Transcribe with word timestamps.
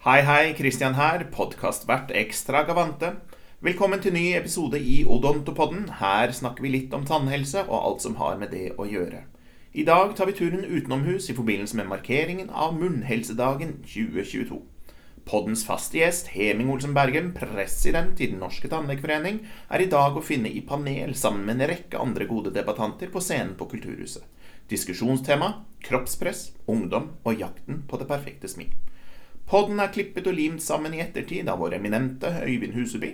Hei, 0.00 0.22
hei, 0.24 0.54
Christian 0.56 0.94
her, 0.96 1.26
podkastvert 1.28 2.08
Extragavante. 2.16 3.10
Velkommen 3.60 4.00
til 4.00 4.14
ny 4.16 4.30
episode 4.32 4.78
i 4.80 5.02
Odontopodden. 5.04 5.82
Her 5.98 6.32
snakker 6.32 6.64
vi 6.64 6.70
litt 6.72 6.94
om 6.96 7.04
tannhelse 7.04 7.66
og 7.66 7.74
alt 7.76 8.06
som 8.06 8.14
har 8.16 8.38
med 8.40 8.48
det 8.56 8.70
å 8.80 8.86
gjøre. 8.88 9.20
I 9.76 9.84
dag 9.84 10.14
tar 10.16 10.30
vi 10.30 10.38
turen 10.38 10.64
utenomhus 10.64 11.28
i 11.28 11.36
forbindelse 11.36 11.76
med 11.76 11.90
markeringen 11.92 12.48
av 12.48 12.72
Munnhelsedagen 12.80 13.82
2022. 13.84 14.62
Poddens 15.28 15.66
faste 15.68 16.00
gjest, 16.00 16.32
Heming 16.32 16.72
Olsen 16.72 16.96
Bergen, 16.96 17.34
president 17.36 18.24
i 18.24 18.30
Den 18.32 18.40
norske 18.40 18.72
tannlegeforening, 18.72 19.42
er 19.68 19.84
i 19.84 19.92
dag 19.92 20.16
å 20.16 20.24
finne 20.24 20.48
i 20.48 20.64
panel 20.64 21.12
sammen 21.12 21.44
med 21.44 21.58
en 21.58 21.74
rekke 21.74 22.00
andre 22.00 22.24
gode 22.30 22.54
debattanter 22.56 23.12
på 23.12 23.20
scenen 23.20 23.52
på 23.60 23.68
Kulturhuset. 23.74 24.24
Diskusjonstema 24.72 25.58
kroppspress, 25.84 26.54
ungdom 26.64 27.18
og 27.20 27.44
jakten 27.44 27.84
på 27.84 28.00
det 28.00 28.08
perfekte 28.08 28.48
smil. 28.48 28.72
Podden 29.50 29.80
er 29.82 29.90
klippet 29.90 30.28
og 30.30 30.36
limt 30.38 30.62
sammen 30.62 30.92
i 30.94 31.00
ettertid 31.02 31.48
av 31.50 31.58
vår 31.58 31.72
eminente 31.80 32.28
Øyvind 32.44 32.76
Huseby. 32.76 33.08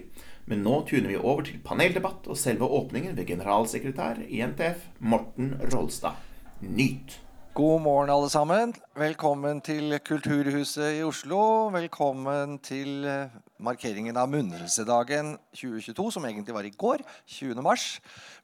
Men 0.52 0.60
nå 0.66 0.82
tuner 0.84 1.08
vi 1.08 1.16
over 1.16 1.46
til 1.46 1.62
paneldebatt 1.64 2.28
og 2.28 2.36
selve 2.36 2.68
åpningen 2.76 3.14
ved 3.16 3.24
generalsekretær 3.30 4.20
i 4.28 4.42
NTF, 4.44 4.82
Morten 5.00 5.54
Rolstad. 5.72 6.20
Nyt! 6.60 7.16
God 7.56 7.80
morgen, 7.86 8.12
alle 8.12 8.28
sammen. 8.28 8.76
Velkommen 9.00 9.62
til 9.64 9.96
Kulturhuset 10.04 10.98
i 10.98 11.02
Oslo. 11.08 11.70
Velkommen 11.72 12.58
til 12.60 13.08
eh, 13.08 13.32
markeringen 13.56 14.20
av 14.20 14.28
Munnhelsedagen 14.28 15.38
2022, 15.56 16.10
som 16.18 16.28
egentlig 16.28 16.52
var 16.52 16.68
i 16.68 16.76
går, 16.76 17.00
20. 17.32 17.64
mars. 17.64 17.94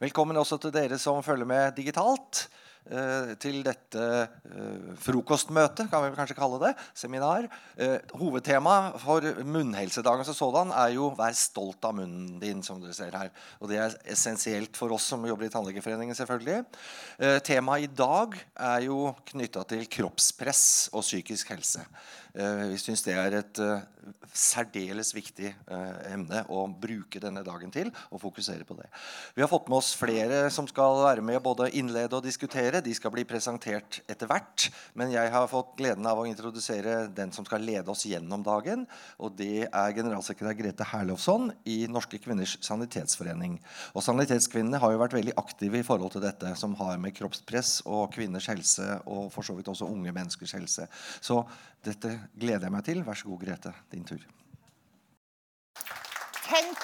Velkommen 0.01 0.41
også 0.41 0.57
til 0.65 0.73
dere 0.73 0.97
som 0.97 1.21
følger 1.21 1.45
med 1.45 1.77
digitalt. 1.77 2.47
Eh, 2.83 3.35
til 3.39 3.61
dette 3.63 4.03
eh, 4.03 4.87
frokostmøtet, 5.05 5.87
kan 5.91 6.03
vi 6.03 6.17
kanskje 6.17 6.35
kalle 6.35 6.59
det. 6.65 6.73
Seminar. 6.99 7.47
Eh, 7.79 8.01
hovedtemaet 8.19 8.99
for 9.01 9.23
munnhelsedagen 9.47 10.27
som 10.27 10.35
sådan 10.35 10.73
er 10.75 10.97
jo 10.97 11.13
'vær 11.15 11.33
stolt 11.33 11.85
av 11.85 11.95
munnen 11.95 12.41
din'. 12.41 12.63
som 12.63 12.81
dere 12.81 12.93
ser 12.93 13.13
her. 13.13 13.31
Og 13.61 13.69
Det 13.69 13.79
er 13.79 13.95
essensielt 14.05 14.77
for 14.77 14.93
oss 14.93 15.05
som 15.05 15.25
jobber 15.25 15.47
i 15.47 15.49
Tannlegeforeningen. 15.49 16.15
selvfølgelig. 16.15 16.65
Temaet 17.43 17.83
i 17.83 17.87
dag 17.87 18.35
er 18.57 18.81
jo 18.83 19.15
knytta 19.27 19.67
til 19.67 19.87
kroppspress 19.87 20.91
og 20.93 21.03
psykisk 21.03 21.49
helse. 21.49 21.87
Vi 22.33 22.79
syns 22.81 23.03
det 23.05 23.13
er 23.19 23.35
et 23.43 23.59
særdeles 24.33 25.11
viktig 25.15 25.51
emne 26.09 26.43
å 26.51 26.65
bruke 26.81 27.21
denne 27.21 27.43
dagen 27.45 27.71
til 27.73 27.91
og 28.09 28.23
fokusere 28.23 28.65
på 28.67 28.77
det. 28.79 28.87
Vi 29.37 29.43
har 29.45 29.51
fått 29.51 29.69
med 29.69 29.79
oss 29.79 29.93
flere 29.99 30.47
som 30.55 30.67
skal 30.69 30.97
være 31.03 31.25
med 31.25 31.43
både 31.45 31.69
innlede 31.77 32.17
og 32.17 32.25
diskutere. 32.25 32.81
De 32.85 32.95
skal 32.97 33.13
bli 33.15 33.27
presentert 33.29 34.01
etter 34.11 34.31
hvert. 34.31 34.69
Men 34.99 35.13
jeg 35.13 35.33
har 35.35 35.51
fått 35.51 35.75
gleden 35.79 36.09
av 36.09 36.23
å 36.23 36.27
introdusere 36.29 37.07
den 37.13 37.35
som 37.37 37.47
skal 37.49 37.65
lede 37.67 37.93
oss 37.93 38.07
gjennom 38.09 38.45
dagen. 38.47 38.87
Og 39.21 39.37
det 39.39 39.69
er 39.69 39.97
generalsekretær 39.99 40.57
Grete 40.59 40.89
Herlofsson 40.89 41.51
i 41.69 41.83
Norske 41.93 42.21
kvinners 42.23 42.57
sanitetsforening. 42.65 43.59
Og 43.93 44.07
Sanitetskvinnene 44.07 44.81
har 44.83 44.95
jo 44.95 45.03
vært 45.03 45.19
veldig 45.19 45.37
aktive 45.41 45.83
i 45.83 45.87
forhold 45.87 46.17
til 46.17 46.25
dette 46.25 46.55
som 46.59 46.77
har 46.81 46.97
med 47.03 47.15
kroppspress 47.17 47.83
og 47.85 48.09
kvinners 48.17 48.49
helse 48.51 48.89
og 49.05 49.29
for 49.35 49.47
så 49.47 49.57
vidt 49.59 49.69
også 49.71 49.91
unge 49.93 50.15
menneskers 50.15 50.57
helse. 50.57 50.89
Så 51.21 51.43
dette 51.85 52.15
gleder 52.39 52.69
jeg 52.69 52.75
meg 52.75 52.87
til. 52.87 53.03
Vær 53.07 53.19
så 53.19 53.29
god, 53.29 53.45
Grete. 53.45 53.75
Din 53.93 54.07
tur. 54.07 54.23
Tenk 56.47 56.83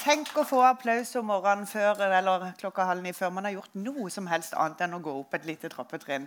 Tenk 0.00 0.30
å 0.40 0.46
få 0.48 0.62
applaus 0.64 1.10
om 1.20 1.26
morgenen 1.28 1.66
før, 1.68 1.98
eller 2.06 2.46
klokka 2.56 2.86
halv 2.88 3.04
ni 3.04 3.10
før 3.12 3.34
man 3.36 3.44
har 3.44 3.52
gjort 3.52 3.74
noe 3.76 4.08
som 4.08 4.30
helst 4.30 4.54
annet 4.56 4.80
enn 4.86 4.96
å 4.96 5.00
gå 5.04 5.12
opp 5.12 5.36
et 5.36 5.44
lite 5.44 5.68
trappetrinn. 5.68 6.24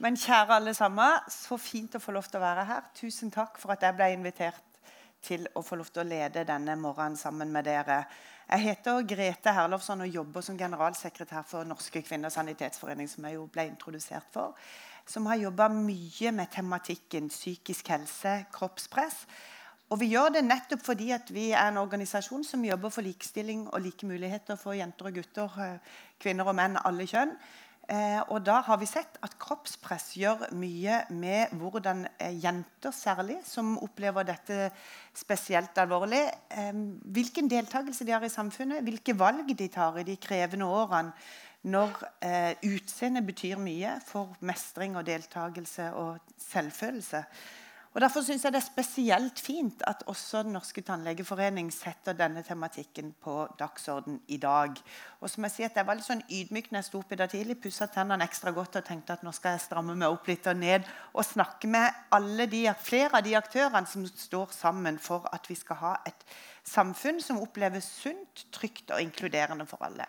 Men 0.00 0.16
kjære 0.16 0.56
alle 0.56 0.72
sammen, 0.74 1.20
så 1.28 1.58
fint 1.60 1.98
å 1.98 2.00
få 2.00 2.14
lov 2.16 2.30
til 2.30 2.40
å 2.40 2.46
være 2.46 2.64
her. 2.70 2.86
Tusen 2.96 3.28
takk 3.34 3.60
for 3.60 3.74
at 3.74 3.84
jeg 3.84 3.98
ble 3.98 4.08
invitert 4.14 4.69
til 5.22 5.46
å 5.54 5.62
få 5.62 5.78
lov 5.78 5.90
til 5.92 6.02
å 6.02 6.08
lede 6.08 6.46
denne 6.48 6.76
morgenen 6.80 7.16
sammen 7.16 7.52
med 7.52 7.68
dere. 7.68 8.04
Jeg 8.50 8.64
heter 8.64 9.04
Grete 9.06 9.52
Herlovsson 9.54 10.02
og 10.02 10.16
jobber 10.16 10.42
som 10.42 10.58
generalsekretær 10.58 11.44
for 11.46 11.68
Norske 11.68 12.02
kvinners 12.02 12.34
sanitetsforening, 12.34 13.08
som 13.08 13.28
jeg 13.28 13.36
jo 13.36 13.46
ble 13.52 13.68
introdusert 13.70 14.26
for. 14.32 14.56
Som 15.06 15.28
har 15.30 15.38
jobba 15.38 15.68
mye 15.72 16.32
med 16.34 16.50
tematikken 16.50 17.30
psykisk 17.30 17.92
helse, 17.92 18.34
kroppspress. 18.52 19.24
Og 19.90 19.98
vi 20.02 20.12
gjør 20.12 20.36
det 20.36 20.44
nettopp 20.46 20.84
fordi 20.86 21.08
vi 21.34 21.48
er 21.50 21.66
en 21.66 21.80
organisasjon 21.82 22.44
som 22.46 22.64
jobber 22.64 22.92
for 22.94 23.02
likestilling 23.02 23.66
og 23.68 23.82
like 23.82 24.06
muligheter 24.06 24.58
for 24.58 24.78
jenter 24.78 25.10
og 25.10 25.18
gutter, 25.18 25.56
eh, 25.62 25.96
kvinner 26.22 26.46
og 26.46 26.54
menn, 26.54 26.78
alle 26.84 27.06
kjønn. 27.10 27.34
Eh, 27.90 28.20
og 28.30 28.44
da 28.46 28.60
har 28.62 28.78
vi 28.78 28.86
sett 28.86 29.16
at 29.24 29.34
kroppspress 29.42 30.12
gjør 30.20 30.44
mye 30.54 31.00
med 31.10 31.50
hvordan 31.58 32.04
eh, 32.22 32.36
jenter 32.38 32.94
særlig, 32.94 33.40
som 33.42 33.72
opplever 33.82 34.28
dette 34.28 34.68
spesielt 35.16 35.78
alvorlig, 35.82 36.22
eh, 36.54 36.70
hvilken 37.10 37.50
deltakelse 37.50 38.06
de 38.06 38.14
har 38.14 38.26
i 38.26 38.30
samfunnet, 38.30 38.84
hvilke 38.86 39.16
valg 39.18 39.50
de 39.58 39.68
tar 39.74 39.98
i 39.98 40.06
de 40.06 40.14
krevende 40.22 40.70
årene 40.70 41.16
når 41.70 41.98
eh, 42.24 42.52
utseendet 42.70 43.26
betyr 43.26 43.58
mye 43.60 43.98
for 44.06 44.38
mestring 44.46 44.94
og 44.96 45.08
deltakelse 45.10 45.90
og 45.98 46.36
selvfølelse. 46.40 47.24
Og 47.90 48.00
Derfor 48.00 48.22
synes 48.22 48.44
jeg 48.44 48.52
det 48.52 48.60
er 48.60 48.66
spesielt 48.66 49.40
fint 49.40 49.82
at 49.86 50.02
også 50.06 50.42
Den 50.42 50.52
norske 50.52 50.80
tannlegeforening 50.80 51.72
setter 51.74 52.12
denne 52.14 52.42
tematikken 52.46 53.14
på 53.22 53.48
dagsorden 53.58 54.20
i 54.28 54.36
dag. 54.36 54.76
Og 55.20 55.30
som 55.30 55.44
Jeg 55.44 55.50
sier, 55.50 55.70
jeg 55.74 55.86
var 55.86 55.98
litt 55.98 56.06
sånn 56.06 56.22
ydmyk 56.30 56.70
når 56.70 56.78
jeg 56.78 56.86
sto 56.86 57.00
opp 57.00 57.12
i 57.12 57.18
dag 57.18 57.32
tidlig, 57.32 57.58
pussa 57.58 57.88
tennene 57.90 58.24
ekstra 58.24 58.54
godt 58.54 58.78
og 58.78 58.86
tenkte 58.86 59.16
at 59.18 59.24
nå 59.26 59.32
skal 59.34 59.56
jeg 59.56 59.64
stramme 59.64 59.98
meg 59.98 60.14
opp 60.14 60.30
litt 60.30 60.46
og 60.46 60.56
ned 60.62 60.86
og 61.12 61.26
snakke 61.26 61.66
med 61.66 61.98
alle 62.14 62.46
de, 62.46 62.62
flere 62.78 63.18
av 63.18 63.26
de 63.26 63.34
aktørene 63.34 63.90
som 63.90 64.06
står 64.06 64.54
sammen 64.54 65.02
for 65.02 65.26
at 65.34 65.50
vi 65.50 65.58
skal 65.58 65.82
ha 65.82 65.92
et 66.06 66.24
samfunn 66.62 67.18
som 67.20 67.42
oppleves 67.42 67.90
sunt, 68.04 68.46
trygt 68.54 68.94
og 68.94 69.02
inkluderende 69.02 69.66
for 69.66 69.82
alle. 69.82 70.06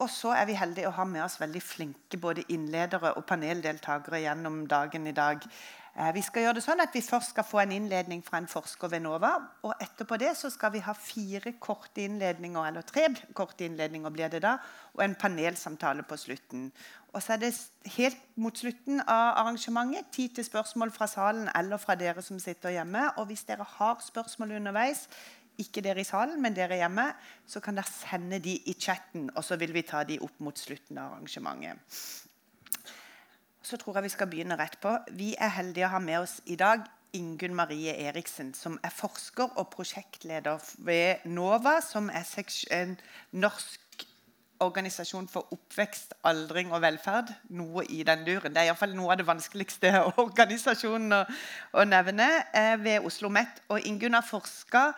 Og 0.00 0.08
så 0.08 0.32
er 0.32 0.46
vi 0.48 0.56
heldige 0.56 0.88
å 0.88 0.94
ha 0.96 1.04
med 1.04 1.20
oss 1.24 1.36
veldig 1.40 1.60
flinke 1.60 2.16
både 2.20 2.46
innledere 2.52 3.12
og 3.18 3.26
paneldeltakere 3.28 4.22
gjennom 4.22 4.62
dagen 4.68 5.08
i 5.08 5.12
dag. 5.16 5.44
Eh, 5.96 6.12
vi 6.14 6.22
skal 6.22 6.44
gjøre 6.44 6.58
det 6.60 6.62
sånn 6.62 6.82
at 6.82 6.94
vi 6.94 7.02
først 7.02 7.32
skal 7.32 7.46
få 7.46 7.60
en 7.64 7.72
innledning 7.74 8.22
fra 8.22 8.38
en 8.38 8.48
forsker 8.50 8.92
ved 8.92 9.02
NOVA. 9.02 9.32
og 9.66 9.74
Etterpå 9.82 10.18
det 10.22 10.36
så 10.38 10.50
skal 10.50 10.72
vi 10.72 10.84
ha 10.84 10.94
fire 10.94 11.52
korte 11.58 12.04
innledninger, 12.04 12.62
eller 12.66 12.86
tre 12.86 13.08
korte 13.34 13.66
innledninger 13.66 14.10
blir 14.14 14.30
det 14.30 14.42
da, 14.42 14.56
og 14.94 15.04
en 15.04 15.18
panelsamtale 15.18 16.02
på 16.06 16.16
slutten. 16.16 16.70
Og 17.12 17.22
så 17.22 17.34
er 17.34 17.42
det 17.42 17.54
helt 17.96 18.22
mot 18.36 18.54
slutten 18.54 19.00
av 19.00 19.42
arrangementet 19.42 20.12
tid 20.14 20.36
til 20.36 20.46
spørsmål 20.46 20.94
fra 20.94 21.10
salen 21.10 21.50
eller 21.58 21.82
fra 21.82 21.98
dere 21.98 22.22
som 22.22 22.38
sitter 22.38 22.70
hjemme. 22.70 23.08
Og 23.18 23.26
hvis 23.26 23.42
dere 23.48 23.66
har 23.66 23.98
spørsmål 23.98 24.60
underveis, 24.60 25.08
ikke 25.58 25.82
dere 25.82 26.00
i 26.00 26.06
salen, 26.06 26.40
men 26.40 26.54
dere 26.54 26.78
hjemme, 26.78 27.10
så 27.46 27.60
kan 27.60 27.76
dere 27.76 27.90
sende 27.90 28.38
de 28.38 28.54
i 28.70 28.78
chatten, 28.78 29.28
og 29.34 29.44
så 29.44 29.58
vil 29.60 29.74
vi 29.74 29.82
ta 29.82 30.04
de 30.04 30.20
opp 30.22 30.38
mot 30.40 30.56
slutten 30.56 31.02
av 31.02 31.18
arrangementet 31.18 31.82
så 33.70 33.78
tror 33.78 33.98
jeg 33.98 34.08
vi 34.08 34.14
skal 34.16 34.30
begynne 34.30 34.58
rett 34.58 34.78
på. 34.82 34.96
Vi 35.14 35.34
er 35.38 35.54
heldige 35.54 35.86
å 35.86 35.94
ha 35.94 36.00
med 36.02 36.24
oss 36.24 36.40
i 36.50 36.58
dag 36.58 36.82
Ingunn 37.14 37.54
Marie 37.58 37.94
Eriksen, 38.06 38.52
som 38.54 38.78
er 38.86 38.92
forsker 38.94 39.56
og 39.58 39.70
prosjektleder 39.72 40.62
ved 40.86 41.26
NOVA, 41.26 41.80
som 41.82 42.10
er 42.10 42.26
en 42.74 42.96
norsk 43.32 44.06
organisasjon 44.60 45.28
for 45.30 45.48
oppvekst, 45.54 46.14
aldring 46.28 46.72
og 46.74 46.82
velferd. 46.84 47.32
Noe 47.56 47.86
i 47.88 48.02
den 48.06 48.26
duren. 48.26 48.52
Det 48.52 48.62
er 48.62 48.70
iallfall 48.70 48.92
noe 48.96 49.14
av 49.14 49.20
det 49.20 49.26
vanskeligste 49.28 49.92
organisasjonen 50.26 51.16
å, 51.16 51.24
å 51.80 51.86
nevne 51.88 52.28
eh, 52.52 52.76
ved 52.82 52.98
Oslo 53.00 53.30
OsloMet. 53.30 53.64
Og 53.72 53.88
Ingunn 53.88 54.18
har 54.18 54.26
forska 54.26 54.90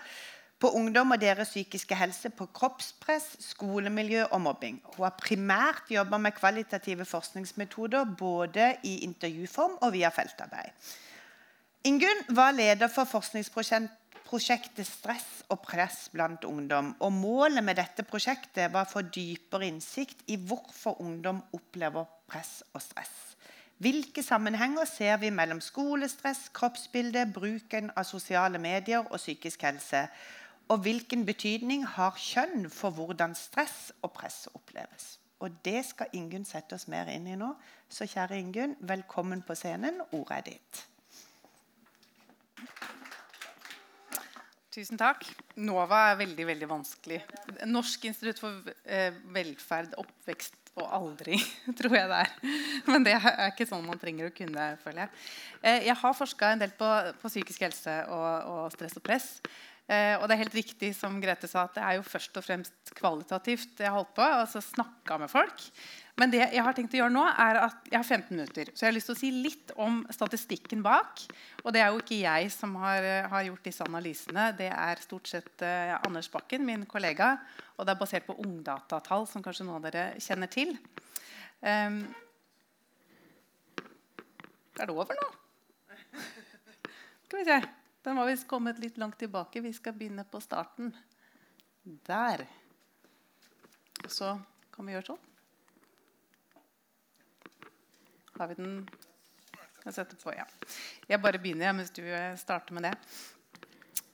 på 0.62 0.70
ungdom 0.78 1.10
og 1.10 1.20
deres 1.20 1.50
psykiske 1.50 1.96
helse, 1.98 2.30
på 2.30 2.46
kroppspress, 2.54 3.32
skolemiljø 3.42 4.28
og 4.30 4.40
mobbing. 4.44 4.78
Hun 4.94 5.04
har 5.08 5.16
primært 5.18 5.90
jobba 5.90 6.20
med 6.22 6.36
kvalitative 6.36 7.04
forskningsmetoder 7.08 8.12
både 8.18 8.76
i 8.86 9.00
intervjuform 9.08 9.80
og 9.82 9.92
via 9.96 10.12
feltarbeid. 10.14 10.70
Ingunn 11.84 12.22
var 12.30 12.54
leder 12.54 12.86
for 12.86 13.10
forskningsprosjektet 13.10 14.86
Stress 14.86 15.42
og 15.50 15.64
press 15.66 16.06
blant 16.12 16.44
ungdom. 16.46 16.94
og 17.00 17.12
Målet 17.12 17.64
med 17.64 17.74
dette 17.76 18.06
prosjektet 18.06 18.70
var 18.72 18.86
å 18.86 18.92
få 18.92 19.02
dypere 19.02 19.66
innsikt 19.66 20.22
i 20.30 20.38
hvorfor 20.38 21.00
ungdom 21.02 21.42
opplever 21.52 22.06
press 22.30 22.62
og 22.72 22.84
stress. 22.86 23.34
Hvilke 23.82 24.22
sammenhenger 24.22 24.86
ser 24.86 25.16
vi 25.18 25.32
mellom 25.34 25.58
skolestress, 25.60 26.44
kroppsbilde, 26.54 27.24
bruken 27.34 27.90
av 27.96 28.06
sosiale 28.06 28.60
medier 28.62 29.02
og 29.02 29.18
psykisk 29.18 29.66
helse? 29.66 30.04
Og 30.72 30.78
hvilken 30.86 31.26
betydning 31.28 31.82
har 31.84 32.16
kjønn 32.16 32.70
for 32.72 32.94
hvordan 32.96 33.34
stress 33.36 33.90
og 34.00 34.14
press 34.16 34.46
oppleves? 34.56 35.18
Og 35.44 35.58
Det 35.64 35.82
skal 35.84 36.14
Ingunn 36.16 36.46
sette 36.48 36.78
oss 36.78 36.86
mer 36.88 37.10
inn 37.12 37.26
i 37.28 37.36
nå. 37.36 37.50
Så 37.92 38.06
kjære 38.08 38.38
Ingunn, 38.40 38.76
velkommen 38.80 39.42
på 39.44 39.56
scenen. 39.58 40.00
Ordet 40.16 40.38
er 40.38 40.46
ditt. 40.46 40.80
Tusen 44.72 44.96
takk. 44.96 45.26
NOVA 45.60 45.98
er 46.12 46.20
veldig 46.22 46.46
veldig 46.54 46.68
vanskelig. 46.70 47.20
Norsk 47.68 48.06
institutt 48.08 48.40
for 48.40 48.72
eh, 48.86 49.12
velferd, 49.34 49.98
oppvekst 50.00 50.56
og 50.80 50.86
aldri, 50.88 51.36
tror 51.78 51.98
jeg 51.98 52.08
det 52.08 52.22
er. 52.22 52.32
Men 52.86 53.04
det 53.04 53.18
er 53.18 53.50
ikke 53.50 53.68
sånn 53.68 53.84
man 53.84 54.00
trenger 54.00 54.30
å 54.30 54.36
kunne. 54.38 54.70
føler 54.80 55.04
Jeg 55.04 55.12
eh, 55.60 55.90
Jeg 55.90 55.98
har 56.00 56.16
forska 56.16 56.54
en 56.54 56.64
del 56.64 56.72
på, 56.78 56.88
på, 57.20 57.28
psykisk 57.28 57.66
helse 57.66 57.98
og, 58.08 58.30
og 58.54 58.72
stress 58.72 58.96
og 58.96 59.04
press. 59.04 59.28
Eh, 59.90 60.14
og 60.14 60.28
det 60.28 60.36
er 60.36 60.42
helt 60.44 60.54
riktig 60.54 60.92
som 60.94 61.18
Grete 61.20 61.48
sa, 61.50 61.64
at 61.66 61.74
det 61.74 61.82
er 61.82 61.96
jo 61.98 62.04
først 62.06 62.38
og 62.38 62.44
fremst 62.46 62.92
kvalitativt 62.96 63.82
jeg 63.82 63.92
holdt 63.92 64.14
på. 64.14 64.22
altså 64.22 64.62
Snakka 64.62 65.18
med 65.18 65.30
folk. 65.30 65.64
Men 66.20 66.30
det 66.30 66.42
jeg 66.44 66.62
har 66.62 66.76
tenkt 66.76 66.94
å 66.94 67.00
gjøre 67.00 67.14
nå 67.14 67.24
er 67.26 67.58
at 67.64 67.90
jeg 67.90 67.98
har 67.98 68.06
15 68.06 68.36
minutter. 68.36 68.70
Så 68.70 68.84
jeg 68.84 68.90
har 68.90 68.96
lyst 68.96 69.10
til 69.10 69.16
å 69.16 69.20
si 69.20 69.32
litt 69.34 69.74
om 69.80 70.00
statistikken 70.12 70.84
bak. 70.84 71.24
Og 71.64 71.74
det 71.74 71.82
er 71.82 71.90
jo 71.90 72.00
ikke 72.02 72.20
jeg 72.20 72.52
som 72.54 72.76
har, 72.84 73.08
har 73.32 73.46
gjort 73.48 73.66
disse 73.66 73.88
analysene. 73.88 74.48
Det 74.58 74.70
er 74.70 75.04
stort 75.04 75.30
sett 75.32 75.66
eh, 75.66 75.94
Anders 75.98 76.30
Bakken, 76.32 76.64
min 76.68 76.86
kollega. 76.86 77.34
Og 77.76 77.88
det 77.88 77.96
er 77.96 78.02
basert 78.04 78.28
på 78.28 78.38
ungdatatall, 78.44 79.26
som 79.28 79.44
kanskje 79.44 79.66
noen 79.66 79.80
av 79.80 79.90
dere 79.90 80.08
kjenner 80.22 80.52
til. 80.52 80.76
Um, 81.62 82.02
er 84.78 84.88
det 84.88 84.94
over 84.94 85.14
nå? 85.18 85.30
Skal 87.26 87.40
vi 87.40 87.46
se. 87.48 87.62
Den 88.02 88.16
var 88.18 88.26
visst 88.26 88.48
kommet 88.50 88.80
litt 88.82 88.98
langt 88.98 89.18
tilbake. 89.18 89.62
Vi 89.62 89.72
skal 89.72 89.94
begynne 89.94 90.24
på 90.24 90.40
starten. 90.42 90.90
Der. 91.82 92.46
Så 94.10 94.34
kan 94.74 94.86
vi 94.86 94.94
gjøre 94.94 95.12
sånn. 95.12 95.28
Har 98.38 98.50
vi 98.50 98.58
den 98.58 98.76
Jeg 99.82 99.94
setter 99.96 100.18
på, 100.18 100.30
ja. 100.30 100.44
Jeg 101.10 101.18
bare 101.18 101.40
begynner 101.42 101.74
mens 101.74 101.90
du 101.90 102.04
eh, 102.06 102.36
starter 102.38 102.74
med 102.76 102.84
det. 102.86 102.92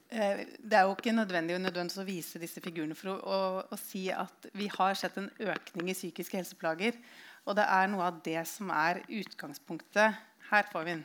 Eh, 0.08 0.38
det 0.64 0.78
er 0.78 0.86
jo 0.88 0.94
ikke 0.94 1.12
nødvendig, 1.12 1.58
nødvendig 1.60 2.00
å 2.00 2.06
vise 2.08 2.40
disse 2.40 2.62
figurene 2.64 2.96
for 2.96 3.12
å, 3.12 3.16
å, 3.20 3.40
å, 3.68 3.76
si 3.76 4.06
at 4.08 4.48
vi 4.56 4.70
har 4.72 4.96
sett 4.96 5.18
en 5.20 5.28
økning 5.36 5.90
i 5.92 5.96
psykiske 5.96 6.40
helseplager. 6.40 6.96
Og 7.44 7.58
det 7.60 7.66
er 7.68 7.92
noe 7.92 8.08
av 8.08 8.22
det 8.24 8.40
som 8.48 8.72
er 8.72 9.02
utgangspunktet. 9.04 10.16
Her 10.48 10.72
får 10.72 10.88
vi 10.88 10.96
den. 10.96 11.04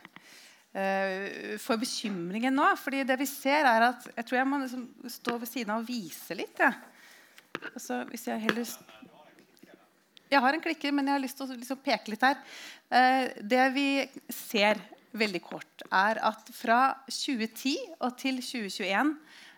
Eh, 0.74 1.54
for 1.62 1.78
bekymringen 1.78 2.56
nå. 2.58 2.66
fordi 2.82 3.04
det 3.06 3.14
vi 3.20 3.28
ser, 3.30 3.62
er 3.62 3.84
at 3.92 4.08
Jeg 4.16 4.26
tror 4.26 4.38
jeg 4.40 4.48
må 4.50 4.58
liksom 4.58 4.88
stå 5.06 5.36
ved 5.38 5.46
siden 5.46 5.70
av 5.70 5.84
og 5.84 5.86
vise 5.86 6.34
litt. 6.34 6.58
Ja. 6.58 6.72
Altså, 7.70 8.00
hvis 8.10 8.26
jeg 8.26 8.42
heller 8.42 8.66
jeg 10.32 10.42
har 10.42 10.56
en 10.56 10.62
klikker, 10.64 10.90
men 10.90 11.06
jeg 11.06 11.14
har 11.14 11.22
lyst 11.22 11.36
til 11.38 11.46
å 11.46 11.54
liksom 11.54 11.78
peke 11.84 12.10
litt 12.10 12.24
her. 12.26 12.40
Eh, 12.90 13.36
det 13.38 13.64
vi 13.76 13.86
ser 14.32 14.80
veldig 15.14 15.40
kort, 15.44 15.84
er 15.94 16.18
at 16.26 16.48
fra 16.50 16.80
2010 17.06 17.76
og 18.00 18.16
til 18.18 18.40
2021, 18.42 19.12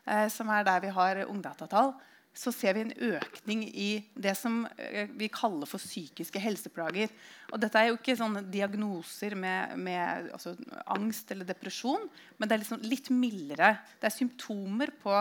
eh, 0.04 0.26
som 0.28 0.50
er 0.52 0.66
der 0.68 0.82
vi 0.84 0.92
har 0.92 1.22
ungdatatall, 1.24 1.94
så 2.36 2.52
ser 2.52 2.76
vi 2.76 2.84
en 2.84 3.16
økning 3.16 3.64
i 3.66 3.88
det 4.12 4.34
som 4.36 4.60
eh, 4.76 5.08
vi 5.16 5.30
kaller 5.32 5.68
for 5.68 5.80
psykiske 5.80 6.40
helseplager. 6.42 7.12
Og 7.50 7.60
dette 7.62 7.80
er 7.80 7.90
jo 7.90 7.96
ikke 7.96 8.16
sånne 8.18 8.44
diagnoser 8.52 9.36
med, 9.38 9.76
med 9.80 10.28
altså, 10.36 10.52
angst 10.92 11.32
eller 11.32 11.48
depresjon, 11.48 12.04
men 12.36 12.48
det 12.48 12.56
er 12.56 12.64
liksom 12.64 12.84
litt 12.84 13.08
mildere. 13.14 13.72
Det 14.00 14.10
er 14.10 14.18
symptomer 14.18 14.92
på 15.02 15.16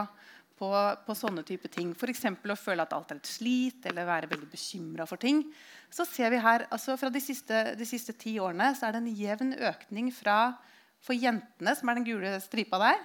på, 0.55 0.69
på 1.05 1.15
sånne 1.17 1.43
type 1.43 1.69
ting. 1.71 1.91
F.eks. 1.95 2.25
å 2.31 2.55
føle 2.55 2.85
at 2.85 2.93
alt 2.95 3.11
er 3.11 3.19
et 3.19 3.27
slit, 3.29 3.85
eller 3.89 4.07
være 4.07 4.29
veldig 4.31 4.47
bekymra 4.51 5.07
for 5.09 5.21
ting. 5.21 5.43
Så 5.91 6.05
ser 6.07 6.31
vi 6.33 6.41
her, 6.43 6.65
altså 6.71 6.95
Fra 6.99 7.11
de 7.11 7.21
siste, 7.23 7.61
de 7.75 7.87
siste 7.87 8.15
ti 8.19 8.37
årene 8.39 8.71
så 8.75 8.87
er 8.87 8.95
det 8.95 9.03
en 9.03 9.17
jevn 9.19 9.51
økning 9.71 10.11
fra 10.15 10.55
for 11.05 11.17
jentene, 11.17 11.75
som 11.77 11.89
er 11.91 11.99
den 11.99 12.07
gule 12.07 12.31
stripa 12.41 12.79
der, 12.81 13.03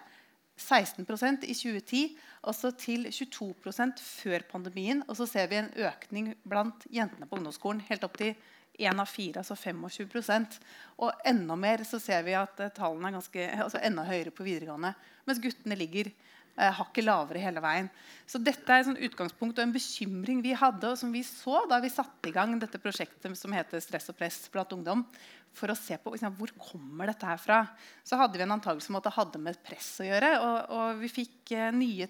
16% 0.60 1.46
i 1.48 1.56
2010, 1.56 2.14
også 2.48 2.72
til 2.80 3.08
22% 3.10 4.00
før 4.00 4.46
pandemien. 4.50 5.04
Og 5.08 5.18
så 5.18 5.28
ser 5.28 5.50
vi 5.50 5.60
en 5.60 5.72
økning 5.90 6.32
blant 6.48 6.86
jentene 6.92 7.28
på 7.28 7.38
ungdomsskolen 7.38 7.84
helt 7.90 8.06
opp 8.06 8.16
til 8.20 8.34
1 8.80 9.00
av 9.02 9.08
4, 9.10 9.42
altså 9.42 9.56
25% 9.58 10.58
Og 11.04 11.24
enda 11.26 11.56
mer 11.58 11.82
så 11.84 12.00
ser 12.00 12.22
vi 12.24 12.36
at 12.38 12.60
tallene 12.76 13.10
er 13.10 13.16
ganske, 13.18 13.46
altså 13.66 13.80
enda 13.84 14.06
høyere 14.08 14.32
på 14.32 14.46
videregående. 14.46 14.94
Mens 15.28 15.40
guttene 15.42 15.76
ligger 15.76 16.08
eh, 16.08 16.70
hakket 16.78 17.04
lavere 17.04 17.42
hele 17.42 17.62
veien. 17.64 17.90
Så 18.28 18.40
dette 18.40 18.72
er 18.72 18.86
et 18.86 19.02
utgangspunkt 19.10 19.58
og 19.58 19.66
en 19.66 19.74
bekymring 19.74 20.40
vi 20.44 20.54
hadde, 20.56 20.92
og 20.92 21.00
som 21.00 21.12
vi 21.12 21.24
så 21.26 21.64
da 21.68 21.80
vi 21.82 21.92
satte 21.92 22.30
i 22.30 22.34
gang 22.36 22.56
dette 22.60 22.80
prosjektet 22.80 23.36
som 23.38 23.52
heter 23.56 23.82
Stress 23.84 24.08
og 24.12 24.18
press 24.20 24.46
blant 24.52 24.72
ungdom. 24.76 25.04
For 25.56 25.72
å 25.72 25.76
se 25.76 25.96
på 25.98 26.12
liksom, 26.14 26.36
hvor 26.38 26.52
kommer 26.70 27.10
dette 27.10 27.26
her 27.26 27.40
fra. 27.42 27.64
Så 28.06 28.16
hadde 28.20 28.38
vi 28.38 28.46
en 28.46 28.54
antakelse 28.54 28.92
om 28.92 29.00
at 29.00 29.08
det 29.08 29.16
hadde 29.16 29.42
med 29.42 29.60
press 29.66 29.96
å 30.00 30.06
gjøre. 30.06 30.34
Og, 30.46 30.58
og 30.78 31.00
vi 31.02 31.12
fikk 31.20 31.56
eh, 31.58 31.72
nye 31.74 32.08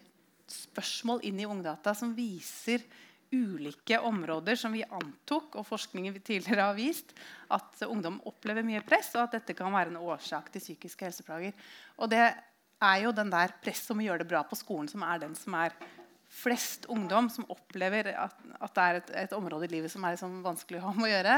spørsmål 0.52 1.22
inn 1.28 1.40
i 1.40 1.48
Ungdata 1.48 1.94
som 1.96 2.14
viser 2.16 2.84
ulike 3.30 3.98
områder 4.02 4.58
som 4.58 4.72
vi 4.74 4.82
antok, 4.82 5.54
og 5.60 5.66
forskningen 5.68 6.14
vi 6.16 6.22
tidligere 6.32 6.66
har 6.66 6.76
vist, 6.76 7.14
at 7.54 7.84
ungdom 7.86 8.18
opplever 8.26 8.66
mye 8.66 8.82
press, 8.86 9.12
og 9.14 9.28
at 9.28 9.38
dette 9.38 9.54
kan 9.58 9.70
være 9.74 9.92
en 9.92 10.00
årsak 10.02 10.50
til 10.50 10.64
psykiske 10.64 11.06
helseplager. 11.06 11.54
Og 12.02 12.10
det 12.10 12.24
er 12.26 12.98
jo 13.04 13.14
den 13.14 13.30
der 13.30 13.54
press 13.62 13.84
om 13.92 14.00
å 14.00 14.06
gjøre 14.08 14.24
det 14.24 14.30
bra 14.30 14.42
på 14.46 14.58
skolen 14.58 14.90
som 14.90 15.04
er 15.06 15.22
den 15.22 15.36
som 15.38 15.54
er 15.60 15.76
flest 16.30 16.86
ungdom 16.90 17.26
som 17.32 17.48
opplever 17.50 18.12
at, 18.14 18.36
at 18.62 18.74
det 18.74 18.82
er 18.82 18.98
et, 19.00 19.12
et, 19.24 19.32
område 19.34 19.66
i 19.66 19.72
livet 19.72 19.90
som 19.90 20.04
er 20.06 20.14
liksom 20.14 20.40
vanskelig 20.44 20.78
å 20.78 20.86
ha 20.86 20.92
med 20.94 21.08
å 21.08 21.10
gjøre. 21.10 21.36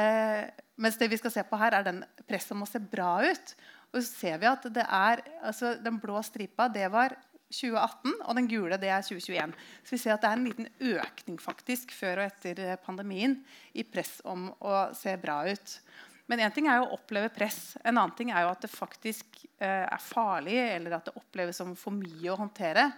Eh, 0.00 0.42
mens 0.82 0.98
det 0.98 1.08
vi 1.12 1.18
skal 1.20 1.32
se 1.32 1.44
på 1.46 1.58
her, 1.60 1.78
er 1.78 1.86
den 1.86 2.02
presset 2.26 2.56
om 2.56 2.66
å 2.66 2.68
se 2.68 2.82
bra 2.82 3.20
ut. 3.22 3.54
Og 3.92 4.00
så 4.00 4.08
ser 4.10 4.40
vi 4.42 4.48
at 4.50 4.66
det 4.74 4.82
er, 4.82 5.22
altså 5.46 5.76
Den 5.80 6.00
blå 6.02 6.18
stripa 6.26 6.66
det 6.68 6.88
var 6.92 7.14
2018, 7.52 8.16
og 8.26 8.34
den 8.38 8.48
gule 8.50 8.78
det 8.80 8.90
er 8.90 9.04
2021. 9.06 9.54
Så 9.86 9.94
vi 9.94 10.00
ser 10.02 10.16
at 10.16 10.24
det 10.24 10.30
er 10.30 10.40
en 10.40 10.48
liten 10.48 10.68
økning 10.96 11.38
faktisk 11.42 11.94
før 11.94 12.22
og 12.22 12.30
etter 12.30 12.74
pandemien 12.82 13.38
i 13.76 13.86
press 13.86 14.18
om 14.26 14.48
å 14.58 14.88
se 14.96 15.14
bra 15.22 15.42
ut. 15.46 15.78
Men 16.26 16.42
én 16.42 16.54
ting 16.54 16.66
er 16.66 16.80
jo 16.80 16.88
å 16.88 16.96
oppleve 16.96 17.30
press. 17.34 17.76
En 17.84 17.94
annen 17.94 18.14
ting 18.18 18.32
er 18.34 18.42
jo 18.42 18.50
at 18.50 18.64
det 18.64 18.72
faktisk 18.72 19.44
eh, 19.62 19.86
er 19.86 20.02
farlig, 20.02 20.58
eller 20.58 20.98
at 20.98 21.06
det 21.06 21.14
oppleves 21.18 21.60
som 21.62 21.76
for 21.78 21.94
mye 21.94 22.32
å 22.32 22.38
håndtere. 22.40 22.88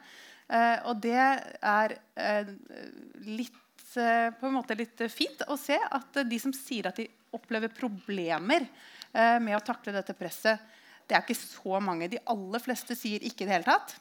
Eh, 0.48 0.76
og 0.88 1.02
det 1.04 1.20
er 1.20 1.96
eh, 2.16 2.54
litt, 3.28 3.60
eh, 4.00 4.30
på 4.32 4.48
en 4.48 4.56
måte 4.56 4.78
litt 4.78 5.04
fint 5.12 5.44
å 5.44 5.58
se 5.60 5.76
at 5.76 6.22
de 6.24 6.40
som 6.40 6.56
sier 6.56 6.88
at 6.88 7.02
de 7.02 7.08
opplever 7.36 7.68
problemer 7.76 8.64
eh, 8.64 9.36
med 9.44 9.58
å 9.58 9.64
takle 9.64 9.92
dette 9.92 10.16
presset, 10.16 10.64
det 11.08 11.16
er 11.16 11.24
ikke 11.24 11.36
så 11.36 11.80
mange. 11.84 12.08
De 12.08 12.24
aller 12.32 12.64
fleste 12.64 12.96
sier 12.96 13.20
ikke 13.24 13.44
i 13.44 13.48
det 13.48 13.58
hele 13.58 13.68
tatt. 13.68 13.96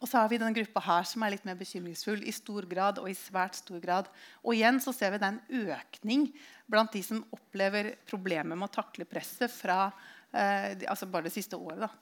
Og 0.00 0.08
så 0.08 0.16
har 0.16 0.30
vi 0.32 0.38
denne 0.40 0.56
gruppa 0.56 0.80
her 0.86 1.04
som 1.08 1.22
er 1.22 1.34
litt 1.34 1.44
mer 1.44 1.58
bekymringsfull 1.60 2.22
i 2.24 2.32
stor 2.32 2.64
grad 2.68 2.98
og 3.02 3.10
i 3.10 3.16
svært 3.16 3.58
stor 3.60 3.80
grad. 3.82 4.08
Og 4.40 4.56
igjen 4.56 4.80
så 4.80 4.94
ser 4.96 5.12
vi 5.12 5.20
det 5.20 5.28
en 5.28 5.66
økning 5.76 6.30
blant 6.70 6.92
de 6.96 7.02
som 7.04 7.20
opplever 7.36 7.92
problemer 8.08 8.56
med 8.56 8.70
å 8.70 8.76
takle 8.80 9.04
presset 9.08 9.52
fra 9.52 9.90
eh, 10.32 10.72
altså 10.88 11.08
bare 11.10 11.28
det 11.28 11.34
siste 11.34 11.60
året. 11.60 11.92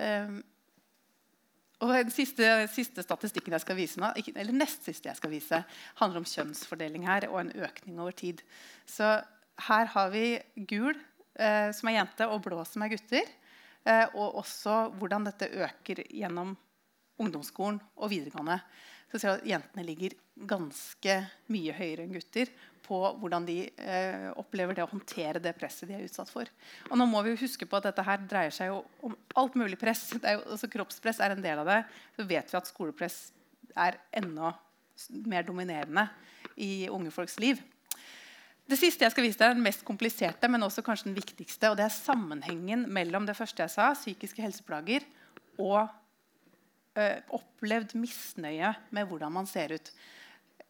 Um, 0.00 0.40
og 1.80 1.92
Den 1.94 2.10
siste, 2.12 2.48
siste, 2.68 3.02
statistikken 3.04 3.54
jeg 3.56 3.62
skal 3.62 3.78
vise 3.78 4.00
nå, 4.02 4.10
eller 4.34 4.52
nest 4.52 4.84
siste 4.84 5.08
jeg 5.08 5.16
skal 5.16 5.32
vise, 5.32 5.60
handler 6.00 6.20
om 6.20 6.28
kjønnsfordeling 6.28 7.06
her 7.08 7.24
og 7.30 7.38
en 7.40 7.54
økning 7.56 8.02
over 8.02 8.12
tid. 8.16 8.42
Så 8.84 9.14
her 9.68 9.88
har 9.94 10.10
vi 10.12 10.24
gul, 10.68 10.98
eh, 11.38 11.70
som 11.72 11.88
er 11.88 12.00
jente, 12.00 12.28
og 12.28 12.42
blå, 12.44 12.60
som 12.68 12.84
er 12.84 12.92
gutter. 12.92 13.32
Eh, 13.88 14.06
og 14.12 14.42
også 14.42 14.90
hvordan 15.00 15.24
dette 15.30 15.48
øker 15.48 16.02
gjennom 16.10 16.52
ungdomsskolen 17.20 17.78
og 18.00 18.10
videregående, 18.12 18.58
så 19.10 19.18
ser 19.18 19.32
vi 19.32 19.38
at 19.38 19.48
jentene 19.54 19.86
ligger 19.86 20.14
ganske 20.50 21.16
mye 21.50 21.74
høyere 21.74 22.04
enn 22.04 22.14
gutter 22.14 22.52
på 22.90 22.98
hvordan 23.20 23.46
de 23.46 23.58
eh, 23.68 24.28
opplever 24.38 24.74
det 24.74 24.84
å 24.84 24.90
håndtere 24.90 25.42
det 25.42 25.52
presset 25.58 25.90
de 25.90 25.96
er 25.98 26.06
utsatt 26.06 26.30
for. 26.30 26.48
Og 26.88 26.98
nå 26.98 27.06
må 27.06 27.22
vi 27.22 27.34
jo 27.34 27.42
huske 27.44 27.68
på 27.68 27.78
at 27.78 27.86
dette 27.86 28.04
her 28.06 28.22
dreier 28.30 28.54
seg 28.54 28.72
jo 28.72 28.80
om 29.06 29.14
alt 29.38 29.58
mulig 29.58 29.78
press. 29.78 30.08
Jo, 30.16 30.22
altså 30.40 30.70
kroppspress 30.70 31.20
er 31.22 31.36
en 31.36 31.44
del 31.44 31.62
av 31.62 31.70
det. 31.70 31.80
Så 32.16 32.26
vet 32.26 32.50
vi 32.50 32.58
at 32.58 32.70
skolepress 32.70 33.20
er 33.78 34.00
enda 34.22 34.54
mer 35.30 35.46
dominerende 35.46 36.08
i 36.60 36.88
unge 36.90 37.12
folks 37.14 37.38
liv. 37.42 37.60
Det 38.70 38.78
siste 38.78 39.02
jeg 39.02 39.14
skal 39.14 39.26
vise 39.26 39.38
deg, 39.38 39.50
er 39.50 39.56
den 39.58 39.66
mest 39.66 39.82
kompliserte, 39.86 40.50
men 40.50 40.62
også 40.62 40.84
kanskje 40.86 41.08
den 41.08 41.16
viktigste. 41.18 41.70
og 41.70 41.78
Det 41.78 41.86
er 41.86 41.94
sammenhengen 41.94 42.84
mellom 42.92 43.26
det 43.26 43.34
første 43.38 43.64
jeg 43.64 43.72
sa, 43.72 43.88
psykiske 43.98 44.42
helseplager, 44.44 45.06
og 45.58 45.90
opplevd 47.36 47.94
misnøye 47.98 48.72
med 48.90 49.06
hvordan 49.08 49.32
man 49.32 49.48
ser 49.48 49.76
ut. 49.76 49.92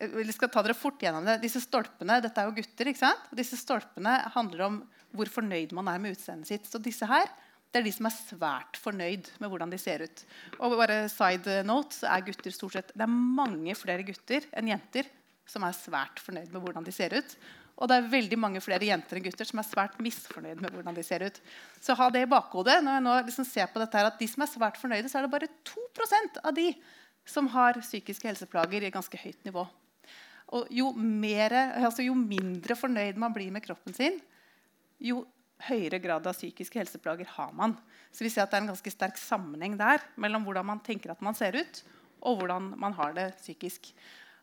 Jeg 0.00 0.32
skal 0.36 0.50
ta 0.52 0.62
dere 0.64 0.76
fort 0.76 1.00
gjennom 1.00 1.26
det. 1.28 1.40
Disse 1.42 1.60
stolpene 1.60 2.20
dette 2.24 2.40
er 2.40 2.48
jo 2.48 2.56
gutter, 2.56 2.88
ikke 2.88 3.02
sant? 3.02 3.30
Disse 3.36 3.58
stolpene 3.60 4.16
handler 4.36 4.66
om 4.68 4.80
hvor 5.16 5.28
fornøyd 5.28 5.72
man 5.76 5.90
er 5.92 6.00
med 6.00 6.16
utseendet 6.16 6.48
sitt. 6.48 6.68
Så 6.68 6.80
disse 6.82 7.08
her 7.08 7.28
det 7.70 7.78
er 7.78 7.86
de 7.86 7.92
som 7.94 8.08
er 8.08 8.14
svært 8.16 8.78
fornøyd 8.82 9.28
med 9.38 9.50
hvordan 9.52 9.70
de 9.70 9.78
ser 9.78 10.02
ut. 10.02 10.22
Og 10.58 10.74
bare 10.80 11.04
side 11.12 11.60
note, 11.68 12.00
er 12.02 12.24
gutter 12.26 12.54
stort 12.54 12.74
sett, 12.74 12.90
Det 12.94 13.06
er 13.06 13.12
mange 13.12 13.76
flere 13.78 14.02
gutter 14.02 14.46
enn 14.58 14.72
jenter 14.72 15.06
som 15.46 15.62
er 15.66 15.76
svært 15.76 16.18
fornøyd 16.22 16.50
med 16.50 16.62
hvordan 16.62 16.86
de 16.86 16.94
ser 16.94 17.14
ut. 17.14 17.36
Og 17.80 17.88
det 17.88 17.96
er 17.96 18.10
veldig 18.12 18.36
mange 18.40 18.60
flere 18.60 18.84
jenter 18.84 19.16
enn 19.16 19.24
gutter 19.24 19.48
som 19.48 19.62
er 19.62 19.68
svært 19.68 19.96
misfornøyd 20.04 20.60
med 20.60 20.74
hvordan 20.74 20.96
de 20.96 21.04
ser 21.06 21.24
ut. 21.24 21.38
Så 21.80 21.96
ha 21.96 22.10
det 22.12 22.26
i 22.26 22.30
bakhodet 22.30 22.76
når 22.84 22.98
jeg 22.98 23.04
nå 23.06 23.14
liksom 23.30 23.48
ser 23.48 23.70
på 23.72 23.80
dette 23.80 23.96
her, 23.96 24.10
at 24.10 24.20
de 24.20 24.28
som 24.28 24.44
er 24.44 24.52
svært 24.52 24.80
fornøyde, 24.80 25.08
så 25.08 25.20
er 25.20 25.26
det 25.26 25.32
bare 25.32 25.48
2% 25.72 26.40
av 26.44 26.56
de 26.56 26.68
som 27.28 27.48
har 27.54 27.80
psykiske 27.80 28.28
helseplager 28.28 28.84
i 28.84 28.92
ganske 28.92 29.20
høyt 29.20 29.48
nivå. 29.48 29.64
Og 30.56 30.70
jo, 30.74 30.90
mer, 30.92 31.54
altså 31.80 32.04
jo 32.04 32.16
mindre 32.18 32.76
fornøyd 32.76 33.20
man 33.22 33.32
blir 33.34 33.52
med 33.54 33.64
kroppen 33.64 33.96
sin, 33.96 34.18
jo 35.00 35.22
høyere 35.68 36.00
grad 36.02 36.26
av 36.26 36.36
psykiske 36.36 36.80
helseplager 36.80 37.28
har 37.36 37.52
man. 37.56 37.76
Så 38.12 38.24
vi 38.26 38.32
ser 38.32 38.44
at 38.44 38.52
det 38.52 38.58
er 38.58 38.64
en 38.66 38.72
ganske 38.72 38.92
sterk 38.92 39.20
sammenheng 39.20 39.76
der 39.80 40.02
mellom 40.20 40.44
hvordan 40.46 40.68
man 40.72 40.82
tenker 40.84 41.12
at 41.12 41.22
man 41.24 41.36
ser 41.38 41.56
ut, 41.56 41.82
og 42.20 42.42
hvordan 42.42 42.72
man 42.80 42.96
har 42.98 43.14
det 43.16 43.30
psykisk. 43.38 43.92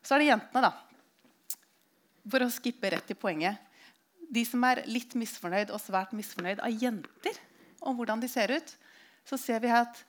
Så 0.02 0.16
er 0.16 0.24
det 0.24 0.32
jentene, 0.32 0.70
da. 0.70 0.87
For 2.28 2.44
å 2.44 2.52
skippe 2.52 2.92
rett 2.92 3.08
til 3.08 3.20
poenget. 3.20 3.60
De 4.28 4.44
som 4.44 4.64
er 4.68 4.84
litt 4.92 5.16
misfornøyd 5.16 5.72
og 5.72 5.80
svært 5.80 6.12
misfornøyd 6.16 6.60
av 6.60 6.74
jenter 6.84 7.38
om 7.80 7.96
hvordan 7.96 8.20
de 8.20 8.28
ser 8.32 8.52
ut, 8.52 8.74
så 9.28 9.40
ser 9.40 9.62
vi 9.64 9.72
at 9.72 10.02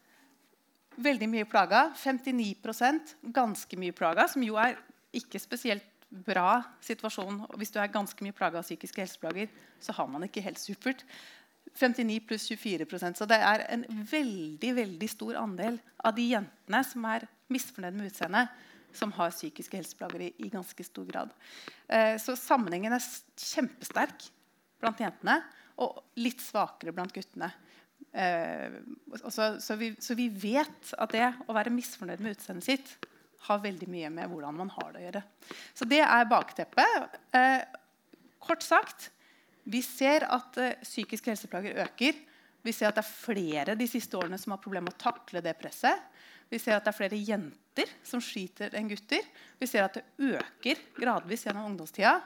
veldig 0.99 1.29
mye 1.31 1.47
plaga. 1.49 1.89
59% 1.95 3.15
ganske 3.35 3.79
mye 3.79 3.95
plaga, 3.95 4.27
som 4.31 4.43
jo 4.43 4.59
er 4.59 4.79
ikke 5.15 5.41
spesielt 5.43 5.87
bra 6.09 6.63
situasjon. 6.85 7.45
Hvis 7.61 7.73
du 7.75 7.79
er 7.81 7.93
ganske 7.93 8.25
mye 8.25 8.37
plaga 8.37 8.61
av 8.61 8.67
psykiske 8.67 9.03
helseplager, 9.03 9.51
så 9.81 9.95
har 9.95 10.09
man 10.11 10.25
ikke 10.27 10.43
helt 10.45 10.61
supert. 10.61 11.05
59 11.79 12.23
pluss 12.27 12.47
24% 12.49 13.19
Så 13.21 13.27
det 13.29 13.37
er 13.45 13.67
en 13.69 13.85
veldig 14.11 14.71
veldig 14.75 15.09
stor 15.11 15.37
andel 15.37 15.77
av 16.01 16.15
de 16.17 16.25
jentene 16.31 16.81
som 16.85 17.05
er 17.07 17.27
misfornøyd 17.53 17.99
med 17.99 18.09
utseendet, 18.11 18.49
som 18.97 19.13
har 19.17 19.35
psykiske 19.35 19.79
helseplager 19.79 20.27
i, 20.29 20.33
i 20.45 20.51
ganske 20.53 20.85
stor 20.85 21.07
grad. 21.09 21.33
Eh, 21.87 22.17
så 22.21 22.37
sammenhengen 22.39 22.97
er 22.97 23.09
kjempesterk 23.39 24.29
blant 24.81 25.01
jentene 25.03 25.41
og 25.83 26.03
litt 26.19 26.43
svakere 26.43 26.95
blant 26.95 27.15
guttene. 27.15 27.51
Eh, 28.13 28.79
så, 29.29 29.51
så, 29.61 29.77
vi, 29.79 29.93
så, 30.01 30.17
vi, 30.19 30.29
vet 30.33 30.95
at 30.99 31.15
det 31.15 31.29
å 31.47 31.57
være 31.57 31.75
misfornøyd 31.75 32.23
med 32.25 32.39
utseendet 32.39 32.69
sitt 32.69 32.95
har 33.49 33.63
veldig 33.63 33.87
mye 33.91 34.11
med 34.11 34.31
hvordan 34.31 34.57
man 34.59 34.73
har 34.75 34.91
det 34.93 35.03
å 35.03 35.07
gjøre. 35.07 35.23
Så 35.77 35.87
det 35.89 36.03
er 36.05 36.31
bakteppet. 36.31 37.21
Eh, 37.37 37.61
kort 38.43 38.65
sagt 38.67 39.11
vi 39.69 39.83
ser 39.85 40.25
at 40.33 40.59
eh, 40.61 40.81
psykiske 40.83 41.31
helseplager 41.31 41.79
øker. 41.85 42.17
Vi 42.65 42.75
ser 42.75 42.91
at 42.91 42.99
det 42.99 43.05
er 43.05 43.13
flere 43.13 43.77
de 43.79 43.87
siste 43.89 44.17
årene 44.19 44.39
som 44.41 44.55
har 44.55 44.63
problemer 44.63 44.89
med 44.89 44.97
å 44.97 45.03
takle 45.03 45.43
det 45.45 45.55
presset. 45.61 46.09
Vi 46.49 46.61
ser 46.61 46.77
at 46.77 46.87
det 46.87 46.93
er 46.93 46.99
flere 46.99 47.19
jenter 47.21 47.91
som 48.07 48.23
skyter 48.25 48.75
enn 48.79 48.89
gutter. 48.91 49.25
Vi 49.61 49.69
ser 49.69 49.85
at 49.85 49.99
det 49.99 50.33
øker 50.39 50.81
gradvis 50.97 51.45
gjennom 51.47 51.69
ungdomstida. 51.71 52.17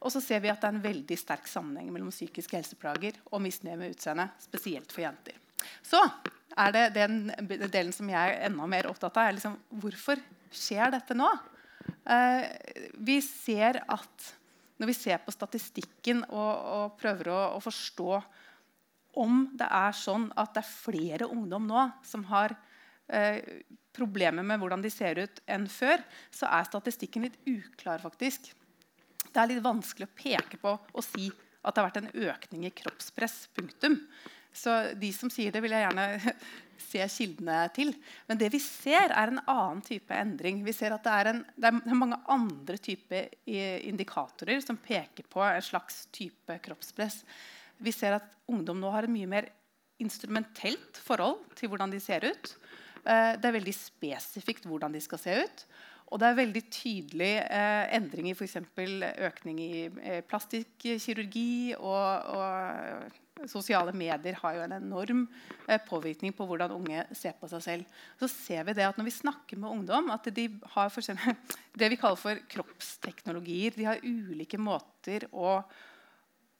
Og 0.00 0.12
så 0.14 0.22
ser 0.24 0.40
vi 0.40 0.50
at 0.50 0.62
det 0.62 0.70
er 0.70 0.76
en 0.78 0.84
veldig 0.84 1.16
sterk 1.20 1.48
sammenheng 1.50 1.90
mellom 1.92 2.12
psykiske 2.12 2.56
helseplager 2.56 3.18
og 3.30 3.42
misnøye 3.44 3.76
med 3.76 3.94
utseendet, 3.94 4.32
spesielt 4.40 4.92
for 4.94 5.04
jenter. 5.04 5.36
Så 5.84 6.00
er 6.56 6.72
det 6.72 6.84
den 6.96 7.22
delen 7.68 7.92
som 7.92 8.08
jeg 8.08 8.34
er 8.34 8.46
enda 8.48 8.66
mer 8.70 8.88
opptatt 8.88 9.18
av, 9.20 9.28
er 9.28 9.36
liksom, 9.36 9.58
hvorfor 9.82 10.22
skjer 10.56 10.94
dette 10.96 11.16
nå? 11.16 11.28
Eh, 12.08 12.46
vi 12.96 13.20
ser 13.24 13.82
at 13.86 14.30
når 14.80 14.88
vi 14.88 14.96
ser 14.96 15.20
på 15.20 15.34
statistikken 15.34 16.24
og, 16.30 16.52
og 16.56 16.96
prøver 17.00 17.28
å, 17.28 17.40
å, 17.58 17.60
forstå 17.60 18.20
om 19.20 19.42
det 19.58 19.68
er 19.68 19.96
sånn 19.96 20.30
at 20.38 20.54
det 20.54 20.62
er 20.62 20.70
flere 20.70 21.28
ungdom 21.28 21.66
nå 21.68 21.84
som 22.06 22.24
har 22.30 22.54
eh, 23.12 23.62
problemer 23.96 24.46
med 24.46 24.60
hvordan 24.62 24.82
de 24.84 24.90
ser 24.92 25.20
ut, 25.24 25.42
enn 25.50 25.66
før, 25.70 26.02
så 26.32 26.48
er 26.50 26.68
statistikken 26.68 27.26
litt 27.26 27.38
uklar. 27.48 28.02
faktisk. 28.02 28.52
Det 29.30 29.38
er 29.38 29.52
litt 29.52 29.64
vanskelig 29.64 30.08
å 30.08 30.16
peke 30.16 30.58
på 30.60 30.74
og 30.74 31.04
si 31.06 31.30
at 31.60 31.74
det 31.74 31.82
har 31.82 31.90
vært 31.90 32.00
en 32.02 32.28
økning 32.30 32.66
i 32.66 32.74
kroppspress. 32.74 33.48
punktum. 33.54 34.00
Så 34.52 34.72
de 34.98 35.12
som 35.14 35.30
sier 35.30 35.52
det, 35.54 35.60
vil 35.62 35.74
jeg 35.74 35.84
gjerne 35.84 36.34
se 36.90 37.04
kildene 37.14 37.60
til. 37.76 37.92
Men 38.26 38.40
det 38.40 38.50
vi 38.54 38.60
ser, 38.62 39.12
er 39.12 39.30
en 39.30 39.42
annen 39.44 39.82
type 39.86 40.14
endring. 40.16 40.64
Vi 40.66 40.74
ser 40.74 40.96
at 40.96 41.04
Det 41.06 41.14
er, 41.14 41.30
en, 41.30 41.44
det 41.54 41.70
er 41.70 41.98
mange 41.98 42.18
andre 42.30 42.78
typer 42.80 43.30
indikatorer 43.46 44.62
som 44.64 44.80
peker 44.80 45.28
på 45.30 45.44
en 45.44 45.62
slags 45.62 46.06
type 46.14 46.58
kroppspress. 46.64 47.22
Vi 47.80 47.94
ser 47.94 48.18
at 48.18 48.36
ungdom 48.50 48.80
nå 48.80 48.90
har 48.92 49.06
et 49.06 49.12
mye 49.12 49.30
mer 49.30 49.52
instrumentelt 50.00 50.98
forhold 51.04 51.44
til 51.58 51.70
hvordan 51.70 51.92
de 51.92 52.00
ser 52.02 52.24
ut. 52.24 52.54
Eh, 53.04 53.32
det 53.40 53.48
er 53.48 53.56
veldig 53.58 53.76
spesifikt 53.76 54.68
hvordan 54.68 54.92
de 54.94 55.02
skal 55.04 55.22
se 55.22 55.38
ut. 55.44 55.64
Og 56.10 56.18
det 56.18 56.26
er 56.26 56.38
veldig 56.40 56.62
tydelig 56.74 57.32
eh, 57.44 57.84
endring 57.94 58.30
i 58.30 58.34
f.eks. 58.34 58.56
økning 59.28 59.60
i 59.62 59.74
eh, 59.86 60.22
plastikkirurgi. 60.26 61.76
Og, 61.78 62.32
og, 62.34 63.18
sosiale 63.48 63.94
medier 63.96 64.34
har 64.36 64.56
jo 64.56 64.64
en 64.66 64.74
enorm 64.76 65.22
eh, 65.64 65.78
påvirkning 65.86 66.34
på 66.36 66.44
hvordan 66.44 66.74
unge 66.74 67.06
ser 67.16 67.38
på 67.38 67.48
seg 67.52 67.62
selv. 67.64 68.02
Så 68.20 68.28
ser 68.28 68.66
vi 68.66 68.74
det 68.76 68.88
at 68.88 68.98
Når 68.98 69.06
vi 69.06 69.14
snakker 69.20 69.62
med 69.62 69.70
ungdom, 69.70 70.10
at 70.10 70.26
de 70.34 70.48
har 70.74 70.90
det 71.80 71.92
vi 71.94 72.00
kaller 72.00 72.20
for 72.20 72.42
kroppsteknologier. 72.56 73.78
De 73.78 73.86
har 73.86 74.02
ulike 74.02 74.58
måter 74.58 75.30
å 75.30 75.60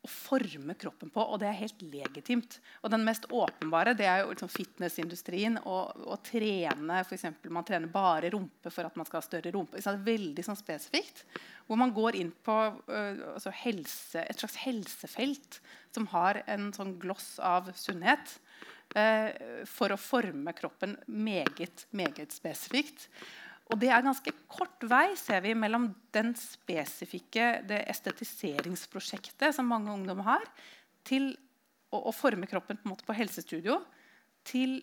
å 0.00 0.09
forme 0.09 0.73
kroppen 0.80 1.11
på, 1.12 1.21
og 1.21 1.42
det 1.42 1.50
er 1.50 1.59
helt 1.59 1.83
legitimt. 1.85 2.57
Og 2.80 2.92
den 2.92 3.02
mest 3.04 3.26
åpenbare 3.28 3.92
det 3.97 4.07
er 4.09 4.23
jo 4.23 4.30
liksom 4.33 4.49
fitnessindustrien. 4.52 5.59
Å 5.61 6.16
trene 6.25 7.02
for 7.04 7.16
eksempel, 7.16 7.52
Man 7.52 7.66
trener 7.69 7.92
bare 7.92 8.30
rumpe 8.33 8.73
for 8.73 8.88
at 8.88 8.97
man 8.97 9.09
skal 9.09 9.21
ha 9.21 9.26
større 9.26 9.52
rumpe. 9.52 9.76
Så 9.80 9.92
det 9.92 10.00
er 10.00 10.09
veldig 10.09 10.47
sånn 10.47 10.59
spesifikt. 10.59 11.26
Hvor 11.69 11.80
man 11.83 11.92
går 11.92 12.16
inn 12.16 12.33
på 12.33 12.57
uh, 12.73 13.21
altså 13.35 13.52
helse, 13.61 14.25
et 14.25 14.40
slags 14.40 14.57
helsefelt 14.64 15.61
som 15.92 16.09
har 16.14 16.40
en 16.49 16.71
sånn 16.73 16.97
gloss 17.02 17.35
av 17.45 17.69
sunnhet. 17.76 18.38
Uh, 18.97 19.30
for 19.69 19.92
å 19.92 20.00
forme 20.00 20.57
kroppen 20.57 20.97
meget, 21.07 21.85
meget 21.92 22.33
spesifikt. 22.35 23.11
Og 23.70 23.78
det 23.78 23.90
er 23.94 24.02
ganske 24.02 24.32
kort 24.50 24.82
vei 24.90 25.12
ser 25.18 25.44
vi, 25.44 25.54
mellom 25.54 25.90
den 26.14 26.32
spesifikke 26.38 27.60
det 27.68 27.84
estetiseringsprosjektet 27.92 29.54
som 29.54 29.68
mange 29.70 29.92
ungdommer 29.94 30.26
har, 30.26 30.46
til 31.06 31.30
å, 31.90 32.08
å 32.10 32.14
forme 32.14 32.48
kroppen 32.50 32.80
på, 32.82 32.96
på, 33.06 33.16
helsestudio, 33.16 33.78
til 34.46 34.80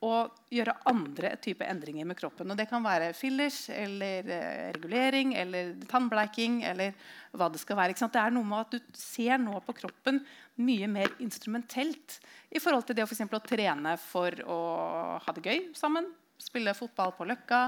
å 0.00 0.30
gjøre 0.48 0.78
andre 0.88 1.34
typer 1.44 1.68
endringer 1.68 2.06
med 2.08 2.16
kroppen. 2.16 2.48
Og 2.48 2.56
Det 2.56 2.64
kan 2.70 2.80
være 2.80 3.10
fillers 3.16 3.66
eller 3.74 4.30
eh, 4.32 4.70
regulering 4.72 5.34
eller 5.36 5.74
tannbleiking 5.90 6.62
eller 6.64 6.96
hva 7.36 7.50
det 7.52 7.60
skal 7.60 7.76
være. 7.76 7.98
Det 8.00 8.22
er 8.22 8.32
noe 8.32 8.48
med 8.48 8.64
at 8.64 8.78
Du 8.78 8.96
ser 8.96 9.36
nå 9.42 9.60
på 9.66 9.76
kroppen 9.82 10.22
mye 10.64 10.88
mer 10.88 11.12
instrumentelt 11.20 12.16
i 12.48 12.62
forhold 12.62 12.88
til 12.88 12.96
det 12.96 13.08
for 13.10 13.36
å 13.36 13.44
trene 13.44 13.96
for 14.00 14.40
å 14.48 14.60
ha 15.20 15.36
det 15.36 15.44
gøy 15.44 15.68
sammen. 15.76 16.08
Spille 16.40 16.72
fotball 16.72 17.12
på 17.12 17.28
Løkka, 17.28 17.66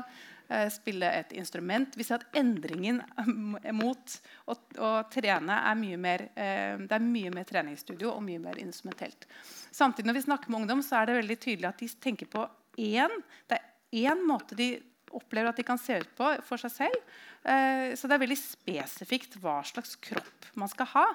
spille 0.72 1.08
et 1.20 1.32
instrument. 1.38 1.96
Vi 1.96 2.06
ser 2.06 2.20
at 2.20 2.38
endringen 2.38 3.00
mot 3.80 4.16
å, 4.46 4.56
å 4.56 4.92
trene 5.12 5.58
er 5.70 5.78
mye 5.78 5.98
mer, 6.00 6.26
eh, 6.34 6.78
det 6.80 6.96
er 6.96 7.04
mye 7.04 7.32
mer 7.34 7.48
treningsstudio 7.48 8.12
og 8.12 8.24
mye 8.26 8.42
mer 8.42 8.60
instrumentelt. 8.62 9.26
Samtidig 9.72 10.10
når 10.10 10.18
vi 10.20 10.24
snakker 10.28 10.52
med 10.52 10.62
ungdom, 10.62 10.84
så 10.84 11.00
er 11.00 11.10
det 11.10 11.20
veldig 11.20 11.38
tydelig 11.42 11.70
at 11.70 11.82
de 11.82 11.90
tenker 12.02 12.30
på 12.32 12.46
én, 12.80 13.20
det 13.50 13.58
er 13.58 14.08
én 14.08 14.24
måte 14.28 14.56
de 14.58 14.74
opplever 15.12 15.50
at 15.50 15.58
de 15.60 15.66
kan 15.66 15.80
se 15.80 15.98
ut 16.00 16.12
på 16.16 16.28
for 16.46 16.60
seg 16.60 16.72
selv. 16.72 17.16
Eh, 17.44 17.92
så 17.98 18.08
det 18.08 18.16
er 18.16 18.24
veldig 18.24 18.38
spesifikt 18.40 19.36
hva 19.42 19.60
slags 19.66 19.96
kropp 20.00 20.52
man 20.58 20.70
skal 20.72 20.88
ha. 20.94 21.06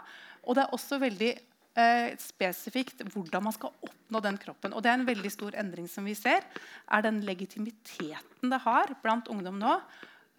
Og 0.46 0.58
det 0.58 0.65
er 0.65 0.75
også 0.75 1.00
veldig 1.01 1.32
eh, 1.77 2.13
spesifikt 2.22 3.03
hvordan 3.13 3.46
man 3.48 3.55
skal 3.55 3.74
oppnå 3.86 4.22
den 4.24 4.38
kroppen. 4.41 4.74
Og 4.74 4.84
det 4.84 4.91
er 4.91 5.00
en 5.00 5.07
veldig 5.07 5.31
stor 5.34 5.57
endring 5.60 5.89
som 5.91 6.07
vi 6.07 6.15
ser, 6.17 6.46
er 6.89 7.05
den 7.05 7.22
legitimiteten 7.27 8.53
det 8.53 8.62
har 8.65 8.96
blant 9.03 9.29
ungdom 9.31 9.60
nå 9.62 9.75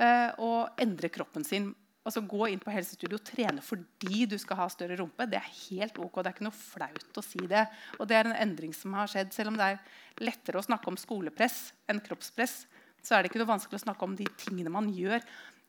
eh, 0.03 0.33
å 0.39 0.69
endre 0.81 1.13
kroppen 1.15 1.47
sin. 1.47 1.71
Altså 2.09 2.23
Gå 2.25 2.47
inn 2.49 2.63
på 2.63 2.73
helsestudio 2.73 3.19
og 3.19 3.27
trene 3.27 3.63
fordi 3.65 4.25
du 4.31 4.39
skal 4.41 4.63
ha 4.63 4.69
større 4.73 4.97
rumpe. 5.01 5.27
Det 5.29 5.41
er 5.41 5.55
helt 5.69 5.99
ok. 6.01 6.23
Det 6.23 6.31
er 6.31 6.37
ikke 6.37 6.49
noe 6.49 6.57
flaut 6.57 7.21
å 7.21 7.25
si 7.25 7.43
det. 7.51 7.67
Og 7.99 8.09
det 8.09 8.17
er 8.17 8.31
en 8.31 8.39
endring 8.47 8.73
som 8.77 8.97
har 8.97 9.11
skjedd. 9.13 9.35
Selv 9.37 9.53
om 9.53 9.59
det 9.59 9.75
er 9.75 10.23
lettere 10.25 10.61
å 10.61 10.65
snakke 10.65 10.89
om 10.89 10.97
skolepress 11.01 11.75
enn 11.91 12.01
kroppspress, 12.05 12.63
så 13.05 13.15
er 13.15 13.23
det 13.23 13.31
ikke 13.31 13.43
noe 13.43 13.53
vanskelig 13.53 13.79
å 13.79 13.85
snakke 13.85 14.07
om 14.07 14.17
de 14.17 14.27
tingene 14.41 14.73
man 14.73 14.89
gjør. 14.95 15.21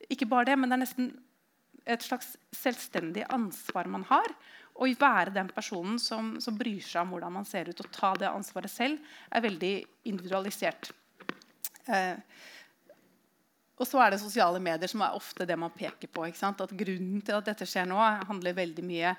Ikke 0.07 0.29
bare 0.31 0.47
det, 0.51 0.55
men 0.61 0.71
det 0.71 0.77
er 0.77 0.83
nesten 0.85 1.11
et 1.89 2.05
slags 2.05 2.33
selvstendig 2.55 3.25
ansvar 3.33 3.89
man 3.91 4.05
har 4.09 4.31
å 4.79 4.87
være 4.99 5.33
den 5.35 5.49
personen 5.51 5.99
som, 5.99 6.37
som, 6.43 6.55
bryr 6.57 6.83
seg 6.85 7.03
om 7.03 7.15
hvordan 7.15 7.35
man 7.39 7.47
ser 7.47 7.69
ut, 7.69 7.81
og 7.83 7.91
ta 7.95 8.13
det 8.19 8.29
ansvaret 8.29 8.71
selv, 8.71 9.01
er 9.31 9.43
veldig 9.43 9.73
individualisert. 10.11 10.91
Eh, 11.89 12.15
og 13.79 13.87
så 13.87 14.01
er 14.03 14.11
det 14.11 14.21
sosiale 14.21 14.59
medier 14.63 14.91
som 14.91 15.03
er 15.05 15.15
ofte 15.15 15.47
det 15.47 15.55
man 15.59 15.73
peker 15.75 16.11
på. 16.11 16.25
At 16.27 16.75
Grunnen 16.79 17.21
til 17.23 17.37
at 17.37 17.47
dette 17.47 17.67
skjer 17.67 17.87
nå, 17.87 17.99
handler 18.27 18.57
veldig 18.57 18.83
mye 18.83 19.13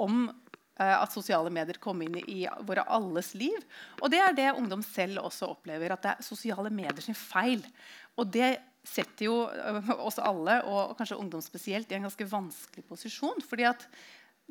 om 0.00 0.26
eh, 0.28 0.96
at 0.98 1.12
sosiale 1.12 1.52
medier 1.52 1.80
kommer 1.80 2.08
inn 2.08 2.20
i 2.28 2.44
våre 2.68 2.84
alles 2.84 3.32
liv. 3.38 3.56
Og 4.02 4.12
det 4.12 4.20
er 4.20 4.36
det 4.36 4.50
ungdom 4.52 4.84
selv 4.84 5.24
også 5.24 5.48
opplever. 5.54 5.96
At 5.96 6.04
det 6.04 6.12
er 6.12 6.28
sosiale 6.28 6.72
medier 6.72 7.04
sin 7.04 7.16
feil. 7.16 7.64
Og 8.20 8.28
det 8.28 8.58
setter 8.84 9.30
jo 9.30 9.38
oss 10.04 10.20
alle, 10.20 10.58
og 10.68 10.92
kanskje 10.98 11.16
ungdom 11.16 11.40
spesielt, 11.40 11.88
i 11.88 11.96
en 11.96 12.04
ganske 12.04 12.28
vanskelig 12.28 12.84
posisjon. 12.84 13.40
fordi 13.48 13.64
at 13.72 13.88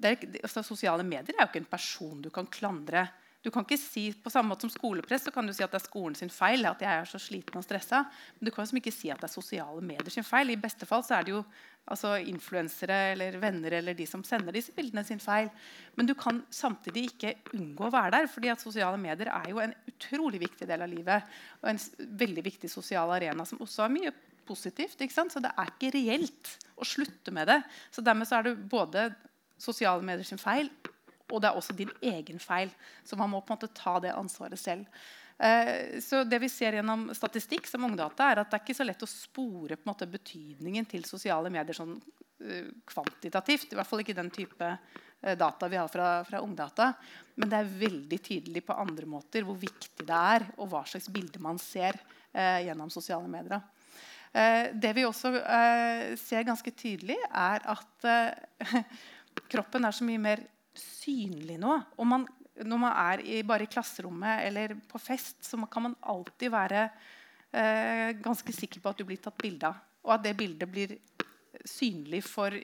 er, 0.01 0.17
altså, 0.41 0.63
Sosiale 0.65 1.03
medier 1.05 1.35
er 1.35 1.45
jo 1.45 1.51
ikke 1.51 1.62
en 1.62 1.69
person 1.69 2.21
du 2.23 2.31
kan 2.33 2.47
klandre. 2.50 3.07
Du 3.43 3.51
kan 3.51 3.65
ikke 3.65 3.77
si, 3.77 4.05
På 4.23 4.31
samme 4.31 4.53
måte 4.53 4.63
som 4.63 4.71
skolepress 4.71 5.25
så 5.27 5.31
kan 5.35 5.45
du 5.45 5.51
si 5.53 5.63
at 5.65 5.71
det 5.71 5.81
er 5.81 5.83
skolen 5.83 6.15
sin 6.15 6.31
feil. 6.31 6.65
at 6.65 6.79
jeg 6.81 6.89
er 6.89 7.05
så 7.05 7.19
sliten 7.19 7.57
og 7.59 7.63
stressa, 7.63 8.05
Men 8.39 8.47
du 8.47 8.51
kan 8.51 8.63
liksom 8.63 8.79
ikke 8.79 8.95
si 8.95 9.12
at 9.12 9.19
det 9.19 9.27
er 9.27 9.33
sosiale 9.33 9.81
medier 9.81 10.09
sin 10.09 10.23
feil. 10.23 10.50
I 10.50 10.55
beste 10.55 10.85
fall 10.85 11.03
så 11.03 11.15
er 11.15 11.23
det 11.23 11.31
jo 11.31 11.43
altså, 11.85 12.15
influensere 12.23 13.12
eller 13.12 13.38
venner 13.38 13.73
eller 13.73 13.93
de 13.93 14.05
som 14.07 14.23
sender 14.23 14.53
disse 14.53 14.71
bildene, 14.71 15.03
sin 15.03 15.19
feil. 15.19 15.50
Men 15.95 16.05
du 16.05 16.15
kan 16.15 16.41
samtidig 16.50 17.12
ikke 17.12 17.35
unngå 17.53 17.88
å 17.88 17.91
være 17.91 18.12
der. 18.12 18.27
fordi 18.27 18.50
at 18.50 18.62
sosiale 18.62 18.97
medier 18.97 19.27
er 19.27 19.50
jo 19.50 19.59
en 19.59 19.75
utrolig 19.88 20.39
viktig 20.39 20.67
del 20.67 20.81
av 20.81 20.89
livet. 20.89 21.23
Og 21.62 21.69
en 21.69 21.79
veldig 22.00 22.43
viktig 22.43 22.69
sosial 22.69 23.12
arena 23.12 23.45
som 23.45 23.59
også 23.59 23.81
har 23.83 23.89
mye 23.89 24.13
positivt. 24.47 24.95
Så 24.95 25.39
det 25.43 25.51
er 25.51 25.67
ikke 25.67 25.91
reelt 25.91 26.57
å 26.77 26.85
slutte 26.85 27.31
med 27.31 27.47
det. 27.47 27.62
Så 27.91 28.01
dermed 28.01 28.27
så 28.27 28.39
er 28.39 28.43
det 28.43 28.69
både 28.71 29.13
sosiale 29.57 30.03
medier 30.05 30.27
sin 30.27 30.41
feil, 30.41 30.69
og 31.31 31.41
det 31.41 31.50
er 31.50 31.57
også 31.57 31.75
din 31.75 31.91
egen 32.03 32.39
feil. 32.41 32.72
Så 33.05 33.17
man 33.19 33.31
må 33.31 33.41
på 33.41 33.53
en 33.53 33.57
måte 33.57 33.74
ta 33.74 33.98
det 34.03 34.13
ansvaret 34.13 34.60
selv. 34.60 34.86
Eh, 35.38 36.00
så 36.00 36.24
det 36.24 36.39
vi 36.39 36.50
ser 36.50 36.77
gjennom 36.77 37.07
statistikk 37.15 37.67
som 37.67 37.86
Ungdata, 37.88 38.29
er 38.29 38.43
at 38.43 38.51
det 38.51 38.60
er 38.60 38.65
ikke 38.65 38.77
så 38.77 38.86
lett 38.88 39.05
å 39.05 39.10
spore 39.10 39.77
på 39.77 39.88
en 39.88 39.91
måte, 39.93 40.10
betydningen 40.10 40.88
til 40.89 41.05
sosiale 41.10 41.51
medier 41.53 41.75
sånn 41.77 41.95
uh, 41.98 42.69
kvantitativt. 42.89 43.74
I 43.74 43.79
hvert 43.79 43.89
fall 43.89 44.03
ikke 44.03 44.17
den 44.17 44.31
type 44.33 44.69
uh, 44.69 45.33
data 45.39 45.69
vi 45.72 45.79
har 45.79 45.91
fra, 45.91 46.10
fra, 46.27 46.41
Ungdata. 46.45 46.91
Men 47.36 47.51
det 47.51 47.60
er 47.60 47.77
veldig 47.81 48.19
tydelig 48.24 48.65
på 48.67 48.77
andre 48.77 49.10
måter 49.10 49.48
hvor 49.48 49.57
viktig 49.60 50.05
det 50.05 50.19
er, 50.38 50.48
og 50.60 50.69
hva 50.72 50.83
slags 50.88 51.10
bilde 51.13 51.41
man 51.43 51.62
ser 51.62 51.98
uh, 51.98 52.60
gjennom 52.63 52.93
sosiale 52.93 53.29
medier. 53.29 53.63
det 54.74 54.91
vi 54.98 55.03
også 55.05 55.29
ser 56.17 56.45
ganske 56.48 56.72
tydelig, 56.74 57.19
er 57.29 57.62
at 57.69 58.07
kroppen 59.53 59.86
er 59.86 59.95
så 59.95 60.05
mye 60.07 60.22
mer 60.22 60.43
synlig 60.77 61.60
nå. 61.62 61.75
Og 61.98 62.07
man, 62.10 62.27
når 62.65 62.81
man 62.81 63.01
er 63.05 63.24
i, 63.25 63.41
bare 63.45 63.67
i 63.67 63.72
klasserommet 63.72 64.45
eller 64.48 64.75
på 64.89 65.01
fest, 65.01 65.41
så 65.45 65.60
kan 65.72 65.89
man 65.89 65.98
alltid 66.13 66.53
være 66.53 66.86
eh, 67.53 68.13
ganske 68.24 68.55
sikker 68.55 68.83
på 68.83 68.93
at 68.93 69.01
du 69.01 69.07
blir 69.07 69.22
tatt 69.22 69.38
bilde 69.41 69.69
av. 69.69 69.81
Og 70.03 70.15
at 70.17 70.24
det 70.25 70.38
bildet 70.38 70.69
blir 70.69 70.98
synlig 71.69 72.24
for 72.27 72.55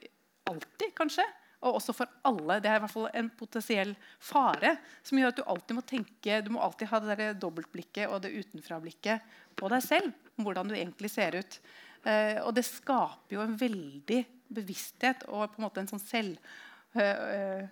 alltid, 0.50 0.90
kanskje. 0.98 1.26
Og 1.60 1.76
også 1.76 1.94
for 1.96 2.12
alle. 2.28 2.60
Det 2.64 2.72
er 2.72 2.80
i 2.80 2.84
hvert 2.86 2.94
fall 2.94 3.10
en 3.20 3.30
potensiell 3.36 3.92
fare 4.24 4.78
som 5.04 5.20
gjør 5.20 5.34
at 5.34 5.40
du 5.42 5.44
alltid 5.44 5.76
må 5.76 5.84
tenke, 5.88 6.40
du 6.44 6.54
må 6.56 6.64
alltid 6.64 6.88
ha 6.92 7.02
det 7.04 7.18
der 7.20 7.40
dobbeltblikket 7.40 8.08
og 8.08 8.24
det 8.24 8.32
utenfra-blikket 8.32 9.38
på 9.60 9.72
deg 9.72 9.84
selv. 9.84 10.26
hvordan 10.40 10.70
du 10.72 10.76
egentlig 10.76 11.10
ser 11.12 11.36
ut. 11.36 11.60
Eh, 12.08 12.40
og 12.46 12.54
det 12.56 12.64
skaper 12.64 13.36
jo 13.36 13.42
en 13.44 13.58
veldig 13.60 14.22
bevissthet 14.56 15.26
og 15.28 15.52
på 15.52 15.60
en 15.60 15.68
måte 15.68 15.84
en 15.84 15.94
sånn 15.94 16.04
selv... 16.04 16.52
Eh, 16.98 17.68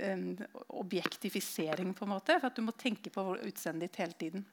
en 0.00 0.46
objektifisering, 0.66 1.92
på 1.94 2.06
en 2.06 2.14
måte, 2.14 2.38
for 2.38 2.48
at 2.48 2.56
du 2.56 2.64
må 2.64 2.72
tenke 2.72 3.12
på 3.12 3.24
utseendet 3.36 3.90
ditt 3.90 3.98
hele 4.00 4.16
tiden. 4.16 4.46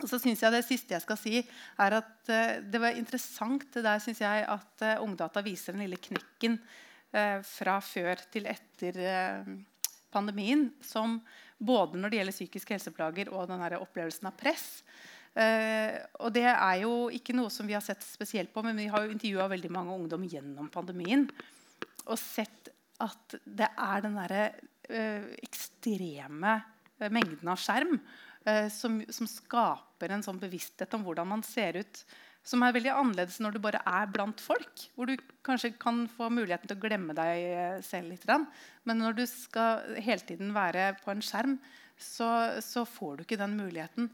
Og 0.00 0.08
så 0.08 0.18
synes 0.20 0.42
jeg 0.42 0.52
Det 0.52 0.64
siste 0.64 0.94
jeg 0.94 1.04
skal 1.04 1.18
si, 1.20 1.40
er 1.80 1.96
at 1.96 2.28
uh, 2.28 2.60
det 2.60 2.80
var 2.80 2.96
interessant 2.96 3.66
det 3.72 3.82
der 3.84 3.98
synes 4.00 4.20
jeg, 4.20 4.44
at 4.44 4.84
Ungdata 5.00 5.40
viser 5.44 5.72
den 5.72 5.84
lille 5.84 6.00
knekken 6.00 6.60
fra 7.42 7.80
før 7.82 8.20
til 8.30 8.44
etter 8.46 8.94
pandemien. 10.14 10.68
Som 10.80 11.16
både 11.58 11.98
når 11.98 12.12
det 12.12 12.20
gjelder 12.20 12.36
psykiske 12.36 12.76
helseplager 12.76 13.32
og 13.34 13.48
den 13.50 13.64
opplevelsen 13.80 14.28
av 14.30 14.36
press. 14.38 14.84
og 15.34 16.30
Det 16.30 16.46
er 16.46 16.76
jo 16.84 17.08
ikke 17.10 17.34
noe 17.34 17.50
som 17.50 17.66
vi 17.66 17.74
har 17.74 17.82
sett 17.82 18.06
spesielt 18.06 18.54
på, 18.54 18.62
men 18.62 18.78
vi 18.78 18.86
har 18.86 19.02
jo 19.02 19.16
intervjua 19.16 19.48
mange 19.74 19.96
ungdom 19.96 20.22
gjennom 20.22 20.70
pandemien. 20.70 21.26
Og 22.06 22.14
sett 22.14 22.70
at 23.04 23.36
det 23.44 23.68
er 23.68 24.02
den 24.04 24.18
derre 24.18 24.46
øh, 24.90 25.28
ekstreme 25.42 26.56
uh, 27.00 27.06
mengden 27.12 27.52
av 27.52 27.60
skjerm 27.60 27.96
øh, 27.96 28.66
som, 28.72 29.00
som, 29.12 29.28
skaper 29.30 30.12
en 30.14 30.24
sånn 30.26 30.40
bevissthet 30.42 30.96
om 30.96 31.06
hvordan 31.06 31.30
man 31.32 31.44
ser 31.46 31.80
ut. 31.80 32.02
Som 32.46 32.64
er 32.64 32.72
veldig 32.72 32.92
annerledes 32.94 33.36
når 33.44 33.56
du 33.56 33.60
bare 33.62 33.82
er 33.84 34.08
blant 34.12 34.40
folk. 34.40 34.86
Hvor 34.96 35.10
du 35.10 35.16
kanskje 35.46 35.74
kan 35.76 36.06
få 36.08 36.30
muligheten 36.32 36.70
til 36.70 36.78
å 36.78 36.82
glemme 36.86 37.16
deg 37.16 37.84
selv 37.84 38.14
litt. 38.14 38.24
Men 38.88 39.02
når 39.02 39.18
du 39.18 39.26
skal 39.28 39.98
hele 40.00 40.24
tiden 40.24 40.54
være 40.56 40.94
på 41.02 41.12
en 41.12 41.20
skjerm, 41.24 41.58
så, 42.00 42.30
så 42.64 42.86
får 42.88 43.18
du 43.18 43.26
ikke 43.26 43.40
den 43.42 43.58
muligheten. 43.60 44.08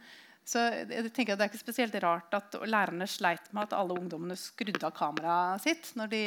Så 0.47 0.61
jeg 0.63 1.11
tenker 1.11 1.35
at 1.35 1.41
Det 1.41 1.47
er 1.47 1.51
ikke 1.51 1.59
spesielt 1.59 1.97
rart 2.05 2.35
at 2.39 2.55
lærerne 2.71 3.09
sleit 3.11 3.49
med 3.51 3.65
at 3.65 3.75
alle 3.75 3.97
ungdommene 3.99 4.37
skrudde 4.39 4.85
av 4.87 4.95
kameraet 4.95 5.65
sitt 5.65 5.89
når 5.99 6.13
de, 6.13 6.21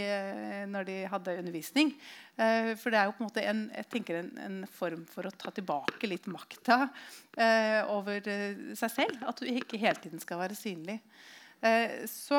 når 0.67 0.87
de, 0.89 0.97
hadde 1.13 1.35
undervisning. 1.39 1.93
Eh, 2.35 2.73
for 2.79 2.91
det 2.91 2.99
er 2.99 3.07
jo 3.07 3.15
på 3.15 3.23
en 3.23 3.29
måte 3.29 3.45
en, 3.47 3.61
jeg 3.77 3.87
tenker 3.95 4.19
en, 4.19 4.31
en 4.43 4.57
form 4.75 5.05
for 5.07 5.29
å 5.29 5.31
ta 5.31 5.53
tilbake 5.55 6.11
litt 6.11 6.27
makta 6.31 6.81
eh, 7.39 7.79
over 7.87 8.27
eh, 8.27 8.75
seg 8.79 8.91
selv. 8.97 9.23
At 9.23 9.39
du 9.39 9.47
ikke 9.47 9.79
hele 9.79 10.03
tiden 10.03 10.19
skal 10.19 10.43
være 10.43 10.57
synlig. 10.59 10.99
Så 12.07 12.37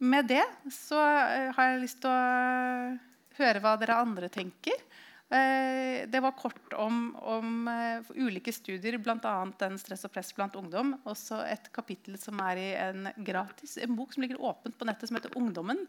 med 0.00 0.30
det 0.30 0.44
så 0.72 0.96
har 0.96 1.66
jeg 1.68 1.82
lyst 1.82 1.98
til 2.00 2.08
å 2.08 2.94
høre 3.36 3.60
hva 3.60 3.74
dere 3.80 3.98
andre 4.00 4.30
tenker. 4.32 4.80
Eh, 5.28 6.08
det 6.08 6.20
var 6.20 6.32
kort 6.32 6.72
om, 6.72 7.16
om 7.16 7.68
uh, 7.68 8.10
ulike 8.14 8.52
studier, 8.52 8.98
bl.a. 8.98 9.34
'Stress 9.78 10.04
og 10.04 10.12
press 10.12 10.34
blant 10.36 10.56
ungdom'. 10.60 10.98
Også 11.08 11.40
et 11.48 11.70
kapittel 11.72 12.18
som 12.20 12.42
er 12.44 12.60
i 12.60 12.66
en 12.76 13.08
gratis 13.16 13.78
en 13.80 13.96
bok 13.96 14.12
som 14.12 14.22
ligger 14.22 14.42
åpent 14.42 14.76
på 14.78 14.84
nettet, 14.84 15.08
som 15.08 15.16
heter 15.16 15.32
'Ungdommen'. 15.32 15.86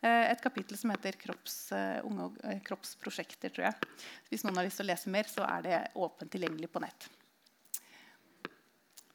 Uh, 0.00 0.24
et 0.30 0.40
kapittel 0.40 0.78
som 0.80 0.90
heter 0.94 1.20
Kropps, 1.20 1.72
unge, 2.08 2.32
'Kroppsprosjekter'. 2.64 3.52
tror 3.52 3.68
jeg. 3.68 3.92
Hvis 4.30 4.44
noen 4.44 4.56
har 4.56 4.64
lyst 4.64 4.80
til 4.80 4.88
å 4.88 4.92
lese 4.94 5.12
mer, 5.12 5.28
så 5.28 5.44
er 5.44 5.62
det 5.68 5.84
åpent 5.94 6.32
tilgjengelig 6.32 6.72
på 6.72 6.80
nett. 6.80 7.10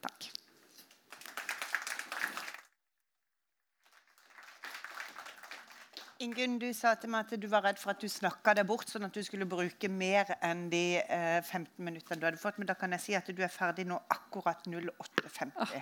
Takk. 0.03 0.29
Ingunn, 6.23 6.55
du 6.62 6.69
sa 6.75 6.93
til 6.95 7.12
meg 7.12 7.25
at 7.25 7.41
du 7.41 7.47
var 7.51 7.65
redd 7.65 7.79
for 7.81 7.91
at 7.91 7.99
du 7.99 8.07
snakka 8.12 8.53
deg 8.55 8.67
bort, 8.69 8.88
sånn 8.88 9.07
at 9.07 9.15
du 9.15 9.19
skulle 9.25 9.47
bruke 9.49 9.89
mer 9.91 10.29
enn 10.45 10.69
de 10.71 11.01
eh, 11.01 11.41
15 11.43 11.83
minuttene 11.83 12.19
du 12.21 12.27
hadde 12.29 12.39
fått. 12.39 12.62
Men 12.62 12.69
da 12.69 12.77
kan 12.79 12.95
jeg 12.95 13.03
si 13.03 13.17
at 13.17 13.27
du 13.27 13.41
er 13.43 13.51
ferdig 13.51 13.86
nå 13.89 13.97
akkurat 14.13 14.63
08.50. 14.69 15.51
Ah, 15.59 15.75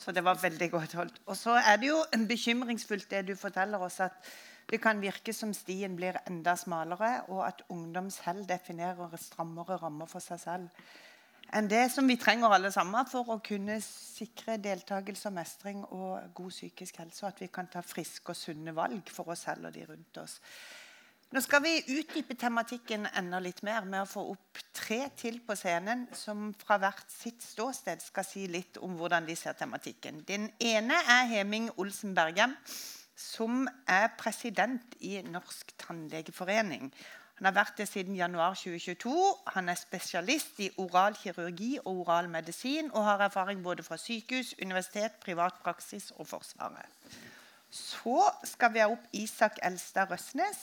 så 0.00 0.14
det 0.16 0.24
var 0.24 0.40
veldig 0.40 0.70
godt 0.72 0.96
holdt. 0.98 1.20
Og 1.28 1.36
så 1.36 1.58
er 1.60 1.80
det 1.82 1.90
jo 1.90 2.00
bekymringsfullt 2.30 3.10
det 3.12 3.26
du 3.28 3.34
forteller 3.38 3.82
oss, 3.84 4.00
at 4.04 4.16
det 4.70 4.80
kan 4.80 5.02
virke 5.02 5.34
som 5.36 5.52
stien 5.52 5.96
blir 5.98 6.16
enda 6.24 6.56
smalere, 6.56 7.18
og 7.28 7.44
at 7.46 7.60
ungdom 7.68 8.08
selv 8.10 8.48
definerer 8.48 9.12
strammere 9.20 9.76
rammer 9.82 10.08
for 10.08 10.24
seg 10.24 10.40
selv 10.40 10.86
enn 11.52 11.68
det 11.68 11.88
som 11.92 12.08
vi 12.08 12.16
trenger 12.20 12.52
alle 12.54 12.70
sammen 12.72 13.08
for 13.10 13.34
å 13.34 13.40
kunne 13.44 13.76
sikre 13.84 14.56
deltakelse 14.62 15.28
og 15.28 15.36
mestring 15.36 15.82
og 15.84 16.30
god 16.36 16.54
psykisk 16.54 17.02
helse, 17.02 17.24
og 17.24 17.32
at 17.32 17.44
vi 17.44 17.50
kan 17.52 17.68
ta 17.70 17.82
friske 17.84 18.32
og 18.32 18.38
sunne 18.38 18.74
valg 18.76 19.12
for 19.12 19.34
oss 19.34 19.44
selv 19.48 19.68
og 19.68 19.76
de 19.76 19.84
rundt 19.88 20.22
oss. 20.22 20.38
Nå 21.34 21.40
skal 21.42 21.64
vi 21.64 21.80
utdype 21.96 22.36
tematikken 22.38 23.08
enda 23.18 23.40
litt 23.42 23.64
mer 23.66 23.86
med 23.88 24.04
å 24.04 24.06
få 24.06 24.22
opp 24.36 24.60
tre 24.76 25.00
til 25.18 25.40
på 25.42 25.56
scenen 25.58 26.04
som 26.14 26.52
fra 26.60 26.76
hvert 26.78 27.10
sitt 27.10 27.42
ståsted 27.42 28.04
skal 28.04 28.26
si 28.28 28.44
litt 28.46 28.78
om 28.78 28.94
hvordan 29.00 29.26
de 29.26 29.34
ser 29.38 29.56
tematikken. 29.58 30.22
Den 30.28 30.46
ene 30.62 31.00
er 31.10 31.26
Heming 31.32 31.72
Olsen 31.74 32.14
Bergem, 32.14 32.54
som 33.18 33.64
er 33.90 34.12
president 34.18 34.94
i 35.02 35.16
Norsk 35.26 35.74
tannlegeforening. 35.82 36.92
Han 37.34 37.48
har 37.48 37.54
vært 37.56 37.78
det 37.80 37.88
siden 37.90 38.14
januar 38.14 38.54
2022. 38.54 39.14
Han 39.56 39.68
er 39.68 39.78
spesialist 39.78 40.60
i 40.62 40.68
oral 40.78 41.16
kirurgi 41.18 41.72
og 41.82 42.04
oral 42.04 42.28
medisin 42.30 42.92
og 42.92 43.04
har 43.04 43.24
erfaring 43.26 43.62
både 43.62 43.82
fra 43.82 43.98
sykehus, 43.98 44.54
universitet, 44.62 45.18
privat 45.24 45.58
praksis 45.64 46.12
og 46.16 46.28
Forsvaret. 46.30 46.86
Så 47.74 48.20
skal 48.46 48.70
vi 48.72 48.84
ha 48.84 48.86
opp 48.86 49.08
Isak 49.18 49.58
Elstad 49.66 50.12
Røsnes, 50.12 50.60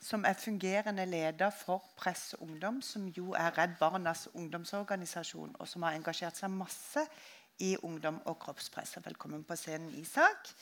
som 0.00 0.24
er 0.24 0.38
fungerende 0.40 1.04
leder 1.06 1.50
for 1.52 1.84
Press 1.96 2.34
Ungdom, 2.40 2.80
som 2.82 3.10
jo 3.12 3.34
er 3.36 3.52
Redd 3.58 3.76
Barnas 3.80 4.28
ungdomsorganisasjon, 4.32 5.56
og 5.58 5.68
som 5.68 5.84
har 5.84 5.98
engasjert 5.98 6.40
seg 6.40 6.54
masse 6.54 7.04
i 7.60 7.74
ungdom 7.82 8.22
og 8.24 8.38
kroppspress. 8.40 8.96
Velkommen 9.04 9.44
på 9.44 9.56
scenen, 9.60 9.92
Isak. 10.00 10.54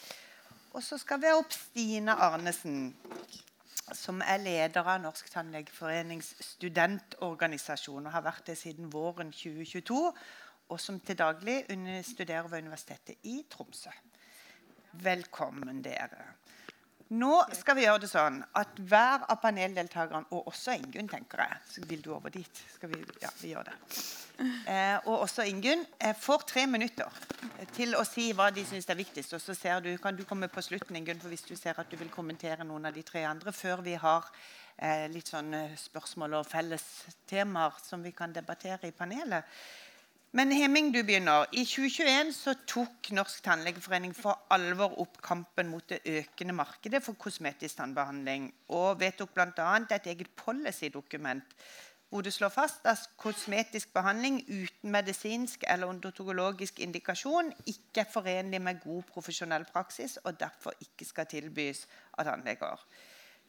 Og 0.72 0.82
så 0.82 0.98
skal 0.98 1.20
vi 1.22 1.30
ha 1.30 1.38
opp 1.38 1.54
Stine 1.54 2.18
Arnesen 2.18 2.90
som 3.94 4.22
er 4.24 4.40
leder 4.42 4.88
av 4.88 5.00
Norsk 5.02 5.28
tannlegeforenings 5.30 6.32
studentorganisasjon 6.42 8.08
og 8.08 8.14
har 8.14 8.24
vært 8.26 8.50
det 8.50 8.56
siden 8.58 8.90
våren 8.92 9.30
2022, 9.32 10.00
og 10.66 10.80
som 10.82 10.98
til 11.00 11.18
daglig 11.18 11.60
studerer 12.06 12.48
ved 12.50 12.66
Universitetet 12.66 13.22
i 13.30 13.38
Tromsø. 13.50 13.92
Velkommen, 15.04 15.82
dere. 15.84 16.32
Nå 17.14 17.34
skal 17.54 17.76
vi 17.78 17.84
gjøre 17.84 18.02
det 18.02 18.08
sånn 18.10 18.40
at 18.58 18.78
hver 18.90 19.28
av 19.30 19.38
paneldeltakerne, 19.38 20.26
og 20.34 20.48
også 20.50 20.74
Ingunn, 20.74 21.06
tenker 21.06 21.44
jeg 21.44 21.60
Så 21.70 21.84
vil 21.86 22.02
du 22.02 22.10
over 22.16 22.34
dit? 22.34 22.62
Vi, 22.82 22.98
ja, 23.22 23.30
vi 23.38 23.52
gjør 23.52 23.68
det. 23.68 23.76
Eh, 24.66 24.96
og 25.06 25.22
også 25.22 25.46
Ingunn 25.46 25.84
eh, 26.02 26.16
får 26.18 26.42
tre 26.50 26.66
minutter 26.66 27.06
til 27.76 27.94
å 27.94 28.02
si 28.04 28.32
hva 28.34 28.50
de 28.50 28.66
syns 28.66 28.90
er 28.90 28.98
viktigst. 28.98 29.36
Og 29.38 29.40
så 29.40 29.78
du, 29.84 29.92
kan 30.02 30.18
du 30.18 30.24
komme 30.26 30.50
på 30.50 30.64
slutten, 30.66 30.98
Ingunn, 30.98 31.22
for 31.22 31.30
hvis 31.30 31.46
du 31.46 31.54
ser 31.54 31.78
at 31.78 31.90
du 31.90 31.96
vil 31.96 32.10
kommentere 32.10 32.66
noen 32.66 32.90
av 32.90 32.94
de 32.94 33.06
tre 33.06 33.22
andre 33.24 33.54
før 33.54 33.86
vi 33.86 33.94
har 34.02 34.26
eh, 34.76 35.06
litt 35.12 35.30
sånn 35.30 35.54
spørsmål 35.78 36.40
og 36.40 36.50
felles 36.50 36.84
temaer 37.30 37.78
som 37.86 38.02
vi 38.02 38.16
kan 38.18 38.34
debattere 38.34 38.90
i 38.90 38.96
panelet. 38.96 39.46
Men 40.36 40.52
Heming, 40.52 40.90
du 40.92 40.98
begynner. 41.00 41.46
I 41.56 41.62
2021 41.64 42.32
så 42.36 42.52
tok 42.68 43.08
Norsk 43.16 43.38
tannlegeforening 43.46 44.12
for 44.12 44.36
alvor 44.52 44.98
opp 45.00 45.14
kampen 45.24 45.70
mot 45.72 45.86
det 45.88 46.02
økende 46.04 46.52
markedet 46.52 47.00
for 47.00 47.16
kosmetisk 47.16 47.78
tannbehandling, 47.78 48.50
og 48.68 49.00
vedtok 49.00 49.32
bl.a. 49.32 49.70
et 49.96 50.10
eget 50.12 50.28
policy-dokument 50.36 51.56
hvor 52.10 52.20
det 52.22 52.34
slår 52.36 52.52
fast 52.52 52.84
at 52.84 53.08
kosmetisk 53.16 53.94
behandling 53.96 54.42
uten 54.44 54.92
medisinsk 54.92 55.64
eller 55.72 55.88
odontologisk 55.88 56.84
indikasjon 56.84 57.48
ikke 57.66 58.04
er 58.04 58.12
forenlig 58.12 58.60
med 58.62 58.84
god 58.84 59.08
profesjonell 59.08 59.64
praksis 59.72 60.18
og 60.24 60.36
derfor 60.40 60.76
ikke 60.84 61.08
skal 61.08 61.32
tilbys 61.32 61.86
av 62.18 62.28
tannleger. 62.28 62.84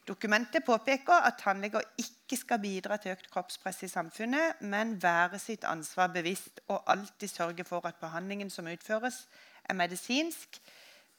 Dokumentet 0.08 0.64
påpeker 0.64 1.26
at 1.28 1.42
tannleger 1.42 1.84
ikke 2.00 2.38
skal 2.40 2.62
bidra 2.64 2.98
til 2.98 3.12
økt 3.12 3.28
kroppspress 3.32 3.84
i 3.84 3.90
samfunnet, 3.92 4.62
men 4.62 4.96
være 5.04 5.40
sitt 5.40 5.68
ansvar 5.68 6.14
bevisst 6.14 6.62
og 6.68 6.84
alltid 6.88 7.28
sørge 7.28 7.66
for 7.68 7.88
at 7.88 8.00
behandlingen 8.00 8.50
som 8.50 8.70
utføres, 8.72 9.26
er 9.68 9.76
medisinsk 9.76 10.62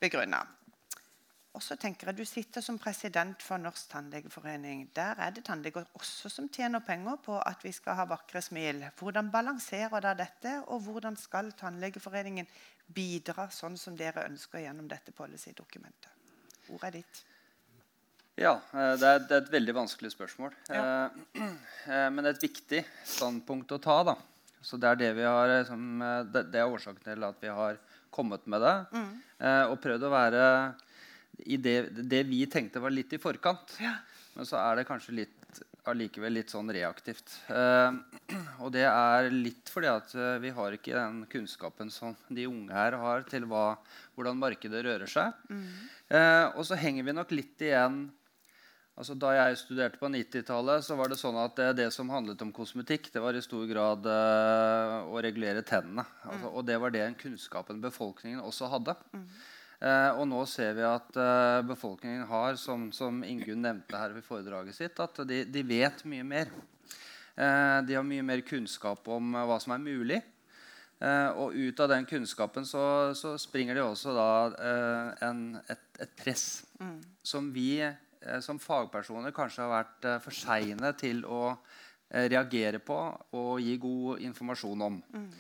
begrunna. 0.00 0.40
Og 1.52 1.62
så 1.62 1.76
tenker 1.76 2.08
jeg 2.08 2.18
Du 2.18 2.24
sitter 2.24 2.60
som 2.60 2.78
president 2.78 3.42
for 3.42 3.56
Norsk 3.58 3.90
tannlegeforening. 3.90 4.90
Der 4.96 5.18
er 5.18 5.30
det 5.30 5.44
tannleger 5.44 5.84
også 5.94 6.28
som 6.28 6.48
tjener 6.48 6.78
penger 6.78 7.16
på 7.24 7.38
at 7.40 7.64
vi 7.64 7.72
skal 7.72 7.96
ha 7.98 8.04
vakre 8.04 8.42
smil. 8.42 8.84
Hvordan 8.98 9.30
balanserer 9.30 10.00
dere 10.00 10.16
dette, 10.16 10.62
og 10.66 10.80
hvordan 10.80 11.16
skal 11.16 11.52
Tannlegeforeningen 11.52 12.46
bidra 12.94 13.50
sånn 13.50 13.76
som 13.76 13.96
dere 13.96 14.24
ønsker 14.30 14.62
gjennom 14.62 14.88
dette 14.88 15.12
policy-dokumentet? 15.12 16.12
Ordet 16.68 16.88
er 16.88 16.96
ditt. 17.00 17.24
Ja, 18.38 18.54
eh, 18.72 18.94
det 18.98 19.08
er, 19.08 19.22
det 19.26 19.34
er, 19.34 19.42
et 19.42 19.52
veldig 19.52 19.74
vanskelig 19.80 20.12
spørsmål. 20.14 20.54
Ja. 20.70 20.82
Eh, 21.10 21.46
eh, 21.92 22.08
men 22.14 22.22
det 22.22 22.30
er 22.30 22.36
et 22.36 22.46
viktig 22.46 22.82
standpunkt 23.06 23.74
å 23.74 23.80
ta. 23.82 24.00
da. 24.12 24.16
Så 24.62 24.78
Det 24.78 24.90
er 24.90 25.00
det 25.00 25.12
vi 25.18 25.26
har, 25.26 25.54
som, 25.66 26.02
det, 26.32 26.48
det, 26.52 26.60
er 26.60 26.70
årsaken 26.70 27.02
til 27.04 27.26
at 27.26 27.42
vi 27.42 27.50
har 27.54 27.78
kommet 28.14 28.46
med 28.50 28.62
det. 28.64 28.76
Mm. 28.90 29.10
Og 29.70 29.76
prøvd 29.80 30.06
å 30.08 30.10
være 30.10 30.42
i 31.46 31.56
det, 31.62 31.76
det, 32.10 32.24
vi 32.26 32.40
tenkte 32.50 32.82
var 32.82 32.90
litt 32.90 33.14
i 33.14 33.20
forkant. 33.22 33.76
Ja. 33.78 33.94
Men 34.34 34.48
så 34.48 34.58
er 34.58 34.80
det 34.80 34.88
kanskje 34.88 35.14
litt, 35.14 35.62
allikevel 35.88 36.34
litt 36.40 36.50
sånn 36.50 36.74
reaktivt. 36.74 37.36
og 38.64 38.74
det 38.74 38.84
er 38.90 39.30
litt 39.30 39.70
fordi 39.70 39.92
at 39.92 40.12
vi 40.42 40.52
har 40.58 40.74
ikke 40.74 40.98
den 40.98 41.22
kunnskapen 41.30 41.94
som 41.94 42.18
de 42.26 42.50
unge 42.50 42.74
her 42.74 42.98
har 42.98 43.24
til 43.30 43.46
hva, 43.48 43.78
hvordan 44.18 44.42
markedet 44.42 44.82
rører 44.84 45.08
seg. 45.08 45.38
Mm. 45.48 45.70
og 46.58 46.64
så 46.66 46.82
henger 46.82 47.06
vi 47.06 47.14
nok 47.14 47.38
litt 47.38 47.68
igjen 47.70 48.08
Altså, 48.98 49.14
da 49.14 49.30
jeg 49.30 49.58
studerte 49.60 49.98
på 50.00 50.08
90-tallet, 50.10 50.82
så 50.82 50.96
var 50.98 51.10
det 51.10 51.20
sånn 51.20 51.36
at 51.38 51.54
det, 51.54 51.68
det, 51.78 51.86
som 51.94 52.08
handlet 52.10 52.40
om 52.42 52.50
kosmetikk, 52.54 53.12
det 53.14 53.20
var 53.22 53.36
i 53.38 53.42
stor 53.44 53.62
grad 53.70 54.08
uh, 54.10 55.06
å 55.06 55.20
regulere 55.22 55.62
tennene. 55.62 56.02
Altså, 56.24 56.48
mm. 56.48 56.56
Og 56.58 56.64
det 56.66 56.78
var 56.82 56.94
det 56.94 57.04
kunnskapen 57.20 57.78
befolkningen 57.84 58.42
også 58.42 58.70
hadde. 58.72 58.96
Mm. 59.14 59.28
Uh, 59.78 60.10
og 60.18 60.24
nå 60.26 60.40
ser 60.50 60.74
vi 60.74 60.82
at 60.82 61.14
uh, 61.14 61.60
befolkningen 61.68 62.24
har, 62.26 62.58
som, 62.58 62.88
som 62.90 63.20
Ingunn 63.22 63.62
nevnte 63.62 64.00
her 64.02 64.16
ved 64.16 64.26
foredraget 64.26 64.80
sitt, 64.80 64.98
at 64.98 65.22
de, 65.30 65.44
de 65.46 65.64
vet 65.68 66.02
mye 66.08 66.26
mer. 66.26 66.50
de 67.38 67.94
har 67.94 68.02
mye 68.02 68.22
mer 68.26 68.40
kunnskap 68.42 69.06
om 69.14 69.36
hva 69.46 69.60
som 69.62 69.70
er 69.76 69.78
mulig. 69.78 70.16
og 71.38 71.54
ut 71.54 71.80
av 71.80 71.88
den 71.92 72.04
kunnskapen 72.10 72.66
så, 72.66 73.14
så 73.14 73.36
springer 73.38 73.78
det 73.78 73.84
også 73.84 74.10
da 74.16 74.26
en, 75.22 75.54
et, 75.70 75.84
et, 76.00 76.10
press 76.18 76.64
mm. 76.80 76.96
som 77.22 77.52
vi 77.54 77.78
Eh, 77.78 78.07
som 78.44 78.60
fagpersoner 78.62 79.34
kanskje 79.36 79.64
har 79.64 79.72
vært 79.72 80.08
eh, 80.08 80.20
for 80.24 80.34
seine 80.34 80.92
til 80.98 81.24
å 81.26 81.42
eh, 81.52 82.28
reagere 82.30 82.80
på 82.82 82.98
og 83.38 83.52
gi 83.62 83.76
god 83.82 84.24
informasjon 84.28 84.86
om. 84.88 85.00
Mm. 85.14 85.32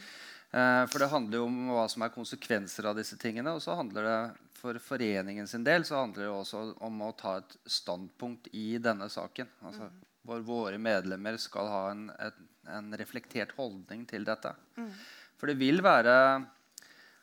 For 0.48 1.02
det 1.02 1.10
handler 1.12 1.42
jo 1.42 1.44
om 1.44 1.56
hva 1.74 1.82
som 1.92 2.06
er 2.06 2.12
konsekvenser 2.14 2.86
av 2.88 2.94
disse 2.96 3.18
tingene. 3.20 3.52
Og 3.52 3.60
så 3.60 3.74
handler 3.76 4.06
det 4.06 4.20
for 4.56 4.78
foreningen 4.80 5.46
sin 5.46 5.64
del 5.66 5.84
så 5.84 6.00
handler 6.00 6.24
det 6.24 6.32
også 6.32 6.62
om 6.86 7.02
å 7.04 7.12
ta 7.18 7.36
et 7.38 7.56
standpunkt 7.68 8.48
i 8.56 8.78
denne 8.82 9.10
saken. 9.12 9.50
Altså, 9.60 9.90
mm. 9.90 10.06
Hvor 10.28 10.44
våre 10.46 10.78
medlemmer 10.80 11.36
skal 11.40 11.68
ha 11.68 11.82
en, 11.92 12.06
en, 12.16 12.48
en 12.78 12.88
reflektert 12.96 13.52
holdning 13.58 14.06
til 14.08 14.24
dette. 14.24 14.54
Mm. 14.80 14.90
For 15.38 15.52
det 15.52 15.58
vil 15.60 15.84
være 15.84 16.14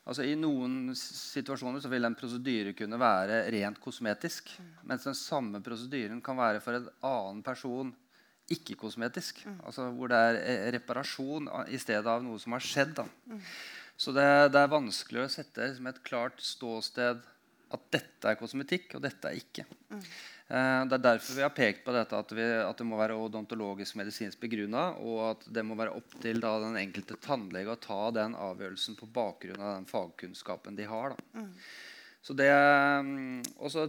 Altså, 0.06 0.22
I 0.22 0.36
noen 0.38 0.94
situasjoner 0.94 1.82
så 1.82 1.90
vil 1.90 2.06
en 2.06 2.14
prosedyre 2.14 2.76
kunne 2.78 2.98
være 3.00 3.40
rent 3.50 3.80
kosmetisk. 3.82 4.52
Mm. 4.62 4.74
Mens 4.92 5.06
den 5.08 5.16
samme 5.18 5.60
prosedyren 5.64 6.20
kan 6.24 6.38
være 6.38 6.62
for 6.62 6.78
en 6.78 6.90
annen 7.08 7.40
person 7.46 7.90
ikke-kosmetisk. 8.54 9.42
Mm. 9.48 9.56
Altså 9.66 9.88
Hvor 9.96 10.12
det 10.12 10.20
er 10.28 10.38
eh, 10.42 10.68
reparasjon 10.76 11.50
i 11.66 11.80
stedet 11.82 12.06
av 12.06 12.22
noe 12.22 12.38
som 12.38 12.54
har 12.54 12.62
skjedd. 12.62 13.02
Mm. 13.26 13.42
Så 13.98 14.14
det, 14.14 14.28
det, 14.54 14.62
er 14.62 14.70
vanskelig 14.76 15.24
å 15.24 15.32
sette 15.32 15.72
som 15.74 15.90
et 15.90 16.02
klart 16.06 16.38
ståsted 16.44 17.24
at 17.74 17.86
dette 17.90 18.30
er 18.30 18.38
kosmetikk, 18.38 18.92
og 18.94 19.02
dette 19.02 19.26
er 19.30 19.40
ikke. 19.40 19.64
Mm. 19.90 20.02
Eh, 20.48 20.82
det 20.86 20.94
er 20.94 21.02
derfor 21.02 21.34
vi 21.34 21.42
har 21.42 21.54
pekt 21.54 21.82
på 21.82 21.92
dette 21.94 22.18
at, 22.18 22.32
vi, 22.38 22.44
at 22.62 22.78
det 22.78 22.86
må 22.86 22.98
være 23.00 23.18
odontologisk 23.18 23.98
medisinsk 23.98 24.38
begrunna, 24.44 24.92
og 25.02 25.18
at 25.32 25.46
det 25.50 25.64
må 25.66 25.74
være 25.78 25.96
opp 25.98 26.16
til 26.22 26.38
da, 26.42 26.54
den 26.62 26.78
enkelte 26.78 27.18
tannlege 27.22 27.74
å 27.74 27.82
ta 27.82 28.00
den 28.14 28.38
avgjørelsen 28.38 28.98
på 29.00 29.10
bakgrunn 29.10 29.58
av 29.58 29.74
den 29.80 29.90
fagkunnskapen 29.90 30.78
de 30.78 30.86
har. 30.86 31.18
Mm. 31.34 31.50
Så 32.22 32.38
det, 32.38 32.52
mm, 32.52 33.42
og 33.58 33.74
så 33.74 33.88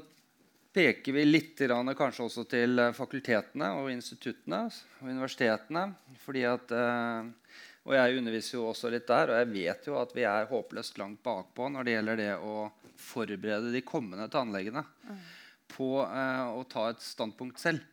peker 0.73 1.13
vi 1.13 1.29
litt 1.29 1.61
kanskje 1.61 2.25
også 2.25 2.45
til 2.49 2.81
fakultetene 2.93 3.71
og 3.77 3.93
instituttene 3.93 4.65
og 4.67 5.07
universitetene. 5.13 5.87
fordi 6.25 6.45
at, 6.49 6.73
eh, 6.73 7.63
og 7.85 7.97
jeg 8.01 8.17
underviser 8.17 8.57
jo 8.57 8.67
også 8.73 8.89
litt 8.89 9.07
der, 9.07 9.29
og 9.29 9.43
jeg 9.43 9.53
vet 9.53 9.87
jo 9.87 10.01
at 10.01 10.09
vi 10.13 10.25
er 10.25 10.49
håpløst 10.49 10.97
langt 10.97 11.21
bakpå 11.23 11.69
når 11.69 11.83
det 11.83 11.99
gjelder 11.99 12.17
det 12.17 12.35
å 12.41 12.71
forberede 12.97 13.69
de 13.71 13.85
kommende 13.85 14.25
tannlegene. 14.33 14.81
Mm 15.05 15.27
på 15.71 15.89
eh, 16.05 16.45
å 16.51 16.63
ta 16.69 16.89
et 16.91 17.03
standpunkt 17.03 17.59
selv. 17.61 17.83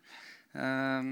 Eh, 0.52 1.10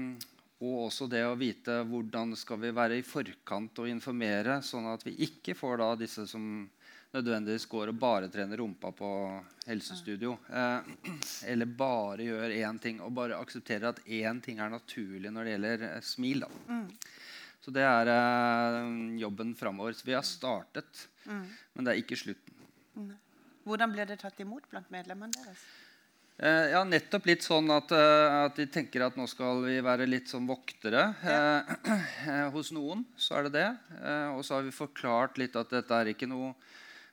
og 0.63 0.85
også 0.85 1.09
det 1.11 1.25
å 1.27 1.35
vite 1.35 1.81
hvordan 1.89 2.37
skal 2.39 2.61
vi 2.61 2.71
være 2.75 2.99
i 2.99 3.03
forkant 3.05 3.83
og 3.83 3.89
informere, 3.91 4.61
sånn 4.63 4.87
at 4.93 5.03
vi 5.03 5.17
ikke 5.25 5.57
får 5.59 5.81
da 5.81 5.89
disse 5.99 6.23
som 6.29 6.63
nødvendigvis 7.13 7.65
går 7.69 7.91
og 7.91 7.99
bare 8.01 8.29
trener 8.31 8.57
rumpa 8.57 8.91
på 8.95 9.09
helsestudio. 9.67 10.37
Eh, 10.49 10.93
eller 11.51 11.69
bare 11.69 12.25
gjør 12.25 12.55
én 12.55 12.79
ting 12.81 13.01
og 13.03 13.13
bare 13.17 13.37
aksepterer 13.37 13.91
at 13.91 14.01
én 14.07 14.41
ting 14.43 14.61
er 14.63 14.71
naturlig 14.73 15.33
når 15.33 15.45
det 15.45 15.53
gjelder 15.55 15.85
eh, 15.89 15.99
smil. 16.05 16.47
Mm. 16.67 16.87
Så 17.63 17.71
det 17.75 17.85
er 17.85 18.11
eh, 18.15 18.89
jobben 19.21 19.53
framover. 19.59 19.93
Så 19.93 20.07
vi 20.09 20.17
har 20.17 20.25
startet, 20.27 21.05
mm. 21.27 21.45
men 21.75 21.85
det 21.85 21.93
er 21.93 22.01
ikke 22.01 22.19
slutten. 22.19 23.13
Hvordan 23.63 23.93
ble 23.93 24.07
det 24.09 24.19
tatt 24.23 24.41
imot 24.43 24.65
blant 24.71 24.89
medlemmene 24.91 25.37
deres? 25.37 25.61
Eh, 26.43 26.73
ja, 26.73 26.81
nettopp 26.83 27.27
litt 27.29 27.45
sånn 27.45 27.71
at, 27.71 27.91
eh, 27.95 28.37
at, 28.43 28.57
de 28.59 28.65
tenker 28.67 29.05
at 29.05 29.15
nå 29.15 29.23
skal 29.31 29.61
vi 29.63 29.77
være 29.85 30.09
litt 30.09 30.27
som 30.31 30.47
voktere. 30.49 31.07
Ja. 31.23 31.63
Eh, 32.23 32.47
hos 32.55 32.69
noen 32.71 33.01
så 33.19 33.35
er 33.35 33.47
det 33.47 33.57
det. 33.57 33.69
Eh, 33.99 34.29
og 34.31 34.45
så 34.47 34.55
har 34.55 34.63
vi 34.63 34.71
forklart 34.71 35.35
litt 35.41 35.57
at 35.59 35.71
dette 35.73 35.97
er 35.97 36.11
ikke 36.13 36.29
noe 36.31 36.53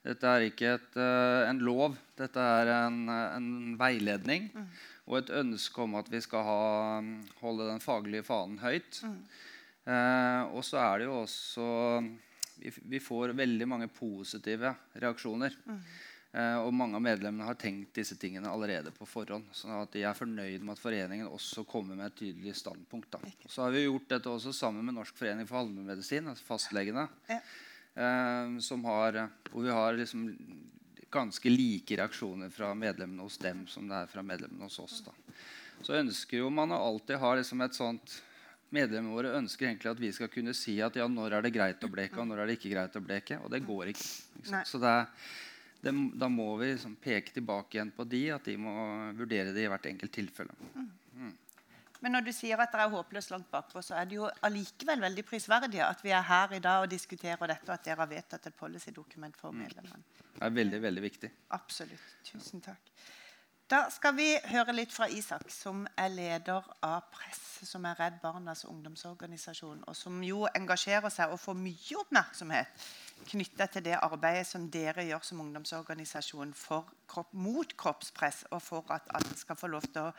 dette 0.00 0.24
er 0.24 0.46
ikke 0.46 0.68
et, 0.78 0.94
en 0.96 1.58
lov, 1.60 1.92
dette 2.16 2.40
er 2.40 2.70
en, 2.72 3.02
en 3.10 3.48
veiledning. 3.76 4.46
Mm. 4.54 4.68
Og 5.10 5.18
et 5.18 5.32
ønske 5.42 5.82
om 5.82 5.98
at 6.00 6.08
vi 6.08 6.22
skal 6.24 6.46
ha, 6.46 6.62
holde 7.42 7.66
den 7.68 7.82
faglige 7.84 8.24
fanen 8.24 8.56
høyt. 8.62 9.02
Mm. 9.04 9.18
Eh, 9.90 10.54
og 10.54 10.64
så 10.64 10.80
er 10.82 11.02
det 11.02 11.08
jo 11.10 11.18
også 11.22 11.66
vi, 12.60 12.72
vi, 12.94 13.00
får 13.02 13.34
veldig 13.36 13.68
mange 13.68 13.90
positive 13.92 14.72
reaksjoner. 15.02 15.56
Mm. 15.66 15.82
Eh, 16.32 16.56
og 16.62 16.70
mange 16.74 16.94
av 16.94 17.02
medlemmene 17.02 17.46
har 17.48 17.56
tenkt 17.58 17.96
disse 17.98 18.14
tingene 18.20 18.50
allerede 18.50 18.92
på 18.94 19.06
forhånd. 19.08 19.48
sånn 19.52 19.74
at 19.80 19.90
de 19.96 20.04
er 20.06 20.14
fornøyd 20.14 20.62
med 20.62 20.76
at 20.76 20.82
foreningen 20.82 21.26
også 21.26 21.64
kommer 21.66 21.98
med 21.98 22.06
et 22.06 22.20
tydelig 22.22 22.54
standpunkt. 22.60 23.10
Da. 23.10 23.32
Så 23.48 23.64
har 23.64 23.74
vi 23.74 23.82
gjort 23.88 24.08
dette 24.12 24.30
også 24.30 24.54
sammen 24.54 24.86
med 24.86 24.94
Norsk 24.94 25.18
forening 25.18 25.48
for 25.48 25.64
allmennmedisin, 25.64 26.30
altså 26.30 26.46
fastlegene. 26.46 27.08
Ja. 27.26 27.40
Eh, 27.94 28.58
som 28.62 28.86
har, 28.86 29.24
hvor 29.50 29.66
vi 29.66 29.74
har 29.74 29.98
liksom 29.98 30.28
ganske 31.10 31.50
like 31.50 31.98
reaksjoner 31.98 32.54
fra 32.54 32.70
medlemmene 32.78 33.26
hos 33.26 33.40
dem 33.42 33.66
som 33.66 33.88
det 33.90 33.98
er 33.98 34.10
fra 34.12 34.22
medlemmene 34.22 34.68
hos 34.70 34.78
oss. 34.78 35.00
Da. 35.02 35.14
Så 35.82 35.98
ønsker 35.98 36.44
jo 36.44 36.50
man 36.54 36.70
å 36.70 36.78
alltid 36.92 37.18
ha 37.18 37.34
liksom 37.40 37.66
et 37.66 37.78
sånt 37.78 38.20
Medlemmene 38.70 39.10
våre 39.10 39.30
ønsker 39.34 39.66
egentlig 39.66 39.90
at 39.90 39.98
vi 39.98 40.08
skal 40.14 40.28
kunne 40.30 40.52
si 40.54 40.76
at 40.78 40.94
ja, 40.94 41.08
når 41.10 41.32
er 41.34 41.42
det 41.42 41.50
greit 41.50 41.82
å 41.82 41.88
bleke, 41.90 42.20
og 42.22 42.28
når 42.30 42.44
er 42.44 42.46
det 42.46 42.54
ikke 42.54 42.70
greit 42.70 42.94
å 42.94 43.00
bleke. 43.02 43.38
Og 43.42 43.50
det 43.50 43.58
går 43.66 43.90
ikke. 43.90 44.04
ikke 44.44 44.60
så 44.62 44.78
det 44.78 44.92
er 44.94 45.08
det, 45.80 45.92
da 46.20 46.28
må 46.28 46.52
vi 46.60 46.72
liksom 46.74 46.96
peke 47.00 47.32
tilbake 47.36 47.78
igjen 47.78 47.92
på 47.96 48.04
de, 48.08 48.24
at 48.34 48.48
de 48.48 48.56
må 48.60 48.74
vurdere 49.16 49.54
det 49.56 49.64
i 49.64 49.70
hvert 49.72 49.86
enkelt 49.90 50.12
tilfelle. 50.12 50.56
Mm. 50.74 50.90
Men 52.00 52.14
når 52.16 52.24
du 52.24 52.32
sier 52.32 52.60
at 52.60 52.72
dere 52.72 52.86
er 52.88 52.94
håpløst 52.94 53.32
langt 53.32 53.50
bakpå, 53.52 53.82
så 53.84 53.98
er 54.00 54.08
det 54.08 54.16
jo 54.16 54.28
allikevel 54.46 55.02
veldig 55.04 55.24
prisverdig 55.28 55.82
at 55.84 56.00
vi 56.04 56.14
er 56.16 56.24
her 56.24 56.54
i 56.56 56.60
dag 56.64 56.84
og 56.84 56.92
diskuterer 56.92 57.52
dette, 57.52 57.66
og 57.68 57.74
at 57.76 57.84
dere 57.84 58.00
har 58.00 58.08
vedtatt 58.08 58.48
et 58.48 58.56
policydokument 58.56 59.36
for 59.36 59.56
medlemmene. 59.56 60.00
Det 60.32 60.46
er 60.46 60.54
veldig, 60.56 60.80
veldig 60.86 61.02
viktig. 61.04 61.30
Absolutt. 61.56 62.14
Tusen 62.24 62.64
takk. 62.64 62.92
Da 63.70 63.84
skal 63.92 64.16
vi 64.16 64.32
høre 64.50 64.72
litt 64.74 64.94
fra 64.94 65.10
Isak, 65.12 65.44
som 65.52 65.84
er 66.00 66.08
leder 66.10 66.64
av 66.82 67.04
Press, 67.12 67.49
som 67.68 67.84
er 67.88 67.98
Redd 67.98 68.18
Barnas 68.22 68.64
ungdomsorganisasjon, 68.68 69.84
og 69.86 69.96
som 69.96 70.22
jo 70.24 70.46
engasjerer 70.54 71.12
seg 71.12 71.32
og 71.32 71.40
får 71.42 71.58
mye 71.58 72.00
oppmerksomhet 72.02 72.84
knytta 73.28 73.66
til 73.70 73.84
det 73.84 73.98
arbeidet 74.00 74.46
som 74.48 74.66
dere 74.72 75.04
gjør 75.04 75.24
som 75.24 75.42
ungdomsorganisasjon 75.44 76.54
kropp, 77.10 77.32
mot 77.32 77.74
kroppspress, 77.76 78.46
og 78.50 78.62
for 78.62 78.94
at 78.94 79.08
alle 79.14 79.36
skal 79.36 79.58
få 79.58 79.70
lov 79.70 79.84
til 79.90 80.08
å 80.08 80.12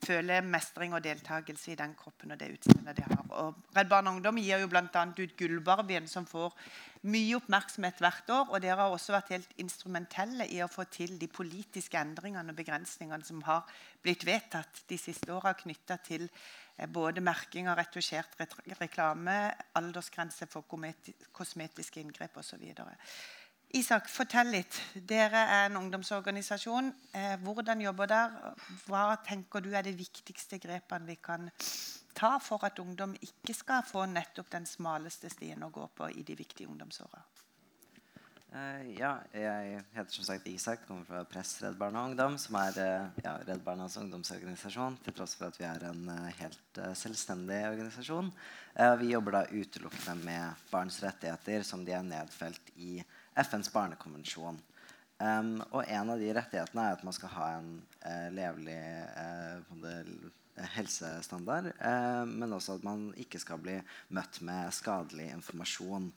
føle 0.00 0.40
mestring 0.42 0.94
og 0.96 1.04
deltakelse 1.04 1.72
i 1.72 1.78
den 1.78 1.94
kroppen 1.98 2.32
og 2.32 2.40
det 2.40 2.50
utseendet 2.56 2.96
de 2.98 3.06
har. 3.06 3.24
Og 3.42 3.76
Redd 3.76 3.90
Barna 3.90 4.14
Ungdom 4.14 4.40
gir 4.40 4.62
jo 4.62 4.70
bl.a. 4.70 4.86
ut 4.88 5.36
Gullbarbien, 5.38 6.08
som 6.08 6.26
får 6.28 6.56
mye 7.10 7.36
oppmerksomhet 7.38 8.00
hvert 8.00 8.32
år. 8.32 8.48
Og 8.50 8.64
dere 8.64 8.80
har 8.80 8.94
også 8.94 9.14
vært 9.14 9.34
helt 9.36 9.54
instrumentelle 9.62 10.48
i 10.50 10.62
å 10.64 10.70
få 10.70 10.86
til 10.92 11.18
de 11.20 11.28
politiske 11.30 12.00
endringene 12.00 12.52
og 12.54 12.58
begrensningene 12.58 13.26
som 13.26 13.44
har 13.46 13.68
blitt 14.02 14.24
vedtatt 14.26 14.84
de 14.88 14.98
siste 14.98 15.32
åra 15.32 15.54
knytta 15.54 15.96
til 16.04 16.28
Eh, 16.80 16.88
både 16.88 17.20
merking 17.20 17.68
av 17.68 17.76
retusjert 17.78 18.38
reklame, 18.78 19.36
aldersgrense 19.76 20.48
for 20.48 20.64
kosmetiske 21.32 22.00
inngrep 22.00 22.38
osv. 22.40 22.62
Isak, 23.76 24.08
fortell 24.10 24.50
litt. 24.54 24.78
Dere 24.94 25.44
er 25.44 25.66
en 25.68 25.76
ungdomsorganisasjon. 25.82 26.92
Eh, 27.14 27.36
hvordan 27.44 27.84
jobber 27.84 28.10
dere? 28.10 28.54
Hva 28.86 29.04
tenker 29.26 29.60
du 29.60 29.70
er 29.74 29.86
de 29.86 29.92
viktigste 29.94 30.58
grepene 30.58 31.06
vi 31.06 31.18
kan 31.22 31.50
ta 32.14 32.38
for 32.42 32.64
at 32.66 32.80
ungdom 32.82 33.14
ikke 33.20 33.54
skal 33.54 33.84
få 33.86 34.06
nettopp 34.10 34.50
den 34.50 34.66
smaleste 34.66 35.30
stien 35.30 35.62
å 35.62 35.70
gå 35.70 35.86
på 35.94 36.10
i 36.10 36.24
de 36.26 36.34
viktige 36.34 36.68
ungdomsåra? 36.72 37.22
Uh, 38.50 38.82
ja, 38.98 39.12
jeg 39.30 39.82
heter 39.94 40.10
som 40.10 40.24
sagt 40.26 40.48
Isak, 40.50 40.80
kommer 40.88 41.04
fra 41.06 41.20
Press 41.28 41.52
Redd 41.62 41.76
Barna 41.78 42.00
Ungdom, 42.08 42.34
som 42.34 42.56
er 42.58 42.78
uh, 42.82 43.20
ja, 43.22 43.36
Redd 43.46 43.60
Barnas 43.62 43.94
ungdomsorganisasjon, 44.00 44.96
til 45.04 45.14
tross 45.14 45.36
for 45.38 45.52
at 45.52 45.58
vi 45.60 45.68
er 45.68 45.84
en 45.86 46.08
uh, 46.10 46.24
helt 46.40 46.80
selvstendig 46.98 47.60
organisasjon. 47.68 48.32
vi 48.98 49.12
jobber 49.12 49.36
da 49.36 49.44
utelukkende 49.52 50.16
med 50.24 50.66
barns 50.72 50.98
rettigheter 51.04 51.62
som 51.66 51.84
de 51.86 51.94
er 51.94 52.02
nedfelt 52.06 52.74
i 52.74 52.98
FNs 53.38 53.70
barnekonvensjon. 53.70 54.58
Um, 55.20 55.54
og 55.70 55.84
en 55.84 56.10
av 56.10 56.18
de 56.18 56.34
rettighetene 56.34 56.88
er 56.88 56.98
at 56.98 57.06
man 57.06 57.14
skal 57.14 57.34
ha 57.36 57.48
en 57.60 57.72
levelig 58.34 58.80
helsestandard, 60.74 61.70
men 62.26 62.58
også 62.58 62.80
at 62.80 62.86
man 62.86 63.10
ikke 63.20 63.38
skal 63.42 63.62
bli 63.62 63.78
møtt 64.16 64.42
med 64.42 64.74
skadelig 64.74 65.30
informasjon. 65.36 66.10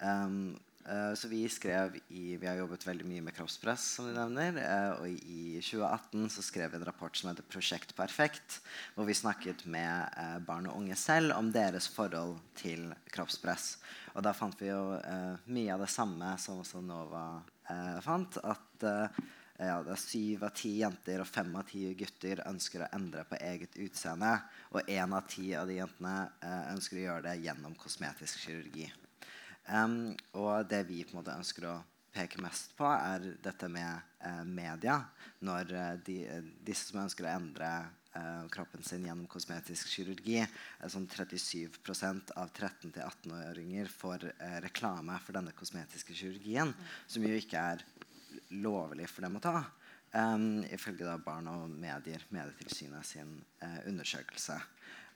Um, 0.00 0.52
Uh, 0.88 1.14
så 1.14 1.28
vi 1.28 1.48
skrev 1.48 1.98
i, 2.08 2.36
Vi 2.40 2.46
har 2.46 2.56
jobbet 2.56 2.86
veldig 2.86 3.04
mye 3.04 3.22
med 3.26 3.34
kroppspress, 3.36 3.82
som 3.98 4.06
du 4.08 4.14
nevner. 4.16 4.56
Uh, 4.56 5.02
og 5.02 5.08
i 5.28 5.60
2018 5.60 6.30
så 6.32 6.44
skrev 6.44 6.72
vi 6.72 6.78
en 6.78 6.86
rapport 6.88 7.16
som 7.16 7.28
heter 7.28 7.44
'Prosjekt 7.44 7.92
perfekt', 7.96 8.60
hvor 8.94 9.04
vi 9.04 9.14
snakket 9.14 9.66
med 9.66 10.08
uh, 10.16 10.38
barn 10.38 10.66
og 10.66 10.78
unge 10.80 10.96
selv 10.96 11.36
om 11.36 11.52
deres 11.52 11.88
forhold 11.88 12.38
til 12.56 12.94
kroppspress. 13.12 13.76
Og 14.14 14.24
da 14.24 14.32
fant 14.32 14.56
vi 14.60 14.72
jo 14.72 14.96
mye 15.46 15.74
av 15.74 15.84
det 15.84 15.90
samme 15.92 16.32
som 16.38 16.58
også 16.58 16.80
Nova 16.82 17.42
fant. 18.02 18.40
At 18.42 18.82
ja, 18.82 19.76
det 19.86 19.92
er 19.92 20.00
syv 20.02 20.42
av 20.48 20.50
ti 20.58 20.72
jenter 20.80 21.22
og 21.22 21.28
fem 21.30 21.54
av 21.54 21.68
ti 21.68 21.84
gutter 21.94 22.42
ønsker 22.48 22.82
å 22.82 22.88
endre 22.96 23.22
på 23.28 23.38
eget 23.38 23.78
utseende. 23.78 24.32
Og 24.74 24.90
én 24.90 25.14
av 25.14 25.28
ti 25.30 25.54
av 25.54 25.70
de 25.70 25.78
jentene 25.78 26.16
ønsker 26.72 26.98
å 26.98 27.04
gjøre 27.04 27.28
det 27.28 27.36
gjennom 27.44 27.78
kosmetisk 27.78 28.42
kirurgi. 28.48 28.90
Um, 29.70 30.16
og 30.34 30.66
det 30.70 30.82
vi 30.88 31.04
på 31.06 31.14
en 31.14 31.20
måte 31.20 31.36
ønsker 31.38 31.68
å 31.70 31.78
peke 32.10 32.42
mest 32.42 32.74
på, 32.78 32.88
er 32.90 33.36
dette 33.42 33.68
med 33.70 34.16
eh, 34.26 34.42
media. 34.42 34.96
Når 35.46 35.72
uh, 35.76 35.92
de, 36.06 36.16
disse 36.66 36.88
som 36.88 37.04
ønsker 37.04 37.28
å 37.28 37.34
endre 37.36 37.68
eh, 38.18 38.48
kroppen 38.50 38.82
sin 38.82 39.06
gjennom 39.06 39.28
kosmetisk 39.30 39.92
kirurgi, 39.92 40.40
sånn 40.90 41.06
37% 41.06 42.32
av 42.34 42.50
13-18-åringer 42.50 43.92
får 43.94 44.26
reklame 44.64 45.20
for 45.22 45.38
denne 45.38 45.54
kosmetiske 45.54 46.16
kirurgien, 46.18 46.74
som 47.06 47.26
jo 47.28 47.38
ikke 47.38 47.62
er 47.76 47.84
lovlig 48.58 49.06
for 49.12 49.28
dem 49.28 49.38
å 49.38 49.44
ta. 49.44 49.60
Um, 50.10 50.64
ifølge 50.66 51.06
da 51.06 51.14
Barn 51.22 51.46
og 51.46 51.70
medier, 51.70 52.24
Medietilsynet 52.34 53.06
sin 53.06 53.36
undersøkelse. 53.86 54.58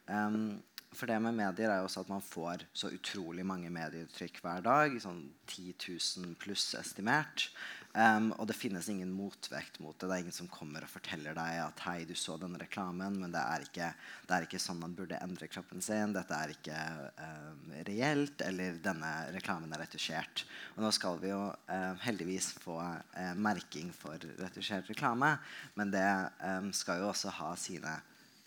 Um, 0.07 0.63
for 0.95 1.11
det 1.11 1.21
med 1.23 1.37
medier 1.37 1.71
er 1.71 1.83
jo 1.83 1.89
også 1.89 2.05
at 2.05 2.11
man 2.13 2.25
får 2.25 2.67
så 2.77 2.91
utrolig 2.95 3.45
mange 3.47 3.71
medieuttrykk 3.73 4.41
hver 4.45 4.65
dag. 4.65 4.99
Sånn 5.03 5.25
10 5.51 5.75
000 5.89 6.37
pluss 6.41 6.73
estimert. 6.79 7.49
Um, 7.95 8.33
og 8.43 8.49
det 8.51 8.57
finnes 8.59 8.89
ingen 8.91 9.13
motvekt 9.15 9.77
mot 9.79 9.95
det. 9.95 10.09
Det 10.09 10.15
er 10.17 10.23
ingen 10.25 10.35
som 10.35 10.49
kommer 10.51 10.83
og 10.83 10.91
forteller 10.91 11.37
deg 11.37 11.61
at 11.63 11.83
hei, 11.87 12.01
du 12.09 12.17
så 12.19 12.35
denne 12.43 12.59
reklamen, 12.59 13.21
men 13.23 13.31
det 13.31 13.39
er 13.39 13.67
ikke, 13.69 13.91
det 14.27 14.35
er 14.35 14.47
ikke 14.49 14.59
sånn 14.63 14.81
man 14.81 14.97
burde 14.99 15.21
endre 15.23 15.47
kroppen 15.47 15.85
sin. 15.85 16.15
Dette 16.17 16.35
er 16.35 16.55
ikke 16.57 16.81
um, 17.21 17.77
reelt, 17.87 18.43
eller 18.43 18.81
denne 18.83 19.13
reklamen 19.37 19.71
er 19.77 19.85
retusjert. 19.85 20.43
Og 20.75 20.83
nå 20.83 20.91
skal 20.97 21.21
vi 21.23 21.31
jo 21.31 21.45
uh, 21.53 21.93
heldigvis 22.03 22.51
få 22.65 22.81
uh, 22.83 23.31
merking 23.39 23.95
for 23.95 24.19
retusjert 24.43 24.91
reklame, 24.91 25.37
men 25.79 25.95
det 25.95 26.09
um, 26.43 26.73
skal 26.75 26.99
jo 26.99 27.13
også 27.13 27.31
ha 27.39 27.55
sine 27.63 27.95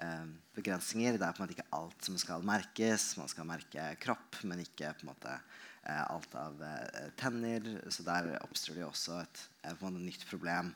eh, 0.03 0.27
begrensninger. 0.57 1.17
Det 1.17 1.27
er 1.27 1.36
på 1.36 1.41
en 1.41 1.47
måte 1.47 1.57
ikke 1.57 1.71
alt 1.77 2.10
som 2.10 2.19
skal 2.21 2.45
merkes. 2.47 3.10
Man 3.19 3.31
skal 3.31 3.49
merke 3.49 3.89
kropp, 4.03 4.41
men 4.47 4.63
ikke 4.65 4.93
på 4.97 5.05
en 5.05 5.12
måte 5.13 5.33
eh, 5.33 6.03
alt 6.03 6.38
av 6.38 6.63
eh, 6.63 7.12
tenner. 7.19 7.67
Så 7.93 8.05
der 8.07 8.33
oppstår 8.41 8.77
det 8.77 8.86
jo 8.86 8.91
også 8.91 9.21
et, 9.23 9.43
et 9.71 9.86
nytt 9.97 10.25
problem. 10.29 10.73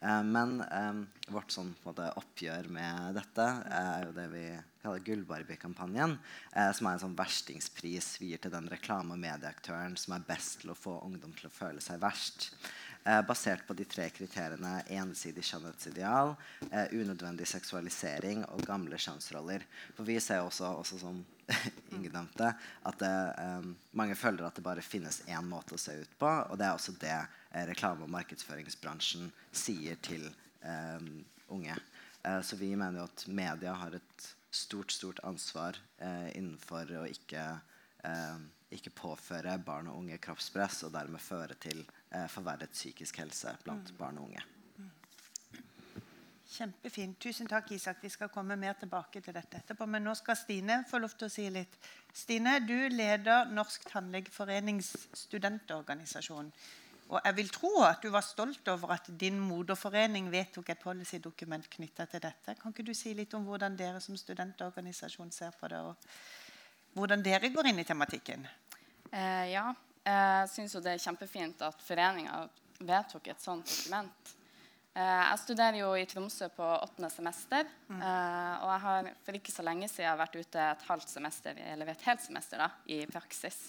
Eh, 0.00 0.22
men 0.24 0.60
eh, 0.64 1.00
vårt 1.32 1.52
sånn, 1.52 1.74
måte, 1.84 2.08
oppgjør 2.20 2.70
med 2.72 3.16
dette 3.18 3.46
er 3.68 4.06
jo 4.06 4.14
det 4.16 4.26
vi 4.32 4.44
kaller 4.80 5.02
Gullbarbie-kampanjen. 5.04 6.16
Eh, 6.54 6.70
som 6.76 6.88
er 6.88 6.96
en 6.96 7.02
sånn 7.04 7.18
verstingspris 7.18 8.14
vi 8.22 8.32
gir 8.32 8.40
til 8.40 8.54
den 8.54 8.70
reklame- 8.72 9.16
og 9.16 9.20
medieaktøren 9.20 9.98
som 10.00 10.16
er 10.16 10.24
best 10.28 10.62
til 10.62 10.72
å 10.72 10.78
få 10.78 10.96
ungdom 11.04 11.34
til 11.36 11.50
å 11.50 11.54
føle 11.54 11.84
seg 11.84 12.00
verst 12.00 12.52
eh, 13.04 13.20
basert 13.26 13.66
på 13.66 13.74
de 13.76 13.84
tre 13.88 14.08
kriteriene 14.14 14.80
ensidig 14.96 15.44
skjønnhetsideal, 15.46 16.34
eh, 16.70 16.92
unødvendig 16.96 17.48
seksualisering 17.48 18.44
og 18.50 18.64
gamle 18.68 18.98
kjønnsroller. 19.00 19.64
For 19.96 20.08
vi 20.08 20.18
ser 20.20 20.44
også, 20.44 20.72
også 20.80 21.00
som 21.02 21.22
Inge 21.96 22.12
nevnte, 22.14 22.52
at 22.86 22.98
det, 23.02 23.14
eh, 23.42 23.70
mange 23.98 24.18
føler 24.18 24.46
at 24.46 24.58
det 24.58 24.66
bare 24.66 24.84
finnes 24.86 25.22
én 25.26 25.48
måte 25.48 25.74
å 25.74 25.80
se 25.80 25.96
ut 25.98 26.18
på. 26.20 26.30
Og 26.50 26.58
det 26.60 26.68
er 26.68 26.76
også 26.76 26.94
det 27.00 27.16
eh, 27.16 27.64
reklame- 27.72 28.06
og 28.06 28.12
markedsføringsbransjen 28.14 29.32
sier 29.50 29.98
til 30.04 30.28
eh, 30.62 31.10
unge. 31.50 31.80
Eh, 32.22 32.40
så 32.46 32.58
vi 32.60 32.74
mener 32.76 33.02
jo 33.02 33.08
at 33.08 33.26
media 33.26 33.74
har 33.82 33.98
et 33.98 34.30
stort, 34.50 34.90
stort 34.90 35.20
ansvar 35.22 35.76
innenfor 36.34 36.88
å 36.98 37.04
ikke 37.06 37.42
ikke 38.74 38.92
påføre 38.94 39.56
barn 39.64 39.90
og 39.90 40.04
unge 40.04 40.18
kroppspress 40.22 40.84
og 40.86 40.94
dermed 40.94 41.22
føre 41.22 41.56
til 41.60 41.82
eh, 41.82 41.99
forverret 42.28 42.72
psykisk 42.74 43.20
helse 43.22 43.52
blant 43.64 43.92
mm. 43.92 43.98
barn 43.98 44.18
og 44.18 44.30
unge. 44.30 44.46
Kjempefint. 46.50 47.14
Tusen 47.22 47.46
takk, 47.46 47.70
Isak. 47.76 48.00
Vi 48.02 48.08
skal 48.10 48.28
komme 48.32 48.56
mer 48.58 48.74
tilbake 48.78 49.20
til 49.22 49.34
dette 49.36 49.60
etterpå. 49.60 49.86
Men 49.86 50.02
nå 50.02 50.16
skal 50.18 50.34
Stine 50.38 50.80
få 50.90 50.98
lov 50.98 51.14
til 51.14 51.28
å 51.28 51.30
si 51.30 51.44
litt. 51.52 51.76
Stine, 52.10 52.56
du 52.66 52.88
leder 52.90 53.52
Norsk 53.54 53.86
Tannlegeforenings 53.86 54.90
studentorganisasjon. 55.20 56.50
Og 57.10 57.18
jeg 57.24 57.36
vil 57.38 57.52
tro 57.54 57.70
at 57.86 58.02
du 58.02 58.10
var 58.14 58.26
stolt 58.26 58.68
over 58.70 58.94
at 58.94 59.08
din 59.18 59.38
moderforening 59.42 60.28
vedtok 60.30 60.72
et 60.74 60.82
policydokument 60.82 61.66
knytta 61.70 62.06
til 62.10 62.22
dette. 62.22 62.54
Kan 62.58 62.74
ikke 62.74 62.86
du 62.86 62.94
si 62.94 63.14
litt 63.18 63.34
om 63.38 63.46
hvordan 63.46 63.78
dere 63.78 64.02
som 64.02 64.18
studentorganisasjon 64.18 65.30
ser 65.34 65.54
på 65.58 65.70
det, 65.70 65.80
og 65.82 66.98
hvordan 66.98 67.22
dere 67.22 67.50
går 67.50 67.70
inn 67.70 67.82
i 67.82 67.86
tematikken? 67.86 68.46
Eh, 69.10 69.50
ja, 69.50 69.64
jeg 70.04 70.50
syns 70.52 70.76
det 70.80 70.94
er 70.94 71.02
kjempefint 71.02 71.62
at 71.66 71.82
foreninga 71.84 72.44
vedtok 72.80 73.32
et 73.32 73.42
sånt 73.42 73.68
dokument. 73.68 74.36
Eh, 74.94 75.22
jeg 75.30 75.40
studerer 75.44 75.78
jo 75.78 75.90
i 75.94 76.06
Tromsø 76.08 76.48
på 76.54 76.66
åttende 76.66 77.10
semester. 77.12 77.68
Mm. 77.88 78.00
Eh, 78.00 78.54
og 78.64 78.70
jeg 78.72 78.82
har 78.86 79.10
for 79.26 79.38
ikke 79.38 79.54
så 79.54 79.64
lenge 79.66 79.88
siden 79.90 80.18
vært 80.18 80.38
ute 80.40 80.64
et 80.64 80.86
halvt 80.88 81.12
semester, 81.12 81.60
eller 81.72 81.92
et 81.92 82.06
helt 82.08 82.24
semester 82.24 82.64
da, 82.64 82.70
i 82.90 83.04
praksis. 83.10 83.60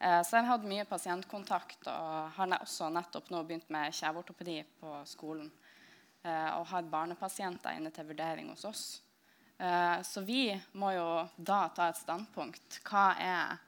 Eh, 0.00 0.20
så 0.24 0.36
jeg 0.36 0.44
har 0.44 0.54
hatt 0.54 0.68
mye 0.68 0.88
pasientkontakt 0.88 1.88
og 1.92 2.34
har 2.36 2.56
også 2.60 2.90
nettopp 2.92 3.30
nå 3.32 3.42
begynt 3.48 3.70
med 3.72 3.94
kjeveortopedi 3.96 4.58
på 4.80 4.98
skolen. 5.08 5.50
Eh, 6.20 6.50
og 6.58 6.66
har 6.68 6.88
barnepasienter 6.92 7.78
inne 7.78 7.92
til 7.94 8.10
vurdering 8.10 8.50
hos 8.52 8.66
oss. 8.68 8.84
Eh, 9.56 10.00
så 10.04 10.20
vi 10.24 10.50
må 10.80 10.92
jo 10.92 11.08
da 11.36 11.62
ta 11.76 11.88
et 11.88 12.00
standpunkt. 12.00 12.82
Hva 12.84 13.06
er 13.16 13.60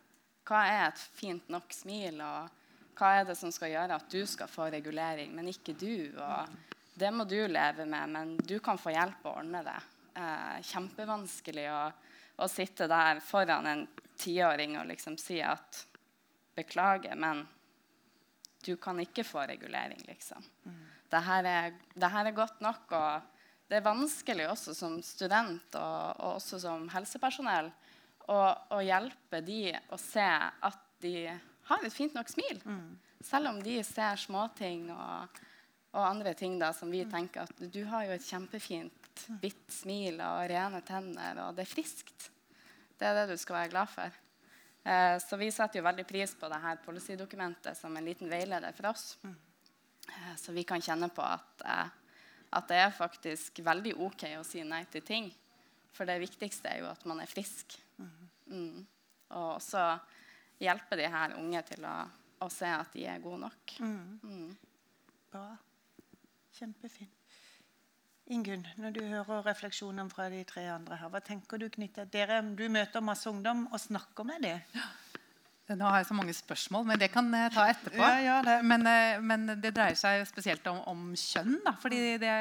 hva 0.48 0.64
er 0.66 0.84
et 0.88 1.00
fint 1.00 1.48
nok 1.52 1.72
smil, 1.74 2.20
og 2.20 2.98
hva 2.98 3.14
er 3.18 3.26
det 3.28 3.36
som 3.38 3.52
skal 3.54 3.72
gjøre 3.72 3.98
at 3.98 4.12
du 4.12 4.22
skal 4.28 4.50
få 4.50 4.68
regulering, 4.72 5.32
men 5.34 5.50
ikke 5.52 5.74
du? 5.78 6.12
Og 6.18 6.52
det 6.98 7.10
må 7.14 7.24
du 7.28 7.38
leve 7.48 7.86
med, 7.88 8.12
men 8.12 8.36
du 8.36 8.58
kan 8.64 8.80
få 8.80 8.92
hjelp 8.94 9.26
å 9.26 9.36
ordne 9.40 9.62
det. 9.66 9.78
Eh, 10.18 10.58
kjempevanskelig 10.68 11.66
å, 11.72 11.82
å, 12.36 12.48
sitte 12.50 12.88
der 12.90 13.22
foran 13.24 13.68
en 13.70 13.86
tiåring 14.20 14.76
og 14.80 14.90
liksom 14.90 15.16
si 15.20 15.40
at 15.40 15.86
beklager, 16.56 17.16
men 17.16 17.46
du 18.62 18.76
kan 18.76 19.00
ikke 19.02 19.24
få 19.26 19.46
regulering, 19.48 20.02
liksom. 20.06 20.44
Det 21.10 21.18
er 21.18 22.30
godt 22.36 22.60
nok. 22.60 22.92
og 22.92 23.32
det 23.68 23.78
er 23.78 23.86
vanskelig 23.86 24.50
også 24.52 24.74
som 24.76 24.98
student 25.00 25.76
og, 25.80 26.20
og 26.20 26.36
også 26.36 26.58
som 26.60 26.84
helsepersonell 26.92 27.70
å, 28.32 28.40
å, 28.72 28.80
hjelpe 28.84 29.42
de 29.44 29.74
å 29.92 29.98
se 30.00 30.24
at 30.24 30.82
de 31.04 31.28
har 31.68 31.84
et 31.84 31.94
fint 31.94 32.14
nok 32.16 32.30
smil. 32.32 32.60
Mm. 32.64 32.98
Selv 33.22 33.52
om 33.52 33.60
de 33.62 33.78
ser 33.86 34.18
småting 34.18 34.88
og, 34.94 35.42
og 35.92 36.02
andre 36.02 36.34
ting 36.38 36.58
da, 36.60 36.72
som 36.76 36.90
vi 36.90 37.04
mm. 37.04 37.12
tenker 37.12 37.46
at 37.46 37.64
du 37.72 37.82
har 37.90 38.08
jo 38.08 38.16
et 38.16 38.26
kjempefint 38.26 39.26
hvitt 39.42 39.70
smil 39.72 40.20
og 40.24 40.46
rene 40.50 40.80
tenner, 40.86 41.44
og 41.44 41.56
det 41.56 41.66
er 41.66 41.72
friskt. 41.72 42.30
Det 42.98 43.08
er 43.08 43.18
det 43.18 43.32
du 43.32 43.40
skal 43.40 43.60
være 43.60 43.72
glad 43.74 43.90
for. 43.90 44.20
Eh, 44.82 45.16
så 45.22 45.38
vi 45.38 45.50
setter 45.54 45.78
jo 45.78 45.86
veldig 45.86 46.04
pris 46.08 46.34
på 46.38 46.48
dette 46.50 46.76
policydokumentet 46.86 47.78
som 47.78 47.94
en 47.96 48.06
liten 48.06 48.30
veileder 48.30 48.74
for 48.74 48.90
oss. 48.90 49.16
Mm. 49.22 49.36
Eh, 50.08 50.34
så 50.38 50.54
vi 50.54 50.64
kan 50.66 50.82
kjenne 50.82 51.10
på 51.14 51.22
at, 51.22 51.64
eh, 51.66 51.92
at 52.50 52.68
det 52.68 52.80
er 52.82 52.96
faktisk 52.96 53.62
veldig 53.62 53.94
OK 54.02 54.26
å 54.40 54.44
si 54.46 54.64
nei 54.66 54.84
til 54.90 55.06
ting. 55.06 55.30
For 55.92 56.08
det 56.08 56.22
viktigste 56.22 56.70
er 56.70 56.82
jo 56.82 56.90
at 56.90 57.04
man 57.06 57.20
er 57.22 57.30
frisk. 57.30 57.76
Mm. 57.98 58.82
Og 59.38 59.56
så 59.64 59.86
hjelpe 60.62 60.98
de 61.00 61.08
her 61.10 61.36
unge 61.40 61.62
til 61.68 61.86
å, 61.88 61.96
å 62.42 62.48
se 62.52 62.68
at 62.68 62.92
de 62.94 63.06
er 63.08 63.22
gode 63.22 63.42
nok. 63.46 63.74
Mm. 63.80 64.20
Mm. 64.22 65.10
Bra. 65.32 65.48
Kjempefint. 66.52 67.18
Ingunn, 68.32 68.62
når 68.78 68.94
du 68.94 69.00
hører 69.02 69.42
refleksjonene 69.48 70.12
fra 70.12 70.28
de 70.30 70.44
tre 70.46 70.62
andre 70.70 70.96
her, 71.00 71.10
hva 71.10 71.20
tenker 71.24 71.58
du 71.58 71.66
knyttet 71.72 72.12
dere? 72.14 72.38
Du 72.56 72.64
møter 72.70 73.02
masse 73.04 73.26
ungdom 73.28 73.66
og 73.72 73.80
snakker 73.82 74.24
med 74.28 74.44
dem. 74.46 74.82
Nå 75.72 75.88
har 75.88 76.02
jeg 76.02 76.08
så 76.10 76.16
mange 76.16 76.34
spørsmål, 76.36 76.84
men 76.90 77.00
det 77.00 77.08
kan 77.14 77.28
jeg 77.32 77.52
ta 77.54 77.64
etterpå. 77.70 78.00
Ja, 78.00 78.18
ja, 78.20 78.36
det. 78.44 78.56
Men, 78.66 78.86
eh, 78.86 79.20
men, 79.22 79.46
det 79.62 79.72
dreier 79.74 79.96
seg 79.98 80.24
spesielt 80.28 80.66
om, 80.68 80.80
om 80.90 81.04
kjønn. 81.16 81.60
Da, 81.64 81.74
fordi 81.80 82.18
det 82.20 82.32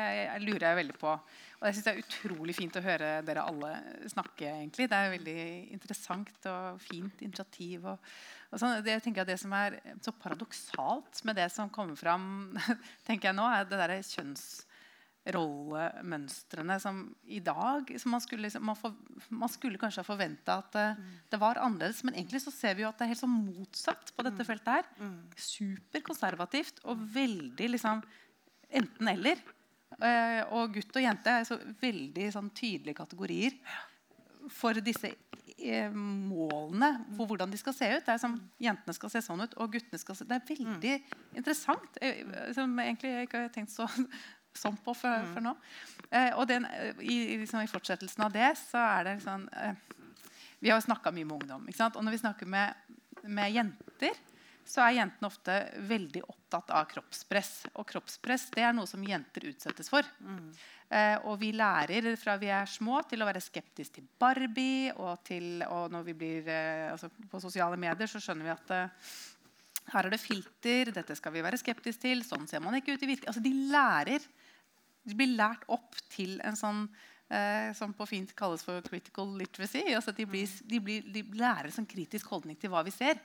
lurer 0.44 0.68
jeg 0.68 0.80
veldig 0.82 0.98
på. 1.00 1.14
Og 1.62 1.70
jeg 1.70 1.76
synes 1.78 1.86
Det 1.86 1.94
er 1.94 2.02
utrolig 2.02 2.56
fint 2.58 2.78
å 2.78 2.82
høre 2.82 3.22
dere 3.22 3.46
alle 3.46 3.70
snakke. 4.10 4.50
egentlig. 4.50 4.90
Det 4.90 4.98
er 4.98 5.14
veldig 5.14 5.70
interessant 5.76 6.46
og 6.50 6.82
fint 6.82 7.22
initiativ. 7.22 7.86
og, 7.86 7.98
og 8.50 8.58
sånn. 8.58 8.82
det, 8.82 8.92
jeg 8.98 9.04
tenker 9.06 9.22
at 9.22 9.30
det 9.30 9.40
som 9.40 9.54
er 9.54 9.80
så 10.02 10.12
paradoksalt 10.12 11.24
med 11.24 11.36
det 11.38 11.52
som 11.54 11.70
kommer 11.70 11.96
fram 11.96 12.58
tenker 13.08 13.28
jeg 13.30 13.36
nå, 13.38 13.46
er 13.46 13.64
det 13.70 13.78
der 13.78 14.02
kjønnsrollemønstrene 14.10 16.80
som 16.82 17.14
i 17.30 17.40
dag 17.46 17.86
som 18.02 18.10
man, 18.18 18.26
skulle, 18.26 18.50
liksom, 18.50 18.66
man, 18.66 18.82
for, 18.82 18.90
man, 19.30 19.54
skulle, 19.54 19.78
kanskje 19.78 20.02
ha 20.02 20.10
forventa 20.10 20.66
at 20.66 20.74
uh, 20.82 20.98
det 21.30 21.38
var 21.46 21.62
annerledes. 21.62 22.02
Men 22.02 22.18
egentlig 22.18 22.42
så 22.42 22.50
ser 22.58 22.74
vi 22.74 22.82
jo 22.88 22.90
at 22.90 22.98
det 22.98 23.06
er 23.06 23.14
helt 23.14 23.22
sånn 23.22 23.38
motsatt 23.38 24.18
på 24.18 24.26
dette 24.26 24.42
mm. 24.42 24.50
feltet. 24.50 24.82
her. 24.82 24.90
Mm. 24.98 25.30
Superkonservativt 25.38 26.82
og 26.90 26.98
veldig 27.22 27.78
liksom 27.78 28.02
enten-eller. 28.82 29.38
Uh, 30.00 30.42
og 30.58 30.78
gutt 30.78 30.96
og 30.96 31.04
jente 31.04 31.34
er 31.34 31.48
så 31.48 31.58
veldig 31.82 32.30
sånn, 32.34 32.48
tydelige 32.58 32.98
kategorier 32.98 33.58
for 34.50 34.80
disse 34.82 35.12
uh, 35.12 35.94
målene 35.94 36.90
for 37.18 37.30
hvordan 37.30 37.52
de 37.52 37.60
skal 37.60 37.76
se 37.76 37.90
ut. 37.92 38.06
Det 38.06 38.16
er 38.16 38.22
som 38.22 38.38
Jentene 38.62 38.96
skal 38.98 39.14
se 39.14 39.24
sånn 39.26 39.44
ut, 39.44 39.58
og 39.62 39.76
guttene 39.76 40.02
skal 40.02 40.18
se 40.18 40.28
Det 40.30 40.40
er 40.40 40.48
veldig 40.48 40.96
mm. 40.98 41.18
interessant. 41.42 42.00
Uh, 42.02 42.48
som 42.58 42.74
egentlig 42.82 43.14
jeg 43.14 43.30
ikke 43.30 43.44
har 43.46 43.54
tenkt 43.54 43.76
så, 43.76 43.90
sånn 44.64 44.80
på 44.82 44.96
før, 44.98 45.28
mm. 45.36 45.44
nå. 45.46 45.56
og 46.36 46.44
den, 46.50 46.66
i, 47.00 47.38
liksom, 47.44 47.62
i, 47.64 47.72
fortsettelsen 47.72 48.26
av 48.26 48.34
det 48.36 48.50
så 48.60 48.82
er 48.98 49.06
det 49.08 49.14
sånn 49.24 49.46
Vi 50.60 50.70
har 50.74 50.82
snakka 50.84 51.14
mye 51.16 51.28
med 51.30 51.38
ungdom. 51.38 51.70
Og 51.70 52.04
når 52.04 52.18
vi 52.18 52.24
snakker 52.26 52.50
med, 52.50 52.98
med 53.24 53.54
jenter 53.54 54.18
så 54.72 54.84
er 54.86 55.02
jentene 55.02 55.28
ofte 55.28 55.56
veldig 55.90 56.22
opptatt 56.32 56.72
av 56.72 56.86
kroppspress. 56.92 57.52
Og 57.76 57.88
kroppspress 57.90 58.48
det 58.56 58.64
er 58.64 58.76
noe 58.76 58.88
som 58.88 59.04
jenter 59.04 59.50
utsettes 59.50 59.92
for. 59.92 60.08
Mm. 60.24 60.54
Eh, 60.92 61.18
og 61.28 61.38
vi 61.42 61.52
lærer 61.56 62.08
fra 62.20 62.38
vi 62.40 62.52
er 62.52 62.70
små 62.72 63.02
til 63.08 63.24
å 63.24 63.28
være 63.28 63.44
skeptiske 63.44 64.00
til 64.00 64.08
Barbie. 64.22 64.94
Og, 64.96 65.20
til, 65.28 65.66
og 65.68 65.92
når 65.92 66.08
vi 66.08 66.16
blir 66.24 66.48
eh, 66.48 66.88
altså 66.94 67.12
på 67.12 67.44
sosiale 67.44 67.80
medier, 67.80 68.08
så 68.08 68.24
skjønner 68.24 68.48
vi 68.48 68.56
at 68.56 68.74
eh, 68.78 69.12
her 69.92 70.08
er 70.08 70.16
det 70.16 70.22
filter. 70.24 70.94
Dette 70.96 71.20
skal 71.20 71.36
vi 71.36 71.44
være 71.44 71.60
skeptiske 71.60 72.06
til. 72.08 72.24
Sånn 72.28 72.48
ser 72.48 72.64
man 72.64 72.80
ikke 72.80 72.96
ut 72.96 73.04
i 73.04 73.12
virkeligheten. 73.12 73.34
Altså, 73.34 73.44
de 73.44 73.72
lærer. 73.76 74.30
De 75.04 75.18
blir 75.18 75.36
lært 75.36 75.68
opp 75.74 76.00
til 76.14 76.38
en 76.48 76.56
sånn 76.56 76.86
eh, 77.28 77.72
som 77.76 77.92
på 77.98 78.08
fint 78.08 78.32
kalles 78.38 78.64
for 78.64 78.80
critical 78.88 79.36
literacy. 79.40 79.84
Altså 79.98 80.16
de, 80.16 80.28
blir, 80.30 80.48
de, 80.64 80.80
blir, 80.80 81.12
de 81.12 81.26
lærer 81.36 81.68
en 81.68 81.80
sånn 81.82 81.90
kritisk 81.90 82.32
holdning 82.32 82.60
til 82.62 82.72
hva 82.72 82.86
vi 82.88 82.96
ser. 82.96 83.20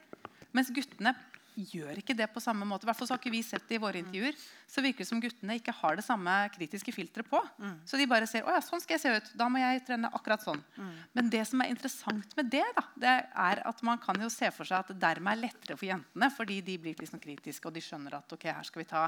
Mens 0.57 0.73
guttene 0.75 1.13
gjør 1.57 2.01
ikke 2.01 2.15
det 2.17 2.29
på 2.33 2.43
samme 2.43 2.67
måte. 2.69 2.85
I 2.85 2.91
hvert 2.91 2.99
fall 2.99 3.09
så 3.09 3.17
har 3.17 3.21
ikke 3.23 3.33
vi 3.33 3.43
sett 3.45 3.65
det 3.69 3.79
i 3.79 3.83
våre 3.83 4.01
intervjuer. 4.03 4.37
Så 4.69 4.83
virker 4.85 5.05
det 5.05 5.09
som 5.09 5.21
guttene 5.23 5.57
ikke 5.59 5.75
har 5.79 5.97
det 5.99 6.05
samme 6.05 6.33
kritiske 6.55 6.93
filteret 6.95 7.29
på. 7.31 7.41
Mm. 7.63 7.77
Så 7.89 8.01
de 8.01 8.09
bare 8.11 8.29
ser 8.29 8.47
å 8.47 8.53
ja, 8.53 8.61
sånn 8.65 8.83
skal 8.83 8.97
jeg 8.97 9.05
se 9.05 9.15
ut. 9.15 9.31
Da 9.39 9.49
må 9.53 9.63
jeg 9.63 9.85
trene 9.87 10.11
akkurat 10.17 10.45
sånn. 10.45 10.61
Mm. 10.77 10.93
Men 11.17 11.31
det 11.33 11.43
som 11.49 11.63
er 11.65 11.73
interessant 11.73 12.37
med 12.39 12.51
det, 12.53 12.65
da, 12.77 12.85
det 13.07 13.15
er 13.47 13.63
at 13.71 13.83
man 13.87 14.01
kan 14.03 14.21
jo 14.21 14.31
se 14.33 14.51
for 14.55 14.69
seg 14.69 14.85
at 14.85 14.93
det 14.93 14.99
dermed 15.03 15.33
er 15.33 15.43
lettere 15.47 15.79
for 15.79 15.89
jentene, 15.89 16.31
fordi 16.35 16.61
de 16.67 16.77
blir 16.83 17.01
liksom 17.01 17.23
kritiske 17.23 17.71
og 17.71 17.77
de 17.77 17.85
skjønner 17.85 18.19
at 18.19 18.37
ok, 18.37 18.49
her 18.51 18.69
skal 18.69 18.83
vi 18.83 18.89
ta, 18.91 19.07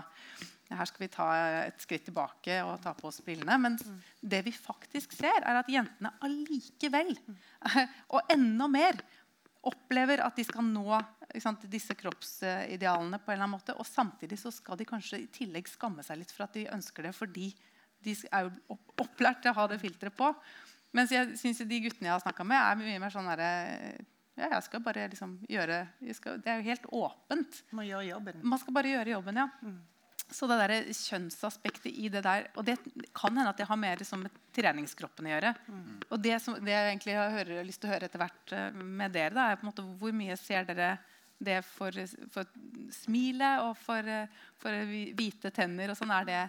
her 0.73 0.91
skal 0.91 1.05
vi 1.05 1.11
ta 1.13 1.29
et 1.67 1.85
skritt 1.85 2.07
tilbake 2.09 2.61
og 2.65 2.79
ta 2.85 2.95
på 2.97 3.11
oss 3.11 3.21
brillene. 3.27 3.59
Men 3.61 3.79
mm. 3.79 4.01
det 4.35 4.45
vi 4.49 4.55
faktisk 4.57 5.17
ser, 5.17 5.43
er 5.43 5.61
at 5.61 5.71
jentene 5.73 6.15
allikevel, 6.25 7.13
mm. 7.19 7.39
og 8.15 8.35
enda 8.35 8.73
mer, 8.73 9.03
opplever 9.67 10.23
at 10.23 10.37
de 10.39 10.45
skal 10.47 10.65
nå 10.65 10.87
sant, 11.43 11.65
disse 11.71 11.97
kroppsidealene 11.99 13.19
på 13.21 13.33
en 13.33 13.37
eller 13.37 13.47
annen 13.49 13.57
måte. 13.57 13.77
Og 13.77 13.87
samtidig 13.89 14.39
så 14.41 14.53
skal 14.55 14.79
de 14.79 14.87
kanskje 14.89 15.23
i 15.25 15.31
tillegg 15.33 15.69
skamme 15.71 16.05
seg 16.07 16.21
litt 16.21 16.35
for 16.35 16.47
at 16.47 16.55
de 16.57 16.69
ønsker 16.75 17.09
det 17.09 17.15
fordi 17.17 17.51
de 18.05 18.15
er 18.31 18.47
jo 18.47 18.79
opplært 19.03 19.43
til 19.43 19.53
å 19.53 19.59
ha 19.59 19.67
det 19.71 19.81
filteret 19.83 20.15
på. 20.15 20.31
Mens 20.97 21.13
jeg 21.13 21.35
synes 21.37 21.65
de 21.69 21.81
guttene 21.85 22.09
jeg 22.09 22.15
har 22.15 22.23
snakka 22.23 22.47
med, 22.47 22.59
er 22.63 22.79
mye 22.81 23.03
mer 23.03 23.13
sånn 23.13 23.29
herre 23.29 23.51
ja, 24.39 24.53
jeg 24.53 24.65
skal 24.69 24.83
bare 24.85 25.09
liksom 25.11 25.33
gjøre 25.51 25.81
skal, 26.15 26.37
Det 26.39 26.53
er 26.53 26.61
jo 26.61 26.69
helt 26.69 26.85
åpent. 26.95 27.63
Man 27.75 27.89
gjør 27.89 28.05
jobben. 28.07 28.43
Man 28.47 28.61
skal 28.63 28.77
bare 28.77 28.93
gjøre 28.93 29.17
jobben, 29.17 29.41
ja. 29.43 29.49
Mm. 29.67 29.81
Så 30.31 30.47
det 30.51 30.59
der 30.61 30.89
kjønnsaspektet 30.93 31.89
i 31.89 32.11
det 32.13 32.21
der 32.27 32.51
Og 32.61 32.67
det 32.67 32.77
kan 33.17 33.33
hende 33.33 33.49
at 33.49 33.57
det 33.57 33.69
har 33.69 33.79
mer 33.81 33.97
liksom, 33.97 34.27
med 34.27 34.41
treningskroppen 34.53 35.29
å 35.29 35.31
gjøre. 35.33 35.55
Mm. 35.69 35.95
Og 36.11 36.21
det, 36.21 36.35
som, 36.45 36.59
det 36.61 36.75
jeg 36.75 36.89
egentlig 36.91 37.15
har, 37.17 37.31
hører, 37.33 37.63
lyst 37.65 37.81
til 37.81 37.89
å 37.89 37.95
høre 37.95 38.09
etter 38.11 38.21
hvert 38.21 38.53
uh, 38.53 38.83
med 38.83 39.15
dere, 39.15 39.33
da, 39.37 39.47
er 39.49 39.61
på 39.61 39.65
en 39.65 39.71
måte 39.71 39.87
hvor 40.01 40.17
mye 40.17 40.37
ser 40.41 40.69
dere 40.69 40.97
det 41.39 41.61
for, 41.63 41.95
for 42.35 42.49
smilet 42.93 43.63
og 43.63 43.77
for, 43.79 44.11
for, 44.59 44.91
hvite 45.17 45.53
tenner 45.55 45.93
og 45.93 45.99
sånn? 45.99 46.13
Er 46.13 46.29
det, 46.29 46.43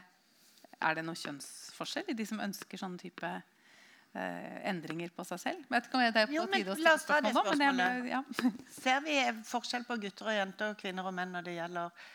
er 0.79 0.97
det 0.97 1.05
noen 1.05 1.19
kjønnsforskjell 1.19 2.11
i 2.11 2.17
de 2.17 2.25
som 2.27 2.41
ønsker 2.41 2.81
sånne 2.81 2.97
type 3.01 3.29
eh, 3.29 4.55
endringer 4.71 5.13
på 5.13 5.25
seg 5.29 5.43
selv? 5.43 5.67
Vet 5.69 5.89
ikke 5.89 5.99
om 5.99 6.05
det 6.07 6.23
er 6.23 6.31
på 6.31 6.39
jo, 6.39 6.47
tide 6.55 6.73
å 6.73 6.97
ta 7.05 7.19
det 7.21 7.35
nå. 7.37 7.43
Om, 7.53 7.65
jeg, 7.67 8.07
ja. 8.09 8.23
Ser 8.81 9.03
vi 9.05 9.19
forskjell 9.51 9.85
på 9.87 9.99
gutter 10.01 10.31
og 10.33 10.39
jenter, 10.39 10.73
kvinner 10.81 11.11
og 11.11 11.15
menn 11.19 11.37
når 11.37 11.47
det 11.47 11.59
gjelder 11.59 12.09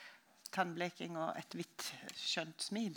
tannbleking 0.55 1.19
og 1.19 1.35
et 1.39 1.57
hvitt, 1.59 1.91
skjønt 2.19 2.65
smil? 2.65 2.97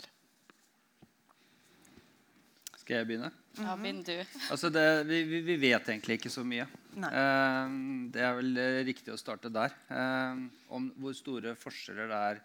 Skal 2.78 3.02
jeg 3.02 3.08
begynne? 3.10 3.28
Ja, 3.58 3.74
begynn 3.76 4.04
du. 4.06 4.14
Altså 4.52 4.70
det, 4.72 4.84
vi, 5.08 5.40
vi, 5.44 5.56
vet 5.60 5.90
egentlig 5.90 6.16
ikke 6.20 6.32
så 6.32 6.44
mye. 6.46 6.64
Uh, 6.96 7.74
det 8.14 8.22
er 8.24 8.38
vel 8.38 8.62
riktig 8.88 9.12
å 9.12 9.18
starte 9.20 9.50
der. 9.52 9.74
Uh, 9.90 10.46
om 10.72 10.88
hvor 10.96 11.16
store 11.16 11.52
forskjeller 11.58 12.08
det 12.08 12.22
er 12.30 12.40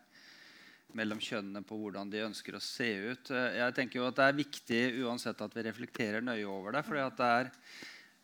mellom 1.00 1.22
kjønnene 1.24 1.64
på 1.66 1.78
hvordan 1.80 2.12
de 2.12 2.26
ønsker 2.26 2.58
å 2.58 2.64
se 2.64 2.90
ut. 3.14 3.32
Uh, 3.32 3.54
jeg 3.62 3.78
tenker 3.78 4.02
jo 4.02 4.10
at 4.10 4.20
Det 4.20 4.28
er 4.28 4.42
viktig 4.42 4.84
uansett 5.06 5.48
at 5.48 5.56
vi 5.56 5.66
reflekterer 5.70 6.26
nøye 6.26 6.44
over 6.50 6.76
det. 6.76 6.84
fordi 6.90 7.06
at 7.06 7.22
det 7.22 7.32
er 7.40 7.54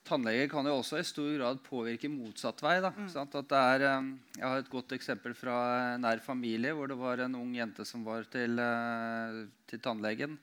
tannleger 0.10 0.50
kan 0.52 0.68
jo 0.68 0.78
også 0.80 1.00
i 1.00 1.06
stor 1.08 1.30
grad 1.38 1.62
påvirke 1.66 2.10
motsatt 2.12 2.62
vei. 2.66 2.78
Mm. 2.82 3.08
Er, 3.10 3.86
eh, 3.86 4.10
jeg 4.40 4.46
har 4.46 4.64
et 4.64 4.72
godt 4.72 4.96
eksempel 4.98 5.36
fra 5.38 5.98
nær 6.02 6.24
familie 6.24 6.74
hvor 6.76 6.90
det 6.90 6.98
var 7.00 7.24
en 7.26 7.38
ung 7.40 7.54
jente 7.56 7.86
som 7.86 8.04
var 8.08 8.26
til, 8.32 8.60
eh, 8.60 9.46
til 9.70 9.80
tannlegen. 9.80 10.38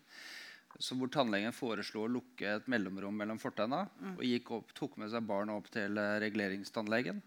hvor 0.76 1.09
tannlegen 1.09 1.52
foreslo 1.57 2.05
å 2.05 2.12
lukke 2.12 2.57
et 2.57 2.66
mellomrom 2.68 3.16
mellom 3.16 3.38
fortenna. 3.38 3.88
Mm. 4.00 4.16
Og 4.18 4.50
opp, 4.59 4.74
tok 4.74 4.98
med 4.98 5.11
seg 5.11 5.26
barnet 5.26 5.57
opp 5.57 5.70
til 5.70 5.96
eh, 5.96 6.18
reguleringstannlegen. 6.20 7.22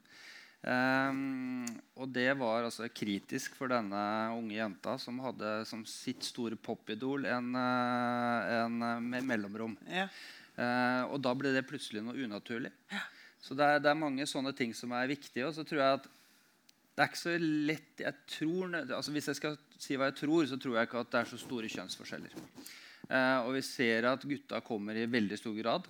Um, 0.59 1.63
og 1.95 2.09
det 2.11 2.33
var 2.35 2.65
altså 2.67 2.89
kritisk 2.91 3.53
for 3.55 3.71
denne 3.71 4.01
unge 4.35 4.57
jenta 4.57 4.97
som 4.99 5.21
hadde 5.23 5.63
som 5.63 5.85
sitt 5.87 6.25
store 6.27 6.57
popidol 6.59 7.23
en, 7.23 7.55
en, 7.55 8.75
med 8.99 9.23
mellomrom. 9.23 9.77
Ja. 9.87 10.09
Uh, 10.59 11.07
og 11.13 11.21
da 11.23 11.31
ble 11.37 11.53
det 11.55 11.63
plutselig 11.67 12.03
noe 12.03 12.19
unaturlig. 12.19 12.71
Ja. 12.91 13.03
Så 13.39 13.55
det 13.55 13.63
er, 13.63 13.79
det 13.79 13.87
er, 13.91 13.99
mange 13.99 14.25
sånne 14.27 14.51
ting 14.55 14.73
som 14.75 14.91
er 14.97 15.07
viktige. 15.07 15.47
Og 15.47 15.55
så 15.55 15.63
tror 15.67 15.79
jeg 15.79 15.99
at 16.01 16.09
det 16.99 17.05
er 17.05 17.11
ikke 17.13 17.21
så 17.21 17.35
lett 17.39 18.01
jeg 18.03 18.15
tror, 18.27 18.73
altså 18.81 19.13
Hvis 19.15 19.29
jeg 19.31 19.37
skal 19.39 19.53
si 19.79 19.95
hva 19.95 20.09
jeg 20.09 20.17
tror, 20.19 20.43
så 20.49 20.57
tror 20.59 20.75
jeg 20.75 20.89
ikke 20.89 21.03
at 21.05 21.13
det 21.13 21.21
er 21.21 21.29
så 21.29 21.39
store 21.39 21.69
kjønnsforskjeller. 21.71 22.33
Eh, 23.07 23.37
og 23.45 23.53
vi 23.55 23.61
ser 23.63 24.09
at 24.09 24.25
gutta 24.27 24.59
kommer 24.65 24.99
i 24.99 25.07
veldig 25.07 25.37
stor 25.39 25.55
grad. 25.55 25.87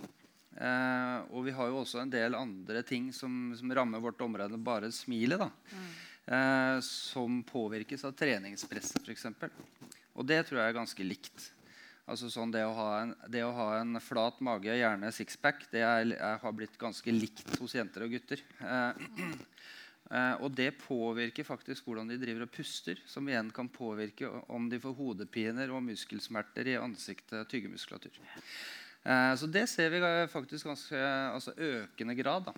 Eh, 0.53 1.17
og 1.33 1.47
vi 1.47 1.55
har 1.55 1.71
jo 1.71 1.81
også 1.81 2.03
en 2.03 2.13
del 2.13 2.37
andre 2.37 2.83
ting 2.85 3.09
som, 3.15 3.49
som 3.57 3.73
rammer 3.73 4.03
vårt 4.03 4.21
område, 4.21 4.61
bare 4.61 4.91
smilet. 4.93 5.41
da. 5.41 5.49
Mm. 5.73 5.89
Eh, 6.29 6.77
som 6.85 7.41
påvirkes 7.47 8.05
av 8.05 8.13
treningspresset, 8.13 9.01
f.eks. 9.01 9.25
Og 10.13 10.27
det 10.29 10.43
tror 10.45 10.61
jeg 10.61 10.69
er 10.69 10.77
ganske 10.77 11.07
likt. 11.07 11.49
Altså 12.09 12.31
sånn 12.33 12.51
det, 12.53 12.63
å 12.65 12.87
en, 12.97 13.15
det, 13.29 13.43
å 13.45 13.53
ha 13.53 13.67
en, 13.79 13.99
flat 14.01 14.39
mage, 14.41 14.73
gjerne 14.73 15.11
sixpack, 15.13 15.67
det 15.71 15.83
er, 15.85 16.15
er, 16.17 16.39
har 16.41 16.55
blitt 16.57 16.77
ganske 16.81 17.13
likt 17.13 17.59
hos 17.61 17.75
jenter 17.77 18.07
og 18.07 18.17
gutter. 18.17 18.41
Eh, 18.59 19.05
Eh, 20.09 20.35
og 20.41 20.49
det 20.57 20.71
påvirker 20.81 21.45
faktisk 21.45 21.85
hvordan 21.85 22.09
de 22.09 22.17
driver 22.17 22.47
og 22.47 22.53
puster, 22.53 22.97
som 23.05 23.27
igjen 23.29 23.51
kan 23.53 23.69
påvirke 23.69 24.29
om 24.49 24.65
de 24.69 24.79
får 24.81 24.95
hodepiner 24.97 25.69
og 25.69 25.83
muskelsmerter 25.85 26.71
i 26.71 26.79
ansiktet, 26.81 27.45
tyggemuskulatur. 27.51 28.17
Eh, 29.03 29.35
så 29.37 29.49
det 29.53 29.67
ser 29.69 29.93
vi 29.93 30.01
faktisk 30.31 30.71
ganske 30.71 31.03
altså 31.35 31.53
økende 31.53 32.17
grad. 32.17 32.49
Da. 32.49 32.55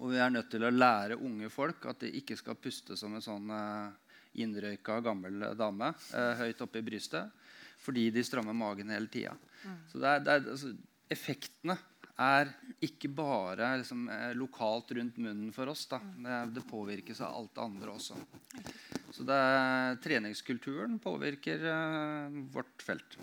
Og 0.00 0.12
vi 0.12 0.20
er 0.20 0.32
nødt 0.32 0.52
til 0.52 0.64
å 0.64 0.72
lære 0.72 1.16
unge 1.16 1.48
folk 1.52 1.88
at 1.88 2.04
de 2.04 2.12
ikke 2.20 2.36
skal 2.36 2.60
puste 2.60 2.96
som 2.96 3.16
en 3.16 3.24
sånn 3.24 3.48
eh, 3.56 4.14
innrøyka 4.44 5.00
gammel 5.04 5.40
dame 5.56 5.94
eh, 6.12 6.44
høyt 6.44 6.60
oppe 6.66 6.84
i 6.84 6.86
brystet 6.86 7.39
fordi 7.80 8.10
de 8.14 8.24
strammer 8.26 8.56
magen 8.56 8.92
hele 8.92 9.08
tida. 9.12 9.36
Mm. 9.64 9.78
Så 9.88 10.00
det 10.02 10.10
er, 10.10 10.24
det 10.24 10.34
er, 10.34 10.50
altså, 10.54 10.74
effektene 11.10 11.76
er 12.20 12.50
ikke 12.84 13.08
bare 13.16 13.70
liksom, 13.80 14.08
eh, 14.12 14.32
lokalt 14.36 14.92
rundt 14.96 15.16
munnen 15.16 15.52
for 15.56 15.72
oss. 15.72 15.86
Det, 15.88 16.00
det, 16.54 16.64
påvirkes 16.68 17.20
av 17.24 17.36
alt 17.36 17.54
det 17.56 17.64
andre 17.64 17.94
også. 17.94 18.18
Så 19.10 19.24
det, 19.26 19.40
treningskulturen 20.04 20.98
påvirker 21.02 21.64
uh, 21.64 22.40
vårt 22.52 22.84
felt. 22.84 23.16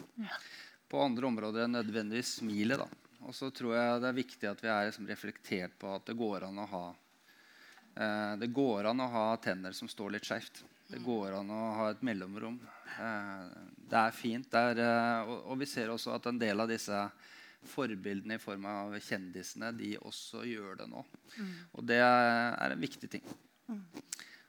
På 0.90 1.04
andre 1.04 1.30
områder 1.30 1.66
enn 1.66 1.78
nødvendigvis 1.78 2.40
smilet. 2.42 2.82
Og 3.28 3.36
så 3.36 3.52
tror 3.54 3.76
jeg 3.78 4.02
det 4.02 4.10
er 4.10 4.18
viktig 4.18 4.50
at 4.50 4.64
vi 4.64 4.72
er 4.72 4.90
liksom, 4.90 5.08
reflektert 5.10 5.78
på 5.80 5.94
at 5.94 6.10
det 6.10 6.18
går 6.18 6.48
an 6.50 6.64
å 6.64 6.68
ha 6.74 6.86
uh, 6.92 8.34
det 8.42 8.50
går 8.54 8.90
an 8.92 9.06
å 9.06 9.12
ha 9.14 9.28
tenner 9.44 9.78
som 9.78 9.90
står 9.92 10.18
litt 10.18 10.28
skeivt. 10.28 10.64
Det 10.88 11.02
går 11.04 11.40
an 11.40 11.50
å 11.52 11.64
ha 11.78 11.88
et 11.92 12.04
mellomrom. 12.06 12.60
Uh, 12.98 13.48
det 13.92 14.00
er 14.00 14.16
fint. 14.16 14.48
Det 14.52 14.84
er, 14.84 15.26
og, 15.28 15.42
og, 15.42 15.58
vi 15.62 15.68
ser 15.70 15.92
også 15.94 16.16
at 16.16 16.30
en 16.30 16.40
del 16.40 16.64
av 16.64 16.72
disse 16.72 17.02
forbildene 17.68 18.38
i 18.38 18.42
form 18.42 18.68
av 18.70 18.96
kjendisene, 19.04 19.74
de 19.76 19.96
også 20.00 20.46
gjør 20.48 20.80
det 20.82 20.88
nå. 20.92 21.04
Mm. 21.36 21.52
Og 21.74 21.88
det 21.90 22.00
er 22.04 22.72
en 22.72 22.82
viktig 22.82 23.10
ting. 23.18 23.26
Mm. 23.68 23.84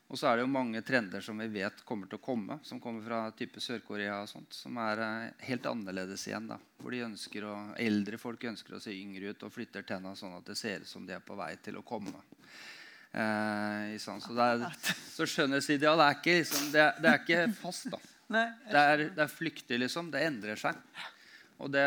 Og 0.08 0.16
så 0.16 0.30
er 0.30 0.38
det 0.38 0.46
jo 0.46 0.52
mange 0.52 0.80
trender 0.86 1.20
som 1.24 1.36
vi 1.42 1.50
vet 1.52 1.82
kommer 1.84 2.08
til 2.08 2.16
å 2.16 2.24
komme, 2.24 2.56
som 2.64 2.80
kommer 2.80 3.04
fra 3.04 3.18
type 3.36 3.60
Sør-Korea, 3.60 4.22
og 4.22 4.30
sånt, 4.30 4.56
som 4.56 4.78
er 4.80 5.02
eh, 5.04 5.44
helt 5.50 5.68
annerledes 5.68 6.24
igjen. 6.30 6.48
da, 6.48 6.56
Hvor 6.80 6.96
å, 6.96 7.56
eldre 7.76 8.20
folk 8.20 8.46
ønsker 8.48 8.78
å 8.78 8.80
se 8.80 8.94
yngre 8.96 9.34
ut 9.34 9.44
og 9.44 9.52
flytter 9.52 9.84
tenna 9.84 10.14
sånn 10.16 10.38
at 10.38 10.48
det 10.48 10.56
ser 10.56 10.86
ut 10.86 10.88
som 10.88 11.04
de 11.04 11.12
er 11.18 11.24
på 11.24 11.36
vei 11.36 11.50
til 11.60 11.76
å 11.76 11.84
komme. 11.84 12.24
Eh, 13.18 13.96
sånn. 14.02 14.22
Så, 14.22 14.34
det 14.36 14.46
er, 14.54 14.78
så 15.16 15.26
skjønnhetsideal 15.26 16.02
er 16.04 16.18
ikke, 16.20 16.38
liksom, 16.42 16.70
det, 16.74 16.86
det 17.02 17.12
er 17.12 17.22
ikke 17.24 17.44
fast. 17.64 17.90
da. 17.94 18.02
Det 18.28 18.76
er, 18.76 19.02
det 19.16 19.22
er 19.24 19.30
flyktig, 19.32 19.78
liksom. 19.80 20.10
Det 20.12 20.20
endrer 20.20 20.58
seg. 20.60 20.76
Og, 21.64 21.70
det, 21.72 21.84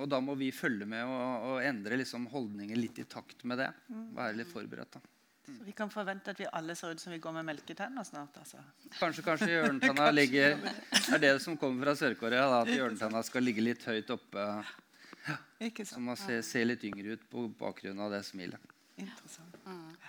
og, 0.00 0.06
da 0.08 0.22
må 0.24 0.32
vi 0.40 0.48
følge 0.56 0.88
med 0.88 1.04
og, 1.04 1.44
og 1.50 1.58
endre 1.60 1.98
liksom 2.00 2.24
holdninger 2.32 2.80
litt 2.80 2.96
i 3.02 3.04
takt 3.04 3.44
med 3.44 3.60
det. 3.60 3.66
Være 4.16 4.38
litt 4.38 4.48
forberedt. 4.48 4.96
da. 4.96 5.02
Så 5.50 5.66
vi 5.66 5.74
kan 5.76 5.92
forvente 5.92 6.32
at 6.32 6.40
vi 6.40 6.48
alle 6.48 6.74
ser 6.78 6.94
ut 6.94 7.02
som 7.02 7.12
vi 7.12 7.20
går 7.22 7.34
med 7.36 7.46
melketenner 7.50 8.08
snart? 8.08 8.40
altså. 8.40 8.64
Kanskje, 8.96 9.24
kanskje 9.26 9.50
hjørnetenna 9.54 10.10
ligger 10.14 10.56
er 11.12 11.22
det 11.22 11.34
som 11.44 11.60
kommer 11.60 11.90
fra 11.90 11.96
Sør-Korea. 12.06 12.48
At 12.62 12.72
hjørnetenna 12.72 13.22
skal 13.26 13.44
ligge 13.44 13.64
litt 13.68 13.84
høyt 13.84 14.16
oppe. 14.16 14.48
Ja, 15.28 15.38
så 15.84 16.00
man 16.00 16.16
ser, 16.16 16.40
ser, 16.46 16.64
litt 16.72 16.88
yngre 16.88 17.18
ut 17.18 17.24
på 17.30 17.50
bakgrunn 17.60 18.00
av 18.00 18.16
det 18.16 18.24
smilet. 18.26 18.79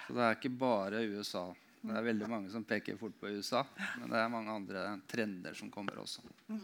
Så 0.08 0.16
det 0.16 0.24
er 0.26 0.38
ikke 0.38 0.54
bare 0.62 1.04
USA. 1.12 1.46
Det 1.82 1.94
er 1.98 2.06
veldig 2.06 2.28
mange 2.30 2.52
som 2.54 2.66
peker 2.68 2.98
fort 3.00 3.16
på 3.20 3.32
USA. 3.34 3.64
Men 4.00 4.12
det 4.12 4.20
er 4.20 4.34
mange 4.34 4.54
andre 4.54 4.84
trender 5.10 5.56
som 5.58 5.72
kommer 5.74 5.98
også. 6.04 6.22
Mm. 6.52 6.60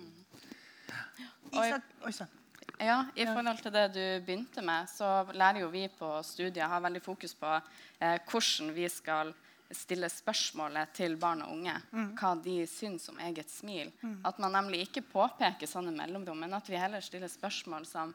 sann. 2.13 2.35
ja, 2.77 2.99
I 3.15 3.25
forhold 3.25 3.61
til 3.63 3.73
det 3.73 3.87
du 3.95 4.03
begynte 4.25 4.61
med, 4.61 4.89
så 4.91 5.25
lærer 5.33 5.63
jo 5.63 5.71
vi 5.73 5.87
på 5.89 6.11
studiet 6.23 6.69
har 6.69 6.83
veldig 6.83 7.01
fokus 7.01 7.33
på 7.37 7.49
eh, 7.57 8.19
hvordan 8.29 8.73
vi 8.75 8.89
skal 8.91 9.33
stille 9.71 10.07
spørsmålet 10.09 10.93
til 10.95 11.17
barn 11.19 11.41
og 11.43 11.51
unge 11.57 11.73
mm. 11.91 12.11
hva 12.19 12.31
de 12.43 12.61
syns 12.69 13.09
om 13.11 13.17
eget 13.25 13.49
smil. 13.51 13.91
Mm. 14.01 14.19
At 14.27 14.39
man 14.39 14.55
nemlig 14.55 14.85
ikke 14.85 15.03
påpeker 15.09 15.67
sånne 15.69 15.91
mellomrom, 15.95 16.39
men 16.45 16.55
at 16.55 16.69
vi 16.69 16.79
heller 16.79 17.03
stiller 17.03 17.31
spørsmål 17.31 17.87
som 17.89 18.13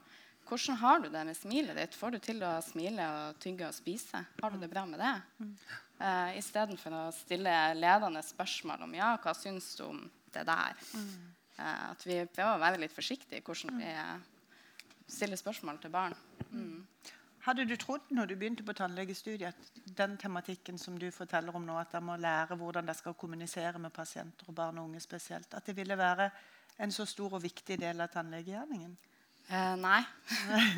hvordan 0.49 0.79
har 0.83 1.01
du 1.01 1.09
det 1.13 1.25
med 1.29 1.37
smilet 1.39 1.79
ditt? 1.79 1.95
Får 1.99 2.15
du 2.15 2.19
til 2.23 2.43
å 2.45 2.57
smile 2.65 3.07
og 3.17 3.39
tygge 3.43 3.69
og 3.69 3.77
spise? 3.77 4.25
Har 4.43 4.53
du 4.53 4.59
det 4.61 4.71
bra 4.73 4.85
med 4.89 5.01
det? 5.03 5.15
Mm. 5.39 5.53
Uh, 6.03 6.31
Istedenfor 6.39 6.97
å 6.99 7.05
stille 7.15 7.53
ledende 7.79 8.25
spørsmål 8.27 8.89
om 8.89 8.97
ja, 8.99 9.15
hva 9.23 9.35
syns 9.39 9.73
du 9.79 9.87
om 9.87 10.03
det 10.35 10.45
der? 10.49 10.83
Mm. 10.97 11.33
Eh, 11.59 11.91
at 11.93 12.07
vi 12.07 12.21
prøver 12.27 12.55
å 12.57 12.63
være 12.63 12.81
litt 12.81 12.95
forsiktige 12.95 13.41
i 13.41 13.45
hvordan 13.45 13.81
vi 13.81 13.91
stiller 15.13 15.39
spørsmål 15.39 15.81
til 15.83 15.93
barn. 15.93 16.15
Mm. 16.51 16.87
Hadde 17.43 17.67
du 17.67 17.75
trodd 17.77 18.13
når 18.15 18.31
du 18.31 18.37
begynte 18.39 18.65
på 18.65 18.75
tannlegestudiet, 18.79 19.51
at 19.51 19.95
den 19.99 20.15
tematikken 20.21 20.79
som 20.79 20.95
du 20.99 21.09
forteller 21.11 21.55
om 21.59 21.65
nå, 21.67 21.75
at 21.79 21.91
de 21.93 22.01
må 22.05 22.17
lære 22.17 22.57
hvordan 22.59 22.87
de 22.87 22.95
skal 22.95 23.17
kommunisere 23.19 23.83
med 23.83 23.93
pasienter 23.95 24.49
og 24.49 24.55
barn 24.55 24.79
og 24.79 24.91
unge 24.91 25.03
spesielt, 25.03 25.55
at 25.55 25.67
det 25.67 25.75
ville 25.77 25.99
være 25.99 26.31
en 26.83 26.95
så 26.95 27.07
stor 27.07 27.35
og 27.35 27.43
viktig 27.43 27.81
del 27.83 28.01
av 28.01 28.13
tannlegegjerningen? 28.15 28.95
Eh, 29.53 29.77
nei. 29.77 30.01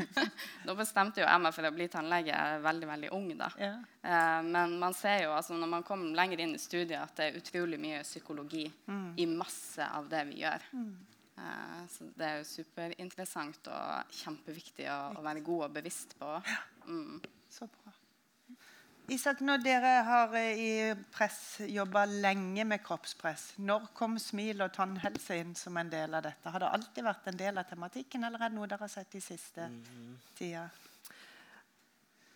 da 0.67 0.75
bestemte 0.75 1.23
jo 1.23 1.27
jeg 1.29 1.43
meg 1.45 1.55
for 1.55 1.69
å 1.69 1.73
bli 1.77 1.87
tannlege 1.93 2.39
veldig 2.65 2.89
veldig 2.91 3.11
ung. 3.15 3.29
da. 3.39 3.51
Yeah. 3.61 3.85
Uh, 4.03 4.41
men 4.49 4.75
man 4.81 4.97
ser 4.99 5.21
jo 5.23 5.35
altså, 5.37 5.55
når 5.59 5.71
man 5.77 5.87
kommer 5.87 6.11
lenger 6.19 6.43
inn 6.43 6.57
i 6.57 6.63
studiet, 6.63 6.99
at 6.99 7.15
det 7.21 7.29
er 7.29 7.39
utrolig 7.39 7.79
mye 7.79 8.03
psykologi 8.03 8.67
mm. 8.89 9.13
i 9.23 9.29
masse 9.31 9.87
av 9.87 10.11
det 10.11 10.25
vi 10.33 10.41
gjør. 10.43 10.67
Mm. 10.75 10.91
Uh, 11.39 11.81
så 11.91 12.09
det 12.19 12.27
er 12.27 12.41
jo 12.41 12.51
superinteressant 12.51 13.71
og 13.71 14.19
kjempeviktig 14.25 14.91
å, 14.91 15.01
å 15.21 15.23
være 15.23 15.47
god 15.47 15.69
og 15.69 15.79
bevisst 15.79 16.19
på. 16.19 16.35
Mm. 16.91 17.21
Så 17.55 17.71
bra. 17.71 17.94
Isak, 19.13 19.43
når 19.45 19.61
dere 19.61 19.91
har 20.07 20.33
eh, 20.39 20.61
i 20.61 20.71
press 21.13 21.59
jobba 21.69 22.07
lenge 22.09 22.65
med 22.65 22.81
kroppspress, 22.85 23.51
når 23.61 23.91
kom 23.97 24.17
smil 24.23 24.65
og 24.65 24.73
tannhelse 24.73 25.37
inn 25.43 25.53
som 25.59 25.77
en 25.77 25.91
del 25.93 26.17
av 26.17 26.25
dette? 26.25 26.49
Har 26.49 26.63
det 26.63 26.71
alltid 26.79 27.05
vært 27.05 27.29
en 27.29 27.41
del 27.43 27.61
av 27.61 27.69
tematikken, 27.69 28.25
eller 28.25 28.41
er 28.41 28.53
det 28.53 28.57
noe 28.57 28.71
dere 28.71 28.87
har 28.87 28.93
sett 28.93 29.15
i 29.15 29.21
siste 29.21 29.69
mm 29.69 29.83
-hmm. 29.85 30.17
tida? 30.39 30.69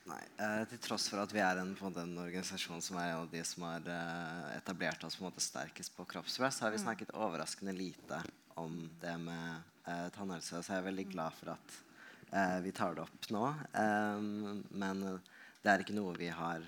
Nei, 0.09 0.23
eh, 0.37 0.65
Til 0.69 0.79
tross 0.79 1.09
for 1.09 1.23
at 1.23 1.33
vi 1.33 1.41
er 1.41 1.57
en, 1.57 1.77
en, 1.81 1.97
en, 1.97 2.19
organisasjon 2.19 2.83
som 2.83 2.97
er 2.97 3.13
en 3.13 3.23
av 3.23 3.31
de 3.31 3.45
som 3.45 3.63
har 3.63 3.89
eh, 3.89 4.57
etablert 4.57 5.05
oss 5.05 5.17
på 5.17 5.25
en 5.25 5.31
måte 5.31 5.41
sterkest 5.41 5.97
på 5.97 6.05
kroppspress, 6.05 6.61
har 6.61 6.71
vi 6.71 6.77
mm. 6.77 6.85
snakket 6.85 7.15
overraskende 7.15 7.73
lite 7.73 8.23
om 8.55 8.91
det 9.01 9.19
med 9.19 9.61
eh, 9.87 10.09
tannhelse. 10.09 10.63
Så 10.63 10.73
jeg 10.73 10.79
er 10.79 10.89
veldig 10.91 11.09
glad 11.13 11.33
for 11.33 11.55
at 11.57 11.83
eh, 12.31 12.61
vi 12.61 12.73
tar 12.73 12.95
det 12.95 13.03
opp 13.03 13.31
nå. 13.31 13.45
Um, 13.73 14.65
men 14.71 15.21
det 15.63 15.73
er 15.73 15.85
ikke 15.85 15.97
noe 15.97 16.17
vi 16.19 16.31
har 16.33 16.65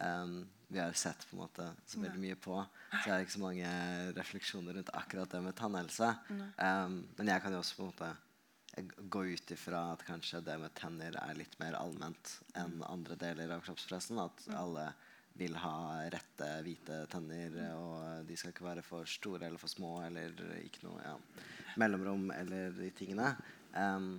um, 0.00 0.42
vi 0.74 0.80
har 0.80 0.92
sett 0.92 1.26
på 1.30 1.36
en 1.36 1.42
måte 1.44 1.68
så 1.86 2.00
veldig 2.02 2.20
mye 2.20 2.36
på. 2.40 2.56
Så 2.90 3.02
jeg 3.06 3.12
har 3.12 3.22
ikke 3.22 3.36
så 3.36 3.42
mange 3.44 3.72
refleksjoner 4.16 4.74
rundt 4.78 4.92
akkurat 4.96 5.30
det 5.30 5.42
med 5.44 5.56
tannhelse. 5.58 6.08
Um, 6.58 6.96
men 7.18 7.30
jeg 7.30 7.42
kan 7.44 7.54
jo 7.54 7.60
også 7.62 7.76
på 7.78 7.84
en 7.84 7.92
måte 7.92 8.12
gå 9.14 9.24
ut 9.36 9.54
ifra 9.54 9.84
at 9.92 10.02
kanskje 10.02 10.42
det 10.42 10.56
med 10.58 10.74
tenner 10.74 11.14
er 11.20 11.38
litt 11.38 11.54
mer 11.60 11.76
allment 11.78 12.32
enn 12.58 12.80
andre 12.88 13.14
deler 13.20 13.54
av 13.54 13.62
kroppspressen. 13.66 14.18
At 14.18 14.48
alle 14.58 14.88
vil 15.38 15.54
ha 15.62 15.76
rette, 16.10 16.50
hvite 16.66 17.00
tenner, 17.10 17.54
og 17.78 18.26
de 18.26 18.36
skal 18.38 18.54
ikke 18.54 18.66
være 18.66 18.86
for 18.86 19.06
store 19.10 19.46
eller 19.46 19.62
for 19.62 19.70
små 19.70 19.96
eller 20.06 20.34
ikke 20.60 20.86
noe 20.86 21.02
ja, 21.02 21.14
mellomrom 21.82 22.30
eller 22.34 22.74
de 22.74 22.90
tingene. 22.98 23.34
Um, 23.74 24.16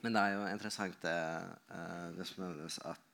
men 0.00 0.16
det 0.16 0.20
er 0.20 0.36
jo 0.36 0.48
interessant 0.48 1.00
det, 1.04 1.20
uh, 1.72 2.08
det 2.16 2.28
som 2.28 2.44
nevnes 2.46 2.80
at 2.88 3.09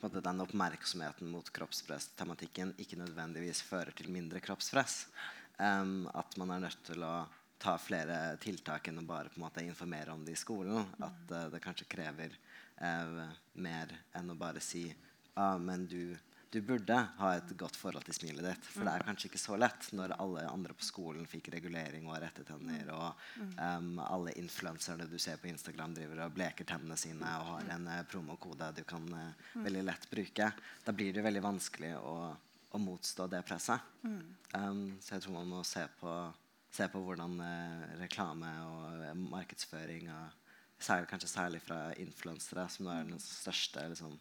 den 0.00 0.40
oppmerksomheten 0.40 1.30
mot 1.30 1.48
kroppspress-tematikken 1.56 2.74
ikke 2.82 2.98
nødvendigvis 3.00 3.62
fører 3.64 3.94
til 3.96 4.10
mindre 4.12 4.40
kroppspress. 4.44 5.06
Um, 5.58 6.08
at 6.12 6.36
man 6.36 6.52
er 6.52 6.64
nødt 6.66 6.82
til 6.84 7.02
å 7.02 7.26
ta 7.58 7.78
flere 7.80 8.36
tiltak 8.42 8.90
enn 8.90 9.00
å 9.00 9.06
bare 9.08 9.32
på 9.32 9.40
en 9.40 9.46
måte 9.46 9.64
informere 9.64 10.12
om 10.12 10.24
det 10.24 10.36
i 10.36 10.40
skolen. 10.40 10.84
At 11.00 11.32
uh, 11.32 11.46
det 11.52 11.62
kanskje 11.64 11.88
krever 11.88 12.36
uh, 12.82 13.24
mer 13.54 13.94
enn 14.16 14.32
å 14.32 14.38
bare 14.38 14.60
si 14.60 14.84
ah, 15.34 15.56
men 15.58 15.86
du 15.88 16.16
du 16.56 16.62
burde 16.64 16.96
ha 17.18 17.30
et 17.36 17.50
godt 17.60 17.76
forhold 17.76 18.06
til 18.08 18.16
smilet 18.16 18.46
ditt. 18.48 18.68
For 18.72 18.86
det 18.86 18.94
er 18.94 19.04
kanskje 19.04 19.28
ikke 19.30 19.42
så 19.42 19.58
lett 19.60 19.90
når 19.96 20.16
alle 20.16 20.46
andre 20.48 20.76
på 20.76 20.86
skolen 20.86 21.28
fikk 21.28 21.50
regulering 21.54 22.08
og 22.08 22.16
rette 22.22 22.46
tenner, 22.48 22.88
og 22.94 23.26
um, 23.60 24.00
alle 24.00 24.32
influenserne 24.40 25.08
du 25.10 25.18
ser 25.20 25.36
på 25.42 25.50
Instagram, 25.50 25.94
driver 25.98 26.24
og 26.24 26.34
bleker 26.36 26.68
tennene 26.68 26.96
sine 27.00 27.36
og 27.40 27.52
har 27.52 27.70
en 27.76 27.86
uh, 27.92 28.00
promokode 28.08 28.72
du 28.78 28.82
kan 28.88 29.04
uh, 29.12 29.46
veldig 29.66 29.84
lett 29.86 30.08
bruke. 30.10 30.50
Da 30.86 30.96
blir 30.96 31.12
det 31.16 31.24
veldig 31.26 31.44
vanskelig 31.44 31.94
å 32.00 32.16
å 32.76 32.80
motstå 32.82 33.28
det 33.32 33.42
presset. 33.46 33.84
Um, 34.04 34.96
så 35.00 35.16
jeg 35.16 35.24
tror 35.24 35.38
man 35.38 35.52
må 35.54 35.62
se 35.66 35.84
på, 36.00 36.12
se 36.74 36.88
på 36.92 37.00
hvordan 37.02 37.38
uh, 37.40 37.94
reklame 38.02 38.50
og 38.66 39.22
markedsføring 39.30 40.10
og 40.12 40.42
særlig, 40.76 41.08
Kanskje 41.08 41.30
særlig 41.30 41.62
fra 41.64 41.80
influensere, 42.02 42.66
som 42.68 42.90
er 42.92 43.06
den 43.08 43.20
største 43.22 43.86
liksom, 43.88 44.18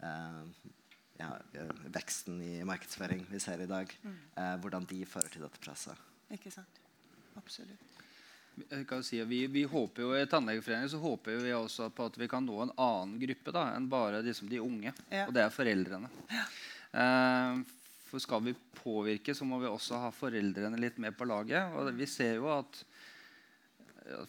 eh, 0.00 0.70
ja, 1.18 1.30
eh, 1.58 1.70
veksten 1.94 2.40
i 2.42 2.64
markedsføring 2.66 3.26
vi 3.30 3.40
ser 3.42 3.62
i 3.62 3.70
dag. 3.70 3.92
eh, 4.36 4.56
hvordan 4.62 4.86
de 4.88 5.04
fører 5.06 5.30
til 5.32 5.44
dette 5.44 5.60
presset. 5.62 5.96
Ikke 6.34 6.52
sant? 6.52 6.82
Absolutt. 7.36 7.96
Si 9.06 9.20
vi, 9.22 9.46
vi 9.46 9.62
håper 9.70 10.02
jo 10.02 10.14
I 10.18 10.26
Tannlegeforeningen 10.26 10.90
så 10.90 10.98
håper 10.98 11.36
vi 11.38 11.52
også 11.54 11.90
på 11.94 12.08
at 12.10 12.16
vi 12.18 12.26
kan 12.28 12.42
nå 12.42 12.56
en 12.64 12.72
annen 12.74 13.18
gruppe 13.22 13.54
da, 13.54 13.68
enn 13.76 13.86
bare 13.90 14.22
liksom 14.26 14.50
de 14.50 14.58
unge. 14.58 14.92
Ja. 15.14 15.28
Og 15.28 15.34
det 15.36 15.44
er 15.44 15.54
foreldrene. 15.54 16.10
Eh, 16.90 17.60
for 18.08 18.24
skal 18.24 18.42
vi 18.42 18.56
påvirke, 18.78 19.34
så 19.34 19.46
må 19.46 19.60
vi 19.62 19.68
også 19.70 20.00
ha 20.02 20.10
foreldrene 20.14 20.80
litt 20.80 20.98
med 20.98 21.14
på 21.18 21.28
laget. 21.28 21.74
Og 21.76 21.92
vi 21.94 22.06
ser 22.10 22.38
jo 22.40 22.48
at 22.50 22.80
ja, 22.80 22.97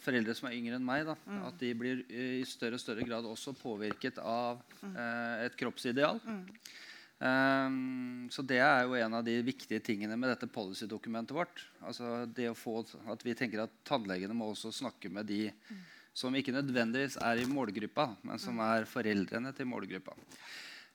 foreldre 0.04 0.34
som 0.36 0.48
er 0.48 0.56
yngre 0.58 0.78
enn 0.78 0.86
meg, 0.86 1.06
da, 1.08 1.16
at 1.48 1.58
de 1.60 1.72
blir 1.78 2.04
eh, 2.08 2.40
i 2.40 2.46
større 2.48 2.78
og 2.78 2.82
større 2.82 3.06
grad 3.06 3.26
også 3.28 3.54
påvirket 3.58 4.20
av 4.22 4.62
eh, 4.86 5.46
et 5.46 5.58
kroppsideal. 5.60 6.20
Um, 7.20 8.28
så 8.32 8.40
det 8.48 8.62
er 8.64 8.86
jo 8.86 8.94
en 8.96 9.18
av 9.18 9.24
de 9.26 9.34
viktige 9.44 9.82
tingene 9.84 10.16
med 10.16 10.30
dette 10.32 10.48
policydokumentet 10.48 11.36
vårt. 11.36 11.66
Altså 11.84 12.24
det 12.24 12.46
å 12.48 12.56
få 12.56 12.78
At 13.12 13.24
vi 13.26 13.34
tenker 13.36 13.66
at 13.66 13.74
tannlegene 13.84 14.36
må 14.36 14.48
også 14.54 14.72
snakke 14.72 15.12
med 15.12 15.28
de 15.28 15.42
som 16.16 16.34
ikke 16.34 16.54
nødvendigvis 16.54 17.18
er 17.22 17.42
i 17.42 17.48
målgruppa, 17.48 18.08
men 18.26 18.40
som 18.40 18.58
er 18.64 18.88
foreldrene 18.88 19.52
til 19.56 19.68
målgruppa. 19.68 20.16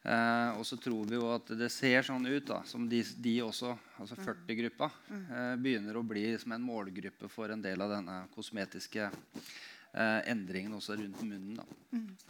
Eh, 0.06 0.58
og 0.60 0.66
så 0.66 0.78
tror 0.78 1.08
vi 1.10 1.18
jo 1.18 1.30
at 1.34 1.50
det 1.58 1.72
ser 1.74 2.06
sånn 2.06 2.28
ut 2.28 2.46
da, 2.46 2.60
som 2.70 2.84
de, 2.90 3.00
de 3.26 3.40
også, 3.42 3.72
altså 3.98 4.18
40-gruppa, 4.20 4.90
eh, 5.10 5.54
begynner 5.58 5.98
å 5.98 6.06
bli 6.06 6.28
som 6.42 6.54
en 6.54 6.66
målgruppe 6.66 7.30
for 7.32 7.50
en 7.50 7.64
del 7.64 7.82
av 7.82 7.96
denne 7.96 8.20
kosmetiske 8.36 9.08
eh, 9.08 10.20
endringen 10.30 10.78
også 10.78 11.00
rundt 11.00 11.24
munnen. 11.26 11.58
Da. 11.58 11.66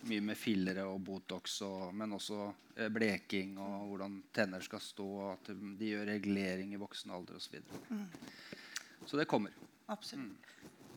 Mye 0.08 0.24
med 0.32 0.40
fillere 0.40 0.88
og 0.88 1.04
Botox, 1.04 1.60
og, 1.68 1.90
men 2.00 2.16
også 2.16 2.40
eh, 2.78 2.88
bleking 2.96 3.58
og 3.60 3.92
hvordan 3.92 4.22
tenner 4.36 4.64
skal 4.64 4.84
stå, 4.84 5.12
og 5.26 5.30
at 5.34 5.52
de 5.52 5.92
gjør 5.92 6.08
regulering 6.14 6.72
i 6.78 6.80
voksen 6.80 7.12
alder 7.12 7.42
osv. 7.42 7.50
Så, 7.50 7.58
videre. 7.58 9.04
så 9.04 9.20
det 9.20 9.28
kommer. 9.36 9.52
Absolutt. 9.92 10.55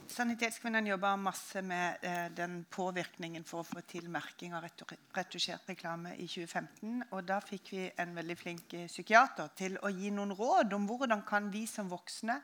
Sanitetskvinnene 0.08 0.88
jobber 0.88 1.18
masse 1.20 1.60
med 1.62 2.04
eh, 2.06 2.30
den 2.32 2.62
påvirkningen 2.72 3.44
for 3.44 3.60
å 3.60 3.66
få 3.66 3.82
til 3.86 4.08
merking 4.10 4.54
av 4.56 4.64
retusjert 4.64 5.68
reklame 5.68 6.14
i 6.16 6.24
2015. 6.24 7.02
Og 7.12 7.26
da 7.28 7.36
fikk 7.44 7.72
vi 7.74 7.84
en 8.00 8.16
veldig 8.16 8.38
flink 8.40 8.74
eh, 8.78 8.88
psykiater 8.88 9.52
til 9.58 9.76
å 9.84 9.92
gi 9.92 10.08
noen 10.14 10.32
råd 10.38 10.72
om 10.78 10.88
hvordan 10.88 11.26
kan 11.28 11.52
vi 11.52 11.66
som 11.68 11.92
voksne 11.92 12.40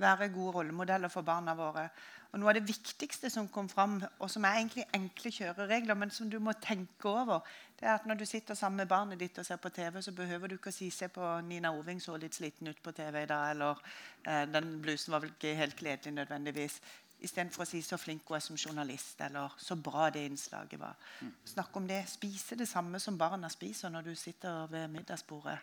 være 0.00 0.32
gode 0.32 0.56
rollemodeller 0.56 1.12
for 1.12 1.26
barna 1.26 1.54
våre. 1.54 1.88
Og 2.32 2.40
Noe 2.40 2.48
av 2.48 2.56
det 2.56 2.64
viktigste 2.64 3.28
som 3.28 3.48
kom 3.52 3.66
fram, 3.68 3.98
og 4.16 4.30
som 4.32 4.44
er 4.48 4.56
egentlig 4.56 4.86
enkle 4.96 5.30
kjøreregler, 5.36 5.98
men 6.00 6.10
som 6.10 6.30
du 6.32 6.38
må 6.40 6.54
tenke 6.64 7.10
over, 7.10 7.42
det 7.76 7.84
er 7.84 7.98
at 7.98 8.06
når 8.08 8.22
du 8.22 8.24
sitter 8.24 8.56
sammen 8.56 8.80
med 8.80 8.88
barnet 8.88 9.20
ditt 9.20 9.36
og 9.38 9.44
ser 9.44 9.60
på 9.60 9.68
TV, 9.68 10.00
så 10.00 10.14
behøver 10.16 10.48
du 10.48 10.54
ikke 10.56 10.72
å 10.72 10.78
si 10.78 10.88
'se 10.90 11.08
på 11.08 11.40
Nina 11.44 11.74
Oving 11.76 12.00
så 12.00 12.16
litt 12.16 12.34
sliten 12.34 12.68
ut 12.68 12.82
på 12.82 12.92
TV 12.92 13.22
i 13.22 13.26
dag', 13.26 13.50
eller 13.50 13.76
eh, 14.24 14.46
'den 14.46 14.80
blusen 14.80 15.12
var 15.12 15.20
vel 15.20 15.30
ikke 15.30 15.54
helt 15.54 15.76
gledelig 15.76 16.12
nødvendigvis'. 16.12 16.80
Istedenfor 17.22 17.62
å 17.62 17.66
si 17.68 17.80
'så 17.82 17.96
flink 17.96 18.28
hun 18.28 18.36
er 18.36 18.40
som 18.40 18.56
journalist', 18.56 19.20
eller 19.20 19.54
'så 19.58 19.74
bra 19.82 20.10
det 20.10 20.26
innslaget 20.26 20.80
var'. 20.80 20.96
Snakk 21.44 21.76
om 21.76 21.86
det. 21.88 22.08
Spise 22.08 22.56
det 22.56 22.68
samme 22.68 22.98
som 23.00 23.18
barna 23.18 23.48
spiser 23.48 23.88
når 23.88 24.02
du 24.02 24.14
sitter 24.14 24.66
ved 24.66 24.88
middagsbordet. 24.88 25.58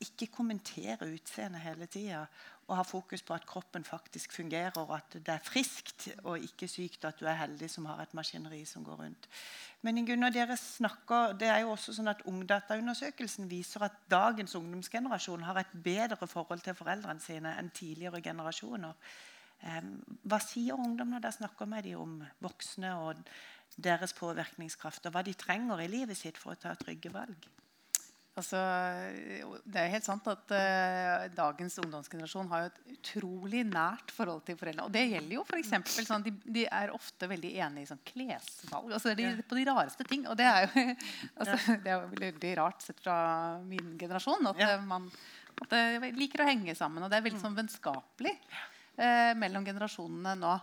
Ikke 0.00 0.26
kommentere 0.26 1.12
utseendet 1.14 1.60
hele 1.60 1.86
tida. 1.86 2.26
Og 2.68 2.76
ha 2.76 2.82
fokus 2.82 3.22
på 3.22 3.34
at 3.34 3.46
kroppen 3.46 3.84
faktisk 3.84 4.32
fungerer, 4.32 4.76
og 4.76 4.94
at 4.94 5.12
det 5.12 5.28
er 5.28 5.38
friskt 5.42 6.08
og 6.24 6.38
ikke 6.38 6.68
sykt. 6.68 7.04
At 7.04 7.20
du 7.20 7.26
er 7.26 7.34
heldig 7.34 7.70
som 7.70 7.84
har 7.84 8.02
et 8.02 8.14
maskineri 8.14 8.64
som 8.64 8.84
går 8.84 8.96
rundt. 8.96 9.28
Men 9.82 10.06
Gunnar, 10.06 10.30
dere 10.30 10.56
snakker, 10.56 11.32
det 11.32 11.48
er 11.48 11.58
jo 11.58 11.70
også 11.70 11.92
sånn 11.92 12.08
at 12.08 12.22
Ungdataundersøkelsen 12.26 13.50
viser 13.50 13.82
at 13.82 13.92
dagens 14.10 14.54
ungdomsgenerasjon 14.54 15.42
har 15.42 15.58
et 15.58 15.82
bedre 15.84 16.26
forhold 16.26 16.60
til 16.60 16.74
foreldrene 16.74 17.20
sine 17.20 17.58
enn 17.58 17.70
tidligere 17.70 18.22
generasjoner. 18.22 18.94
Em, 19.66 19.94
hva 20.28 20.38
sier 20.42 20.78
ungdom 20.78 21.10
når 21.10 21.24
dere 21.24 21.34
snakker 21.40 21.66
med 21.66 21.84
dem 21.88 21.98
om 21.98 22.18
voksne 22.44 22.92
og 23.02 23.22
deres 23.78 24.14
påvirkningskraft, 24.16 25.06
og 25.08 25.14
hva 25.16 25.24
de 25.26 25.34
trenger 25.38 25.80
i 25.82 25.88
livet 25.90 26.18
sitt 26.18 26.38
for 26.38 26.54
å 26.54 26.60
ta 26.60 26.74
trygge 26.78 27.10
valg? 27.14 27.48
Altså, 28.38 28.58
det 29.66 29.80
er 29.80 29.88
helt 29.90 30.06
sant 30.06 30.26
at 30.30 30.52
uh, 30.54 31.24
dagens 31.34 31.74
ungdomsgenerasjon 31.82 32.50
har 32.52 32.60
jo 32.62 32.68
et 32.68 32.92
utrolig 32.94 33.64
nært 33.66 34.12
forhold 34.14 34.44
til 34.46 34.54
foreldrene. 34.60 34.84
Og 34.86 34.94
det 34.94 35.02
gjelder 35.10 35.34
jo 35.34 35.42
f.eks. 35.42 35.72
Sånn, 36.06 36.22
de, 36.22 36.32
de 36.46 36.62
er 36.70 36.92
ofte 36.94 37.26
veldig 37.32 37.50
enige 37.64 37.88
i 37.88 37.90
sånn 37.90 38.04
klesvalg. 38.06 38.92
Altså, 38.94 39.16
de, 39.18 39.26
På 39.42 39.58
de 39.58 39.66
rareste 39.66 40.06
ting. 40.06 40.22
Og 40.30 40.38
det 40.38 40.46
er 40.46 40.68
jo 40.68 40.84
altså, 41.40 41.58
det 41.82 41.90
er 41.90 41.96
jo 41.96 42.12
veldig 42.14 42.54
rart 42.60 42.86
sett 42.86 43.02
fra 43.02 43.18
min 43.66 43.96
generasjon 43.98 44.52
at 44.52 44.62
Ja. 44.62 44.70
eh, 44.76 44.86
man 44.86 45.10
at 45.58 45.74
de 45.74 46.12
liker 46.14 46.44
å 46.44 46.46
henge 46.46 46.78
sammen. 46.78 47.02
Og 47.02 47.10
det 47.10 47.18
er 47.18 47.24
veldig 47.26 47.42
sånn 47.42 47.58
vennskapelig. 47.58 48.36
Eh, 48.98 49.32
mellom 49.38 49.62
generasjonene 49.62 50.32
nå. 50.40 50.54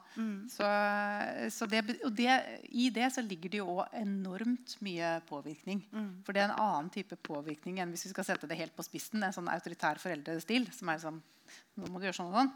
Så, 0.51 0.67
så 1.55 1.67
det, 1.71 1.83
og 2.03 2.11
det, 2.17 2.33
I 2.75 2.89
det 2.91 3.07
så 3.15 3.23
ligger 3.23 3.53
det 3.53 3.61
jo 3.61 3.77
òg 3.77 3.93
enormt 3.95 4.75
mye 4.83 5.13
påvirkning. 5.29 5.85
For 6.27 6.35
det 6.35 6.43
er 6.43 6.49
en 6.49 6.59
annen 6.65 6.91
type 6.91 7.15
påvirkning 7.23 7.79
enn 7.79 7.93
hvis 7.95 8.09
vi 8.09 8.11
skal 8.11 8.27
sette 8.27 8.49
det 8.51 8.59
helt 8.59 8.75
på 8.75 8.83
spissen. 8.83 9.23
En 9.23 9.35
sånn 9.35 9.47
autoritær 9.51 10.01
foreldrestil 10.03 10.67
som 10.75 10.91
er 10.91 10.99
sånn 11.05 11.23
nå 11.75 11.87
må 11.91 11.99
du 11.99 12.07
gjøre 12.07 12.17
sånn 12.17 12.31
og 12.31 12.35
sånn. 12.39 12.51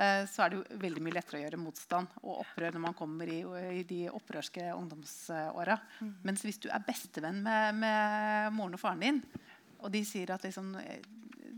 Eh, 0.00 0.24
så 0.30 0.42
er 0.42 0.50
det 0.50 0.58
jo 0.58 0.80
veldig 0.82 1.02
mye 1.04 1.14
lettere 1.14 1.38
å 1.38 1.42
gjøre 1.44 1.60
motstand 1.60 2.18
og 2.22 2.40
opprør 2.40 2.74
når 2.74 2.84
man 2.88 2.96
kommer 2.98 3.30
i, 3.30 3.40
i 3.76 3.84
de 3.86 4.00
opprørske 4.10 4.66
ungdomsåra. 4.74 5.76
Mens 6.26 6.42
hvis 6.46 6.58
du 6.62 6.70
er 6.72 6.82
bestevenn 6.86 7.42
med, 7.46 7.80
med 7.82 8.56
moren 8.56 8.78
og 8.78 8.82
faren 8.82 9.04
din, 9.04 9.22
og 9.80 9.90
de 9.94 10.02
sier 10.06 10.32
at 10.34 10.44
liksom 10.46 10.74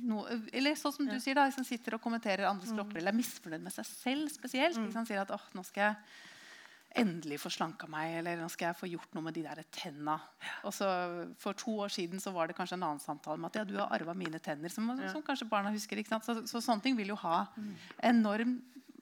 eh, 0.03 0.09
no, 0.11 0.25
Eller 0.53 0.77
sånn 0.79 0.95
som 0.97 1.09
du 1.09 1.17
sier, 1.21 1.39
da, 1.39 1.47
som 1.55 1.67
sitter 1.67 1.97
og 1.97 2.05
kommenterer 2.05 2.49
andres 2.49 2.75
kropper 2.75 3.01
eller 3.01 3.15
er 3.15 3.19
misfornøyd 3.19 3.65
med 3.65 3.75
seg 3.75 3.89
selv 3.89 4.35
spesielt. 4.35 4.79
Liksom, 4.81 5.07
sier 5.09 5.23
at 5.23 5.33
oh, 5.35 5.49
nå 5.57 5.65
skal 5.67 5.91
jeg 5.91 5.97
endelig 7.03 7.39
få 7.41 7.51
slanka 7.53 7.89
meg, 7.89 8.19
eller 8.19 8.41
nå 8.43 8.49
skal 8.53 8.69
jeg 8.69 8.79
få 8.83 8.89
gjort 8.91 9.15
noe 9.17 9.25
med 9.25 9.37
de 9.37 9.45
der 9.47 9.63
tenna. 9.73 10.19
Og 10.69 10.75
så 10.77 10.89
For 11.41 11.57
to 11.57 11.79
år 11.87 11.93
siden 11.95 12.21
så 12.21 12.35
var 12.35 12.51
det 12.51 12.57
kanskje 12.59 12.77
en 12.77 12.87
annen 12.91 13.03
samtale 13.03 13.41
med 13.41 13.53
at 13.53 13.63
ja, 13.63 13.65
du 13.69 13.79
har 13.79 13.93
arva 13.95 14.15
mine 14.17 14.41
tenner. 14.45 14.73
Som, 14.73 14.91
som 15.09 15.25
kanskje 15.25 15.49
barna 15.49 15.73
husker. 15.73 15.99
ikke 15.99 16.13
sant? 16.13 16.27
Så, 16.29 16.43
så 16.51 16.61
sånne 16.61 16.85
ting 16.85 16.99
vil 16.99 17.15
jo 17.15 17.19
ha 17.23 17.47
enorm 18.05 18.59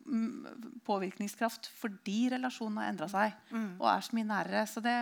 mm, 0.06 0.80
påvirkningskraft 0.86 1.70
fordi 1.80 2.28
relasjonen 2.36 2.82
har 2.82 2.92
endra 2.92 3.10
seg 3.10 3.34
og 3.80 3.86
er 3.90 4.06
så 4.06 4.18
mye 4.18 4.30
nærere. 4.30 4.66
Så 4.70 4.84
det, 4.84 4.96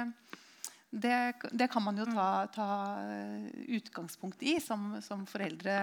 det, 0.90 1.34
det 1.52 1.68
kan 1.68 1.84
man 1.84 1.98
jo 2.00 2.06
ta, 2.08 2.46
ta 2.52 2.68
eh, 3.04 3.48
utgangspunkt 3.76 4.42
i 4.42 4.56
som, 4.60 4.94
som 5.04 5.26
foreldre. 5.28 5.78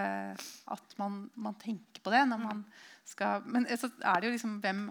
At 0.74 0.96
man, 0.98 1.26
man 1.36 1.58
tenker 1.62 2.02
på 2.02 2.14
det 2.14 2.26
når 2.30 2.42
man 2.42 2.66
skal 3.06 3.44
Men 3.46 3.68
så 3.78 3.92
er 4.02 4.22
det 4.22 4.32
jo 4.32 4.38
liksom 4.38 4.60
hvem 4.64 4.88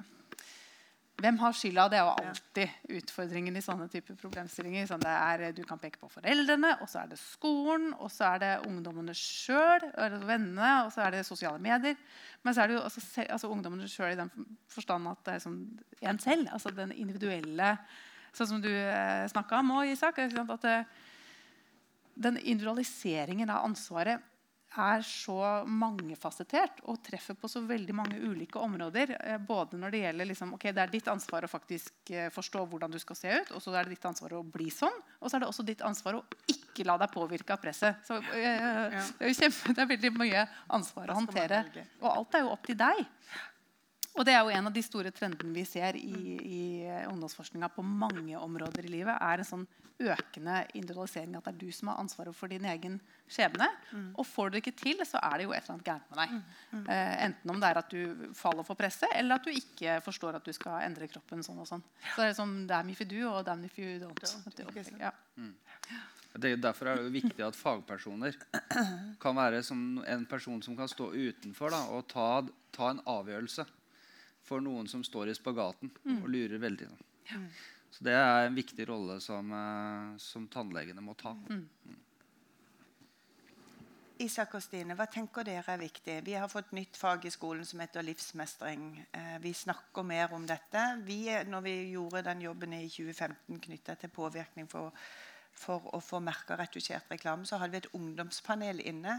hvem 1.15 1.37
har 1.39 1.55
skylda? 1.55 1.85
Det 1.91 1.99
er 1.99 2.09
jo 2.09 2.15
alltid 2.27 2.95
utfordringen 2.99 3.55
i 3.55 3.63
sånne 3.63 3.87
typer 3.91 4.17
problemstillinger. 4.19 4.89
Sånn 4.91 5.03
det 5.05 5.13
er, 5.15 5.45
du 5.55 5.63
kan 5.67 5.79
peke 5.79 6.01
på 6.01 6.11
foreldrene, 6.11 6.73
og 6.83 6.91
så 6.91 7.05
er 7.05 7.13
det 7.13 7.21
skolen, 7.21 7.93
og 7.95 8.11
så 8.11 8.33
er 8.33 8.43
det 8.43 8.51
ungdommene 8.67 9.15
sjøl, 9.15 9.87
vennene, 10.27 10.73
og 10.83 10.91
så 10.95 11.05
er 11.05 11.15
det 11.15 11.23
sosiale 11.29 11.63
medier. 11.63 11.95
Men 12.43 12.57
så 12.57 12.65
er 12.65 12.73
det 12.73 12.79
jo 12.79 12.83
altså, 12.83 13.05
altså, 13.29 13.53
ungdommene 13.55 13.87
sjøl 13.91 14.17
i 14.17 14.19
den 14.19 14.33
forstand 14.75 15.13
at 15.13 15.23
det 15.29 15.37
er 15.37 15.47
sånn 15.47 15.61
en 16.03 16.21
selv. 16.25 16.51
Altså 16.51 16.75
den 16.75 16.97
individuelle 16.99 17.77
Sånn 18.35 18.51
som 18.51 18.63
du 18.63 18.71
eh, 18.71 19.25
snakka 19.31 19.63
om 19.63 19.75
òg, 19.79 19.93
Isak. 19.95 20.19
At 20.25 20.63
det, 20.67 20.79
den 22.15 22.39
individualiseringen 22.43 23.51
av 23.51 23.67
ansvaret 23.69 24.31
er 24.75 25.05
så 25.07 25.37
mangefasettert 25.71 26.81
og 26.91 26.99
treffer 27.07 27.37
på 27.39 27.47
så 27.51 27.61
veldig 27.63 27.95
mange 27.95 28.19
ulike 28.19 28.59
områder. 28.59 29.13
eh, 29.21 29.39
Både 29.39 29.79
når 29.79 29.95
det 29.95 30.01
gjelder 30.03 30.29
liksom, 30.31 30.55
ok, 30.57 30.67
det 30.75 30.83
er 30.83 30.91
ditt 30.91 31.11
ansvar 31.13 31.47
å 31.47 31.51
faktisk 31.51 32.11
eh, 32.11 32.27
forstå 32.35 32.65
hvordan 32.73 32.91
du 32.91 32.99
skal 32.99 33.19
se 33.19 33.37
ut, 33.39 33.53
og 33.55 33.63
så 33.63 33.75
er 33.75 33.87
det 33.87 33.95
ditt 33.95 34.09
ansvar 34.11 34.35
å 34.35 34.43
bli 34.43 34.71
sånn. 34.75 34.99
Og 35.21 35.31
så 35.31 35.37
er 35.39 35.45
det 35.45 35.51
også 35.53 35.67
ditt 35.67 35.85
ansvar 35.87 36.19
å 36.19 36.25
ikke 36.51 36.87
la 36.89 36.99
deg 36.99 37.13
påvirke 37.15 37.55
av 37.55 37.63
presset. 37.63 38.03
Så, 38.07 38.19
eh, 38.35 38.99
det, 39.21 39.31
er 39.31 39.37
kjempe, 39.39 39.77
det 39.79 39.85
er 39.87 39.93
veldig 39.95 40.15
mye 40.19 40.47
ansvar 40.75 41.13
å 41.15 41.21
håndtere. 41.23 41.63
Og 42.03 42.11
alt 42.11 42.35
er 42.35 42.47
jo 42.49 42.55
opp 42.57 42.67
til 42.67 42.81
deg. 42.83 43.05
Og 44.15 44.23
det 44.27 44.35
er 44.35 44.45
jo 44.47 44.53
en 44.55 44.69
av 44.71 44.75
de 44.75 44.83
store 44.85 45.11
trendene 45.15 45.55
vi 45.57 45.65
ser 45.67 45.97
i, 45.99 46.19
i 46.39 46.63
ungdomsforskninga 47.11 47.69
på 47.75 47.83
mange 47.83 48.39
områder 48.39 48.87
i 48.87 48.93
livet. 48.93 49.17
er 49.19 49.43
en 49.43 49.49
sånn 49.49 49.67
økende 49.99 50.61
individualisering. 50.75 51.35
At 51.39 51.49
det 51.49 51.55
er 51.55 51.59
du 51.65 51.75
som 51.75 51.91
har 51.91 52.01
ansvaret 52.03 52.37
for 52.37 52.51
din 52.51 52.65
egen 52.71 53.01
skjebne. 53.31 53.69
Mm. 53.91 54.09
Og 54.19 54.27
får 54.27 54.51
du 54.51 54.57
det 54.57 54.63
ikke 54.63 54.77
til, 54.79 55.03
så 55.07 55.19
er 55.19 55.39
det 55.39 55.49
jo 55.49 55.55
et 55.55 55.63
eller 55.63 55.75
annet 55.75 55.91
gærent 55.91 56.09
med 56.11 56.21
deg. 56.23 56.33
Mm. 56.35 56.79
Mm. 56.79 56.87
Eh, 56.95 57.13
enten 57.27 57.55
om 57.55 57.61
det 57.61 57.71
er 57.71 57.83
at 57.83 57.95
du 57.95 58.33
faller 58.39 58.67
for 58.67 58.79
presset, 58.79 59.11
eller 59.19 59.39
at 59.39 59.47
du 59.47 59.53
ikke 59.55 59.99
forstår 60.05 60.39
at 60.39 60.47
du 60.47 60.55
skal 60.55 60.83
endre 60.87 61.11
kroppen 61.11 61.43
sånn 61.47 61.63
og 61.63 61.71
sånn. 61.71 61.85
Så 62.15 62.17
det 62.23 62.31
er 62.31 62.39
sånn 62.39 62.57
damn 62.71 62.91
if 62.95 63.03
you 63.03 63.11
do 63.11 63.23
og 63.31 63.45
damn 63.47 63.67
if 63.67 63.79
you 63.79 63.99
don't. 64.03 64.99
Ja. 65.01 65.15
Mm. 65.39 65.55
Det, 66.35 66.57
derfor 66.59 66.91
er 66.91 66.99
det 66.99 67.07
jo 67.07 67.15
viktig 67.15 67.45
at 67.47 67.55
fagpersoner 67.55 68.35
kan 69.23 69.37
være 69.39 69.63
en 70.11 70.27
person 70.27 70.63
som 70.67 70.75
kan 70.79 70.91
stå 70.91 71.13
utenfor 71.15 71.71
da, 71.71 71.85
og 71.95 72.09
ta, 72.11 72.43
ta, 72.75 72.91
en 72.91 73.03
avgjørelse 73.07 73.67
for 74.45 74.65
noen 74.65 74.89
som 74.91 75.05
står 75.05 75.33
i 75.33 75.37
spagaten 75.37 75.93
mm. 76.05 76.21
og 76.21 76.29
lurer 76.31 76.61
veldig. 76.63 76.89
Ja. 77.31 77.41
Så 77.95 78.05
det 78.05 78.15
er 78.19 78.49
en 78.49 78.57
viktig 78.57 78.89
rolle 78.91 79.21
som, 79.23 79.53
uh, 79.55 80.17
som 80.19 80.49
tannlegene 80.51 81.05
må 81.05 81.15
ta. 81.19 81.35
Mm. 81.49 81.69
mm. 81.85 82.01
Isak 84.23 84.53
og 84.55 84.63
Stine, 84.63 84.95
hva 84.95 85.09
tenker 85.11 85.43
dere 85.47 85.75
er 85.75 85.81
viktig? 85.81 86.21
Vi 86.27 86.37
har 86.39 86.51
fått 86.51 86.71
nytt 86.77 86.95
fag 86.97 87.25
i 87.27 87.33
skolen 87.35 87.67
som 87.67 87.81
heter 87.83 88.05
livsmestring. 88.07 88.85
Eh, 89.11 89.39
vi 89.43 89.51
snakker 89.59 90.07
mer 90.07 90.31
om 90.37 90.45
dette. 90.47 90.83
Vi, 91.03 91.27
når 91.51 91.65
vi 91.67 91.73
gjorde 91.97 92.23
den 92.29 92.45
jobben 92.45 92.77
i 92.79 92.85
2015 92.87 93.59
knytta 93.67 93.97
til 93.99 94.13
påvirkning 94.15 94.71
for, 94.71 94.95
for 95.51 95.91
å 95.91 95.99
få 95.99 96.23
merka 96.23 96.55
retusjert 96.61 97.11
reklame, 97.11 97.43
så 97.43 97.59
hadde 97.59 97.75
vi 97.75 97.83
et 97.83 97.91
ungdomspanel 97.99 98.85
inne. 98.87 99.19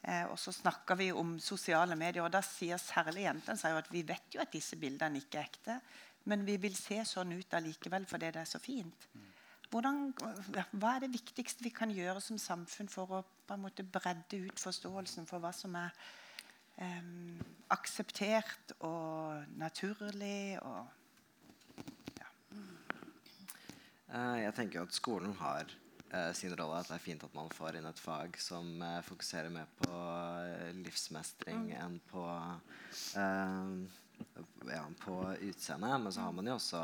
Eh, 0.00 0.24
og 0.32 0.38
så 0.40 0.52
snakker 0.52 0.96
vi 0.96 1.10
om 1.12 1.34
sosiale 1.42 1.96
medier, 1.98 2.24
og 2.24 2.32
da 2.32 2.40
sier 2.44 2.80
særlig 2.80 3.26
jentene 3.26 3.74
at 3.80 3.90
vi 3.92 4.04
vet 4.08 4.32
jo 4.34 4.40
at 4.40 4.52
disse 4.52 4.78
bildene 4.80 5.20
ikke 5.20 5.42
er 5.42 5.50
ekte. 5.50 5.80
Men 6.30 6.44
vi 6.46 6.56
vil 6.60 6.76
se 6.76 7.00
sånn 7.08 7.32
ut 7.36 7.54
allikevel 7.56 8.06
fordi 8.08 8.32
det 8.32 8.42
er 8.42 8.48
så 8.48 8.60
fint. 8.60 9.06
Hvordan, 9.70 10.10
hva 10.72 10.96
er 10.96 11.04
det 11.04 11.12
viktigste 11.12 11.62
vi 11.62 11.70
kan 11.70 11.92
gjøre 11.94 12.20
som 12.24 12.40
samfunn 12.40 12.90
for 12.90 13.20
å 13.20 13.20
på 13.46 13.54
en 13.54 13.62
måte 13.64 13.84
bredde 13.86 14.40
ut 14.46 14.62
forståelsen 14.62 15.28
for 15.30 15.42
hva 15.42 15.52
som 15.54 15.76
er 15.78 15.94
um, 16.78 17.38
akseptert 17.74 18.74
og 18.86 19.46
naturlig? 19.58 20.58
Og, 20.62 21.84
ja. 22.18 22.28
uh, 24.10 24.36
jeg 24.42 24.56
tenker 24.58 24.84
at 24.84 24.94
skolen 24.94 25.34
har 25.38 25.70
sin 26.34 26.54
rolle. 26.58 26.80
At 26.80 26.88
det 26.90 26.96
er 26.96 27.04
fint 27.04 27.24
at 27.26 27.34
man 27.36 27.50
får 27.54 27.78
inn 27.78 27.86
et 27.86 28.02
fag 28.02 28.38
som 28.42 28.68
uh, 28.82 28.98
fokuserer 29.06 29.52
mer 29.54 29.68
på 29.78 30.02
livsmestring 30.80 31.68
mm. 31.68 31.74
enn 31.78 31.98
på 32.10 32.24
ja, 34.68 34.84
på 35.04 35.16
utseendet. 35.40 36.00
Men 36.00 36.12
så 36.12 36.20
har 36.26 36.32
man 36.36 36.50
jo 36.50 36.56
også 36.58 36.82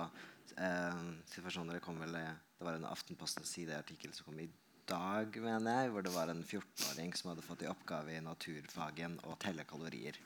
eh, 0.57 1.03
situasjoner 1.33 1.77
Det 1.77 1.85
kom 1.85 1.99
vel 2.01 2.17
det 2.17 2.65
var 2.65 2.79
en 2.79 2.89
Aftenpostens 2.89 3.53
sideartikkel 3.53 4.15
som 4.17 4.31
kom 4.31 4.41
i 4.41 4.49
dag, 4.89 5.35
mener 5.43 5.83
jeg, 5.83 5.91
hvor 5.93 6.05
det 6.07 6.13
var 6.15 6.31
en 6.33 6.45
14-åring 6.45 7.13
som 7.19 7.33
hadde 7.33 7.45
fått 7.45 7.65
i 7.67 7.71
oppgave 7.71 8.15
i 8.15 8.23
naturfagen 8.25 9.19
å 9.27 9.35
telle 9.43 9.67
kalorier. 9.69 10.17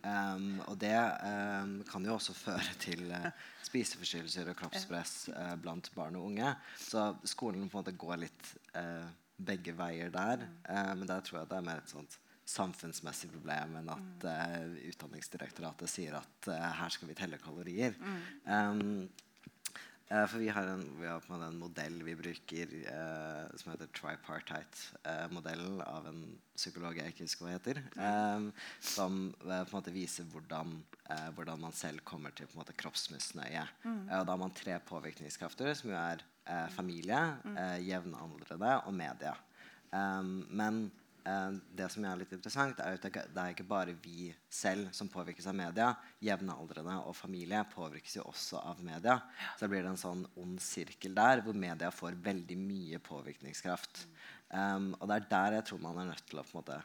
Um, 0.00 0.62
og 0.64 0.78
det 0.80 0.94
um, 0.96 1.74
kan 1.88 2.06
jo 2.06 2.14
også 2.16 2.34
føre 2.46 2.76
til 2.80 3.04
uh, 3.12 3.28
spiseforstyrrelser 3.66 4.48
og 4.52 4.58
kroppspress 4.60 5.28
uh, 5.34 5.54
blant 5.60 5.90
barn 5.96 6.16
og 6.16 6.30
unge. 6.30 6.54
Så 6.80 7.10
skolen 7.28 7.68
på 7.68 7.78
en 7.78 7.82
måte 7.82 7.96
går 8.00 8.22
litt 8.24 8.52
uh, 8.74 9.08
begge 9.40 9.72
veier 9.72 10.10
der. 10.12 10.42
men 10.68 11.08
der 11.08 11.22
tror 11.24 11.38
jeg 11.38 11.48
det 11.48 11.56
er 11.56 11.64
mer 11.64 11.78
et 11.80 11.88
sånt 11.88 12.18
samfunnsmessig 12.44 13.30
problem 13.32 13.78
enn 13.78 13.88
at 13.88 14.26
uh, 14.28 14.74
Utdanningsdirektoratet 14.90 15.88
sier 15.88 16.18
at 16.18 16.50
her 16.76 16.92
skal 16.92 17.08
vi 17.08 17.16
telle 17.16 17.38
kalorier. 17.40 17.96
Mm. 17.96 18.18
Um, 18.44 19.29
uh, 20.10 20.26
for 20.30 20.42
vi 20.42 20.50
har, 20.52 20.68
en, 20.68 20.84
vi 21.00 21.08
har 21.08 21.24
en, 21.36 21.58
modell 21.60 22.00
vi 22.06 22.16
bruker 22.18 22.74
som 23.60 23.72
heter 23.72 23.90
tripartite-modellen 23.96 25.80
av 25.86 26.08
en 26.10 26.22
psykolog 26.54 26.98
jeg 27.00 27.14
ikke 27.14 27.26
husker 27.26 27.46
hva 27.46 27.54
heter. 27.56 27.82
Um, 27.96 28.50
som 28.84 29.20
på 29.40 29.54
en 29.54 29.74
måte 29.74 29.94
viser 29.94 30.28
hvordan, 30.32 30.76
hvordan 31.36 31.62
man 31.62 31.76
selv 31.76 32.04
kommer 32.04 32.34
til 32.36 32.50
måte 32.58 32.76
kroppsmisnøye. 32.76 33.64
Mm. 33.84 34.02
da 34.10 34.24
har 34.26 34.40
man 34.40 34.54
tre 34.56 34.76
påvirkningskrafter, 34.90 35.72
som 35.78 35.92
jo 35.92 35.96
er 35.96 36.24
familie, 36.74 37.20
mm. 37.44 37.60
jevnaldrende 37.86 38.74
og 38.84 38.96
media. 38.96 39.36
Um, 39.90 40.42
men 40.50 40.84
Eh, 40.90 40.99
det 41.76 41.88
som 41.92 42.04
er 42.06 42.20
litt 42.20 42.32
interessant, 42.36 42.78
er 42.80 42.96
at 42.96 43.04
det 43.06 43.42
er 43.42 43.54
ikke 43.54 43.66
bare 43.68 43.96
vi 44.02 44.30
selv 44.48 44.92
som 44.96 45.10
påvirkes 45.12 45.48
av 45.50 45.56
media. 45.58 45.90
Jevnaldrende 46.24 46.96
og 47.04 47.16
familie 47.18 47.62
påvirkes 47.72 48.16
jo 48.18 48.26
også 48.30 48.62
av 48.62 48.82
media. 48.84 49.18
Så 49.56 49.64
det 49.64 49.72
blir 49.72 49.84
det 49.84 49.92
en 49.94 50.00
sånn 50.00 50.24
ond 50.40 50.60
sirkel 50.64 51.16
der 51.16 51.44
hvor 51.44 51.58
media 51.58 51.92
får 51.94 52.18
veldig 52.24 52.58
mye 52.60 53.02
påvirkningskraft. 53.04 54.06
Um, 54.50 54.94
og 54.98 55.06
det 55.10 55.20
er 55.20 55.28
der 55.30 55.58
jeg 55.60 55.68
tror 55.68 55.84
man 55.84 56.00
er 56.02 56.10
nødt 56.10 56.26
til 56.26 56.40
å 56.40 56.46
på 56.46 56.56
en 56.56 56.62
måte 56.62 56.80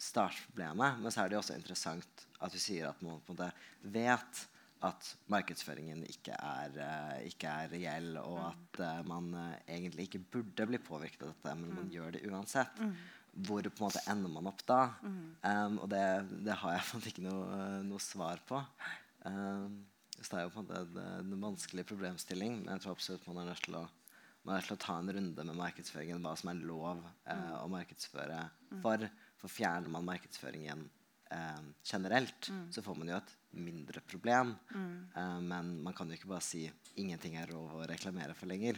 starte 0.00 0.46
problemet. 0.48 1.00
Men 1.00 1.12
så 1.12 1.22
er 1.22 1.28
det 1.30 1.36
jo 1.36 1.42
også 1.42 1.58
interessant 1.58 2.24
at 2.40 2.54
vi 2.54 2.62
sier 2.62 2.88
at 2.88 3.04
man 3.04 3.20
på 3.20 3.34
en 3.34 3.38
måte 3.38 3.92
vet 3.92 4.46
at 4.88 5.08
markedsføringen 5.28 6.06
ikke 6.08 6.32
er, 6.32 6.76
uh, 6.80 7.16
ikke 7.28 7.52
er 7.52 7.72
reell, 7.74 8.14
og 8.22 8.38
at 8.46 8.80
uh, 8.80 9.00
man 9.08 9.26
uh, 9.36 9.56
egentlig 9.68 10.08
ikke 10.08 10.22
burde 10.38 10.66
bli 10.70 10.80
påvirket 10.80 11.26
av 11.26 11.34
dette, 11.34 11.56
men 11.60 11.74
man 11.76 11.90
gjør 11.92 12.14
det 12.16 12.22
uansett. 12.30 12.80
Hvor 13.30 13.62
på 13.62 13.84
en 13.84 13.86
måte 13.86 14.02
ender 14.10 14.32
man 14.32 14.48
opp 14.50 14.64
da? 14.66 14.80
Mm. 15.04 15.22
Um, 15.44 15.78
og 15.84 15.88
det, 15.92 16.02
det, 16.46 16.56
har 16.62 16.76
jeg 16.76 16.84
på 16.88 16.96
en 16.96 17.00
måte 17.00 17.12
ikke 17.12 17.26
noe, 17.26 17.62
noe 17.86 18.02
svar 18.02 18.42
på. 18.48 18.60
Um, 19.24 19.80
så 20.20 20.34
det 20.34 20.40
er 20.40 20.46
jo 20.46 20.52
på 20.52 20.60
en 20.60 20.68
måte 20.68 21.00
en, 21.00 21.32
en 21.32 21.46
vanskelig 21.46 21.86
problemstilling. 21.88 22.60
Men 22.64 22.74
jeg 22.74 22.84
tror 22.84 22.96
absolutt 22.98 23.26
man 23.30 23.42
er 23.42 23.50
nødt 23.52 23.64
til 23.64 23.78
å, 23.78 23.86
man 24.42 24.54
er 24.54 24.60
nødt 24.60 24.70
til 24.72 24.78
å 24.78 24.84
ta 24.84 24.96
en 25.00 25.12
runde 25.16 25.48
med 25.50 25.60
markedsføringen. 25.62 26.22
Hva 26.24 26.36
som 26.36 26.52
er 26.52 26.64
lov 26.68 27.04
uh, 27.04 27.58
å 27.62 27.68
markedsføre 27.72 28.46
for. 28.82 29.10
For 29.40 29.48
fjerner 29.48 29.88
man 29.88 30.04
markedsføringen 30.04 30.82
uh, 31.32 31.62
generelt, 31.86 32.50
mm. 32.52 32.66
så 32.74 32.82
får 32.84 32.98
man 32.98 33.08
jo 33.08 33.16
et 33.16 33.32
mindre 33.56 34.02
problem. 34.04 34.52
Mm. 34.74 34.92
Uh, 35.14 35.38
men 35.40 35.72
man 35.86 35.96
kan 35.96 36.10
jo 36.10 36.18
ikke 36.18 36.34
bare 36.34 36.44
si 36.44 36.66
ingenting 37.00 37.38
er 37.40 37.54
lov 37.54 37.78
å 37.78 37.86
reklamere 37.88 38.34
for 38.36 38.50
lenger. 38.50 38.76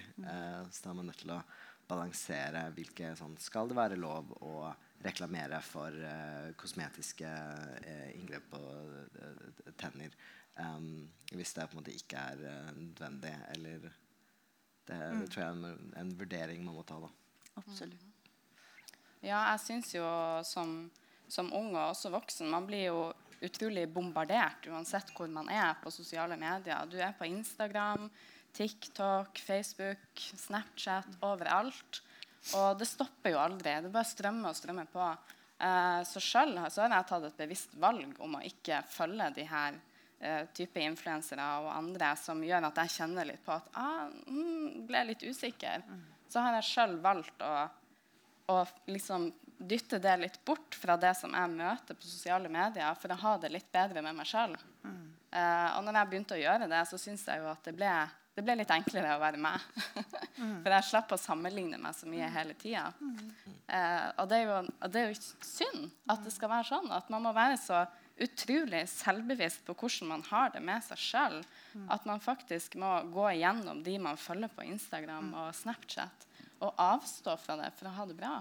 så 0.71 0.85
da 0.85 0.91
er 0.93 0.99
man 0.99 1.09
nødt 1.09 1.23
til 1.25 1.33
å 1.35 1.41
balansere 1.89 2.67
hvilke 2.77 3.13
sånn, 3.19 3.37
Skal 3.41 3.71
det 3.71 3.79
være 3.79 3.99
lov 4.01 4.33
å 4.41 4.71
reklamere 5.03 5.59
for 5.67 5.91
uh, 5.91 6.53
kosmetiske 6.59 7.29
uh, 7.29 8.09
inngrep 8.15 8.47
på 8.53 8.61
uh, 8.61 9.73
tenner 9.81 10.15
um, 10.61 11.09
hvis 11.33 11.55
det 11.57 11.67
på 11.67 11.77
en 11.77 11.83
måte 11.83 11.97
ikke 11.97 12.23
er 12.33 12.73
nødvendig? 12.79 13.35
Eller 13.57 13.83
det, 13.83 14.99
mm. 14.99 15.21
det, 15.21 15.29
tror 15.29 15.43
jeg 15.43 15.49
er 15.49 15.57
en, 15.57 15.93
en, 16.05 16.15
vurdering 16.19 16.65
man 16.65 16.79
må 16.79 16.87
ta. 16.87 17.01
da. 17.03 17.11
Absolutt. 17.61 18.09
Ja, 19.23 19.43
jeg 19.53 19.63
syns 19.63 19.93
jo 19.95 20.07
som, 20.47 20.91
som 21.31 21.53
ung 21.55 21.77
og 21.77 21.93
også 21.93 22.11
voksen 22.11 22.49
Man 22.51 22.65
blir 22.67 22.89
jo 22.89 23.03
utrolig 23.43 23.85
bombardert 23.91 24.67
uansett 24.71 25.13
hvor 25.17 25.31
man 25.31 25.51
er 25.51 25.75
på 25.83 25.91
sosiale 25.95 26.37
medier. 26.39 26.87
Du 26.91 26.99
er 26.99 27.15
på 27.19 27.27
Instagram, 27.27 28.09
TikTok, 28.53 29.39
Facebook, 29.39 30.25
Snapchat, 30.37 31.09
overalt. 31.25 32.03
Og 32.59 32.79
det 32.79 32.89
stopper 32.91 33.35
jo 33.35 33.41
aldri. 33.41 33.77
Det 33.85 33.93
bare 33.93 34.09
strømmer 34.09 34.51
og 34.51 34.59
strømmer 34.59 34.91
på. 34.93 35.07
Eh, 35.63 36.01
så 36.09 36.21
sjøl 36.23 36.57
har 36.59 36.73
jeg 36.75 37.09
tatt 37.09 37.29
et 37.29 37.39
bevisst 37.39 37.77
valg 37.81 38.17
om 38.25 38.39
å 38.39 38.45
ikke 38.45 38.83
følge 38.91 39.29
de 39.37 39.45
her 39.47 39.77
eh, 40.19 40.49
type 40.55 40.83
influensere 40.83 41.45
og 41.63 41.71
andre 41.75 42.15
som 42.19 42.43
gjør 42.43 42.67
at 42.67 42.81
jeg 42.83 42.97
kjenner 42.97 43.29
litt 43.29 43.45
på 43.47 43.55
at 43.55 43.71
ah, 43.79 44.09
mm, 44.27 44.83
ble 44.89 45.05
litt 45.13 45.23
usikker. 45.23 45.87
Så 46.33 46.43
har 46.43 46.59
jeg 46.59 46.69
sjøl 46.73 46.97
valgt 47.05 47.45
å, 47.47 47.53
å 48.51 48.59
liksom 48.91 49.31
dytte 49.63 50.01
det 50.03 50.17
litt 50.19 50.41
bort 50.45 50.75
fra 50.75 50.97
det 50.99 51.13
som 51.15 51.35
jeg 51.37 51.53
møter 51.53 51.95
på 51.95 52.09
sosiale 52.09 52.51
medier, 52.51 52.97
for 52.99 53.15
å 53.15 53.21
ha 53.23 53.37
det 53.39 53.53
litt 53.55 53.71
bedre 53.71 54.03
med 54.03 54.17
meg 54.19 54.27
sjøl. 54.27 54.57
Mm. 54.83 55.05
Eh, 55.31 55.69
og 55.77 55.87
når 55.87 56.01
jeg 56.01 56.11
begynte 56.11 56.37
å 56.37 56.43
gjøre 56.43 56.69
det, 56.73 56.83
så 56.91 56.99
syns 56.99 57.23
jeg 57.29 57.39
jo 57.39 57.53
at 57.53 57.63
det 57.69 57.77
ble 57.77 57.93
det 58.33 58.45
ble 58.45 58.55
litt 58.57 58.71
enklere 58.73 59.17
å 59.17 59.21
være 59.21 59.41
meg. 59.41 59.65
For 60.39 60.73
jeg 60.73 60.89
slapp 60.89 61.13
å 61.13 61.21
sammenligne 61.21 61.81
meg 61.81 61.97
så 61.97 62.09
mye 62.09 62.31
hele 62.33 62.55
tida. 62.57 62.87
Eh, 63.69 64.07
og, 64.17 64.25
det 64.31 64.39
og, 64.49 64.87
det 64.93 65.03
er 65.03 65.11
jo, 65.13 65.19
synd 65.45 65.91
at 66.13 66.25
det 66.25 66.33
skal 66.33 66.53
være 66.53 66.71
sånn. 66.71 66.89
At 66.97 67.11
man 67.13 67.27
må 67.27 67.35
være 67.37 67.59
så 67.61 67.85
utrolig 68.23 68.87
selvbevisst 68.93 69.65
på 69.67 69.77
hvordan 69.77 70.11
man 70.15 70.25
har 70.31 70.53
det 70.55 70.63
med 70.65 70.85
seg 70.87 71.01
sjøl. 71.01 71.39
At 71.93 72.09
man 72.09 72.23
faktisk 72.25 72.79
må 72.81 72.95
gå 73.13 73.29
igjennom 73.35 73.83
de 73.85 73.99
man 74.01 74.21
følger 74.21 74.53
på 74.53 74.65
Instagram 74.69 75.33
og 75.45 75.53
Snapchat, 75.57 76.29
og 76.63 76.79
avstå 76.81 77.37
fra 77.43 77.59
det 77.61 77.73
for 77.77 77.91
å 77.91 77.97
ha 77.99 78.09
det 78.09 78.17
bra. 78.17 78.37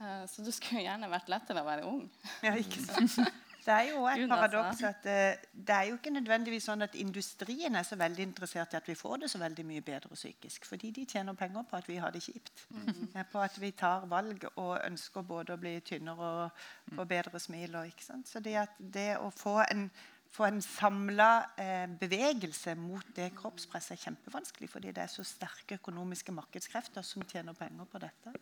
Eh, 0.00 0.24
så 0.26 0.42
det 0.42 0.56
skulle 0.56 0.86
gjerne 0.86 1.10
vært 1.12 1.30
lettere 1.30 1.62
å 1.62 1.68
være 1.68 1.86
ung. 1.86 2.04
Ja, 2.42 2.56
ikke 2.58 2.82
sant? 2.82 3.20
Det 3.64 3.74
er 3.74 3.88
jo 3.90 4.04
et 4.08 4.28
paradoks 4.28 4.82
at 4.88 5.06
uh, 5.06 5.48
det 5.52 5.74
er 5.76 5.88
jo 5.88 5.96
ikke 5.98 6.12
nødvendigvis 6.14 6.68
sånn 6.70 6.86
at 6.86 6.94
industrien 6.98 7.76
er 7.76 7.86
så 7.86 7.98
veldig 8.00 8.22
interessert 8.24 8.74
i 8.74 8.78
at 8.80 8.88
vi 8.88 8.96
får 8.98 9.24
det 9.24 9.30
så 9.32 9.40
veldig 9.42 9.66
mye 9.68 9.84
bedre 9.86 10.14
psykisk. 10.14 10.68
Fordi 10.68 10.92
de 10.96 11.06
tjener 11.08 11.36
penger 11.38 11.66
på 11.70 11.80
at 11.80 11.88
vi 11.88 11.98
har 12.02 12.14
det 12.14 12.22
kjipt. 12.22 12.64
Mm 12.70 12.86
-hmm. 12.86 13.24
På 13.32 13.38
at 13.38 13.60
vi 13.60 13.70
tar 13.70 14.06
valg 14.06 14.44
og 14.56 14.80
ønsker 14.84 15.22
både 15.22 15.52
å 15.52 15.56
bli 15.56 15.80
tynnere 15.80 16.30
og 16.44 16.50
få 16.94 17.04
bedre 17.04 17.40
smil. 17.40 17.76
Og, 17.76 17.92
så 18.24 18.40
det, 18.40 18.68
det 18.78 19.18
å 19.18 19.30
få 19.30 19.62
en 19.70 19.90
få 20.30 20.46
en 20.46 20.62
samla 20.62 21.30
eh, 21.58 21.86
bevegelse 22.00 22.74
mot 22.78 23.06
det 23.16 23.32
kroppspresset 23.38 23.96
er 23.96 24.02
kjempevanskelig, 24.04 24.68
fordi 24.70 24.92
det 24.94 25.02
er 25.04 25.10
så 25.10 25.24
sterke 25.26 25.74
økonomiske 25.80 26.32
markedskrefter 26.32 27.02
som 27.06 27.22
tjener 27.22 27.56
penger 27.58 27.84
på 27.90 27.98
dette. 27.98 28.34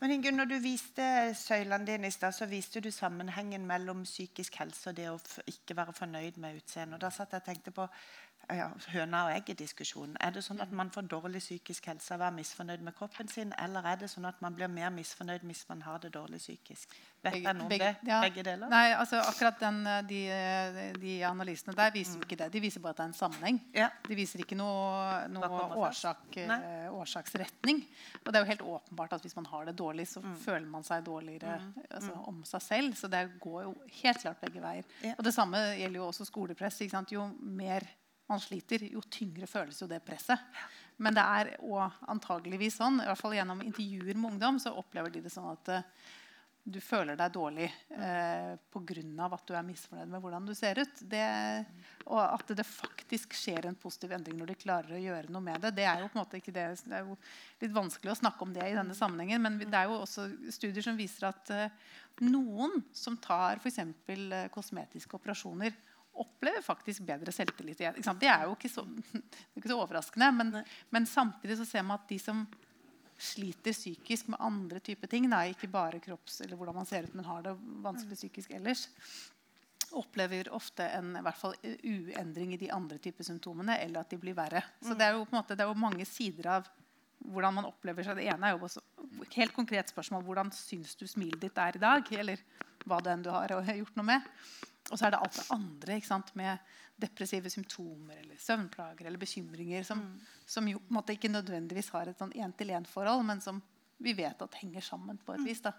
Men 0.00 0.10
Inge, 0.14 0.30
når 0.30 0.44
du 0.44 0.58
viste 0.62 1.04
søylene 1.34 1.86
dine 1.86 2.06
i 2.06 2.14
stad, 2.14 2.32
så 2.32 2.46
viste 2.46 2.80
du 2.80 2.90
sammenhengen 2.94 3.64
mellom 3.66 4.04
psykisk 4.06 4.60
helse 4.60 4.92
og 4.92 4.96
det 4.96 5.08
å 5.10 5.16
ikke 5.50 5.74
være 5.74 5.94
fornøyd 5.96 6.38
med 6.38 6.60
utseendet. 6.60 7.00
Da 7.02 7.10
satt 7.10 7.34
jeg 7.34 7.42
og 7.42 7.48
tenkte 7.48 7.74
på 7.74 7.88
ja, 8.54 8.68
høna 8.92 9.24
og 9.26 9.34
egget-diskusjonen. 9.36 10.16
Er 10.24 10.32
det 10.32 10.42
sånn 10.46 10.60
at 10.64 10.70
man 10.74 10.88
får 10.92 11.08
dårlig 11.10 11.40
psykisk 11.42 11.90
helse 11.90 12.14
av 12.14 12.20
å 12.20 12.24
være 12.24 12.36
misfornøyd 12.38 12.84
med 12.86 12.96
kroppen 12.96 13.28
sin, 13.28 13.52
eller 13.60 13.84
er 13.90 14.00
det 14.00 14.08
sånn 14.08 14.28
at 14.28 14.40
man 14.44 14.56
blir 14.56 14.70
mer 14.72 14.92
misfornøyd 14.94 15.44
hvis 15.48 15.64
man 15.68 15.82
har 15.84 16.00
det 16.02 16.14
dårlig 16.14 16.40
psykisk? 16.40 16.94
Vet 17.24 17.34
begge, 17.34 17.52
noe 17.58 17.66
om 17.66 17.72
det? 17.72 17.90
ja. 18.08 18.20
Begge 18.24 18.44
deler? 18.46 18.70
Nei, 18.72 18.86
altså 18.96 19.20
akkurat 19.20 19.60
den, 19.60 19.82
de, 20.08 20.20
de 21.02 21.14
analysene 21.28 21.74
der 21.76 21.92
viser 21.94 22.16
jo 22.16 22.24
ikke 22.28 22.38
det. 22.40 22.48
De 22.54 22.62
viser 22.62 22.84
bare 22.84 22.96
at 22.96 23.02
det 23.02 23.06
er 23.06 23.12
en 23.12 23.18
sammenheng. 23.20 23.60
Ja. 23.76 23.90
De 24.06 24.18
viser 24.18 24.44
ikke 24.44 24.58
noe, 24.58 25.28
noe 25.34 25.62
årsak, 25.82 26.40
eh, 26.40 26.88
årsaksretning. 26.94 27.84
Og 28.22 28.32
det 28.32 28.40
er 28.40 28.46
jo 28.46 28.52
helt 28.54 28.66
åpenbart 28.78 29.18
at 29.18 29.26
hvis 29.26 29.36
man 29.36 29.50
har 29.52 29.68
det 29.68 29.76
dårlig, 29.78 30.08
så 30.08 30.22
føler 30.44 30.68
man 30.70 30.86
seg 30.86 31.04
dårligere 31.06 31.58
altså, 31.90 32.14
om 32.30 32.40
seg 32.48 32.64
selv. 32.64 32.96
Så 32.98 33.10
det 33.12 33.24
går 33.42 33.66
jo 33.66 33.76
helt 34.02 34.24
klart 34.24 34.40
begge 34.46 34.64
veier. 34.64 34.88
Ja. 35.04 35.16
Og 35.18 35.26
det 35.26 35.34
samme 35.36 35.60
gjelder 35.76 36.00
jo 36.00 36.08
også 36.08 36.28
skolepress. 36.28 36.80
Jo 37.08 37.28
mer 37.40 37.84
man 38.28 38.42
sliter, 38.42 38.84
jo 38.92 39.02
tyngre 39.10 39.48
føles 39.50 39.80
jo 39.82 39.88
det 39.90 40.02
presset. 40.04 40.60
Men 40.98 41.14
det 41.16 41.24
er 41.24 41.52
òg 41.62 41.98
antageligvis 42.10 42.80
sånn, 42.80 43.00
i 43.02 43.08
hvert 43.08 43.20
fall 43.20 43.36
gjennom 43.36 43.62
intervjuer 43.64 44.16
med 44.18 44.34
ungdom, 44.34 44.58
så 44.62 44.74
opplever 44.76 45.14
de 45.14 45.22
det 45.24 45.32
sånn 45.32 45.50
at 45.52 45.70
eh, 45.74 45.86
du 46.68 46.78
føler 46.84 47.16
deg 47.16 47.32
dårlig 47.32 47.66
eh, 47.96 48.54
pga. 48.72 49.28
at 49.28 49.46
du 49.48 49.54
er 49.56 49.64
misfornøyd 49.64 50.10
med 50.12 50.20
hvordan 50.22 50.46
du 50.48 50.54
ser 50.56 50.80
ut. 50.82 51.00
Det, 51.00 51.24
og 52.06 52.20
at 52.20 52.52
det 52.56 52.66
faktisk 52.66 53.36
skjer 53.36 53.68
en 53.68 53.78
positiv 53.78 54.12
endring 54.16 54.38
når 54.40 54.52
de 54.52 54.58
klarer 54.60 54.96
å 54.96 55.00
gjøre 55.00 55.32
noe 55.32 55.44
med 55.44 55.62
det. 55.64 55.74
Det 55.78 55.86
er 55.88 56.02
jo 56.02 56.10
på 56.10 56.18
en 56.18 56.22
måte 56.22 56.40
ikke 56.40 56.54
det, 56.54 56.66
det 56.84 56.98
er 56.98 57.06
jo 57.08 57.16
litt 57.62 57.74
vanskelig 57.74 58.12
å 58.12 58.20
snakke 58.20 58.44
om 58.44 58.54
det 58.56 58.66
i 58.68 58.76
denne 58.76 58.96
sammenhengen. 58.96 59.44
Men 59.44 59.58
det 59.62 59.72
er 59.72 59.88
jo 59.88 60.02
også 60.02 60.28
studier 60.54 60.84
som 60.84 60.98
viser 60.98 61.30
at 61.30 61.54
eh, 61.54 61.94
noen 62.26 62.82
som 62.92 63.16
tar 63.22 63.62
f.eks. 63.62 63.80
Eh, 63.86 64.50
kosmetiske 64.52 65.16
operasjoner, 65.16 65.76
opplever 66.22 66.64
faktisk 66.64 67.04
bedre 67.08 67.32
selvtillit? 67.34 67.80
Det 67.80 68.30
er 68.30 68.46
jo 68.46 68.56
ikke 68.56 68.70
så, 68.72 68.84
ikke 69.58 69.70
så 69.70 69.78
overraskende. 69.78 70.30
Men, 70.38 70.56
men 70.94 71.06
samtidig 71.06 71.58
så 71.60 71.66
ser 71.68 71.86
man 71.86 72.00
at 72.00 72.08
de 72.10 72.18
som 72.22 72.46
sliter 73.18 73.74
psykisk 73.74 74.28
med 74.30 74.38
andre 74.40 74.80
typer 74.84 75.10
ting, 75.10 75.26
da, 75.30 75.42
ikke 75.50 75.70
bare 75.72 75.98
kropps 76.02 76.40
eller 76.44 76.58
hvordan 76.58 76.76
man 76.78 76.86
ser 76.86 77.08
ut, 77.08 77.16
men 77.18 77.26
har 77.26 77.42
det 77.42 77.56
vanskelig 77.82 78.18
psykisk 78.20 78.52
ellers, 78.54 78.84
opplever 79.98 80.50
ofte 80.54 80.86
en 80.94 81.16
i 81.16 81.22
hvert 81.24 81.40
fall 81.40 81.56
uendring 81.64 82.52
i 82.54 82.60
de 82.60 82.68
andre 82.70 83.00
typer 83.02 83.26
symptomene, 83.26 83.78
eller 83.82 84.04
at 84.04 84.12
de 84.12 84.20
blir 84.20 84.36
verre. 84.38 84.62
Så 84.84 84.94
det 84.94 85.08
er 85.08 85.16
jo 85.16 85.24
på 85.24 85.34
en 85.34 85.40
måte, 85.40 85.56
det 85.56 85.64
er 85.64 85.72
jo 85.72 85.82
mange 85.82 86.06
sider 86.06 86.50
av 86.58 86.68
hvordan 87.18 87.56
man 87.58 87.68
opplever 87.68 88.06
seg. 88.06 88.20
Det 88.20 88.28
ene 88.30 88.50
er 88.50 88.54
jo 88.54 88.68
også 88.68 88.82
helt 89.34 89.54
konkret 89.56 89.90
spørsmål 89.90 90.22
hvordan 90.26 90.52
syns 90.54 90.94
du 90.98 91.06
smilet 91.10 91.40
ditt 91.42 91.58
er 91.58 91.78
i 91.78 91.82
dag? 91.82 92.12
Eller 92.14 92.42
hva 92.86 93.00
det 93.02 93.14
enn 93.14 93.24
du 93.24 93.32
har 93.34 93.50
gjort 93.50 93.98
noe 93.98 94.06
med. 94.06 94.28
Og 94.90 94.96
så 94.96 95.06
er 95.06 95.14
det 95.14 95.20
alt 95.20 95.36
det 95.36 95.46
andre 95.54 95.96
ikke 95.98 96.08
sant? 96.08 96.34
med 96.38 96.58
depressive 96.98 97.50
symptomer 97.52 98.18
eller 98.24 98.38
søvnplager 98.42 99.06
eller 99.06 99.20
bekymringer 99.22 99.84
som, 99.86 100.00
som 100.46 100.66
jo 100.66 100.80
på 100.80 100.90
en 100.90 100.96
måte 100.98 101.14
ikke 101.14 101.30
nødvendigvis 101.30 101.92
har 101.94 102.10
et 102.10 102.18
sånn 102.18 102.34
én-til-én-forhold, 102.34 103.22
men 103.28 103.42
som 103.44 103.60
vi 104.02 104.14
vet 104.18 104.42
at 104.42 104.58
henger 104.58 104.82
sammen 104.82 105.18
på 105.22 105.34
et 105.36 105.44
vis. 105.46 105.60
da. 105.62 105.74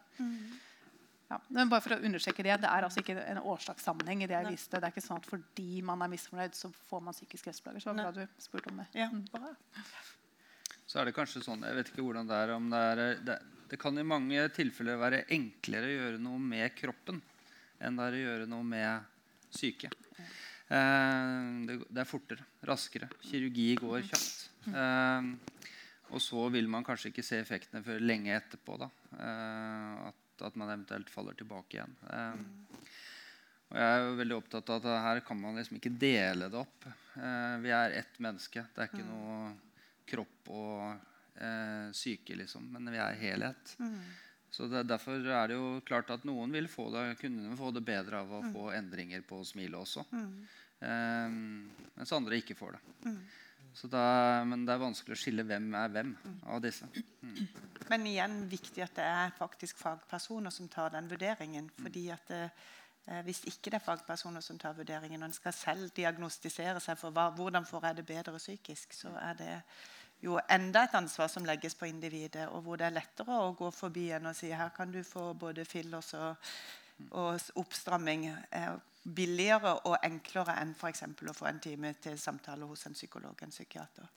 Ja, 1.29 1.37
men 1.53 1.69
bare 1.69 1.83
for 1.85 1.93
å 1.93 1.99
understreke 2.01 2.43
Det 2.43 2.55
det 2.63 2.69
er 2.69 2.85
altså 2.87 3.03
ikke 3.03 3.19
en 3.21 3.37
årsakssammenheng. 3.37 4.23
i 4.23 4.27
det 4.27 4.33
jeg 4.33 4.53
viste. 4.55 4.79
Det 4.79 4.87
er 4.87 4.93
ikke 4.95 5.05
sånn 5.05 5.19
at 5.21 5.27
fordi 5.29 5.81
man 5.85 6.01
er 6.01 6.09
misfornøyd, 6.09 6.55
så 6.57 6.71
får 6.89 7.03
man 7.05 7.13
psykiske 7.13 7.51
helseplager. 7.51 7.83
Så 7.83 7.93
var 7.93 7.99
bra 8.01 8.11
du 8.15 8.41
spurte 8.41 8.71
om 8.71 8.81
det. 8.81 8.87
Ja, 8.97 9.09
Mm. 9.09 9.27
Så 10.89 10.97
er 10.97 11.05
det 11.05 11.13
kanskje 11.13 11.43
sånn, 11.45 11.61
jeg 11.61 11.75
vet 11.77 11.89
ikke 11.91 12.01
hvordan 12.01 12.25
det 12.25 12.33
er, 12.33 12.51
om 12.55 12.69
det 12.71 12.79
er 12.79 13.01
det, 13.21 13.35
det 13.69 13.77
kan 13.77 13.97
i 14.01 14.01
mange 14.01 14.47
tilfeller 14.49 14.97
være 14.97 15.19
enklere 15.29 15.85
å 15.85 15.97
gjøre 15.99 16.21
noe 16.23 16.39
med 16.41 16.73
kroppen 16.73 17.21
enn 17.79 17.97
det 17.99 18.05
er 18.05 18.17
å 18.17 18.23
gjøre 18.25 18.51
noe 18.51 18.67
med 18.67 19.17
syke. 19.55 19.91
Eh, 20.69 21.65
det, 21.65 21.97
er 21.97 22.07
fortere, 22.07 22.45
raskere. 22.69 23.09
Kirurgi 23.25 23.71
går 23.79 24.03
kjapt. 24.05 24.49
Eh, 24.69 25.29
og 26.13 26.21
så 26.21 26.45
vil 26.53 26.69
man 26.69 26.85
kanskje 26.85 27.11
ikke 27.11 27.25
se 27.25 27.39
effektene 27.41 27.81
før 27.85 28.01
lenge 28.03 28.35
etterpå. 28.35 28.77
Da. 28.81 28.89
Eh, 29.17 30.09
at, 30.11 30.45
at 30.45 30.59
man 30.59 30.69
eventuelt 30.69 31.09
faller 31.13 31.37
tilbake 31.37 31.79
igjen. 31.79 31.97
Og 33.69 33.77
jeg 33.77 33.85
er 33.85 33.99
jo 34.01 34.13
veldig 34.17 34.37
opptatt 34.37 34.69
av 34.73 34.79
at 34.79 35.03
her 35.05 35.19
kan 35.25 35.37
man 35.37 35.59
liksom 35.59 35.77
ikke 35.77 35.93
dele 36.01 36.47
det 36.49 36.57
opp. 36.57 36.87
Vi 37.61 37.73
er 37.75 37.99
ett 37.99 38.15
menneske. 38.17 38.63
Det 38.73 38.81
er 38.81 38.89
ikke 38.89 39.05
noe 39.05 39.51
kropp 40.09 40.49
og 40.57 41.91
syke, 41.93 42.33
liksom. 42.39 42.65
Men 42.73 42.89
vi 42.89 42.97
er 42.97 43.19
helhet. 43.19 43.75
Så 44.51 44.67
det, 44.67 44.83
Derfor 44.89 45.19
er 45.21 45.51
det 45.51 45.57
jo 45.57 45.81
klart 45.85 46.09
at 46.13 46.25
noen 46.27 46.53
vil 46.53 46.69
få 46.71 46.87
det, 46.93 47.03
kunne 47.21 47.57
få 47.57 47.69
det 47.75 47.83
bedre 47.85 48.23
av 48.23 48.31
å 48.33 48.41
få 48.53 48.71
endringer 48.73 49.21
på 49.27 49.43
smilet 49.45 49.77
også. 49.79 50.05
Eh, 50.79 51.37
mens 51.99 52.15
andre 52.15 52.41
ikke 52.41 52.57
får 52.57 52.77
det. 52.77 53.13
Så 53.73 53.87
da, 53.87 54.01
men 54.49 54.65
det 54.65 54.73
er 54.73 54.81
vanskelig 54.81 55.15
å 55.15 55.19
skille 55.19 55.45
hvem 55.47 55.69
er 55.77 55.93
hvem 55.93 56.15
av 56.49 56.61
disse. 56.63 56.87
Men 57.91 58.07
igjen 58.09 58.41
viktig 58.49 58.83
at 58.83 58.97
det 58.97 59.05
er 59.05 59.37
faktisk 59.37 59.77
fagpersoner 59.79 60.53
som 60.53 60.67
tar 60.71 60.91
den 60.95 61.07
vurderingen. 61.11 61.69
fordi 61.77 62.09
at 62.11 62.33
eh, 62.35 62.49
Hvis 63.25 63.43
ikke 63.45 63.71
det 63.71 63.79
er 63.79 63.85
fagpersoner 63.85 64.41
som 64.41 64.57
tar 64.59 64.75
vurderingen, 64.77 65.21
og 65.21 65.29
en 65.29 65.37
skal 65.37 65.53
selv 65.53 65.93
diagnostisere 65.95 66.81
seg 66.83 66.97
for 66.97 67.13
hva, 67.15 67.29
hvordan 67.37 67.65
får 67.65 67.87
jeg 67.87 67.95
det 68.01 68.05
bedre 68.05 68.37
psykisk, 68.37 68.93
så 68.93 69.13
er 69.17 69.39
det 69.39 69.55
jo 70.23 70.39
enda 70.51 70.83
et 70.83 70.95
ansvar 70.99 71.27
som 71.31 71.45
legges 71.47 71.75
på 71.79 71.87
individet, 71.87 72.47
og 72.51 72.63
hvor 72.65 72.79
det 72.79 72.89
er 72.89 72.97
lettere 72.97 73.39
å 73.39 73.53
gå 73.57 73.71
forbi 73.71 74.09
enn 74.15 74.27
å 74.29 74.35
si 74.35 74.51
her 74.51 74.73
kan 74.75 74.91
du 74.91 74.99
få 75.07 75.31
både 75.39 75.65
fillers 75.67 76.13
og, 76.19 76.49
og 77.11 77.59
oppstramming 77.61 78.27
eh, 78.27 78.73
billigere 79.03 79.77
og 79.87 79.95
enklere 80.03 80.57
enn 80.59 80.73
f.eks. 80.75 81.05
å 81.07 81.37
få 81.37 81.47
en 81.49 81.61
time 81.63 81.93
til 82.03 82.19
samtale 82.19 82.67
hos 82.67 82.85
en 82.89 82.97
psykolog 82.97 83.45
en 83.45 83.53
psykiater. 83.53 84.09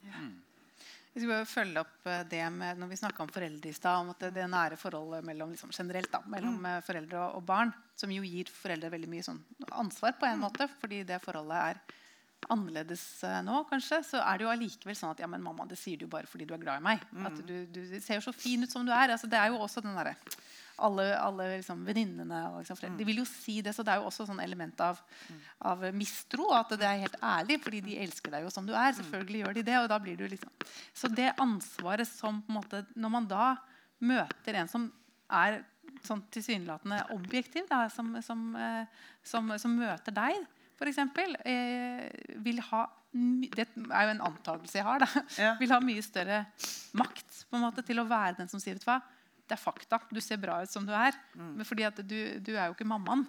Vi 1.13 1.21
skal 1.21 1.29
bare 1.29 1.45
følge 1.45 1.81
opp 1.83 2.07
eh, 2.09 2.23
det 2.29 2.43
med, 2.51 2.79
når 2.81 2.89
vi 2.89 2.99
snakka 2.99 3.23
om 3.23 3.31
foreldre 3.31 3.69
i 3.69 3.75
stad, 3.77 4.01
om 4.01 4.11
at 4.15 4.23
det, 4.25 4.31
det 4.35 4.47
nære 4.49 4.79
forholdet 4.81 5.25
mellom, 5.27 5.51
liksom, 5.53 5.71
generelt 5.71 6.11
da, 6.11 6.23
mellom 6.27 6.57
mm. 6.59 6.69
foreldre 6.87 7.19
og, 7.21 7.35
og 7.37 7.43
barn, 7.47 7.73
som 7.95 8.11
jo 8.11 8.25
gir 8.25 8.49
foreldre 8.51 8.89
veldig 8.91 9.11
mye 9.11 9.25
sånn, 9.27 9.43
ansvar 9.71 10.17
på 10.19 10.27
en 10.27 10.41
måte, 10.41 10.67
fordi 10.81 11.03
det 11.07 11.21
forholdet 11.23 11.59
er 11.61 12.01
annerledes 12.51 13.03
eh, 13.27 13.39
nå, 13.45 13.61
kanskje, 13.69 14.01
så 14.07 14.23
er 14.23 14.39
det 14.39 14.47
jo 14.47 14.51
allikevel 14.53 14.97
sånn 14.97 15.13
at 15.13 15.21
ja, 15.23 15.29
men 15.31 15.43
mamma, 15.43 15.67
det 15.69 15.77
sier 15.79 16.01
du 16.01 16.07
bare 16.11 16.29
fordi 16.29 16.47
du 16.49 16.55
er 16.55 16.63
glad 16.63 16.81
i 16.81 16.87
meg. 16.89 17.05
At 17.27 17.39
du, 17.47 17.55
du 17.71 17.81
ser 17.99 18.19
jo 18.19 18.25
så 18.25 18.35
fin 18.35 18.65
ut 18.65 18.71
som 18.71 18.85
du 18.87 18.91
er. 18.93 19.13
Altså, 19.15 19.29
det 19.31 19.39
er 19.39 19.53
jo 19.53 19.61
også 19.63 19.83
den 19.85 19.95
derre 19.97 20.17
alle, 20.81 21.05
alle 21.19 21.47
liksom, 21.57 21.83
venninnene 21.85 22.39
og 22.49 22.61
liksom, 22.61 22.77
foreldre, 22.79 22.99
De 22.99 23.07
vil 23.07 23.21
jo 23.21 23.25
si 23.29 23.59
det, 23.65 23.75
så 23.75 23.85
det 23.85 23.93
er 23.93 24.01
jo 24.01 24.07
også 24.09 24.25
sånn 24.29 24.41
element 24.43 24.81
av, 24.83 25.01
av 25.69 25.83
mistro. 25.95 26.49
At 26.55 26.73
det 26.79 26.87
er 26.87 27.03
helt 27.03 27.19
ærlig, 27.23 27.59
fordi 27.63 27.83
de 27.85 27.99
elsker 28.03 28.33
deg 28.33 28.47
jo 28.47 28.53
som 28.53 28.65
du 28.67 28.73
er. 28.73 28.95
Selvfølgelig 28.97 29.43
gjør 29.43 29.59
de 29.59 29.65
det, 29.69 29.77
og 29.81 29.91
da 29.91 29.99
blir 30.01 30.17
du 30.19 30.25
liksom 30.27 30.65
Så 30.97 31.11
det 31.13 31.33
ansvaret 31.41 32.09
som 32.09 32.41
på 32.43 32.53
en 32.53 32.59
måte 32.59 32.83
Når 32.95 33.13
man 33.13 33.29
da 33.29 33.53
møter 34.03 34.59
en 34.59 34.71
som 34.71 34.89
er 35.33 35.61
sånn 36.03 36.23
tilsynelatende 36.33 36.99
objektiv, 37.15 37.67
da, 37.69 37.85
som, 37.91 38.09
som, 38.25 38.41
eh, 38.59 39.05
som, 39.23 39.53
som 39.61 39.75
møter 39.77 40.15
deg, 40.15 40.41
f.eks., 40.79 40.99
eh, 41.45 42.05
vil 42.43 42.61
ha 42.71 42.83
Det 43.13 43.67
er 43.67 44.07
jo 44.07 44.13
en 44.15 44.23
antakelse 44.25 44.79
jeg 44.79 44.85
har. 44.87 45.03
Ja. 45.37 45.53
Vil 45.59 45.73
ha 45.73 45.77
mye 45.83 46.01
større 46.01 46.45
makt 46.97 47.43
måte 47.61 47.83
til 47.85 48.01
å 48.01 48.07
være 48.09 48.39
den 48.39 48.49
som 48.49 48.61
sier 48.61 48.73
vet 48.73 48.85
du 48.85 48.89
hva, 48.89 49.01
det 49.43 49.53
er 49.53 49.61
fakta. 49.61 49.99
Du 50.09 50.21
ser 50.23 50.39
bra 50.41 50.61
ut 50.63 50.71
som 50.71 50.85
du 50.87 50.93
er. 50.95 51.13
Men 51.35 51.67
fordi 51.67 51.85
at 51.85 51.99
du, 52.01 52.17
du 52.39 52.55
er 52.55 52.69
jo 52.69 52.77
ikke 52.77 52.87
mammaen. 52.89 53.27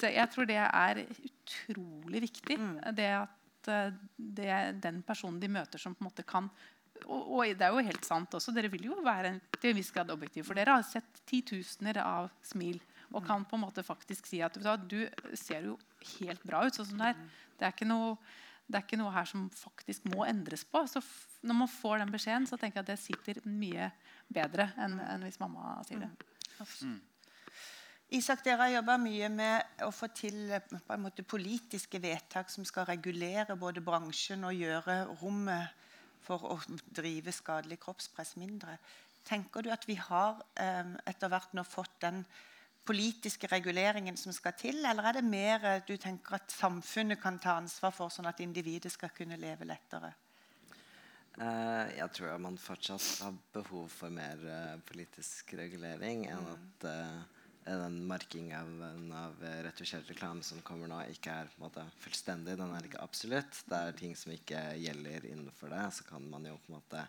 Så 0.00 0.10
jeg 0.12 0.28
tror 0.32 0.48
det 0.50 0.60
er 0.60 1.00
utrolig 1.06 2.24
viktig. 2.26 2.58
Det 2.98 3.08
at 3.22 3.70
eh, 3.72 3.96
det 4.16 4.50
er 4.50 4.76
den 4.76 5.00
personen 5.06 5.40
de 5.40 5.50
møter, 5.56 5.80
som 5.80 5.96
på 5.96 6.04
en 6.04 6.10
måte 6.10 6.26
kan 6.28 6.50
og, 7.04 7.22
og 7.36 7.54
det 7.58 7.64
er 7.66 7.74
jo 7.74 7.84
helt 7.84 8.06
sant 8.06 8.34
også. 8.36 8.52
Dere 8.54 8.70
vil 8.72 8.86
jo 8.88 8.96
være 9.04 9.32
en, 9.32 9.40
til 9.58 9.72
en 9.72 9.78
viss 9.78 9.90
grad 9.92 10.12
objektive. 10.14 10.46
For 10.46 10.56
dere 10.56 10.76
har 10.78 10.86
sett 10.86 11.22
titusener 11.28 11.98
av 12.04 12.30
smil 12.46 12.78
og 13.14 13.26
kan 13.26 13.44
på 13.46 13.56
en 13.56 13.64
måte 13.64 13.84
faktisk 13.86 14.26
si 14.28 14.40
at 14.44 14.56
du, 14.58 14.98
ser 15.38 15.68
jo 15.70 15.78
helt 16.18 16.42
bra 16.46 16.64
ut 16.66 16.76
sånn 16.76 16.90
som 16.90 17.00
det 17.00 17.12
er. 17.12 17.22
Det 17.58 17.68
er 17.68 17.76
ikke 17.76 17.88
noe 17.90 18.16
det 18.64 18.78
er 18.78 18.84
ikke 18.86 18.96
noe 18.96 19.12
her 19.12 19.26
som 19.28 19.42
faktisk 19.52 20.06
må 20.08 20.24
endres 20.24 20.62
på. 20.64 20.80
Så 20.88 21.02
f 21.04 21.10
når 21.44 21.58
man 21.58 21.68
får 21.68 21.98
den 22.00 22.12
beskjeden, 22.14 22.46
så 22.48 22.56
tenker 22.56 22.80
jeg 22.80 22.86
at 22.86 22.92
det 22.94 23.02
sitter 23.02 23.40
mye 23.44 23.90
bedre 24.32 24.70
enn 24.80 24.96
enn 25.04 25.26
hvis 25.26 25.36
mamma 25.42 25.82
sier 25.84 26.06
det. 26.06 26.08
Isak, 28.14 28.44
dere 28.44 28.62
har 28.62 28.72
jobba 28.76 28.96
mye 29.00 29.28
med 29.32 29.82
å 29.84 29.90
få 29.92 30.08
til 30.14 30.52
eh, 30.52 30.64
på 30.64 30.92
en 30.94 31.02
måte, 31.02 31.24
politiske 31.26 31.98
vedtak 32.00 32.52
som 32.52 32.66
skal 32.68 32.86
regulere 32.88 33.56
både 33.58 33.82
bransjen 33.84 34.44
og 34.46 34.56
gjøre 34.56 35.00
rommet 35.22 35.84
for 36.24 36.44
å 36.54 36.58
drive 36.94 37.32
skadelig 37.34 37.80
kroppspress 37.82 38.36
mindre. 38.40 38.76
Tenker 39.24 39.64
du 39.64 39.72
at 39.74 39.86
vi 39.88 39.96
har 39.98 40.40
eh, 40.60 40.94
etter 41.10 41.32
hvert 41.32 41.56
nå 41.56 41.64
fått 41.66 41.96
den 42.04 42.22
politiske 42.86 43.48
reguleringen 43.50 44.16
som 44.20 44.32
skal 44.34 44.54
til, 44.58 44.82
eller 44.84 45.08
er 45.08 45.18
det 45.18 45.24
mer 45.26 45.64
eh, 45.68 45.80
du 45.86 45.96
tenker 46.00 46.38
at 46.38 46.52
samfunnet 46.52 47.20
kan 47.22 47.38
ta 47.42 47.56
ansvar 47.60 47.94
for, 47.94 48.12
sånn 48.12 48.28
at 48.30 48.42
individet 48.44 48.92
skal 48.92 49.12
kunne 49.16 49.40
leve 49.40 49.68
lettere? 49.68 50.12
Uh, 51.34 51.90
jeg 51.90 52.06
tror 52.14 52.36
man 52.38 52.58
fortsatt 52.62 53.24
har 53.24 53.38
behov 53.56 53.88
for 53.90 54.12
mer 54.14 54.38
uh, 54.46 54.76
politisk 54.86 55.56
regulering 55.58 56.28
enn 56.30 56.44
mm. 56.44 56.52
at 56.52 56.84
uh, 56.86 57.40
den 57.64 57.96
markingen 58.06 58.76
av, 58.84 59.08
av 59.18 59.42
retusjert 59.64 60.06
reklame 60.12 60.44
som 60.46 60.60
kommer 60.62 60.90
nå, 60.90 61.00
ikke 61.10 61.32
er 61.42 61.50
måte, 61.58 61.82
fullstendig. 62.04 62.58
Den 62.60 62.74
er 62.76 62.86
ikke 62.86 63.00
absolutt. 63.02 63.62
Det 63.66 63.78
er 63.78 63.96
ting 63.98 64.12
som 64.20 64.34
ikke 64.34 64.60
gjelder 64.76 65.24
innenfor 65.30 65.72
det. 65.72 65.86
Så 65.96 66.04
kan 66.06 66.28
man 66.28 66.44
jo 66.44 66.58
på 66.60 66.70
en 66.70 66.76
måte 66.76 67.06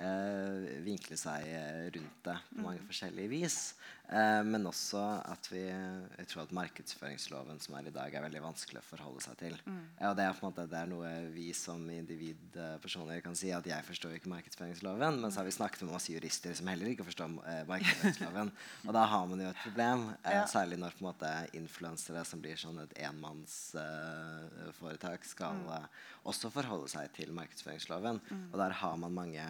eh, 0.00 0.80
vinkle 0.84 1.16
seg 1.18 1.48
eh, 1.48 1.88
rundt 1.94 2.24
det 2.26 2.38
på 2.50 2.62
mange 2.62 2.82
mm. 2.82 2.88
forskjellige 2.90 3.32
vis. 3.32 3.58
Eh, 4.04 4.42
men 4.44 4.66
også 4.68 5.00
at 5.24 5.46
vi 5.48 5.62
jeg 5.64 6.26
tror 6.28 6.42
at 6.42 6.50
markedsføringsloven 6.52 7.56
som 7.62 7.74
er 7.78 7.86
i 7.88 7.92
dag, 7.94 8.12
er 8.12 8.26
veldig 8.26 8.42
vanskelig 8.44 8.82
å 8.82 8.84
forholde 8.84 9.22
seg 9.24 9.38
til. 9.40 9.54
Mm. 9.64 9.86
Ja, 9.96 10.10
det, 10.16 10.24
er 10.26 10.34
på 10.36 10.44
en 10.44 10.50
måte, 10.52 10.66
det 10.70 10.80
er 10.80 10.88
noe 10.90 11.10
vi 11.32 11.52
som 11.56 11.90
individpersoner 11.90 13.22
kan 13.24 13.34
si 13.38 13.48
at 13.56 13.66
jeg 13.68 13.86
forstår 13.88 14.12
ikke 14.18 14.32
markedsføringsloven. 14.34 15.14
Men 15.22 15.30
så 15.32 15.38
har 15.40 15.48
vi 15.48 15.56
snakket 15.56 15.82
med 15.86 15.94
masse 15.96 16.12
jurister 16.12 16.52
som 16.58 16.68
heller 16.70 16.88
ikke 16.92 17.08
forstår 17.08 17.28
eh, 17.48 17.64
markedsføringsloven. 17.70 18.48
og 18.86 18.92
da 18.98 19.02
har 19.14 19.24
man 19.30 19.42
jo 19.46 19.50
et 19.50 19.64
problem. 19.64 20.00
Eh, 20.20 20.36
ja. 20.36 20.42
Særlig 20.52 20.76
når 20.82 20.90
på 20.98 21.02
en 21.04 21.10
måte 21.10 21.30
influensere 21.56 22.22
som 22.28 22.38
blir 22.44 22.56
sånn 22.60 22.82
et 22.84 22.94
enmannsforetak, 23.08 25.20
skal 25.28 25.54
mm. 25.62 25.68
Eh, 25.74 25.86
også 26.28 26.46
forholde 26.52 26.88
seg 26.92 27.04
til 27.16 27.28
markedsføringsloven. 27.36 28.16
Mm. 28.28 28.46
Og 28.52 28.56
der 28.60 28.72
har 28.80 28.94
man 29.00 29.12
mange 29.16 29.44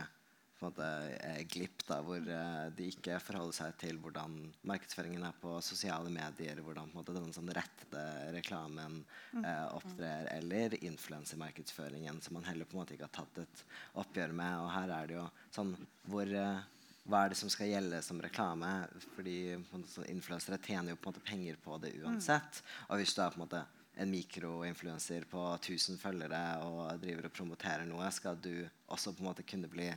måte, 0.66 0.88
eh, 1.18 1.40
glipp, 1.50 1.84
da, 1.88 2.00
hvor 2.04 2.20
eh, 2.20 2.66
de 2.76 2.88
ikke 2.92 3.20
forholder 3.22 3.56
seg 3.56 3.78
til 3.80 3.98
hvordan 4.02 4.36
markedsføringen 4.66 5.24
er 5.28 5.38
på 5.40 5.54
sosiale 5.64 6.12
medier, 6.12 6.60
hvordan 6.64 6.90
på 6.90 6.98
en 6.98 7.00
måte, 7.00 7.16
den 7.16 7.34
sånn 7.36 7.52
rette 7.54 8.04
reklamen 8.34 9.00
mm. 9.04 9.42
eh, 9.42 9.66
opptrer, 9.76 10.30
eller 10.34 10.76
influensemarkedsføringen, 10.80 12.20
som 12.24 12.38
man 12.38 12.48
heller 12.48 12.68
på 12.68 12.78
en 12.78 12.84
måte 12.84 12.96
ikke 12.96 13.08
har 13.10 13.18
tatt 13.22 13.42
et 13.44 13.64
oppgjør 14.02 14.36
med. 14.36 14.60
Og 14.64 14.72
her 14.74 14.96
er 14.98 15.10
det 15.10 15.18
jo 15.18 15.26
sånn 15.54 15.74
hvor 16.10 16.30
eh, 16.30 16.62
hva 17.04 17.24
er 17.24 17.34
det 17.34 17.36
som 17.36 17.50
skal 17.52 17.68
gjelde 17.68 18.00
som 18.04 18.20
reklame? 18.24 18.70
Fordi 19.14 19.38
sånn, 19.68 20.08
influensere 20.08 20.60
tjener 20.64 20.94
jo 20.94 21.00
på 21.00 21.10
en 21.10 21.12
måte 21.12 21.26
penger 21.26 21.58
på 21.60 21.76
det 21.82 21.92
mm. 21.98 22.04
uansett. 22.06 22.62
Og 22.88 23.00
hvis 23.00 23.12
du 23.12 23.20
er 23.20 23.34
på 23.34 23.40
en 23.40 23.44
måte 23.44 23.64
en 23.96 24.10
mikroinfluenser 24.10 25.26
på 25.30 25.42
1000 25.54 26.00
følgere 26.02 26.40
og 26.66 26.98
driver 27.02 27.28
og 27.28 27.36
promoterer 27.36 27.86
noe, 27.86 28.08
skal 28.10 28.38
du 28.42 28.66
også 28.90 29.14
på 29.14 29.22
en 29.22 29.30
måte 29.30 29.46
kunne 29.46 29.70
bli 29.70 29.90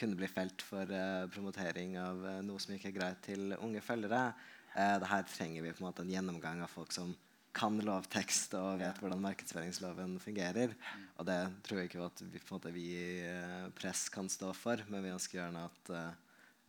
kunne 0.00 0.18
bli 0.18 0.28
felt 0.30 0.62
for 0.64 0.88
uh, 0.88 1.26
promotering 1.32 1.96
av 2.00 2.22
uh, 2.24 2.38
noe 2.44 2.60
som 2.62 2.74
ikke 2.74 2.90
er 2.90 2.96
greit 2.96 3.20
til 3.26 3.54
unge 3.58 3.82
følgere. 3.84 4.30
Uh, 4.74 5.02
her 5.10 5.26
trenger 5.28 5.66
vi 5.66 5.74
på 5.74 5.82
en 5.82 5.88
måte 5.88 6.04
en 6.04 6.12
gjennomgang 6.12 6.62
av 6.64 6.72
folk 6.72 6.94
som 6.94 7.12
kan 7.56 7.80
lovtekst 7.82 8.54
og 8.54 8.78
vet 8.78 8.94
ja. 8.94 9.02
hvordan 9.02 9.22
markedsføringsloven 9.24 10.18
fungerer. 10.22 10.72
Mm. 10.76 11.06
Og 11.18 11.26
det 11.26 11.38
tror 11.66 11.80
jeg 11.80 11.90
ikke 11.90 12.04
at 12.06 12.22
vi, 12.22 12.42
måte, 12.52 12.74
vi 12.74 12.88
press 13.74 14.04
kan 14.14 14.30
stå 14.30 14.52
for, 14.54 14.84
men 14.86 15.02
vi 15.02 15.10
ønsker 15.10 15.40
gjerne 15.40 15.64
at 15.66 15.90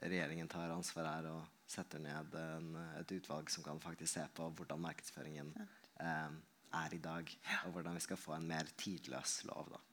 regjeringen 0.01 0.49
tar 0.49 0.73
ansvar 0.73 1.05
her 1.11 1.27
og 1.36 1.69
setter 1.69 2.01
ned 2.01 2.34
en, 2.34 2.73
et 2.97 3.13
utvalg 3.13 3.53
som 3.53 3.63
kan 3.67 3.77
faktisk 3.84 4.15
se 4.15 4.25
på 4.34 4.49
hvordan 4.57 4.82
markedsføringen 4.82 5.53
er 6.01 6.97
i 6.97 7.03
dag, 7.05 7.29
og 7.67 7.77
hvordan 7.77 8.01
vi 8.01 8.05
skal 8.09 8.17
få 8.17 8.34
en 8.39 8.49
mer 8.49 8.73
tidløs 8.82 9.43
lov. 9.51 9.69
da. 9.75 9.86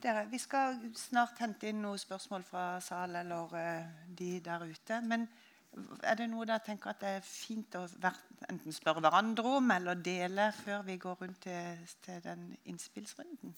Dere, 0.00 0.22
vi 0.30 0.38
skal 0.40 0.78
snart 0.96 1.42
hente 1.42 1.68
inn 1.68 1.82
noen 1.84 2.00
spørsmål 2.00 2.44
fra 2.48 2.64
salen 2.80 3.18
eller 3.20 3.50
uh, 3.52 4.04
de 4.16 4.38
der 4.40 4.62
ute. 4.64 5.00
Men 5.04 5.26
er 6.08 6.16
det 6.16 6.28
noe 6.32 6.46
dere 6.48 6.62
tenker 6.64 6.94
at 6.94 7.02
det 7.02 7.10
er 7.18 7.26
fint 7.26 7.76
å 7.76 7.82
enten 8.48 8.72
spørre 8.72 9.02
hverandre 9.04 9.58
om 9.58 9.74
eller 9.74 10.00
dele 10.00 10.48
før 10.56 10.86
vi 10.86 10.96
går 11.02 11.20
rundt 11.20 11.42
til, 11.44 11.84
til 12.06 12.22
den 12.24 12.46
innspillsrunden? 12.72 13.52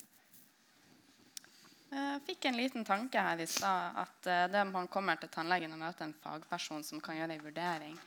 Jeg 1.93 2.22
fikk 2.26 2.49
en 2.49 2.59
liten 2.59 2.88
tanke 2.88 3.22
her 3.22 3.38
i 3.38 3.47
stad. 3.47 4.01
At 4.03 4.26
uh, 4.26 4.43
det 4.51 4.66
man 4.72 4.90
kommer 4.90 5.22
til 5.22 5.30
tannlegen 5.30 5.76
og 5.76 5.84
møter 5.84 6.09
en 6.09 6.20
fagperson 6.24 6.82
som 6.88 7.05
kan 7.05 7.20
gjøre 7.20 7.36
en 7.38 7.45
vurdering. 7.47 7.99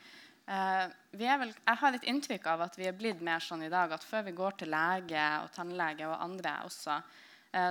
Vel, 0.46 1.50
jeg 1.50 1.78
har 1.82 1.96
et 1.98 2.04
inntrykk 2.06 2.44
av 2.52 2.68
at 2.68 2.76
vi 2.78 2.86
er 2.86 2.94
blitt 2.94 3.24
mer 3.26 3.42
sånn 3.42 3.64
i 3.66 3.70
dag 3.74 3.96
at 3.96 4.04
før 4.06 4.28
vi 4.28 4.34
går 4.38 4.60
til 4.60 4.70
lege 4.70 5.24
og 5.42 5.48
tannlege 5.56 6.06
og 6.06 6.20
andre 6.22 6.52
også, 6.68 7.00
Eh, 7.00 7.25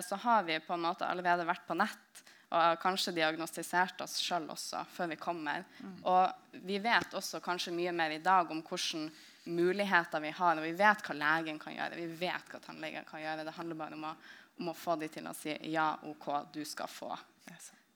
så 0.07 0.17
har 0.17 0.47
vi 0.47 0.55
på 0.65 0.73
en 0.73 0.85
måte 0.87 1.05
allerede 1.05 1.45
vært 1.45 1.67
på 1.69 1.77
nett 1.77 2.23
og 2.55 2.79
kanskje 2.83 3.15
diagnostisert 3.17 4.01
oss 4.05 4.19
sjøl 4.23 4.47
også 4.53 4.85
før 4.95 5.11
vi 5.11 5.19
kommer. 5.21 5.65
Mm. 5.81 5.95
Og 6.11 6.61
vi 6.67 6.79
vet 6.83 7.17
også 7.17 7.41
kanskje 7.43 7.75
mye 7.75 7.93
mer 7.97 8.15
i 8.15 8.23
dag 8.23 8.51
om 8.53 8.63
hvilke 8.63 9.09
muligheter 9.51 10.23
vi 10.23 10.31
har. 10.31 10.59
Og 10.59 10.67
vi 10.67 10.75
vet 10.79 11.05
hva 11.05 11.17
legen 11.19 11.59
kan 11.61 11.75
gjøre, 11.75 11.99
vi 11.99 12.09
vet 12.21 12.53
hva 12.53 12.61
tannlegen 12.63 13.07
kan 13.09 13.23
gjøre. 13.23 13.47
Det 13.47 13.57
handler 13.59 13.81
bare 13.81 13.99
om 13.99 14.07
å, 14.09 14.15
om 14.61 14.71
å 14.71 14.77
få 14.79 14.97
dem 15.01 15.13
til 15.13 15.29
å 15.29 15.35
si 15.37 15.57
ja, 15.73 15.91
OK, 16.11 16.29
du 16.55 16.63
skal 16.69 16.91
få. 16.91 17.11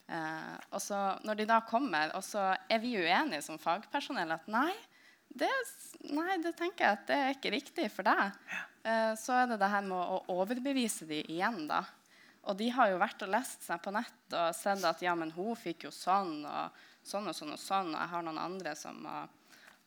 Eh, 0.09 0.55
og 0.73 0.81
så 0.83 0.99
Når 1.25 1.41
de 1.41 1.49
da 1.49 1.61
kommer, 1.69 2.15
og 2.17 2.25
så 2.25 2.51
er 2.69 2.83
vi 2.83 2.97
uenige 2.99 3.45
som 3.45 3.61
fagpersonell 3.61 4.33
at 4.39 4.49
nei, 4.51 4.73
det, 5.29 5.51
nei, 6.11 6.39
det 6.43 6.55
tenker 6.59 6.85
jeg 6.85 6.97
at 6.97 7.07
det 7.09 7.19
er 7.19 7.37
ikke 7.37 7.53
riktig 7.55 7.89
for 7.93 8.09
deg. 8.09 8.35
Ja. 8.53 8.65
så 9.21 9.35
er 9.37 9.51
det 9.51 9.59
det 9.61 9.69
her 9.71 9.85
med 9.85 9.99
å 9.99 10.23
overbevise 10.41 11.07
dem 11.09 11.27
igjen. 11.29 11.67
da. 11.69 11.83
Og 12.49 12.57
de 12.57 12.71
har 12.73 12.93
jo 12.93 13.01
vært 13.01 13.25
og 13.27 13.33
lest 13.33 13.67
seg 13.67 13.81
på 13.85 13.93
nett 13.93 14.37
og 14.37 14.55
sett 14.57 14.85
at 14.89 15.03
ja, 15.05 15.15
men 15.19 15.33
hun 15.37 15.57
fikk 15.59 15.89
jo 15.89 15.93
sånn 15.93 16.41
og 16.49 16.79
sånn 17.05 17.29
og 17.29 17.37
sånn 17.37 17.53
og 17.53 17.61
sånn. 17.61 17.93
Og 17.93 18.01
jeg 18.01 18.13
har 18.15 18.25
noen 18.25 18.41
andre 18.41 18.75
som 18.79 19.03
og, 19.05 19.37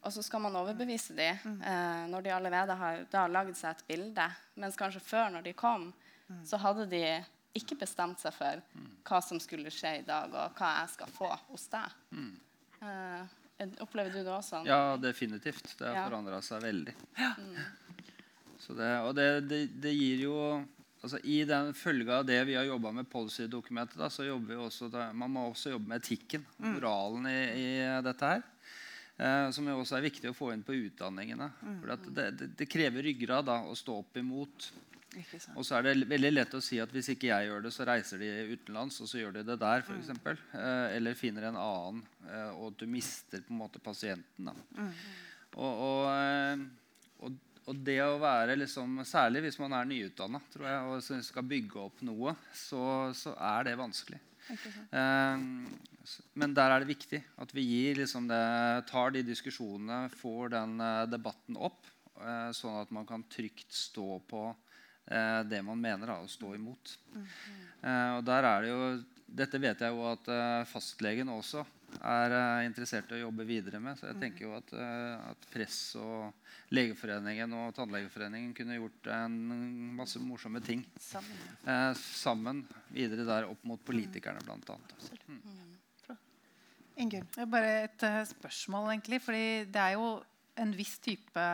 og 0.02 0.14
så 0.14 0.24
skal 0.26 0.44
man 0.46 0.58
overbevise 0.58 1.16
dem 1.18 1.42
mm. 1.44 1.60
eh, 1.72 2.04
når 2.10 2.26
de 2.26 2.34
allerede 2.34 2.78
har 2.78 3.04
har 3.14 3.34
lagd 3.34 3.58
seg 3.58 3.76
et 3.76 3.86
bilde. 3.90 4.28
Mens 4.62 4.78
kanskje 4.78 5.04
før, 5.06 5.30
når 5.34 5.46
de 5.50 5.58
kom, 5.58 5.90
mm. 6.30 6.42
så 6.50 6.62
hadde 6.62 6.88
de 6.92 7.04
ikke 7.58 7.80
bestemt 7.82 8.22
seg 8.22 8.34
for 8.34 8.62
hva 9.08 9.20
som 9.26 9.40
skulle 9.44 9.74
skje 9.74 9.98
i 10.00 10.08
dag, 10.08 10.32
og 10.32 10.58
hva 10.58 10.72
jeg 10.80 10.94
skal 10.94 11.12
få 11.12 11.30
hos 11.50 11.68
deg. 11.74 11.98
Mm. 12.16 12.34
Eh, 12.82 13.38
Opplever 13.84 14.14
du 14.14 14.22
det 14.24 14.34
også? 14.34 14.64
Ja, 14.68 14.98
definitivt. 15.02 15.74
Det 15.78 15.88
har 15.88 16.00
ja. 16.00 16.06
forandra 16.10 16.42
seg 16.46 16.64
veldig. 16.66 16.96
Ja. 17.20 17.32
Mm. 17.38 17.56
Det, 18.62 18.92
og 19.04 19.16
det, 19.18 19.26
det, 19.50 19.58
det, 19.84 19.92
gir 19.98 20.22
jo 20.28 20.36
altså 21.02 21.18
I 21.28 21.42
den 21.50 21.74
følge 21.76 22.14
av 22.14 22.28
det 22.30 22.38
vi 22.48 22.54
har 22.56 22.68
jobba 22.70 22.92
med 22.94 23.10
policy-dokumentet, 23.10 24.06
så 24.14 24.24
jobber 24.24 24.54
vi 24.54 24.60
også 24.62 24.90
man 25.18 25.34
må 25.34 25.48
også 25.50 25.74
jobbe 25.74 25.90
med 25.90 26.04
etikken, 26.04 26.46
mm. 26.58 26.70
moralen 26.78 27.26
i, 27.28 27.40
i 27.58 27.70
dette 28.06 28.30
her. 28.36 28.46
Eh, 29.22 29.48
som 29.54 29.68
også 29.74 29.98
er 29.98 30.08
viktig 30.08 30.32
å 30.32 30.38
få 30.38 30.52
inn 30.54 30.64
på 30.66 30.78
utdanningene. 30.78 31.50
Mm. 31.62 31.76
For 31.82 32.14
det, 32.16 32.30
det, 32.58 32.70
krever 32.70 33.06
ryggrad 33.06 33.50
da, 33.50 33.60
å 33.70 33.76
stå 33.78 34.00
opp 34.02 34.18
imot 34.18 34.72
og 35.58 35.66
så 35.68 35.78
er 35.78 35.90
det 35.90 36.08
veldig 36.08 36.30
lett 36.32 36.54
å 36.56 36.62
si 36.64 36.78
at 36.80 36.92
hvis 36.94 37.12
ikke 37.14 37.28
jeg 37.28 37.50
gjør 37.50 37.66
det, 37.66 37.74
så 37.76 37.86
reiser 37.88 38.22
de 38.22 38.30
utenlands, 38.54 39.02
og 39.04 39.10
så 39.12 39.20
gjør 39.20 39.38
de 39.38 39.44
det 39.50 39.58
der, 39.60 39.84
f.eks. 39.84 40.12
Mm. 40.16 40.30
Eh, 40.56 40.88
eller 40.96 41.18
finner 41.20 41.50
en 41.50 41.60
annen, 41.60 42.02
og 42.56 42.72
og 42.72 42.78
du 42.80 42.86
mister 42.88 43.44
på 43.44 43.52
en 43.52 43.60
måte 43.60 43.82
pasienten. 43.84 44.52
Mm. 44.78 44.92
Og, 45.60 45.84
og, 45.84 46.06
eh, 46.16 46.64
og, 47.20 47.36
og, 47.66 47.84
det 47.84 47.98
å 48.06 48.22
være 48.22 48.56
liksom, 48.62 49.02
Særlig 49.08 49.44
hvis 49.44 49.60
man 49.60 49.76
er 49.76 49.90
nyutdanna 49.90 50.40
og 50.88 51.04
skal 51.04 51.48
bygge 51.48 51.84
opp 51.84 52.04
noe, 52.08 52.38
så, 52.56 53.12
så 53.18 53.36
er 53.36 53.68
det 53.68 53.78
vanskelig. 53.84 54.22
Eh, 54.96 55.46
men 56.40 56.56
der 56.56 56.72
er 56.72 56.82
det 56.82 56.94
viktig 56.96 57.20
at 57.44 57.52
vi 57.56 57.68
gir, 57.68 58.00
liksom 58.00 58.32
det, 58.32 58.42
tar 58.90 59.12
de 59.12 59.28
diskusjonene, 59.28 60.06
får 60.24 60.56
den 60.56 60.80
debatten 61.12 61.60
opp, 61.60 61.84
sånn 62.56 62.80
at 62.80 62.92
man 62.94 63.06
kan 63.10 63.24
trygt 63.34 63.74
stå 63.74 64.20
på 64.30 64.48
eh, 65.12 65.42
det 65.52 65.62
man 65.68 65.82
mener 65.82 66.14
da, 66.14 66.20
å 66.24 66.30
stå 66.30 66.56
imot. 66.56 66.98
Mm 67.14 67.26
-hmm. 67.26 68.18
og 68.18 68.24
der 68.24 68.44
er 68.44 68.62
det 68.62 68.70
jo, 68.70 69.04
Dette 69.32 69.60
vet 69.64 69.80
jeg 69.80 69.96
jo 69.96 70.04
at 70.10 70.28
eh, 70.28 70.66
fastlegen 70.68 71.30
også 71.32 71.64
er 72.00 72.34
eh, 72.36 72.66
interessert 72.68 73.12
i 73.12 73.16
å 73.20 73.22
jobbe 73.26 73.46
videre 73.48 73.80
med. 73.80 73.98
Så 74.00 74.10
jeg 74.10 74.18
mm. 74.18 74.22
tenker 74.26 74.46
jo 74.46 74.56
at, 74.58 74.74
eh, 74.76 75.30
at 75.32 75.48
Press 75.54 75.78
og 76.00 76.34
Legeforeningen 76.76 77.54
og 77.56 77.74
Tannlegeforeningen 77.78 78.54
kunne 78.56 78.76
gjort 78.76 79.08
en 79.16 79.38
masse 79.96 80.20
morsomme 80.24 80.62
ting 80.64 80.84
sammen, 81.00 81.40
ja. 81.66 81.94
sammen 81.96 82.64
videre 82.92 83.28
der 83.28 83.48
opp 83.52 83.64
mot 83.68 83.84
politikerne, 83.88 84.44
bl.a. 84.44 84.78
Mm. 85.28 85.40
mm. 85.40 85.68
Ingunn? 87.02 87.28
Bare 87.50 87.72
et 87.86 88.04
spørsmål, 88.30 88.92
egentlig. 88.92 89.22
fordi 89.24 89.46
det 89.72 89.82
er 89.82 89.96
jo 89.96 90.10
en 90.60 90.76
viss 90.76 90.98
type 91.00 91.46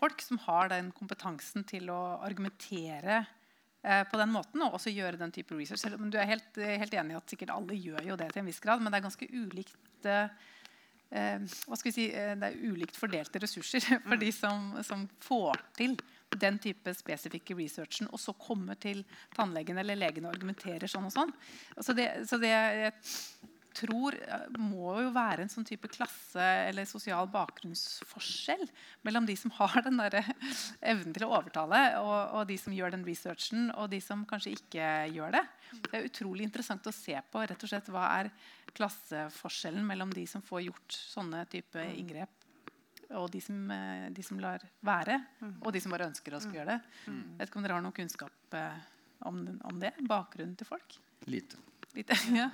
folk 0.00 0.24
som 0.24 0.40
har 0.46 0.72
den 0.72 0.90
kompetansen 0.96 1.66
til 1.68 1.90
å 1.92 2.00
argumentere 2.24 3.20
eh, 3.20 4.04
på 4.08 4.20
den 4.20 4.32
måten, 4.32 4.64
og 4.64 4.78
også 4.78 4.92
gjøre 4.94 5.20
den 5.20 5.34
type 5.34 5.56
research. 5.56 5.84
Selv 5.84 6.00
om 6.00 6.08
du 6.12 6.18
er 6.20 6.30
helt, 6.30 6.56
helt 6.56 6.96
enig 6.96 7.16
i 7.16 7.20
at 7.20 7.34
sikkert 7.34 7.52
alle 7.54 7.76
gjør 7.76 8.12
jo 8.12 8.20
det 8.20 8.30
til 8.32 8.44
en 8.44 8.50
viss 8.50 8.62
grad, 8.64 8.80
men 8.80 8.92
det 8.92 9.00
er 9.00 9.08
ganske 9.08 9.30
ulikt 9.30 10.08
eh, 10.08 10.48
hva 11.10 11.76
skal 11.76 11.90
vi 11.90 11.94
si, 11.96 12.06
eh, 12.14 12.36
det 12.38 12.52
er 12.52 12.70
ulikt 12.70 12.98
fordelte 12.98 13.42
ressurser 13.42 13.82
for 14.08 14.20
de 14.20 14.30
som, 14.34 14.72
som, 14.86 15.08
får 15.20 15.58
til 15.78 15.96
den 16.38 16.60
type 16.62 16.92
spesifikke 16.94 17.56
researchen, 17.58 18.08
og 18.14 18.20
så 18.22 18.34
kommer 18.38 18.78
til 18.78 19.02
tannlegen 19.34 19.80
eller 19.82 19.98
legen 19.98 20.28
og 20.28 20.36
argumenterer 20.36 20.86
sånn 20.86 21.08
og 21.08 21.14
sånn. 21.14 21.32
Så 21.82 21.96
det, 21.98 22.06
så 22.30 22.38
det 22.38 22.52
jeg 22.52 22.92
tror 23.74 24.16
eh, 24.16 24.46
må 24.58 24.94
jo 25.02 25.10
være 25.14 25.44
en 25.44 25.52
sånn 25.52 25.66
type 25.68 25.88
klasse- 25.92 26.68
eller 26.68 26.88
sosial 26.88 27.28
bakgrunnsforskjell 27.32 28.64
mellom 29.06 29.26
de 29.28 29.36
som 29.38 29.52
har 29.58 29.80
den 29.86 30.00
der 30.00 30.20
evnen 30.92 31.14
til 31.16 31.26
å 31.26 31.32
overtale, 31.38 31.80
og, 32.00 32.18
og, 32.38 32.42
de 32.50 32.58
som 32.60 32.74
gjør 32.74 32.94
den 32.94 33.06
researchen, 33.06 33.70
og 33.76 33.90
de 33.92 34.00
som 34.04 34.26
kanskje 34.28 34.54
ikke 34.58 34.90
gjør 35.14 35.38
det. 35.38 35.44
Det 35.86 35.96
er 35.96 36.10
utrolig 36.10 36.46
interessant 36.48 36.86
å 36.90 36.94
se 36.94 37.16
på 37.32 37.44
rett 37.44 37.66
og 37.66 37.72
slett 37.72 37.90
hva 37.92 38.06
er 38.18 38.30
klasseforskjellen 38.76 39.86
mellom 39.86 40.12
de 40.14 40.26
som 40.30 40.44
får 40.44 40.66
gjort 40.68 41.00
sånne 41.14 41.44
type 41.50 41.84
inngrep, 41.94 42.46
og 43.18 43.26
de 43.34 43.40
som, 43.42 43.58
eh, 43.74 44.06
de 44.14 44.22
som 44.22 44.38
lar 44.42 44.62
være, 44.86 45.18
og 45.60 45.72
de 45.74 45.82
som 45.82 45.94
bare 45.94 46.10
ønsker 46.10 46.34
å 46.34 46.42
skulle 46.42 46.62
gjøre 46.62 46.76
det. 46.76 46.94
Jeg 47.10 47.40
vet 47.40 47.50
ikke 47.50 47.58
om 47.58 47.66
dere 47.66 47.78
har 47.78 47.86
noe 47.86 47.96
kunnskap 47.96 48.58
eh, 48.58 48.84
om, 49.26 49.42
om 49.66 49.82
det? 49.82 49.94
Bakgrunnen 50.06 50.54
til 50.58 50.68
folk? 50.68 51.00
Lite. 51.26 51.58
Lite, 51.96 52.16
ja. 52.40 52.50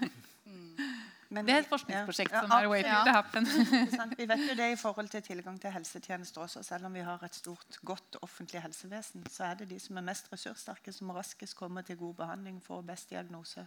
Men 1.29 1.47
Det 1.47 1.55
er 1.55 1.65
et 1.65 1.69
forskningsprosjekt 1.71 2.33
ja, 2.33 2.43
som 2.45 2.53
er 2.55 2.87
ja. 2.87 3.01
to 3.07 3.15
happen. 3.15 3.49
Vi 4.21 4.29
vet 4.29 4.45
jo 4.51 4.55
det 4.59 4.69
i 4.73 4.79
forhold 4.79 5.09
til 5.13 5.23
tilgang 5.27 5.59
til 5.61 5.75
helsetjenester 5.75 6.45
også. 6.45 6.63
Selv 6.63 6.87
om 6.87 6.95
vi 6.95 7.03
har 7.07 7.23
et 7.25 7.35
stort, 7.35 7.79
godt 7.85 8.19
offentlig 8.23 8.63
helsevesen, 8.63 9.27
så 9.31 9.51
er 9.51 9.61
det 9.61 9.71
de 9.71 9.81
som 9.83 9.97
er 9.97 10.07
mest 10.07 10.31
ressurssterke, 10.33 10.93
som 10.93 11.11
raskest 11.11 11.57
kommer 11.57 11.83
til 11.83 11.99
god 11.99 12.15
behandling, 12.15 12.63
får 12.63 12.83
best 12.87 13.11
diagnose, 13.11 13.67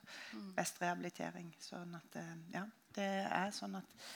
best 0.56 0.82
rehabilitering. 0.82 1.52
Sånn 1.60 1.96
at, 2.00 2.20
eh, 2.22 2.36
ja, 2.54 2.66
det 2.96 3.12
er 3.28 3.52
sånn 3.56 3.76
at 3.82 4.10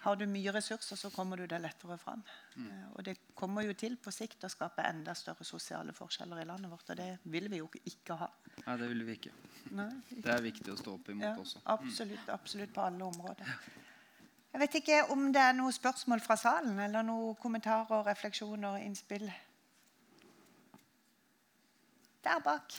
har 0.00 0.16
du 0.16 0.24
mye 0.30 0.52
ressurser, 0.54 0.96
så 0.96 1.10
kommer 1.12 1.36
du 1.36 1.46
deg 1.50 1.60
lettere 1.60 1.96
fram. 2.00 2.22
Mm. 2.56 2.70
Og 2.94 3.04
det 3.04 3.16
kommer 3.36 3.66
jo 3.66 3.74
til 3.76 3.98
på 4.00 4.12
sikt 4.14 4.44
å 4.46 4.50
skape 4.52 4.84
enda 4.88 5.12
større 5.18 5.44
sosiale 5.44 5.92
forskjeller 5.96 6.40
i 6.40 6.46
landet 6.48 6.72
vårt, 6.72 6.88
og 6.94 6.96
det 7.00 7.10
vil 7.24 7.50
vi 7.52 7.60
jo 7.60 7.68
ikke 7.84 8.16
ha. 8.22 8.30
Nei, 8.66 8.76
det 8.80 8.88
vil 8.94 9.04
vi 9.08 9.18
ikke. 9.18 9.34
Nei. 9.76 9.90
Det 10.24 10.32
er 10.32 10.42
viktig 10.44 10.72
å 10.72 10.78
stå 10.80 10.96
opp 10.96 11.12
imot 11.12 11.28
Ja, 11.28 11.36
også. 11.38 11.60
absolutt, 11.74 12.28
absolutt 12.32 12.72
på 12.74 12.84
alle 12.86 13.04
områder. 13.04 13.52
Jeg 14.50 14.60
vet 14.64 14.74
ikke 14.80 14.96
om 15.14 15.28
det 15.32 15.42
er 15.44 15.52
noen 15.54 15.72
spørsmål 15.76 16.24
fra 16.24 16.34
salen, 16.40 16.78
eller 16.82 17.04
noen 17.06 17.36
kommentarer, 17.38 18.02
refleksjoner, 18.08 18.80
innspill. 18.82 19.28
Der 22.24 22.40
bak. 22.44 22.74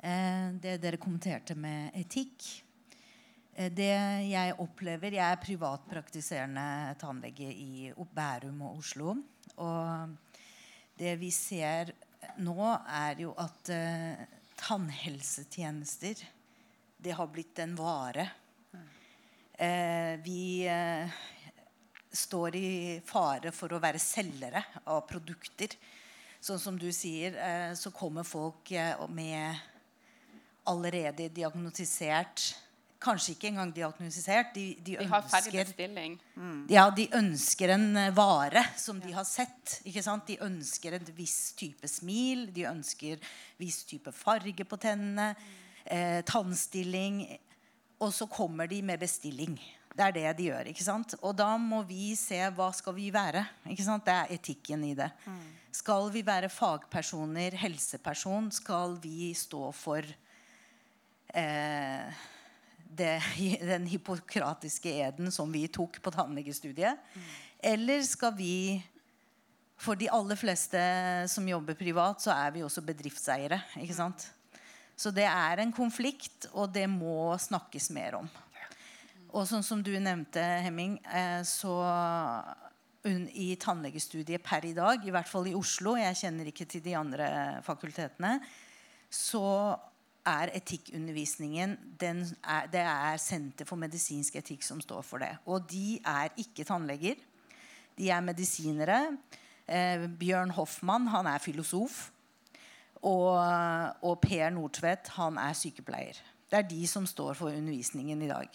Det 0.00 0.78
dere 0.80 0.96
kommenterte 0.96 1.54
med 1.58 1.92
etikk. 1.98 2.46
Eh, 3.60 3.70
det 3.72 3.92
jeg 4.30 4.56
opplever 4.62 5.16
Jeg 5.18 5.26
er 5.26 5.42
privatpraktiserende 5.42 6.96
tannlege 7.00 7.50
i 7.50 7.90
Bærum 7.92 8.62
og 8.62 8.78
Oslo. 8.80 9.16
Og 9.60 10.14
det 10.98 11.16
vi 11.20 11.30
ser 11.34 11.92
nå, 12.40 12.60
er 12.86 13.24
jo 13.24 13.34
at 13.40 13.72
eh, 13.74 14.26
tannhelsetjenester 14.60 16.22
det 17.00 17.16
har 17.16 17.30
blitt 17.32 17.58
en 17.58 17.74
vare. 17.76 18.26
Eh, 19.56 20.16
vi 20.24 20.66
eh, 20.68 21.08
står 22.12 22.56
i 22.56 23.00
fare 23.06 23.52
for 23.52 23.72
å 23.72 23.80
være 23.80 24.00
selgere 24.00 24.62
av 24.84 25.06
produkter. 25.08 25.76
Sånn 26.40 26.60
som 26.60 26.78
du 26.80 26.88
sier, 26.92 27.36
eh, 27.36 27.72
så 27.76 27.92
kommer 27.92 28.24
folk 28.24 28.72
eh, 28.72 29.00
med 29.08 29.56
allerede 30.68 31.28
diagnostisert 31.34 32.54
Kanskje 33.00 33.32
ikke 33.32 33.48
engang 33.48 33.70
diagnostisert. 33.72 34.50
De, 34.52 34.74
de, 34.84 34.98
De 35.00 35.06
har 35.08 35.22
ferdig 35.24 35.62
Mm. 36.36 36.66
ja, 36.68 36.82
de 36.92 37.06
ønsker 37.16 37.72
en 37.72 37.86
eh, 37.96 38.10
vare 38.12 38.60
som 38.76 39.00
de 39.00 39.14
har 39.16 39.24
sett. 39.24 39.78
Ikke 39.88 40.02
sant? 40.04 40.26
De 40.28 40.36
ønsker 40.44 40.98
en 40.98 41.08
viss 41.16 41.54
type 41.56 41.88
smil, 41.88 42.50
de 42.52 42.66
ønsker 42.68 43.16
viss 43.56 43.86
type 43.88 44.12
farge 44.12 44.68
på 44.68 44.76
tennene, 44.76 45.30
eh, 45.86 46.20
tannstilling. 46.28 47.22
Og 48.04 48.12
så 48.12 48.28
kommer 48.28 48.68
de 48.68 48.82
med 48.84 49.00
bestilling. 49.00 49.56
Det 49.96 50.04
er 50.04 50.12
det 50.12 50.36
de 50.36 50.50
gjør. 50.52 50.68
ikke 50.68 50.84
sant? 50.84 51.14
Og 51.22 51.32
da 51.40 51.56
må 51.56 51.80
vi 51.88 52.14
se 52.20 52.36
hva 52.52 52.68
skal 52.76 53.00
vi 53.00 53.08
være. 53.10 53.46
ikke 53.64 53.84
sant? 53.88 54.04
Det 54.04 54.12
er 54.12 54.36
etikken 54.36 54.84
i 54.84 54.92
det. 54.94 55.08
Skal 55.72 56.10
vi 56.12 56.20
være 56.20 56.52
fagpersoner, 56.52 57.56
helseperson? 57.56 58.52
Skal 58.52 58.98
vi 59.00 59.32
stå 59.32 59.72
for 59.72 60.04
eh, 61.34 62.22
det, 62.96 63.14
den 63.72 63.86
hippokratiske 63.90 64.92
eden 65.06 65.32
som 65.34 65.52
vi 65.52 65.66
tok 65.68 66.00
på 66.02 66.12
tannlegestudiet? 66.14 67.00
Eller 67.60 68.02
skal 68.08 68.34
vi 68.38 68.80
For 69.80 69.96
de 69.96 70.10
aller 70.12 70.36
fleste 70.36 70.80
som 71.32 71.46
jobber 71.48 71.72
privat, 71.72 72.20
så 72.20 72.34
er 72.34 72.50
vi 72.52 72.60
også 72.60 72.82
bedriftseiere. 72.84 73.62
ikke 73.80 73.96
sant? 73.96 74.26
Så 74.92 75.08
det 75.08 75.24
er 75.24 75.62
en 75.62 75.72
konflikt, 75.72 76.50
og 76.52 76.68
det 76.74 76.84
må 76.84 77.32
snakkes 77.40 77.88
mer 77.96 78.18
om. 78.18 78.28
Og 79.32 79.46
sånn 79.48 79.64
som 79.64 79.80
du 79.80 79.94
nevnte, 79.96 80.42
Hemming, 80.66 80.98
eh, 81.08 81.40
så 81.48 81.78
i 83.32 83.54
tannlegestudiet 83.56 84.42
per 84.44 84.66
i 84.68 84.74
dag, 84.76 85.00
i 85.00 85.12
hvert 85.14 85.28
fall 85.28 85.48
i 85.48 85.56
Oslo, 85.56 85.94
jeg 85.96 86.18
kjenner 86.20 86.50
ikke 86.50 86.66
til 86.68 86.82
de 86.84 86.92
andre 86.98 87.28
fakultetene, 87.64 88.34
så 89.08 89.78
er 90.26 90.50
etikkundervisningen 90.54 91.78
er, 92.00 92.66
Det 92.72 92.80
er 92.80 93.16
Senter 93.16 93.64
for 93.64 93.76
medisinsk 93.76 94.36
etikk 94.36 94.62
som 94.62 94.80
står 94.80 95.02
for 95.02 95.18
det. 95.18 95.36
Og 95.46 95.70
de 95.70 96.00
er 96.04 96.28
ikke 96.36 96.64
tannleger. 96.64 97.14
De 97.98 98.10
er 98.10 98.20
medisinere. 98.20 99.18
Eh, 99.68 100.08
Bjørn 100.18 100.50
Hoffmann 100.50 101.06
han 101.08 101.26
er 101.26 101.38
filosof. 101.38 102.10
Og, 103.02 103.38
og 104.02 104.20
Per 104.20 104.50
Nordtvedt 104.50 105.08
han 105.16 105.38
er 105.40 105.52
sykepleier. 105.56 106.14
Det 106.50 106.58
er 106.58 106.62
de 106.68 106.86
som 106.86 107.06
står 107.06 107.34
for 107.38 107.48
undervisningen 107.48 108.22
i 108.22 108.28
dag. 108.28 108.48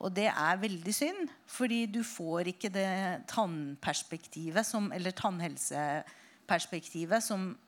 Og 0.00 0.16
det 0.16 0.26
er 0.32 0.60
veldig 0.60 0.94
synd, 0.96 1.28
fordi 1.46 1.86
du 1.86 2.02
får 2.04 2.40
ikke 2.54 2.68
det 2.72 3.22
tannperspektivet 3.28 4.66
som, 4.66 4.92
eller 4.96 5.10
tannhelseperspektivet 5.16 7.22
som 7.22 7.58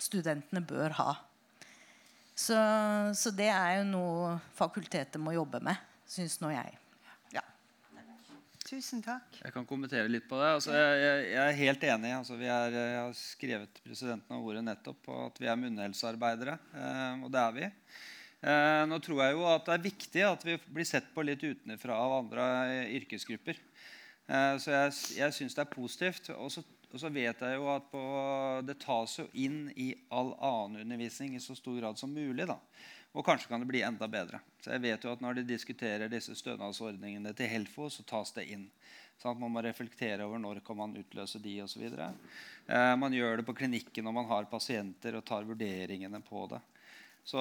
studentene 0.00 0.60
bør 0.60 0.88
ha. 0.98 1.12
Så, 2.36 2.56
så 3.16 3.32
det 3.32 3.48
er 3.48 3.78
jo 3.78 3.86
noe 3.88 4.34
fakultetet 4.58 5.16
må 5.22 5.32
jobbe 5.32 5.62
med, 5.64 5.78
syns 6.04 6.36
nå 6.42 6.52
jeg. 6.52 6.76
Tusen 8.66 8.98
takk. 8.98 9.36
Jeg 9.38 9.52
kan 9.54 9.66
kommentere 9.68 10.10
litt 10.10 10.24
på 10.26 10.38
det. 10.40 10.48
Altså, 10.56 10.72
jeg, 10.74 10.94
jeg, 10.98 11.26
jeg 11.30 11.42
er 11.44 11.58
helt 11.60 11.84
enig. 11.86 12.10
Altså, 12.16 12.38
vi 12.40 12.48
er, 12.50 12.74
jeg 12.74 12.96
har 12.98 13.12
skrevet 13.14 13.78
presidenten 13.84 14.34
av 14.34 14.42
ordet 14.42 14.64
nettopp 14.66 14.98
på 15.06 15.18
at 15.22 15.38
vi 15.38 15.46
er 15.46 15.60
munnhelsearbeidere. 15.60 16.56
Eh, 16.74 17.22
og 17.22 17.30
det 17.30 17.44
er 17.44 17.54
vi. 17.54 17.68
Eh, 18.42 18.82
nå 18.90 18.98
tror 19.06 19.22
jeg 19.22 19.36
jo 19.36 19.46
at 19.52 19.68
det 19.68 19.76
er 19.76 19.84
viktig 19.84 20.24
at 20.26 20.46
vi 20.48 20.56
blir 20.66 20.88
sett 20.88 21.12
på 21.14 21.22
litt 21.28 21.44
utenfra 21.46 21.94
av 21.94 22.16
andre 22.16 22.48
yrkesgrupper. 22.98 23.62
Eh, 24.26 24.56
så 24.58 24.74
jeg, 24.74 24.98
jeg 25.20 25.38
syns 25.38 25.54
det 25.54 25.62
er 25.62 25.70
positivt. 25.70 26.32
Og 26.34 26.50
så, 26.56 26.66
og 26.96 27.00
så 27.02 27.10
vet 27.12 27.42
jeg 27.44 27.56
jo 27.58 27.66
at 27.68 27.90
på, 27.92 28.02
det 28.64 28.78
tas 28.80 29.18
jo 29.20 29.26
inn 29.36 29.66
i 29.76 29.90
all 30.16 30.30
annen 30.40 30.86
undervisning 30.86 31.34
i 31.36 31.42
så 31.44 31.52
stor 31.58 31.76
grad 31.76 32.00
som 32.00 32.14
mulig. 32.14 32.46
da. 32.48 32.56
Og 33.12 33.24
kanskje 33.24 33.50
kan 33.50 33.60
det 33.60 33.68
bli 33.68 33.82
enda 33.84 34.08
bedre. 34.08 34.40
Så 34.64 34.72
jeg 34.72 34.84
vet 34.84 35.04
jo 35.04 35.12
at 35.12 35.20
Når 35.20 35.38
de 35.38 35.44
diskuterer 35.48 36.08
disse 36.08 36.32
stønadsordningene 36.36 37.34
til 37.36 37.52
Helfo, 37.52 37.90
så 37.92 38.04
tas 38.08 38.32
det 38.32 38.46
inn. 38.52 38.64
Sånn 39.20 39.34
at 39.34 39.40
Man 39.40 39.52
må 39.52 39.62
reflektere 39.64 40.24
over 40.24 40.40
når 40.40 40.62
kan 40.64 40.76
man 40.80 40.96
utløse 40.96 41.40
de 41.40 41.58
osv. 41.64 41.84
Eh, 41.84 42.96
man 42.96 43.12
gjør 43.12 43.40
det 43.40 43.46
på 43.48 43.56
klinikken 43.60 44.08
når 44.08 44.16
man 44.16 44.28
har 44.32 44.48
pasienter 44.48 45.16
og 45.16 45.24
tar 45.28 45.44
vurderingene 45.44 46.20
på 46.24 46.48
det. 46.52 46.60
Så, 47.24 47.40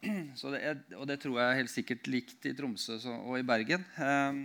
så 0.40 0.56
det 0.56 0.60
er, 0.64 0.84
og 0.96 1.04
det 1.08 1.20
tror 1.20 1.42
jeg 1.42 1.60
helt 1.60 1.72
sikkert 1.72 2.08
likt 2.08 2.48
i 2.48 2.56
Tromsø 2.56 2.96
og 3.18 3.36
i 3.36 3.44
Bergen. 3.44 3.84
Eh, 4.00 4.44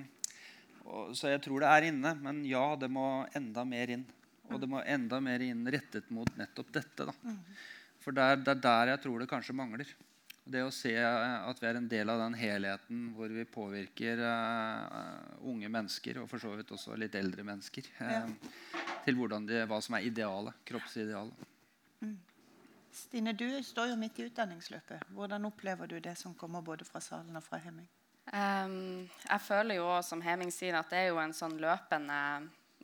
og, 0.88 1.16
så 1.16 1.32
jeg 1.32 1.44
tror 1.44 1.64
det 1.64 1.72
er 1.72 1.92
inne. 1.92 2.18
Men 2.20 2.44
ja, 2.48 2.74
det 2.76 2.92
må 2.92 3.24
enda 3.38 3.64
mer 3.64 3.96
inn. 3.96 4.08
Og 4.52 4.62
det 4.62 4.70
må 4.70 4.82
enda 4.84 5.20
mer 5.24 5.44
inn 5.46 5.66
rettet 5.72 6.10
mot 6.14 6.30
nettopp 6.38 6.72
dette. 6.76 7.08
da. 7.10 7.36
For 8.02 8.16
det 8.16 8.24
er, 8.24 8.40
det 8.42 8.56
er 8.56 8.64
der 8.64 8.96
jeg 8.96 9.04
tror 9.04 9.22
det 9.22 9.30
kanskje 9.30 9.58
mangler. 9.58 9.92
Det 10.52 10.64
å 10.66 10.72
se 10.74 10.96
eh, 10.98 11.36
at 11.48 11.60
vi 11.62 11.68
er 11.70 11.78
en 11.78 11.88
del 11.90 12.10
av 12.10 12.20
den 12.24 12.34
helheten 12.36 13.04
hvor 13.14 13.30
vi 13.30 13.46
påvirker 13.46 14.24
uh, 14.26 15.46
unge 15.48 15.70
mennesker, 15.70 16.18
og 16.24 16.28
for 16.32 16.42
så 16.42 16.56
vidt 16.58 16.74
også 16.74 16.98
litt 16.98 17.16
eldre 17.16 17.46
mennesker, 17.46 17.88
eh, 18.02 18.32
til 19.06 19.22
de, 19.46 19.62
hva 19.70 19.80
som 19.86 20.00
er 20.00 20.08
idealet, 20.10 20.58
kroppsidealet. 20.66 21.46
Stine, 22.92 23.36
du 23.38 23.48
står 23.64 23.94
jo 23.94 24.00
midt 24.02 24.18
i 24.20 24.26
utdanningsløpet. 24.28 25.06
Hvordan 25.16 25.46
opplever 25.48 25.88
du 25.88 26.00
det 26.04 26.18
som 26.20 26.34
kommer 26.36 26.66
både 26.66 26.90
fra 26.90 27.00
salen 27.00 27.38
og 27.38 27.46
fra 27.46 27.62
Hemming? 27.62 27.88
Um, 28.32 29.08
jeg 29.28 29.42
føler 29.46 29.78
jo 29.78 29.88
som 30.06 30.22
Heming 30.26 30.52
sier, 30.54 30.76
at 30.78 30.90
det 30.92 31.06
er 31.06 31.08
jo 31.12 31.22
en 31.22 31.34
sånn 31.36 31.56
løpende 31.62 32.18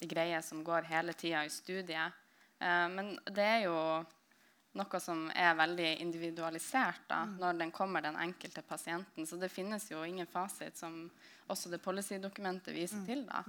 greie 0.01 0.41
som 0.43 0.63
går 0.63 0.81
hele 0.91 1.13
tida 1.13 1.45
i 1.45 1.49
studiet. 1.49 2.13
Eh, 2.59 2.87
men 2.89 3.15
det 3.25 3.43
er 3.45 3.61
jo 3.65 4.05
noe 4.77 4.99
som 5.01 5.23
er 5.33 5.55
veldig 5.57 5.99
individualisert 6.03 7.07
da, 7.09 7.23
når 7.25 7.57
den 7.63 7.71
kommer 7.73 8.01
den 8.05 8.15
enkelte 8.21 8.61
pasienten. 8.61 9.25
Så 9.25 9.39
det 9.41 9.49
finnes 9.49 9.87
jo 9.89 10.03
ingen 10.05 10.27
fasit, 10.29 10.77
som 10.77 11.09
også 11.49 11.71
det 11.73 11.79
policy-dokumentet 11.81 12.75
viser 12.75 13.01
til. 13.07 13.23
da. 13.25 13.41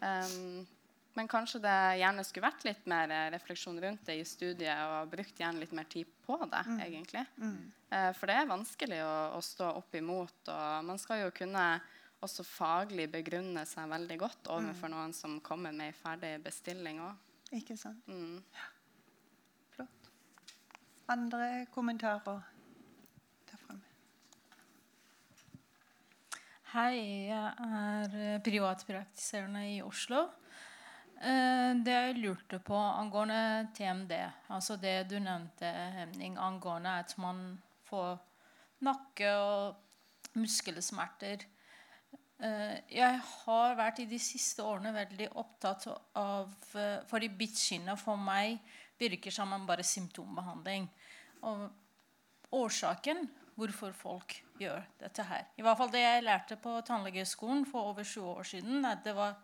Ehm, 0.00 0.66
men 1.14 1.28
kanskje 1.28 1.60
det 1.60 1.74
gjerne 2.00 2.24
skulle 2.24 2.46
vært 2.48 2.64
litt 2.64 2.86
mer 2.88 3.10
eh, 3.12 3.26
refleksjon 3.34 3.76
rundt 3.84 4.06
det 4.08 4.16
i 4.16 4.24
studiet, 4.24 4.78
og 4.88 5.10
brukt 5.12 5.36
gjerne 5.42 5.60
litt 5.60 5.72
mer 5.76 5.84
tid 5.92 6.06
på 6.24 6.38
det, 6.48 6.62
Mm. 6.66 6.80
egentlig. 6.80 7.26
Eh, 7.92 8.12
for 8.16 8.26
det 8.26 8.36
er 8.36 8.46
vanskelig 8.48 9.02
å, 9.04 9.36
å 9.36 9.40
stå 9.44 9.74
opp 9.76 9.94
imot, 9.94 10.48
og 10.48 10.84
man 10.88 10.98
skal 10.98 11.26
jo 11.26 11.30
kunne 11.36 11.66
også 12.22 12.44
faglig 12.46 13.08
begrunne 13.12 13.64
seg 13.66 13.88
veldig 13.90 14.18
godt 14.18 14.48
overfor 14.54 14.88
Mm. 14.88 14.94
noen 14.94 15.12
som 15.12 15.40
kommer 15.40 15.72
med 15.72 15.86
ei 15.90 15.92
ferdig 15.92 16.42
bestilling 16.44 17.00
òg. 17.00 17.16
Ikke 17.52 17.76
sant? 17.76 18.06
Mm. 18.08 18.42
Flott. 19.74 20.10
Andre 21.08 21.66
kommentarer 21.74 22.42
der 23.50 23.56
fremme? 23.58 23.82
Hei, 26.72 27.26
jeg 27.28 27.54
er 27.58 28.38
privatpraktiserende 28.44 29.64
i 29.76 29.82
Oslo. 29.84 30.22
Eh, 31.22 31.74
Det 31.84 31.92
jeg 31.92 32.16
lurte 32.18 32.58
på 32.58 32.74
angående 32.74 33.68
TMD, 33.74 34.12
altså 34.50 34.76
det 34.80 35.08
du 35.10 35.18
nevnte, 35.18 35.68
Hemning, 35.96 36.38
angående 36.38 36.88
at 36.98 37.14
man 37.18 37.60
får 37.84 38.18
nakke- 38.82 39.34
og 39.36 39.76
muskelsmerter. 40.34 41.44
Eh, 42.42 42.78
Jeg 42.90 43.20
har 43.22 43.76
vært 43.78 44.00
i 44.02 44.08
de 44.10 44.18
siste 44.18 44.64
årene 44.66 44.90
veldig 44.94 45.28
opptatt 45.38 45.86
av 46.18 46.50
eh, 46.74 46.98
Fordi 47.06 47.28
bittskinnet 47.38 48.00
for 48.00 48.18
meg 48.18 48.58
virker 48.98 49.34
som 49.34 49.52
en 49.54 49.66
bare 49.66 49.86
symptombehandling. 49.86 50.88
Og 51.46 51.68
årsaken 52.54 53.24
hvorfor 53.58 53.94
folk 53.96 54.36
gjør 54.60 54.84
dette 55.00 55.24
her. 55.26 55.48
I 55.58 55.64
hvert 55.64 55.78
fall 55.78 55.90
det 55.92 56.02
jeg 56.02 56.24
lærte 56.24 56.56
på 56.62 56.76
tannlegeskolen 56.86 57.64
for 57.68 57.92
over 57.92 58.06
20 58.06 58.28
år 58.30 58.48
siden. 58.48 58.84
at 58.84 59.02
det 59.04 59.14
var 59.16 59.34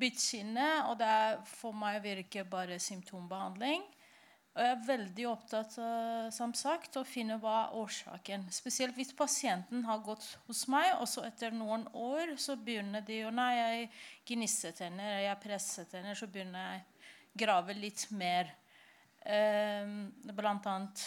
bittskinnet, 0.00 0.84
og 0.90 0.98
det 0.98 1.46
for 1.48 1.72
meg 1.72 2.02
virker 2.02 2.44
bare 2.44 2.78
symptombehandling. 2.78 3.82
Og 4.54 4.62
jeg 4.62 4.70
er 4.70 4.82
veldig 4.86 5.24
opptatt 5.26 5.72
av 5.82 6.26
som 6.34 6.52
sagt, 6.54 6.94
å 6.94 7.02
finne 7.02 7.40
hva 7.42 7.54
er 7.64 7.72
årsaken. 7.80 8.44
Spesielt 8.54 8.94
hvis 8.94 9.10
pasienten 9.18 9.82
har 9.88 10.04
gått 10.06 10.28
hos 10.46 10.60
meg, 10.70 10.92
og 11.00 11.08
så 11.10 11.24
etter 11.26 11.50
noen 11.50 11.88
år 11.90 12.36
så 12.38 12.54
begynner 12.54 13.02
de 13.02 13.24
å 13.26 13.32
Nei, 13.34 13.50
jeg 13.58 13.88
gnisser 14.30 14.76
tenner, 14.78 15.24
jeg 15.24 15.40
presser 15.42 15.88
tenner. 15.90 16.14
Så 16.14 16.28
begynner 16.30 16.68
jeg 16.68 16.84
å 16.84 17.40
grave 17.42 17.74
litt 17.74 18.04
mer. 18.14 18.52
Eh, 19.26 19.90
blant 20.38 20.70
annet 20.70 21.02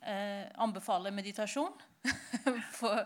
eh, 0.00 0.48
anbefaler 0.64 1.12
meditasjon. 1.12 1.76
For, 2.78 3.04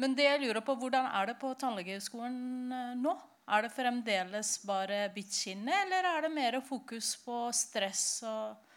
men 0.00 0.16
det 0.16 0.30
jeg 0.30 0.42
lurer 0.46 0.64
på, 0.64 0.78
hvordan 0.80 1.10
er 1.12 1.28
det 1.28 1.36
på 1.44 1.52
tannlegehøgskolen 1.60 2.72
eh, 2.72 2.96
nå? 3.04 3.14
Er 3.50 3.66
det 3.66 3.74
fremdeles 3.74 4.56
bare 4.64 5.04
bittskinnet, 5.12 5.84
eller 5.84 6.08
er 6.14 6.24
det 6.24 6.32
mer 6.32 6.60
fokus 6.64 7.12
på 7.20 7.44
stress 7.52 8.22
og 8.24 8.69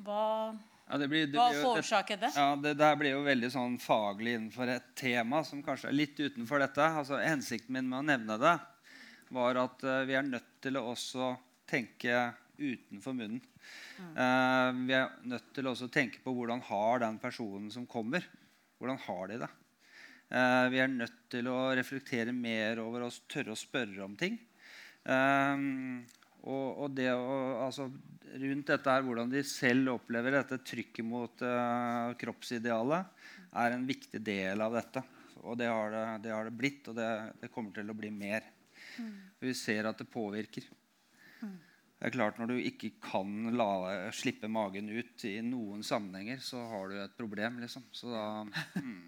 hva, 0.00 0.58
Ja, 0.88 0.98
det 0.98 1.08
blir, 1.08 1.26
det 1.26 1.38
hva 1.38 1.48
blir 1.50 1.60
jo- 1.60 1.68
forårsaker 1.68 2.20
det? 2.20 2.32
Ja, 2.36 2.56
det 2.56 2.74
der 2.80 2.96
blir 3.00 3.14
jo 3.14 3.22
veldig 3.26 3.50
sånn 3.52 3.78
faglig 3.80 4.36
innenfor 4.36 4.68
et 4.68 4.94
tema 4.98 5.44
som 5.44 5.62
kanskje 5.62 5.88
er 5.88 5.96
litt 5.96 6.18
utenfor 6.20 6.62
dette. 6.62 6.82
Altså, 6.82 7.20
hensikten 7.22 7.72
min 7.76 7.88
med 7.88 8.02
å 8.02 8.06
nevne 8.12 8.38
det 8.42 8.58
var 9.32 9.56
at 9.56 9.84
uh, 9.88 10.02
vi 10.04 10.16
er 10.18 10.26
nødt 10.28 10.60
til 10.60 10.76
å 10.76 10.84
også 10.92 11.32
tenke 11.70 12.32
utenfor 12.58 13.16
munnen. 13.16 13.40
Eh, 14.02 14.68
vi 14.86 14.94
er 14.96 15.10
nødt 15.30 15.50
til 15.54 15.66
å 15.66 15.72
også 15.74 15.88
tenke 15.92 16.20
på 16.24 16.34
hvordan 16.34 16.62
har 16.68 17.02
den 17.04 17.18
personen 17.22 17.70
som 17.72 17.86
kommer, 17.88 18.24
hvordan 18.78 19.00
har 19.06 19.30
de 19.30 19.38
det? 19.44 19.50
Uh, 20.32 20.66
vi 20.72 20.80
er 20.80 20.88
nødt 20.88 21.18
til 21.32 21.48
å 21.52 21.74
reflektere 21.76 22.32
mer 22.32 22.80
over 22.80 23.04
å 23.04 23.10
tørre 23.28 23.52
å 23.52 23.58
spørre 23.58 24.00
om 24.04 24.14
ting. 24.16 24.38
Eh, 25.04 25.64
og, 26.42 26.84
og 26.84 26.94
det 26.96 27.08
å, 27.14 27.38
altså, 27.66 27.88
rundt 28.42 28.70
dette 28.72 28.94
her, 28.94 29.04
hvordan 29.06 29.32
de 29.32 29.42
selv 29.46 29.94
opplever 29.96 30.34
dette 30.38 30.60
trykket 30.66 31.06
mot 31.06 31.44
uh, 31.46 32.12
kroppsidealet, 32.18 33.26
er 33.62 33.76
en 33.76 33.86
viktig 33.86 34.22
del 34.24 34.64
av 34.64 34.74
dette. 34.78 35.02
Og 35.42 35.58
det 35.58 35.68
har 35.70 35.92
det, 35.92 36.04
det, 36.26 36.32
har 36.34 36.48
det 36.48 36.56
blitt, 36.56 36.86
og 36.90 36.96
det, 36.98 37.10
det 37.42 37.50
kommer 37.52 37.74
til 37.76 37.90
å 37.90 37.98
bli 37.98 38.10
mer. 38.14 38.46
Vi 39.42 39.54
ser 39.56 39.88
at 39.88 40.00
det 40.00 40.10
påvirker. 40.12 40.66
Det 42.02 42.08
er 42.08 42.14
klart 42.16 42.38
Når 42.40 42.50
du 42.50 42.56
ikke 42.58 42.88
kan 43.02 43.52
la, 43.54 44.10
slippe 44.14 44.50
magen 44.50 44.88
ut 44.90 45.22
i 45.28 45.36
noen 45.46 45.84
sammenhenger, 45.86 46.40
så 46.42 46.64
har 46.72 46.90
du 46.90 46.98
et 46.98 47.16
problem. 47.18 47.60
liksom. 47.62 47.84
Så 47.94 48.10
da, 48.10 48.24
mm. 48.74 49.04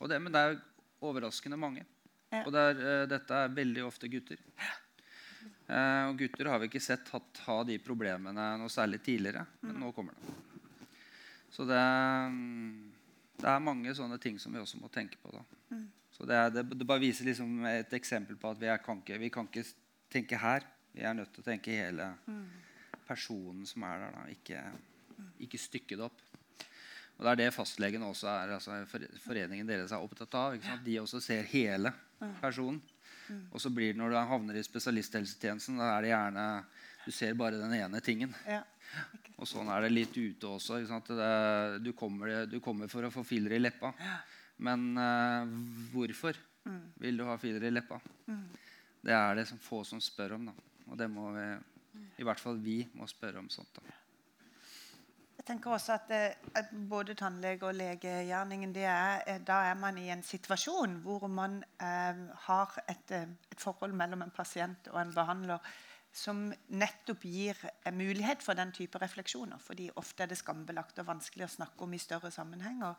og 0.00 0.10
det, 0.12 0.20
men 0.20 0.34
det 0.34 0.42
er 0.42 0.58
overraskende 1.04 1.56
mange. 1.60 1.86
Ja. 2.28 2.42
Og 2.44 2.56
er, 2.58 2.80
uh, 2.80 3.04
dette 3.08 3.38
er 3.46 3.56
veldig 3.56 3.86
ofte 3.86 4.10
gutter. 4.12 4.40
Eh, 4.60 4.74
og 5.64 6.18
gutter 6.20 6.50
har 6.52 6.60
vi 6.60 6.68
ikke 6.68 6.82
sett 6.82 7.08
hatt, 7.14 7.38
ha 7.46 7.58
de 7.64 7.78
problemene 7.80 8.48
noe 8.60 8.72
særlig 8.72 8.98
tidligere, 9.04 9.46
men 9.64 9.78
nå 9.80 9.92
kommer 9.96 10.16
det. 10.18 10.34
Så 11.54 11.64
det, 11.64 11.78
mm, 11.78 12.90
det 13.40 13.48
er 13.48 13.62
mange 13.62 13.94
sånne 13.96 14.18
ting 14.20 14.36
som 14.42 14.52
vi 14.52 14.60
også 14.60 14.80
må 14.82 14.90
tenke 14.92 15.16
på. 15.22 15.30
da. 15.32 15.44
Så 16.14 16.26
det, 16.28 16.38
det, 16.54 16.62
det 16.78 16.86
bare 16.86 17.02
viser 17.02 17.26
liksom 17.26 17.64
et 17.66 17.92
eksempel 17.96 18.36
på 18.38 18.52
at 18.52 18.60
vi, 18.60 18.68
er, 18.70 18.78
kan 18.82 19.00
ikke, 19.00 19.18
vi 19.18 19.30
kan 19.34 19.48
ikke 19.48 19.64
tenke 20.12 20.38
her. 20.38 20.66
Vi 20.94 21.02
er 21.02 21.16
nødt 21.16 21.32
til 21.34 21.42
å 21.42 21.46
tenke 21.48 21.74
hele 21.74 22.12
personen 23.08 23.64
som 23.66 23.82
er 23.88 24.04
der. 24.04 24.14
da, 24.14 24.26
Ikke, 24.30 24.60
ikke 25.42 25.58
stykke 25.58 25.98
det 25.98 26.06
opp. 26.06 26.22
Og 27.14 27.22
Det 27.24 27.30
er 27.30 27.40
det 27.44 27.54
fastlegene 27.54 28.06
også 28.10 28.26
er, 28.30 28.54
altså 28.56 28.78
foreningen 29.22 29.68
deres 29.68 29.92
er 29.94 30.02
opptatt 30.02 30.34
av. 30.38 30.56
De 30.84 30.98
også 31.02 31.20
ser 31.22 31.46
hele 31.50 31.92
personen. 32.42 32.82
Og 33.50 33.60
så 33.62 33.70
blir 33.72 33.92
det 33.92 34.00
når 34.00 34.12
du 34.12 34.18
havner 34.30 34.58
i 34.58 34.64
spesialisthelsetjenesten, 34.66 35.78
da 35.80 35.94
er 35.94 36.04
det 36.04 36.12
gjerne 36.12 36.46
du 37.04 37.12
ser 37.12 37.34
bare 37.36 37.60
den 37.60 37.74
ene 37.76 38.00
tingen. 38.00 38.32
Ja. 38.48 38.62
Og 39.36 39.48
sånn 39.48 39.68
er 39.72 39.84
det 39.84 39.92
litt 39.92 40.14
ute 40.16 40.54
også. 40.54 40.78
Det, 40.80 41.32
du, 41.84 41.92
kommer, 41.96 42.46
du 42.48 42.60
kommer 42.64 42.88
for 42.88 43.04
å 43.04 43.12
få 43.12 43.24
filler 43.26 43.56
i 43.56 43.60
leppa. 43.60 43.92
Men 44.64 44.86
uh, 44.96 45.44
hvorfor 45.92 46.38
vil 47.02 47.18
du 47.20 47.26
ha 47.28 47.36
filler 47.40 47.66
i 47.68 47.72
leppa? 47.74 47.98
Det 49.04 49.12
er 49.12 49.36
det 49.36 49.48
som 49.50 49.60
få 49.60 49.82
som 49.84 50.00
spør 50.00 50.38
om. 50.38 50.48
da. 50.48 50.54
Og 50.88 50.96
det 51.00 51.10
må 51.12 51.28
vi, 51.34 51.44
i 52.22 52.26
hvert 52.26 52.40
fall 52.40 52.60
vi 52.62 52.78
må 52.96 53.08
spørre 53.10 53.42
om 53.42 53.50
sånt. 53.52 53.74
da. 53.76 53.98
Jeg 55.44 55.58
tenker 55.58 55.74
også 55.76 55.92
at, 55.92 56.10
eh, 56.56 56.68
både 56.88 57.14
tannlege- 57.14 57.66
og 57.68 57.74
legegjerningen 57.74 58.72
det 58.72 58.84
er, 58.84 59.22
eh, 59.26 59.38
Da 59.38 59.52
er 59.52 59.74
man 59.74 59.98
i 59.98 60.08
en 60.08 60.22
situasjon 60.22 61.02
hvor 61.02 61.26
man 61.26 61.62
eh, 61.80 62.14
har 62.46 62.78
et, 62.88 63.10
eh, 63.10 63.26
et 63.52 63.60
forhold 63.60 63.92
mellom 63.92 64.22
en 64.22 64.30
pasient 64.30 64.88
og 64.88 65.00
en 65.02 65.12
behandler 65.12 65.58
som 66.12 66.52
nettopp 66.68 67.20
gir 67.20 67.54
eh, 67.84 67.92
mulighet 67.92 68.42
for 68.42 68.54
den 68.54 68.72
type 68.72 68.98
refleksjoner. 68.98 69.58
Fordi 69.58 69.90
ofte 69.96 70.22
er 70.22 70.26
det 70.26 70.38
skambelagt 70.38 70.98
og 70.98 71.06
vanskelig 71.06 71.44
å 71.44 71.56
snakke 71.56 71.82
om 71.82 71.92
i 71.92 71.98
større 71.98 72.30
sammenhenger. 72.30 72.94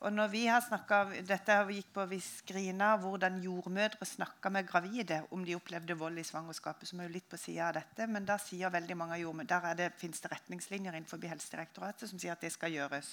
Og 0.00 0.12
når 0.12 0.30
vi 0.32 0.46
har 0.48 0.62
snakket, 0.64 1.18
dette 1.28 1.52
har 1.52 1.66
vi 1.68 1.74
gikk 1.76 1.90
på, 1.92 2.06
vi 2.08 2.16
screena 2.24 2.94
hvordan 3.02 3.34
jordmødre 3.44 4.06
snakka 4.08 4.48
med 4.48 4.64
gravide 4.68 5.18
om 5.36 5.42
de 5.44 5.58
opplevde 5.58 5.96
vold 6.00 6.16
i 6.18 6.24
svangerskapet, 6.24 6.88
som 6.88 7.02
er 7.02 7.10
jo 7.10 7.16
litt 7.18 7.28
på 7.28 7.36
siden 7.36 7.66
av 7.66 7.74
dette, 7.76 8.06
men 8.08 8.24
da 8.24 8.38
sier 8.40 8.72
veldig 8.72 8.96
mange 8.96 9.18
jordmødre 9.20 9.74
Der 9.74 9.84
er 9.84 9.98
finnes 10.00 10.24
det 10.24 10.32
retningslinjer 10.32 10.96
innenfor 10.96 11.20
Helsedirektoratet 11.20 12.08
som 12.08 12.18
sier 12.18 12.32
at 12.32 12.40
det 12.40 12.52
skal 12.54 12.72
gjøres. 12.72 13.12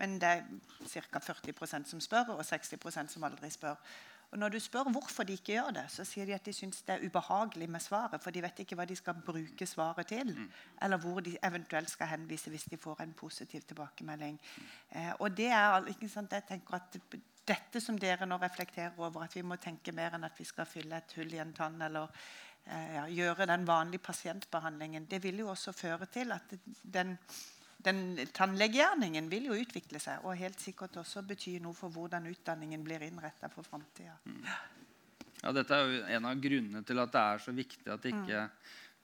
Men 0.00 0.16
det 0.18 0.30
er 0.30 0.42
ca. 1.12 1.20
40% 1.20 1.92
som 1.92 2.00
spør, 2.00 2.32
og 2.38 2.40
60% 2.40 3.12
som 3.12 3.28
aldri 3.28 3.50
spør. 3.52 3.76
Og 4.34 4.40
når 4.42 4.48
du 4.50 4.58
spør 4.58 4.88
hvorfor 4.90 5.22
de 5.22 5.36
ikke 5.38 5.52
gjør 5.52 5.68
det, 5.76 5.84
så 5.94 6.02
sier 6.02 6.26
de 6.26 6.34
at 6.34 6.42
de 6.42 6.52
syns 6.52 6.80
det 6.82 6.96
er 6.96 7.04
ubehagelig 7.06 7.68
med 7.70 7.80
svaret, 7.80 8.18
for 8.22 8.34
de 8.34 8.40
vet 8.42 8.64
ikke 8.64 8.74
hva 8.74 8.86
de 8.90 8.96
skal 8.98 9.20
bruke 9.22 9.66
svaret 9.70 10.08
til, 10.10 10.32
eller 10.82 10.98
hvor 10.98 11.20
de 11.22 11.36
eventuelt 11.46 11.92
skal 11.92 12.10
henvise 12.10 12.50
hvis 12.50 12.66
de 12.72 12.78
får 12.82 13.04
en 13.04 13.12
positiv 13.14 13.62
tilbakemelding. 13.62 14.40
Eh, 14.90 15.12
og 15.20 15.36
det 15.38 15.52
er 15.54 15.86
ikke 15.92 16.10
sant, 16.10 16.34
jeg 16.34 16.48
tenker 16.48 16.80
at 16.80 16.98
dette 17.46 17.80
som 17.80 17.98
dere 17.98 18.26
nå 18.26 18.40
reflekterer 18.42 18.98
over, 18.98 19.22
at 19.22 19.36
vi 19.36 19.46
må 19.46 19.54
tenke 19.62 19.94
mer 19.94 20.16
enn 20.16 20.26
at 20.26 20.38
vi 20.38 20.48
skal 20.50 20.66
fylle 20.66 20.98
et 20.98 21.14
hull 21.14 21.30
i 21.30 21.38
en 21.38 21.54
tann 21.54 21.78
eller 21.86 22.10
eh, 22.66 22.94
ja, 22.96 23.06
gjøre 23.06 23.46
den 23.46 23.66
vanlige 23.70 24.02
pasientbehandlingen, 24.02 25.06
det 25.06 25.22
vil 25.22 25.44
jo 25.44 25.52
også 25.54 25.72
føre 25.78 26.10
til 26.10 26.34
at 26.34 26.58
den 26.82 27.14
den 27.84 28.00
tannlegegjerningen 28.36 29.28
vil 29.32 29.50
jo 29.50 29.58
utvikle 29.58 30.00
seg 30.02 30.24
og 30.24 30.38
helt 30.40 30.60
sikkert 30.62 30.96
også 31.02 31.22
bety 31.26 31.58
noe 31.62 31.76
for 31.76 31.92
hvordan 31.92 32.26
utdanningen 32.30 32.84
blir 32.86 33.04
innretta 33.06 33.50
for 33.52 33.66
framtida. 33.66 34.16
Ja, 35.44 35.52
dette 35.52 35.76
er 35.76 35.84
jo 35.84 36.02
en 36.16 36.28
av 36.30 36.40
grunnene 36.40 36.82
til 36.88 37.02
at 37.02 37.12
det 37.12 37.22
er 37.22 37.44
så 37.44 37.52
viktig 37.52 37.92
at 37.92 38.08
ikke 38.08 38.48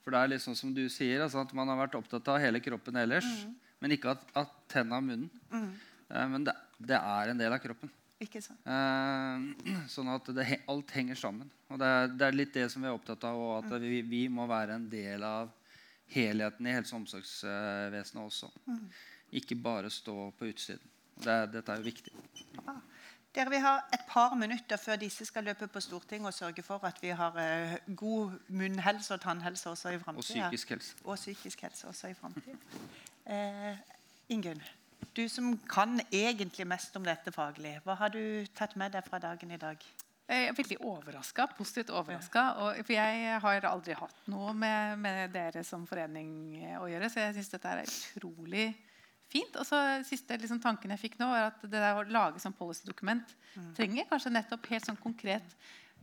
For 0.01 0.17
det 0.17 0.21
er 0.25 0.41
sånn 0.41 0.57
som 0.57 0.73
du 0.73 0.87
sier, 0.89 1.21
altså 1.21 1.43
at 1.43 1.51
man 1.53 1.69
har 1.69 1.77
vært 1.83 1.99
opptatt 1.99 2.29
av 2.33 2.39
hele 2.41 2.63
kroppen 2.65 2.97
ellers, 2.97 3.27
men 3.85 3.93
ikke 3.93 4.15
at, 4.15 4.23
at 4.33 4.55
tenna 4.73 4.97
og 4.97 5.05
munnen. 5.05 5.29
Eh, 6.09 6.27
men 6.33 6.47
det, 6.47 6.55
det 6.81 6.97
er 6.97 7.33
en 7.33 7.43
del 7.43 7.53
av 7.53 7.61
kroppen. 7.61 7.93
Ikke 8.21 8.41
sant? 8.45 8.65
Eh, 8.65 9.77
sånn 9.95 10.09
at 10.13 10.33
det, 10.37 10.47
alt 10.73 10.97
henger 10.97 11.21
sammen. 11.21 11.53
Og 11.69 11.81
det 11.81 11.91
er, 11.99 12.11
det 12.17 12.27
er 12.27 12.39
litt 12.39 12.57
det 12.57 12.67
som 12.73 12.81
vi 12.81 12.89
er 12.89 12.97
opptatt 12.97 13.29
av, 13.29 13.37
og 13.37 13.53
at 13.61 13.85
vi, 13.85 14.01
vi 14.09 14.25
må 14.33 14.49
være 14.49 14.81
en 14.81 14.89
del 14.89 15.25
av 15.29 15.53
helheten 16.11 16.67
i 16.67 16.73
helse- 16.75 16.95
og 16.95 17.01
omsorgsvesenet 17.01 18.25
også. 18.25 18.51
Ikke 19.33 19.55
bare 19.55 19.91
stå 19.91 20.31
på 20.39 20.45
utsiden. 20.51 20.87
Det, 21.21 21.53
dette 21.53 21.73
er 21.73 21.77
jo 21.77 21.83
viktig. 21.83 22.13
Dere, 23.35 23.51
Vi 23.51 23.57
har 23.57 23.85
et 23.95 24.01
par 24.09 24.35
minutter 24.35 24.77
før 24.77 24.97
disse 24.97 25.25
skal 25.25 25.45
løpe 25.45 25.67
på 25.67 25.81
Stortinget 25.81 26.27
og 26.27 26.35
sørge 26.35 26.63
for 26.63 26.85
at 26.85 26.99
vi 27.03 27.09
har 27.09 27.37
eh, 27.39 27.77
god 27.97 28.31
munnhelse 28.49 29.15
og 29.15 29.21
tannhelse 29.21 29.71
også 29.71 29.89
i 29.89 29.99
Og 30.07 30.21
psykisk 30.21 30.69
helse. 30.69 30.95
Og 31.05 31.17
psykisk 31.17 31.61
helse 31.61 31.87
også 31.87 32.09
i 32.09 32.15
framtida. 32.15 32.57
Eh, 33.27 33.77
Ingunn, 34.29 34.63
du 35.17 35.29
som 35.29 35.59
kan 35.59 36.01
egentlig 36.13 36.67
mest 36.67 36.97
om 36.97 37.05
dette 37.05 37.33
faglig, 37.33 37.81
hva 37.85 37.95
har 37.95 38.09
du 38.09 38.47
tatt 38.55 38.77
med 38.77 38.93
deg 38.93 39.05
fra 39.07 39.19
dagen 39.19 39.51
i 39.51 39.57
dag? 39.57 39.77
Jeg 40.31 40.47
er 40.47 40.55
veldig 40.55 40.79
overraska. 40.87 41.49
Positivt 41.59 41.91
overraska. 41.91 42.45
For 42.85 42.95
jeg 42.95 43.41
har 43.43 43.67
aldri 43.67 43.97
hatt 43.99 44.31
noe 44.31 44.55
med, 44.55 45.01
med 45.03 45.35
dere 45.35 45.65
som 45.67 45.89
forening 45.91 46.31
å 46.79 46.87
gjøre, 46.91 47.11
så 47.11 47.25
jeg 47.25 47.41
syns 47.41 47.53
dette 47.57 47.75
er 47.75 47.83
utrolig 47.83 48.69
fint. 49.31 49.59
Og 49.59 49.67
så 49.67 49.83
Siste 50.07 50.39
liksom, 50.39 50.63
tanken 50.63 50.95
jeg 50.95 51.03
fikk 51.03 51.19
nå, 51.21 51.33
er 51.35 51.51
at 51.51 51.67
det 51.67 51.83
der 51.83 51.99
å 51.99 52.07
lage 52.07 52.43
sånn 52.43 52.57
policydokument 52.57 53.35
trenger 53.77 54.07
kanskje 54.11 54.35
nettopp 54.35 54.71
helt 54.71 54.87
sånn 54.87 55.03
konkret 55.03 55.59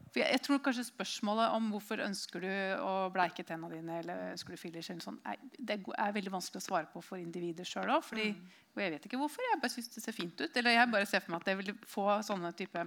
for 0.08 0.22
jeg, 0.22 0.34
jeg 0.34 0.44
tror 0.46 0.62
kanskje 0.64 0.86
spørsmålet 0.88 1.56
om 1.58 1.68
hvorfor 1.74 2.02
ønsker 2.04 2.44
du 2.44 2.52
å 2.84 2.92
bleike 3.14 3.44
tennene 3.48 3.76
dine 3.76 4.00
eller 4.02 4.32
ønsker 4.34 4.56
du 4.56 4.60
fillers, 4.60 4.90
eller 4.94 5.04
sånn, 5.04 5.20
er, 5.28 5.42
det 5.58 5.78
er 5.78 6.16
veldig 6.16 6.34
vanskelig 6.34 6.62
å 6.62 6.68
svare 6.68 6.90
på 6.92 7.04
for 7.06 7.22
individer 7.22 7.68
sjøl 7.68 7.92
òg. 7.94 8.08
Og 8.08 8.82
jeg 8.84 8.94
vet 8.94 9.08
ikke 9.10 9.20
hvorfor. 9.20 9.44
Jeg 9.52 9.62
bare 9.62 9.74
syns 9.74 9.92
det 9.94 10.04
ser 10.04 10.16
fint 10.16 10.42
ut. 10.42 10.58
Eller 10.62 10.78
jeg 10.78 10.92
bare 10.94 11.10
ser 11.10 11.24
for 11.24 11.34
meg 11.34 11.44
at 11.44 11.52
jeg 11.52 11.60
vil 11.62 11.74
få 11.90 12.08
sånne 12.26 12.54
type 12.58 12.86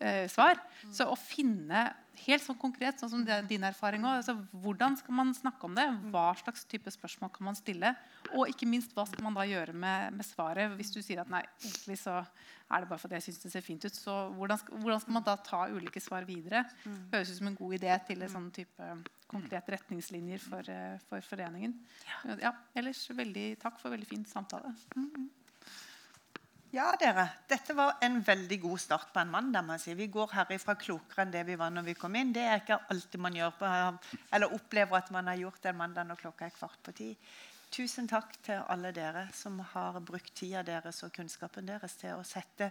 eh, 0.00 0.26
svar. 0.30 0.60
Så 0.94 1.06
å 1.10 1.16
finne 1.18 1.88
helt 2.24 2.42
sånn 2.42 2.58
konkret, 2.58 2.98
sånn 2.98 3.12
som 3.12 3.24
det 3.26 3.34
er 3.34 3.46
din 3.46 3.64
erfaring 3.66 4.04
også, 4.04 4.34
altså, 4.34 4.60
Hvordan 4.62 4.96
skal 4.98 5.16
man 5.20 5.32
snakke 5.36 5.68
om 5.68 5.76
det? 5.78 5.86
Hva 6.12 6.26
slags 6.40 6.64
type 6.70 6.90
spørsmål 6.92 7.30
kan 7.34 7.48
man 7.50 7.58
stille? 7.58 7.92
Og 8.32 8.50
ikke 8.50 8.68
minst, 8.68 8.94
hva 8.96 9.06
skal 9.08 9.24
man 9.26 9.36
da 9.38 9.46
gjøre 9.48 9.74
med, 9.74 10.16
med 10.18 10.26
svaret? 10.26 10.74
Hvis 10.78 10.92
du 10.94 11.00
sier 11.04 11.22
at 11.22 11.30
nei, 11.32 11.44
egentlig 11.62 11.98
så 12.02 12.20
er 12.22 12.84
det 12.84 12.90
bare 12.90 13.00
fordi 13.00 13.16
jeg 13.16 13.28
syns 13.28 13.42
det 13.44 13.52
ser 13.54 13.64
fint 13.64 13.86
ut. 13.86 13.96
Så 13.96 14.16
hvordan 14.36 14.60
skal, 14.60 14.82
hvordan 14.82 15.04
skal 15.04 15.16
man 15.18 15.28
da 15.28 15.36
ta 15.44 15.62
ulike 15.72 16.02
svar 16.04 16.26
videre? 16.28 16.64
Høres 17.14 17.32
ut 17.32 17.40
som 17.40 17.52
en 17.52 17.58
god 17.62 17.78
idé 17.78 17.94
til 18.10 18.24
en 18.24 18.34
sånn 18.34 18.50
type 18.54 18.92
konkrete 19.28 19.74
retningslinjer 19.76 20.40
for, 20.40 20.70
eh, 20.72 21.00
for 21.08 21.24
foreningen. 21.24 21.74
Ja, 22.40 22.54
ellers 22.76 23.04
veldig 23.12 23.50
takk 23.60 23.80
for 23.80 23.92
veldig 23.92 24.08
fin 24.08 24.24
samtale. 24.28 24.72
Ja, 26.70 26.90
dere. 27.00 27.22
Dette 27.48 27.72
var 27.72 27.94
en 28.04 28.18
veldig 28.20 28.58
god 28.60 28.80
start 28.82 29.12
på 29.14 29.20
en 29.22 29.30
mandag. 29.32 29.64
må 29.64 29.72
jeg 29.78 29.80
si. 29.80 29.94
Vi 29.96 30.06
går 30.12 30.34
herifra 30.34 30.74
klokere 30.76 31.24
enn 31.24 31.30
det 31.32 31.46
vi 31.48 31.54
var 31.56 31.70
når 31.72 31.86
vi 31.86 31.94
kom 31.96 32.16
inn. 32.20 32.32
Det 32.32 32.42
er 32.44 32.60
ikke 32.60 32.76
alltid 32.92 33.20
man 33.24 33.36
gjør 33.36 33.54
på, 33.56 33.70
eller 34.36 34.52
opplever 34.52 34.98
at 34.98 35.10
man 35.10 35.30
har 35.32 35.40
gjort 35.40 35.64
en 35.64 35.78
mandag 35.78 36.04
når 36.04 36.20
klokka 36.20 36.44
er 36.44 36.52
kvart 36.52 36.82
på 36.84 36.92
ti. 36.92 37.14
Tusen 37.72 38.08
takk 38.08 38.36
til 38.44 38.60
alle 38.68 38.92
dere 38.92 39.30
som 39.32 39.56
har 39.72 39.96
brukt 40.00 40.34
tida 40.36 40.60
deres 40.62 41.00
og 41.04 41.12
kunnskapen 41.16 41.68
deres 41.68 41.96
til 41.96 42.20
å 42.20 42.24
sette 42.24 42.68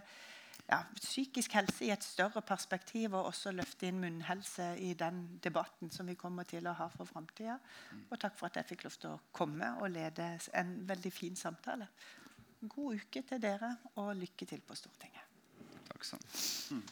ja, 0.68 0.78
psykisk 0.94 1.58
helse 1.58 1.88
i 1.88 1.90
et 1.90 2.06
større 2.06 2.42
perspektiv, 2.42 3.16
og 3.18 3.32
også 3.32 3.50
løfte 3.50 3.90
inn 3.90 3.98
munnhelse 3.98 4.76
i 4.78 4.92
den 4.94 5.24
debatten 5.42 5.90
som 5.90 6.06
vi 6.06 6.14
kommer 6.14 6.46
til 6.46 6.70
å 6.70 6.76
ha 6.78 6.86
for 6.94 7.10
framtida. 7.10 7.58
Og 8.12 8.14
takk 8.14 8.38
for 8.38 8.46
at 8.46 8.62
jeg 8.62 8.70
fikk 8.70 8.86
lov 8.86 9.02
til 9.02 9.16
å 9.16 9.20
komme 9.32 9.74
og 9.82 9.90
lede 9.90 10.36
en 10.54 10.74
veldig 10.86 11.14
fin 11.14 11.38
samtale. 11.38 11.90
God 12.60 12.98
uke 12.98 13.22
til 13.22 13.42
dere, 13.42 13.76
og 14.02 14.16
lykke 14.18 14.46
til 14.50 14.62
på 14.66 14.74
Stortinget. 14.74 15.22
Takk 15.88 16.06
sånn. 16.06 16.82